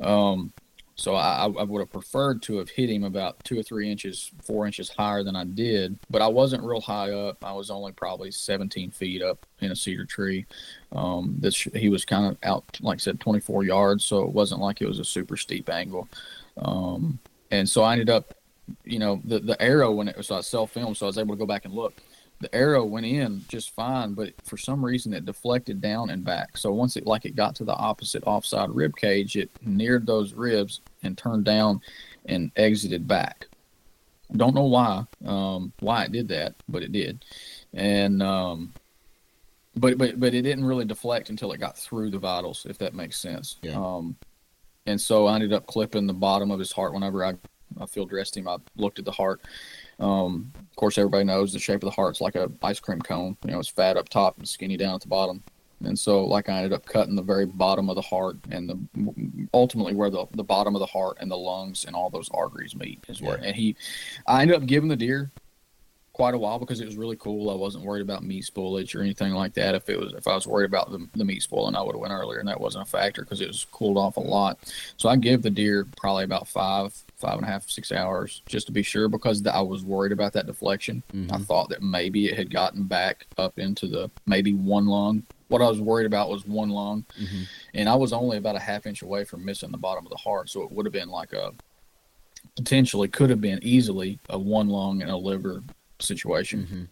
Um, 0.00 0.52
so 1.00 1.14
I, 1.14 1.44
I 1.44 1.62
would 1.62 1.80
have 1.80 1.90
preferred 1.90 2.42
to 2.42 2.58
have 2.58 2.68
hit 2.68 2.90
him 2.90 3.04
about 3.04 3.42
two 3.42 3.58
or 3.58 3.62
three 3.62 3.90
inches, 3.90 4.30
four 4.42 4.66
inches 4.66 4.90
higher 4.90 5.24
than 5.24 5.34
I 5.34 5.44
did, 5.44 5.98
but 6.10 6.20
I 6.20 6.26
wasn't 6.26 6.62
real 6.62 6.82
high 6.82 7.10
up. 7.10 7.42
I 7.42 7.52
was 7.52 7.70
only 7.70 7.92
probably 7.92 8.30
17 8.30 8.90
feet 8.90 9.22
up 9.22 9.46
in 9.60 9.72
a 9.72 9.76
cedar 9.76 10.04
tree. 10.04 10.44
Um, 10.92 11.36
this 11.38 11.56
he 11.56 11.88
was 11.88 12.04
kind 12.04 12.26
of 12.26 12.36
out, 12.42 12.78
like 12.82 12.96
I 12.96 13.00
said, 13.00 13.18
24 13.18 13.64
yards, 13.64 14.04
so 14.04 14.24
it 14.24 14.32
wasn't 14.32 14.60
like 14.60 14.82
it 14.82 14.88
was 14.88 14.98
a 14.98 15.04
super 15.04 15.38
steep 15.38 15.70
angle. 15.70 16.06
Um, 16.58 17.18
and 17.50 17.66
so 17.66 17.82
I 17.82 17.92
ended 17.92 18.10
up, 18.10 18.34
you 18.84 18.98
know, 18.98 19.22
the 19.24 19.38
the 19.38 19.60
arrow 19.62 19.92
when 19.92 20.06
it 20.06 20.18
was 20.18 20.26
so 20.26 20.36
I 20.36 20.40
self 20.42 20.72
filmed, 20.72 20.98
so 20.98 21.06
I 21.06 21.08
was 21.08 21.16
able 21.16 21.34
to 21.34 21.38
go 21.38 21.46
back 21.46 21.64
and 21.64 21.72
look 21.72 21.94
the 22.40 22.54
arrow 22.54 22.84
went 22.84 23.04
in 23.04 23.44
just 23.48 23.70
fine, 23.74 24.14
but 24.14 24.32
for 24.44 24.56
some 24.56 24.82
reason 24.82 25.12
it 25.12 25.26
deflected 25.26 25.80
down 25.82 26.08
and 26.08 26.24
back. 26.24 26.56
So 26.56 26.72
once 26.72 26.96
it 26.96 27.06
like 27.06 27.26
it 27.26 27.36
got 27.36 27.54
to 27.56 27.64
the 27.64 27.74
opposite 27.74 28.24
offside 28.24 28.70
rib 28.70 28.96
cage, 28.96 29.36
it 29.36 29.50
neared 29.62 30.06
those 30.06 30.32
ribs 30.32 30.80
and 31.02 31.16
turned 31.16 31.44
down 31.44 31.80
and 32.26 32.50
exited 32.56 33.06
back. 33.06 33.46
Don't 34.36 34.54
know 34.54 34.64
why, 34.64 35.04
um, 35.24 35.72
why 35.80 36.04
it 36.04 36.12
did 36.12 36.28
that, 36.28 36.54
but 36.68 36.82
it 36.82 36.92
did. 36.92 37.24
And 37.74 38.22
um, 38.22 38.72
but 39.76 39.98
but 39.98 40.20
but 40.20 40.34
it 40.34 40.42
didn't 40.42 40.64
really 40.64 40.84
deflect 40.84 41.30
until 41.30 41.52
it 41.52 41.58
got 41.58 41.76
through 41.76 42.10
the 42.10 42.18
vitals, 42.18 42.66
if 42.68 42.78
that 42.78 42.94
makes 42.94 43.18
sense. 43.18 43.56
Yeah. 43.62 43.72
Um, 43.72 44.16
and 44.86 45.00
so 45.00 45.26
I 45.26 45.34
ended 45.34 45.52
up 45.52 45.66
clipping 45.66 46.06
the 46.06 46.14
bottom 46.14 46.50
of 46.50 46.58
his 46.58 46.72
heart 46.72 46.94
whenever 46.94 47.24
I, 47.24 47.34
I 47.80 47.86
field 47.86 48.10
dressed 48.10 48.36
him. 48.36 48.48
I 48.48 48.56
looked 48.76 48.98
at 48.98 49.04
the 49.04 49.12
heart. 49.12 49.40
Um, 49.98 50.52
of 50.56 50.76
course, 50.76 50.96
everybody 50.96 51.24
knows 51.24 51.52
the 51.52 51.58
shape 51.58 51.82
of 51.82 51.88
the 51.88 51.90
heart's 51.90 52.20
like 52.20 52.34
a 52.34 52.50
ice 52.62 52.80
cream 52.80 53.00
cone. 53.00 53.36
You 53.44 53.52
know, 53.52 53.58
it's 53.58 53.68
fat 53.68 53.96
up 53.96 54.08
top 54.08 54.38
and 54.38 54.48
skinny 54.48 54.76
down 54.76 54.94
at 54.94 55.02
the 55.02 55.08
bottom. 55.08 55.42
And 55.84 55.98
so, 55.98 56.24
like, 56.24 56.48
I 56.48 56.58
ended 56.58 56.72
up 56.72 56.84
cutting 56.84 57.16
the 57.16 57.22
very 57.22 57.46
bottom 57.46 57.88
of 57.88 57.96
the 57.96 58.02
heart 58.02 58.36
and 58.50 58.68
the 58.68 59.48
ultimately 59.54 59.94
where 59.94 60.10
the, 60.10 60.26
the 60.32 60.44
bottom 60.44 60.74
of 60.74 60.80
the 60.80 60.86
heart 60.86 61.16
and 61.20 61.30
the 61.30 61.36
lungs 61.36 61.84
and 61.84 61.96
all 61.96 62.10
those 62.10 62.28
arteries 62.32 62.76
meet 62.76 63.00
is 63.08 63.22
where. 63.22 63.38
Yeah. 63.38 63.46
And 63.46 63.56
he, 63.56 63.76
I 64.26 64.42
ended 64.42 64.56
up 64.56 64.66
giving 64.66 64.88
the 64.88 64.96
deer 64.96 65.30
quite 66.12 66.34
a 66.34 66.38
while 66.38 66.58
because 66.58 66.80
it 66.82 66.86
was 66.86 66.96
really 66.96 67.16
cool. 67.16 67.48
I 67.48 67.54
wasn't 67.54 67.84
worried 67.84 68.02
about 68.02 68.22
meat 68.22 68.44
spoilage 68.44 68.94
or 68.94 69.00
anything 69.00 69.32
like 69.32 69.54
that. 69.54 69.74
If 69.74 69.88
it 69.88 69.98
was, 69.98 70.12
if 70.12 70.26
I 70.26 70.34
was 70.34 70.46
worried 70.46 70.66
about 70.66 70.90
the, 70.90 71.08
the 71.14 71.24
meat 71.24 71.42
spoiling, 71.42 71.74
I 71.74 71.80
would 71.80 71.94
have 71.94 72.00
went 72.00 72.12
earlier, 72.12 72.40
and 72.40 72.48
that 72.48 72.60
wasn't 72.60 72.86
a 72.86 72.90
factor 72.90 73.22
because 73.22 73.40
it 73.40 73.48
was 73.48 73.66
cooled 73.72 73.96
off 73.96 74.18
a 74.18 74.20
lot. 74.20 74.58
So 74.98 75.08
I 75.08 75.16
give 75.16 75.40
the 75.40 75.48
deer 75.48 75.86
probably 75.96 76.24
about 76.24 76.46
five, 76.46 76.92
five 77.16 77.36
and 77.36 77.44
a 77.44 77.46
half, 77.46 77.70
six 77.70 77.90
hours 77.90 78.42
just 78.46 78.66
to 78.66 78.72
be 78.72 78.82
sure 78.82 79.08
because 79.08 79.46
I 79.46 79.62
was 79.62 79.82
worried 79.82 80.12
about 80.12 80.34
that 80.34 80.46
deflection. 80.46 81.02
I 81.10 81.16
mm-hmm. 81.16 81.42
thought 81.44 81.70
that 81.70 81.82
maybe 81.82 82.26
it 82.26 82.36
had 82.36 82.50
gotten 82.50 82.82
back 82.82 83.26
up 83.38 83.58
into 83.58 83.86
the 83.86 84.10
maybe 84.26 84.52
one 84.52 84.86
lung. 84.86 85.22
What 85.50 85.62
I 85.62 85.68
was 85.68 85.80
worried 85.80 86.06
about 86.06 86.30
was 86.30 86.46
one 86.46 86.70
lung, 86.70 87.04
and 87.74 87.88
I 87.88 87.94
was 87.94 88.12
only 88.12 88.36
about 88.38 88.56
a 88.56 88.60
half 88.60 88.86
inch 88.86 89.02
away 89.02 89.24
from 89.24 89.44
missing 89.44 89.70
the 89.70 89.78
bottom 89.78 90.06
of 90.06 90.10
the 90.10 90.16
heart, 90.16 90.48
so 90.48 90.62
it 90.62 90.72
would 90.72 90.86
have 90.86 90.92
been 90.92 91.10
like 91.10 91.32
a 91.32 91.52
potentially 92.56 93.08
could 93.08 93.30
have 93.30 93.40
been 93.40 93.58
easily 93.62 94.18
a 94.28 94.38
one 94.38 94.68
lung 94.68 95.02
and 95.02 95.10
a 95.10 95.16
liver 95.16 95.62
situation. 95.98 96.88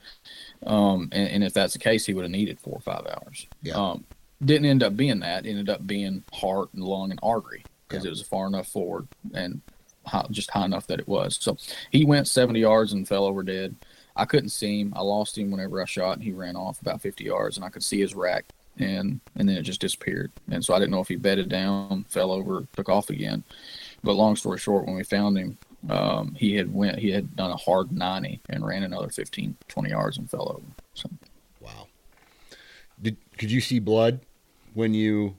Um, 0.67 1.09
and, 1.13 1.29
and 1.29 1.45
if 1.45 1.55
that's 1.55 1.73
the 1.73 1.79
case, 1.79 2.05
he 2.05 2.15
would 2.15 2.25
have 2.25 2.31
needed 2.31 2.61
four 2.61 2.75
or 2.75 2.81
five 2.81 3.07
hours. 3.07 3.47
Yeah. 3.63 3.75
Um, 3.75 4.05
didn't 4.45 4.67
end 4.67 4.83
up 4.83 4.97
being 4.97 5.21
that. 5.21 5.47
It 5.47 5.51
ended 5.51 5.69
up 5.71 5.87
being 5.87 6.23
heart 6.33 6.69
and 6.75 6.85
lung 6.85 7.11
and 7.11 7.21
artery 7.23 7.65
because 7.89 8.05
it 8.05 8.11
was 8.11 8.23
far 8.23 8.47
enough 8.47 8.69
forward 8.69 9.09
and 9.35 9.61
high, 10.05 10.27
just 10.31 10.51
high 10.51 10.65
enough 10.65 10.87
that 10.89 11.01
it 11.01 11.09
was. 11.09 11.39
So 11.41 11.57
he 11.91 12.05
went 12.05 12.29
70 12.29 12.61
yards 12.61 12.93
and 12.93 13.07
fell 13.07 13.25
over 13.25 13.43
dead. 13.43 13.75
I 14.19 14.25
couldn't 14.25 14.51
see 14.51 14.81
him. 14.81 14.93
I 14.97 15.01
lost 15.01 15.39
him 15.39 15.51
whenever 15.51 15.81
I 15.81 15.85
shot, 15.85 16.17
and 16.17 16.25
he 16.25 16.33
ran 16.33 16.57
off 16.57 16.83
about 16.83 17.01
50 17.01 17.25
yards, 17.25 17.57
and 17.57 17.65
I 17.65 17.69
could 17.69 17.85
see 17.85 18.01
his 18.01 18.15
rack, 18.15 18.45
and 18.77 19.21
and 19.37 19.49
then 19.49 19.57
it 19.57 19.63
just 19.63 19.81
disappeared. 19.81 20.33
And 20.51 20.65
so 20.65 20.75
I 20.75 20.79
didn't 20.79 20.91
know 20.91 21.01
if 21.01 21.09
he 21.09 21.17
bedded 21.17 21.49
down, 21.49 22.05
fell 22.09 22.33
over, 22.33 22.67
took 22.75 22.89
off 22.89 23.11
again. 23.11 23.45
But 24.03 24.15
long 24.15 24.37
story 24.37 24.59
short, 24.59 24.87
when 24.87 24.97
we 24.97 25.05
found 25.05 25.39
him, 25.39 25.57
um, 25.89 26.35
he 26.35 26.57
had 26.57 26.75
went 26.75 26.99
he 26.99 27.11
had 27.11 27.37
done 27.37 27.53
a 27.53 27.57
hard 27.57 27.93
90 27.93 28.41
and 28.51 28.67
ran 28.67 28.83
another 28.83 29.09
15, 29.09 29.57
20 29.69 29.91
yards 29.91 30.19
and 30.19 30.29
fell 30.29 30.51
over. 30.51 30.67
So 30.95 31.09
Wow. 31.61 31.87
Did 33.01 33.17
could 33.39 33.51
you 33.51 33.61
see 33.61 33.79
blood 33.79 34.21
when 34.75 34.95
you 34.95 35.37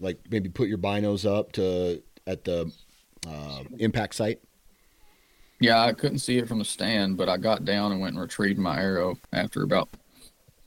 like 0.00 0.18
maybe 0.30 0.48
put 0.48 0.68
your 0.68 0.78
binos 0.78 1.30
up 1.30 1.52
to 1.52 2.02
at 2.26 2.44
the 2.44 2.72
uh, 3.28 3.64
impact 3.78 4.14
site? 4.14 4.40
Yeah, 5.60 5.80
I 5.80 5.92
couldn't 5.92 6.18
see 6.18 6.38
it 6.38 6.48
from 6.48 6.58
the 6.58 6.64
stand, 6.64 7.16
but 7.16 7.28
I 7.28 7.36
got 7.36 7.64
down 7.64 7.92
and 7.92 8.00
went 8.00 8.14
and 8.14 8.22
retrieved 8.22 8.58
my 8.58 8.78
arrow 8.80 9.16
after 9.32 9.62
about 9.62 9.88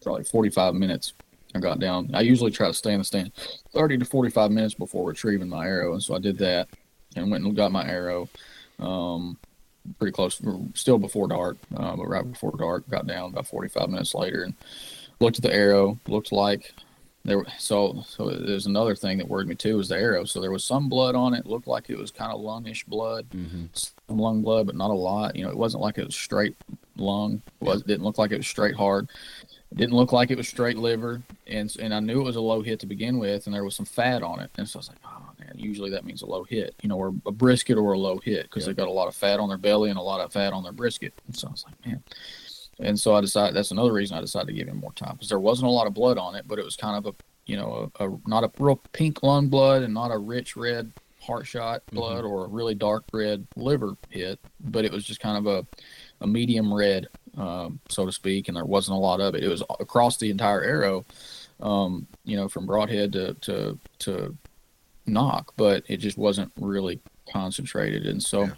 probably 0.01 0.23
45 0.23 0.75
minutes. 0.75 1.13
I 1.55 1.59
got 1.59 1.79
down. 1.79 2.09
I 2.13 2.21
usually 2.21 2.51
try 2.51 2.67
to 2.67 2.73
stay 2.73 2.93
in 2.93 2.99
the 2.99 3.03
stand 3.03 3.31
30 3.73 3.99
to 3.99 4.05
45 4.05 4.51
minutes 4.51 4.73
before 4.73 5.07
retrieving 5.07 5.49
my 5.49 5.65
arrow, 5.65 5.93
and 5.93 6.03
so 6.03 6.15
I 6.15 6.19
did 6.19 6.37
that 6.39 6.69
and 7.15 7.31
went 7.31 7.43
and 7.43 7.55
got 7.55 7.71
my 7.71 7.87
arrow. 7.87 8.29
Um, 8.79 9.37
pretty 9.99 10.11
close, 10.11 10.41
still 10.73 10.97
before 10.97 11.27
dark, 11.27 11.57
uh, 11.75 11.95
but 11.95 12.07
right 12.07 12.29
before 12.29 12.53
dark, 12.57 12.87
got 12.89 13.07
down 13.07 13.31
about 13.31 13.47
45 13.47 13.89
minutes 13.89 14.13
later 14.13 14.43
and 14.43 14.53
looked 15.19 15.37
at 15.37 15.43
the 15.43 15.53
arrow. 15.53 15.97
Looked 16.07 16.31
like 16.31 16.73
there. 17.27 17.43
So, 17.59 18.03
so 18.07 18.29
there's 18.29 18.65
another 18.65 18.95
thing 18.95 19.17
that 19.17 19.27
worried 19.27 19.47
me 19.47 19.55
too 19.55 19.77
was 19.77 19.89
the 19.89 19.97
arrow. 19.97 20.23
So 20.23 20.41
there 20.41 20.51
was 20.51 20.63
some 20.63 20.89
blood 20.89 21.13
on 21.13 21.33
it. 21.33 21.45
Looked 21.45 21.67
like 21.67 21.89
it 21.89 21.97
was 21.97 22.09
kind 22.09 22.31
of 22.31 22.39
lungish 22.39 22.85
blood, 22.85 23.29
mm-hmm. 23.29 23.65
some 23.73 24.17
lung 24.17 24.41
blood, 24.41 24.65
but 24.65 24.75
not 24.75 24.89
a 24.89 24.93
lot. 24.93 25.35
You 25.35 25.43
know, 25.43 25.51
it 25.51 25.57
wasn't 25.57 25.83
like 25.83 25.97
it 25.97 26.05
was 26.05 26.15
straight 26.15 26.55
lung. 26.95 27.41
It 27.61 27.65
was 27.65 27.83
didn't 27.83 28.05
look 28.05 28.17
like 28.17 28.31
it 28.31 28.37
was 28.37 28.47
straight 28.47 28.75
hard. 28.75 29.09
It 29.71 29.77
didn't 29.77 29.95
look 29.95 30.13
like 30.13 30.31
it 30.31 30.37
was 30.37 30.47
straight 30.47 30.77
liver, 30.77 31.21
and 31.45 31.75
and 31.79 31.93
I 31.93 31.99
knew 31.99 32.21
it 32.21 32.25
was 32.25 32.37
a 32.37 32.41
low 32.41 32.61
hit 32.61 32.79
to 32.79 32.85
begin 32.85 33.19
with, 33.19 33.45
and 33.45 33.53
there 33.53 33.65
was 33.65 33.75
some 33.75 33.85
fat 33.85 34.23
on 34.23 34.39
it, 34.39 34.49
and 34.57 34.67
so 34.67 34.77
I 34.77 34.79
was 34.79 34.87
like, 34.87 34.99
oh 35.05 35.29
man, 35.39 35.51
usually 35.55 35.89
that 35.89 36.05
means 36.05 36.21
a 36.21 36.25
low 36.25 36.45
hit, 36.45 36.73
you 36.81 36.87
know, 36.87 36.97
or 36.97 37.13
a 37.25 37.31
brisket 37.31 37.77
or 37.77 37.91
a 37.91 37.99
low 37.99 38.17
hit 38.17 38.43
because 38.43 38.65
they 38.65 38.73
got 38.73 38.87
a 38.87 38.91
lot 38.91 39.09
of 39.09 39.15
fat 39.15 39.41
on 39.41 39.49
their 39.49 39.57
belly 39.57 39.89
and 39.89 39.99
a 39.99 40.01
lot 40.01 40.21
of 40.21 40.31
fat 40.31 40.53
on 40.53 40.63
their 40.63 40.71
brisket. 40.71 41.13
And 41.27 41.35
so 41.35 41.49
I 41.49 41.51
was 41.51 41.65
like, 41.65 41.85
man. 41.85 42.01
And 42.79 42.99
so 42.99 43.15
I 43.15 43.21
decided 43.21 43.55
that's 43.55 43.71
another 43.71 43.93
reason 43.93 44.17
I 44.17 44.21
decided 44.21 44.47
to 44.47 44.53
give 44.53 44.67
him 44.67 44.77
more 44.77 44.93
time 44.93 45.13
because 45.13 45.29
there 45.29 45.39
wasn't 45.39 45.67
a 45.67 45.71
lot 45.71 45.87
of 45.87 45.93
blood 45.93 46.17
on 46.17 46.35
it, 46.35 46.47
but 46.47 46.59
it 46.59 46.65
was 46.65 46.75
kind 46.75 46.97
of 46.97 47.13
a 47.13 47.15
you 47.45 47.57
know 47.57 47.91
a, 47.99 48.07
a 48.07 48.17
not 48.27 48.43
a 48.43 48.51
real 48.59 48.81
pink 48.93 49.23
lung 49.23 49.47
blood 49.47 49.83
and 49.83 49.93
not 49.93 50.11
a 50.11 50.17
rich 50.17 50.55
red 50.55 50.91
heart 51.21 51.45
shot 51.45 51.83
blood 51.91 52.23
or 52.23 52.45
a 52.45 52.47
really 52.47 52.75
dark 52.75 53.03
red 53.11 53.45
liver 53.55 53.95
hit, 54.09 54.39
but 54.59 54.85
it 54.85 54.91
was 54.91 55.03
just 55.03 55.19
kind 55.19 55.37
of 55.37 55.47
a 55.47 55.65
a 56.21 56.27
medium 56.27 56.73
red, 56.73 57.07
um, 57.37 57.79
so 57.89 58.05
to 58.05 58.11
speak, 58.11 58.47
and 58.47 58.57
there 58.57 58.65
wasn't 58.65 58.95
a 58.95 58.99
lot 58.99 59.21
of 59.21 59.35
it. 59.35 59.43
It 59.43 59.49
was 59.49 59.63
across 59.79 60.17
the 60.17 60.29
entire 60.29 60.63
arrow, 60.63 61.05
um, 61.59 62.07
you 62.23 62.37
know, 62.37 62.47
from 62.47 62.65
broadhead 62.65 63.13
to 63.13 63.33
to 63.33 63.79
to 63.99 64.37
nock, 65.05 65.53
but 65.57 65.83
it 65.87 65.97
just 65.97 66.17
wasn't 66.17 66.51
really 66.59 66.99
concentrated, 67.31 68.05
and 68.05 68.21
so. 68.21 68.43
Yeah. 68.43 68.51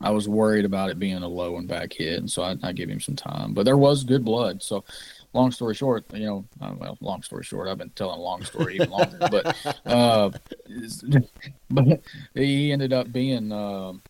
I 0.00 0.10
was 0.10 0.28
worried 0.28 0.64
about 0.64 0.90
it 0.90 0.98
being 0.98 1.22
a 1.22 1.28
low 1.28 1.56
and 1.56 1.68
back 1.68 1.92
hit, 1.92 2.18
and 2.18 2.30
so 2.30 2.42
I, 2.42 2.56
I 2.62 2.72
gave 2.72 2.88
him 2.88 3.00
some 3.00 3.16
time. 3.16 3.54
But 3.54 3.64
there 3.64 3.76
was 3.76 4.04
good 4.04 4.24
blood. 4.24 4.62
So, 4.62 4.84
long 5.32 5.50
story 5.50 5.74
short, 5.74 6.04
you 6.12 6.26
know, 6.26 6.44
uh, 6.60 6.74
well, 6.78 6.98
long 7.00 7.22
story 7.22 7.44
short, 7.44 7.68
I've 7.68 7.78
been 7.78 7.90
telling 7.90 8.18
a 8.18 8.22
long 8.22 8.44
story 8.44 8.76
even 8.76 8.90
longer. 8.90 9.18
but, 9.30 9.56
uh, 9.86 10.30
but 11.70 12.00
he 12.34 12.72
ended 12.72 12.92
up 12.92 13.12
being 13.12 13.52
um 13.52 14.02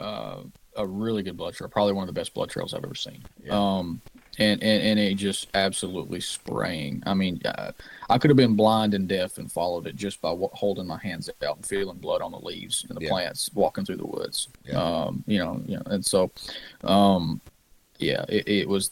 uh, 0.00 0.42
a 0.76 0.86
really 0.86 1.22
good 1.22 1.36
blood 1.36 1.54
trail, 1.54 1.70
probably 1.70 1.94
one 1.94 2.02
of 2.02 2.14
the 2.14 2.18
best 2.18 2.34
blood 2.34 2.50
trails 2.50 2.74
I've 2.74 2.84
ever 2.84 2.94
seen. 2.94 3.24
Um, 3.50 4.00
and, 4.38 4.62
and 4.62 4.82
and 4.82 4.98
it 5.00 5.14
just 5.14 5.48
absolutely 5.54 6.20
spraying. 6.20 7.02
I 7.06 7.14
mean, 7.14 7.40
uh, 7.44 7.72
I 8.10 8.18
could 8.18 8.30
have 8.30 8.36
been 8.36 8.54
blind 8.56 8.94
and 8.94 9.08
deaf 9.08 9.38
and 9.38 9.50
followed 9.50 9.86
it 9.86 9.96
just 9.96 10.20
by 10.20 10.30
w- 10.30 10.48
holding 10.52 10.86
my 10.86 10.98
hands 10.98 11.30
out 11.46 11.56
and 11.56 11.66
feeling 11.66 11.96
blood 11.98 12.20
on 12.22 12.32
the 12.32 12.38
leaves 12.40 12.84
and 12.88 12.96
the 12.96 13.02
Yeah. 13.04 13.08
plants, 13.10 13.50
walking 13.54 13.84
through 13.84 13.96
the 13.96 14.06
woods. 14.06 14.48
Yeah. 14.64 14.82
Um, 14.82 15.24
you 15.26 15.38
know, 15.38 15.60
you 15.66 15.76
know, 15.76 15.82
and 15.86 16.04
so, 16.04 16.30
um, 16.84 17.40
yeah, 17.98 18.24
it, 18.28 18.46
it 18.48 18.68
was 18.68 18.90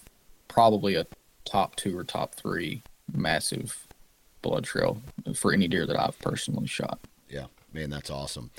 probably 0.48 0.94
a 0.94 1.06
top 1.44 1.76
two 1.76 1.96
or 1.96 2.04
top 2.04 2.34
three 2.34 2.82
massive 3.12 3.86
blood 4.42 4.64
trail 4.64 5.00
for 5.34 5.52
any 5.52 5.68
deer 5.68 5.86
that 5.86 5.98
I've 5.98 6.18
personally 6.20 6.66
shot. 6.66 6.98
Yeah, 7.28 7.46
man, 7.72 7.90
that's 7.90 8.10
awesome. 8.10 8.50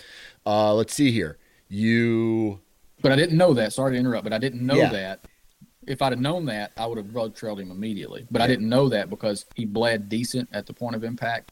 Uh, 0.45 0.73
let's 0.75 0.93
see 0.93 1.11
here. 1.11 1.37
You 1.67 2.59
But 3.01 3.11
I 3.11 3.15
didn't 3.15 3.37
know 3.37 3.53
that. 3.55 3.73
Sorry 3.73 3.93
to 3.93 3.99
interrupt, 3.99 4.23
but 4.23 4.33
I 4.33 4.37
didn't 4.37 4.65
know 4.65 4.75
Yeah. 4.75 4.91
that. 4.91 5.25
If 5.87 6.01
I'd 6.01 6.11
have 6.11 6.21
known 6.21 6.45
that, 6.45 6.71
I 6.77 6.85
would 6.85 6.97
have 6.97 7.13
blood 7.13 7.35
trailed 7.35 7.59
him 7.59 7.71
immediately. 7.71 8.25
But 8.29 8.41
I 8.41 8.47
didn't 8.47 8.69
know 8.69 8.89
that 8.89 9.09
because 9.09 9.45
he 9.55 9.65
bled 9.65 10.09
decent 10.09 10.49
at 10.51 10.65
the 10.65 10.73
point 10.73 10.95
of 10.95 11.03
impact 11.03 11.51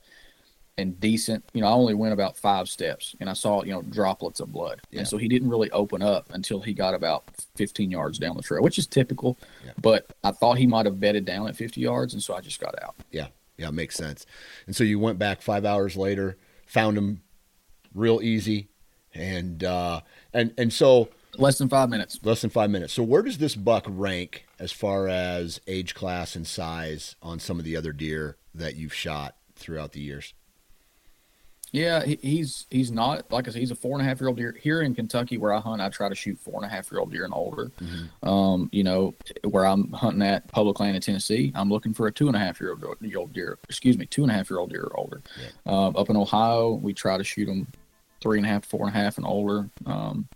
and 0.78 1.00
decent. 1.00 1.44
You 1.54 1.62
know, 1.62 1.68
I 1.68 1.72
only 1.72 1.94
went 1.94 2.14
about 2.14 2.36
five 2.38 2.68
steps 2.68 3.16
and 3.20 3.30
I 3.30 3.34
saw, 3.34 3.64
you 3.64 3.72
know, 3.72 3.82
droplets 3.84 4.40
of 4.40 4.52
blood. 4.52 4.82
Yeah. 4.92 5.00
And 5.00 5.08
so 5.08 5.18
he 5.18 5.28
didn't 5.28 5.50
really 5.50 5.70
open 5.72 6.02
up 6.02 6.30
until 6.34 6.62
he 6.62 6.74
got 6.74 6.94
about 6.94 7.26
15 7.56 7.92
yards 7.92 8.18
down 8.18 8.36
the 8.36 8.42
trail, 8.42 8.64
which 8.64 8.78
is 8.78 8.88
typical. 8.88 9.38
Yeah. 9.66 9.74
But 9.82 10.12
I 10.24 10.32
thought 10.32 10.58
he 10.58 10.68
might 10.68 10.86
have 10.86 11.00
bedded 11.00 11.26
down 11.26 11.48
at 11.48 11.56
50 11.56 11.80
yards. 11.80 12.14
And 12.14 12.24
so 12.24 12.36
I 12.36 12.42
just 12.42 12.60
got 12.60 12.82
out. 12.84 12.96
Yeah, 13.12 13.28
yeah, 13.58 13.68
it 13.68 13.74
makes 13.74 13.96
sense. 13.96 14.26
And 14.66 14.76
so 14.76 14.84
you 14.84 15.00
went 15.00 15.20
back 15.20 15.42
five 15.42 15.66
hours 15.66 15.96
later, 15.96 16.38
found 16.66 16.98
him 16.98 17.22
real 17.94 18.22
easy, 18.22 18.70
and 19.14 19.64
uh, 19.64 20.02
and 20.34 20.54
and 20.58 20.74
so 20.74 21.10
Less 21.38 21.58
than 21.58 21.70
five 21.70 21.90
minutes. 21.90 22.20
less 22.24 22.42
than 22.42 22.50
five 22.50 22.70
minutes. 22.70 22.94
So 22.94 23.04
where 23.04 23.22
does 23.22 23.38
this 23.38 23.56
buck 23.56 23.86
rank 23.88 24.46
as 24.60 24.72
far 24.72 25.08
as 25.08 25.60
age 25.68 25.96
class 25.96 26.36
and 26.36 26.46
size 26.46 27.16
on 27.22 27.40
some 27.40 27.60
of 27.60 27.66
the 27.66 27.76
other 27.76 27.92
deer 27.92 28.38
that 28.54 28.76
you've 28.76 28.94
shot 28.94 29.36
throughout 29.56 29.94
the 29.94 30.00
years? 30.02 30.34
Yeah, 31.72 32.06
he, 32.06 32.20
he's 32.22 32.68
he's 32.70 32.92
not 32.92 33.32
like 33.32 33.48
I 33.48 33.52
said. 33.52 33.60
He's 33.60 33.72
a 33.72 33.76
four 33.76 33.98
and 33.98 34.06
a 34.06 34.08
half 34.08 34.22
year 34.22 34.28
old 34.28 34.38
deer 34.38 34.56
here 34.62 34.84
in 34.84 34.94
Kentucky 34.94 35.40
where 35.40 35.52
I 35.52 35.60
hunt. 35.60 35.82
I 35.82 35.90
try 35.90 36.08
to 36.08 36.14
shoot 36.14 36.38
four 36.38 36.54
and 36.58 36.66
a 36.66 36.68
half 36.70 36.92
year 36.92 37.00
old 37.00 37.12
deer 37.12 37.26
and 37.26 37.34
older. 37.34 37.72
Um, 38.22 38.70
you 38.72 38.84
know, 38.84 39.16
where 39.44 39.66
I'm 39.66 39.92
hunting 39.92 40.22
at 40.22 40.48
public 40.50 40.80
land 40.80 40.96
in 40.96 41.02
Tennessee, 41.02 41.52
I'm 41.56 41.72
looking 41.72 41.92
for 41.96 42.06
a 42.06 42.12
two 42.12 42.28
and 42.28 42.36
a 42.36 42.40
half 42.40 42.62
year 42.62 42.78
old 43.18 43.34
deer. 43.34 43.58
Excuse 43.68 43.98
me, 43.98 44.06
two 44.06 44.22
and 44.22 44.32
a 44.32 44.36
half 44.36 44.52
year 44.52 44.60
old 44.60 44.70
deer 44.70 44.84
or 44.84 45.00
older. 45.00 45.24
Um, 45.66 45.96
up 45.96 46.12
in 46.12 46.16
Ohio, 46.16 46.74
we 46.74 46.94
try 46.94 47.18
to 47.18 47.24
shoot 47.24 47.48
them 47.48 47.66
three 48.22 48.38
and 48.38 48.46
a 48.46 48.50
half, 48.50 48.66
four 48.66 48.86
and 48.86 48.96
a 48.96 49.00
half, 49.00 49.18
and 49.18 49.26
older. 49.26 49.68
Um, 49.88 50.28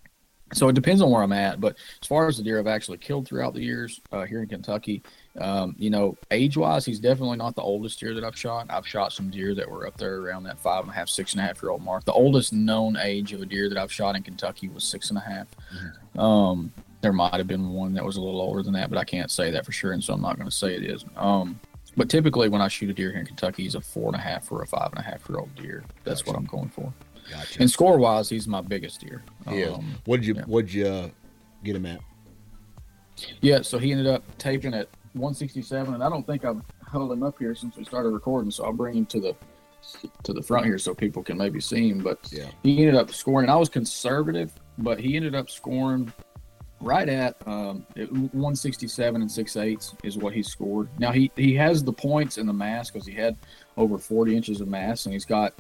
so 0.54 0.70
it 0.70 0.76
depends 0.76 1.02
on 1.02 1.10
where 1.10 1.22
I'm 1.22 1.34
at. 1.34 1.60
But 1.60 1.76
as 2.02 2.08
far 2.08 2.28
as 2.28 2.38
the 2.38 2.44
deer 2.44 2.60
I've 2.60 2.68
actually 2.68 2.98
killed 2.98 3.28
throughout 3.28 3.54
the 3.54 3.62
years 3.62 4.00
uh, 4.12 4.24
here 4.26 4.42
in 4.42 4.48
Kentucky, 4.48 5.04
um, 5.40 5.76
you 5.78 5.90
know, 5.90 6.18
age 6.32 6.58
wise, 6.58 6.86
he's 6.86 7.00
definitely 7.00 7.38
not 7.38 7.56
the 7.56 7.62
oldest 7.62 8.00
deer 8.00 8.14
that 8.14 8.24
I've 8.24 8.38
shot. 8.38 8.68
I've 8.70 8.88
shot 8.88 9.12
some 9.14 9.30
deer 9.30 9.54
that 9.56 9.70
were 9.70 9.88
up 9.88 9.98
there 9.98 10.18
around 10.18 10.44
that 10.44 10.58
five 10.60 10.84
and 10.84 10.92
a 10.92 10.96
half, 10.96 11.10
six 11.10 11.34
and 11.34 11.42
a 11.42 11.44
half 11.44 11.62
year 11.62 11.72
old 11.72 11.84
mark. 11.84 12.06
The 12.06 12.14
oldest 12.14 12.54
known 12.54 12.98
age 12.98 13.34
of 13.34 13.42
a 13.42 13.46
deer 13.46 13.70
that 13.70 13.78
I've 13.78 13.92
shot 13.92 14.16
in 14.16 14.24
Kentucky 14.24 14.70
was 14.70 14.84
six 14.84 15.10
and 15.10 15.18
a 15.18 15.22
half. 15.22 15.48
Um, 16.18 16.72
there 17.02 17.14
might 17.14 17.36
have 17.36 17.48
been 17.48 17.70
one 17.70 17.94
that 17.94 18.04
was 18.04 18.18
a 18.18 18.22
little 18.22 18.42
older 18.42 18.64
than 18.64 18.74
that, 18.74 18.90
but 18.90 18.98
I 18.98 19.04
can't 19.04 19.30
say 19.30 19.52
that 19.52 19.66
for 19.66 19.72
sure, 19.72 19.92
and 19.92 20.04
so 20.04 20.14
I'm 20.14 20.22
not 20.22 20.38
going 20.38 20.50
to 20.50 20.56
say 20.56 20.76
it 20.76 20.84
is. 20.84 21.06
Um, 21.16 21.60
but 21.96 22.10
typically, 22.10 22.48
when 22.48 22.62
I 22.62 22.68
shoot 22.68 22.90
a 22.90 22.94
deer 22.94 23.12
here 23.12 23.20
in 23.20 23.26
Kentucky, 23.26 23.64
he's 23.64 23.76
a 23.76 23.82
four 23.82 24.08
and 24.08 24.16
a 24.16 24.20
half 24.20 24.52
or 24.52 24.62
a 24.62 24.68
five 24.68 24.90
and 24.92 25.00
a 25.00 25.02
half 25.02 25.28
year 25.28 25.40
old 25.40 25.54
deer. 25.56 25.84
That's 26.04 26.26
what 26.26 26.36
I'm 26.36 26.46
going 26.46 26.70
for. 26.70 26.94
Gotcha. 27.30 27.60
And 27.62 27.70
score 27.70 27.98
wise, 27.98 28.30
he's 28.30 28.48
my 28.48 28.62
biggest 28.62 29.02
deer. 29.02 29.24
He 29.50 29.62
is. 29.62 29.74
Um, 29.74 29.96
What 30.06 30.18
did 30.18 30.28
you 30.28 30.36
yeah. 30.36 30.44
what 30.46 30.66
did 30.66 30.74
you 30.74 30.88
uh, 30.88 31.10
get 31.64 31.76
him 31.76 31.86
at? 31.86 32.00
Yeah, 33.42 33.62
so 33.62 33.78
he 33.80 33.92
ended 33.92 34.08
up 34.08 34.24
taping 34.38 34.74
at 34.74 34.88
167, 35.14 35.94
and 35.94 36.04
I 36.04 36.10
don't 36.10 36.26
think 36.28 36.46
I've 36.46 36.62
held 36.92 37.12
him 37.12 37.24
up 37.24 37.40
here 37.40 37.56
since 37.56 37.76
we 37.76 37.84
started 37.84 38.10
recording. 38.10 38.52
So 38.52 38.66
I'll 38.66 38.74
bring 38.74 38.96
him 38.96 39.06
to 39.08 39.20
the 39.20 39.36
to 40.24 40.34
the 40.34 40.42
front 40.42 40.66
here 40.66 40.78
so 40.78 40.94
people 40.94 41.24
can 41.24 41.38
maybe 41.38 41.60
see 41.60 41.90
him. 41.90 42.00
But 42.00 42.20
Yeah. 42.32 42.50
he 42.64 42.80
ended 42.80 42.96
up 42.96 43.12
scoring, 43.12 43.46
and 43.46 43.52
I 43.52 43.56
was 43.56 43.70
conservative, 43.70 44.52
but 44.78 45.00
he 45.00 45.16
ended 45.16 45.34
up 45.36 45.50
scoring 45.50 46.12
right 46.80 47.10
at 47.10 47.36
um, 47.48 47.84
167 47.96 49.22
and 49.22 49.32
six 49.32 49.56
eighths 49.58 49.96
is 50.04 50.16
what 50.18 50.34
he 50.34 50.44
scored. 50.44 50.90
Now 51.00 51.12
he 51.12 51.32
he 51.36 51.56
has 51.56 51.84
the 51.84 51.94
points 51.94 52.38
and 52.38 52.48
the 52.48 52.54
mass 52.54 52.92
because 52.92 53.08
he 53.08 53.14
had 53.14 53.36
over 53.78 53.98
40 53.98 54.36
inches 54.36 54.62
of 54.62 54.68
mass, 54.68 55.06
and 55.06 55.14
he's 55.14 55.26
got 55.26 55.54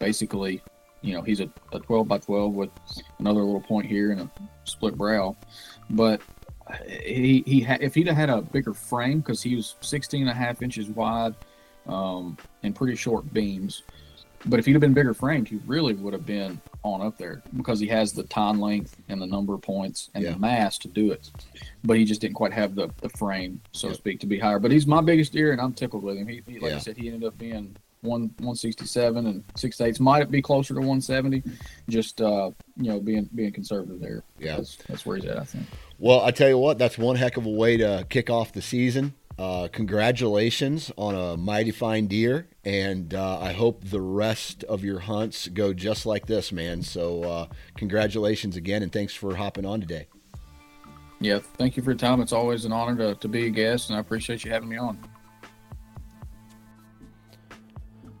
basically, 0.00 0.62
you 1.02 1.14
know, 1.14 1.22
he's 1.22 1.40
a, 1.40 1.48
a 1.72 1.78
12 1.80 2.06
by 2.08 2.18
12 2.18 2.52
with 2.52 2.70
another 3.18 3.40
little 3.42 3.60
point 3.60 3.86
here 3.86 4.12
and 4.12 4.20
a 4.20 4.30
split 4.64 4.96
brow, 4.96 5.36
but 5.90 6.20
he 6.86 7.42
he 7.46 7.60
ha- 7.60 7.78
if 7.80 7.94
he'd 7.94 8.06
have 8.06 8.16
had 8.16 8.30
a 8.30 8.40
bigger 8.42 8.72
frame 8.74 9.18
because 9.20 9.42
he 9.42 9.56
was 9.56 9.74
16 9.80 10.20
and 10.22 10.30
a 10.30 10.34
half 10.34 10.62
inches 10.62 10.88
wide 10.88 11.34
um, 11.88 12.36
and 12.62 12.76
pretty 12.76 12.94
short 12.94 13.32
beams 13.34 13.82
but 14.46 14.58
if 14.60 14.64
he'd 14.66 14.72
have 14.72 14.80
been 14.80 14.94
bigger 14.94 15.12
framed 15.12 15.48
he 15.48 15.58
really 15.66 15.94
would 15.94 16.12
have 16.12 16.24
been 16.24 16.60
on 16.84 17.02
up 17.02 17.18
there 17.18 17.42
because 17.56 17.80
he 17.80 17.88
has 17.88 18.12
the 18.12 18.22
tine 18.24 18.60
length 18.60 18.96
and 19.08 19.20
the 19.20 19.26
number 19.26 19.52
of 19.52 19.60
points 19.62 20.10
and 20.14 20.22
Yeah. 20.22 20.30
the 20.32 20.38
mass 20.38 20.78
to 20.78 20.88
do 20.88 21.10
it 21.10 21.28
but 21.82 21.96
he 21.96 22.04
just 22.04 22.20
didn't 22.20 22.36
quite 22.36 22.52
have 22.52 22.76
the, 22.76 22.88
the 23.00 23.08
frame 23.10 23.60
so 23.72 23.88
Yeah. 23.88 23.92
to 23.94 23.98
speak 23.98 24.20
to 24.20 24.26
be 24.26 24.38
higher 24.38 24.60
but 24.60 24.70
he's 24.70 24.86
my 24.86 25.00
biggest 25.00 25.32
deer 25.32 25.50
and 25.50 25.60
i'm 25.60 25.72
tickled 25.72 26.04
with 26.04 26.16
him 26.18 26.28
he, 26.28 26.40
he 26.46 26.60
like 26.60 26.70
Yeah. 26.70 26.76
i 26.76 26.78
said 26.78 26.96
he 26.96 27.08
ended 27.08 27.24
up 27.26 27.36
being 27.36 27.76
one 28.02 28.22
167 28.38 29.26
and 29.26 29.44
six 29.56 29.80
eighths 29.80 30.00
might 30.00 30.30
be 30.30 30.40
closer 30.40 30.72
to 30.74 30.80
170 30.80 31.42
just 31.88 32.20
uh 32.22 32.50
you 32.76 32.90
know 32.90 32.98
being 33.00 33.28
being 33.34 33.52
conservative 33.52 34.00
there 34.00 34.22
Yeah. 34.38 34.56
that's, 34.56 34.76
that's 34.88 35.04
where 35.04 35.16
he's 35.16 35.26
at 35.26 35.38
i 35.38 35.44
think 35.44 35.66
Well, 35.98 36.22
I 36.22 36.30
tell 36.30 36.48
you 36.48 36.56
what, 36.56 36.78
that's 36.78 36.96
one 36.96 37.16
heck 37.16 37.36
of 37.36 37.44
a 37.44 37.50
way 37.50 37.76
to 37.76 38.06
kick 38.08 38.30
off 38.30 38.52
the 38.54 38.62
season. 38.62 39.12
Uh, 39.38 39.68
congratulations 39.70 40.90
on 40.96 41.14
a 41.14 41.36
mighty 41.36 41.70
fine 41.70 42.06
deer, 42.06 42.46
and 42.64 43.12
uh, 43.14 43.38
I 43.38 43.52
hope 43.52 43.84
the 43.84 44.00
rest 44.00 44.64
of 44.64 44.82
your 44.82 44.98
hunts 45.00 45.48
go 45.48 45.72
just 45.74 46.06
like 46.06 46.24
this, 46.26 46.52
man. 46.52 46.82
So, 46.82 47.22
uh, 47.24 47.46
congratulations 47.76 48.56
again, 48.56 48.82
and 48.82 48.90
thanks 48.90 49.14
for 49.14 49.34
hopping 49.36 49.64
on 49.66 49.80
today. 49.80 50.06
Yeah, 51.20 51.38
thank 51.58 51.76
you 51.76 51.82
for 51.82 51.90
your 51.90 51.98
time. 51.98 52.20
It's 52.22 52.32
always 52.32 52.64
an 52.64 52.72
honor 52.72 52.96
to, 52.96 53.14
to 53.20 53.28
be 53.28 53.46
a 53.46 53.50
guest, 53.50 53.90
and 53.90 53.96
I 53.96 54.00
appreciate 54.00 54.42
you 54.44 54.50
having 54.50 54.68
me 54.70 54.78
on. 54.78 54.98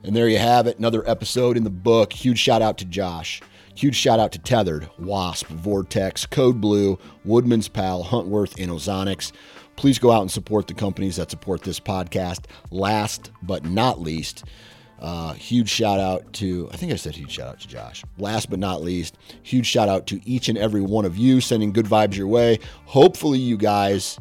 And 0.02 0.16
there 0.16 0.28
you 0.28 0.38
have 0.38 0.66
it, 0.66 0.78
another 0.78 1.08
episode 1.08 1.56
in 1.56 1.64
the 1.64 1.70
book. 1.70 2.12
Huge 2.12 2.38
shout 2.38 2.62
out 2.62 2.78
to 2.78 2.84
Josh. 2.84 3.42
Huge 3.74 3.96
shout 3.96 4.18
out 4.18 4.32
to 4.32 4.38
Tethered, 4.38 4.88
Wasp, 4.98 5.46
Vortex, 5.46 6.26
Code 6.26 6.60
Blue, 6.60 6.98
Woodman's 7.24 7.68
Pal, 7.68 8.04
Huntworth, 8.04 8.58
and 8.58 8.70
Ozonics. 8.70 9.32
Please 9.76 9.98
go 9.98 10.10
out 10.10 10.22
and 10.22 10.30
support 10.30 10.66
the 10.66 10.74
companies 10.74 11.16
that 11.16 11.30
support 11.30 11.62
this 11.62 11.80
podcast. 11.80 12.44
Last 12.70 13.30
but 13.42 13.64
not 13.64 14.00
least, 14.00 14.44
uh, 15.00 15.32
huge 15.34 15.68
shout 15.68 16.00
out 16.00 16.30
to, 16.34 16.68
I 16.72 16.76
think 16.76 16.92
I 16.92 16.96
said 16.96 17.14
huge 17.14 17.30
shout 17.30 17.48
out 17.48 17.60
to 17.60 17.68
Josh. 17.68 18.04
Last 18.18 18.50
but 18.50 18.58
not 18.58 18.82
least, 18.82 19.16
huge 19.42 19.66
shout 19.66 19.88
out 19.88 20.06
to 20.08 20.20
each 20.28 20.48
and 20.48 20.58
every 20.58 20.82
one 20.82 21.04
of 21.04 21.16
you 21.16 21.40
sending 21.40 21.72
good 21.72 21.86
vibes 21.86 22.16
your 22.16 22.26
way. 22.26 22.58
Hopefully, 22.86 23.38
you 23.38 23.56
guys 23.56 24.18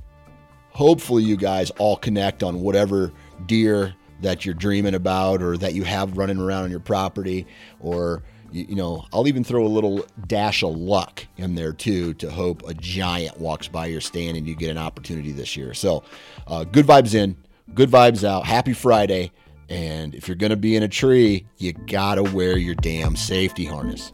hopefully 0.71 1.23
you 1.23 1.35
guys 1.35 1.71
all 1.71 1.97
connect 1.97 2.43
on 2.43 2.61
whatever 2.61 3.11
deer 3.47 3.93
that 4.21 4.45
you're 4.45 4.55
dreaming 4.55 4.95
about 4.95 5.41
or 5.41 5.57
that 5.57 5.73
you 5.73 5.83
have 5.83 6.17
running 6.17 6.39
around 6.39 6.65
on 6.65 6.71
your 6.71 6.79
property 6.79 7.45
or 7.79 8.23
you, 8.51 8.75
know 8.75 9.05
i'll 9.13 9.27
even 9.27 9.43
throw 9.43 9.65
a 9.65 9.67
little 9.67 10.05
dash 10.27 10.63
of 10.63 10.75
luck 10.75 11.25
in 11.37 11.55
there 11.55 11.71
too 11.71 12.13
to 12.15 12.31
hope 12.31 12.67
a 12.67 12.73
giant 12.73 13.39
walks 13.39 13.67
by 13.67 13.85
your 13.85 14.01
stand 14.01 14.35
and 14.37 14.47
you 14.47 14.55
get 14.55 14.71
an 14.71 14.77
opportunity 14.77 15.31
this 15.31 15.55
year. 15.55 15.73
So 15.73 16.03
uh, 16.47 16.63
good 16.63 16.85
vibes 16.85 17.13
in 17.13 17.35
good 17.73 17.89
vibes 17.89 18.23
out. 18.23 18.45
Happy 18.45 18.73
friday. 18.73 19.31
And 19.69 20.15
if 20.15 20.27
you're 20.27 20.35
going 20.35 20.49
to 20.49 20.57
be 20.57 20.75
in 20.75 20.81
a 20.81 20.87
tree 20.87 21.45
you 21.57 21.73
gotta 21.73 22.23
wear 22.23 22.57
your 22.57 22.75
damn 22.75 23.15
safety 23.15 23.65
harness 23.65 24.11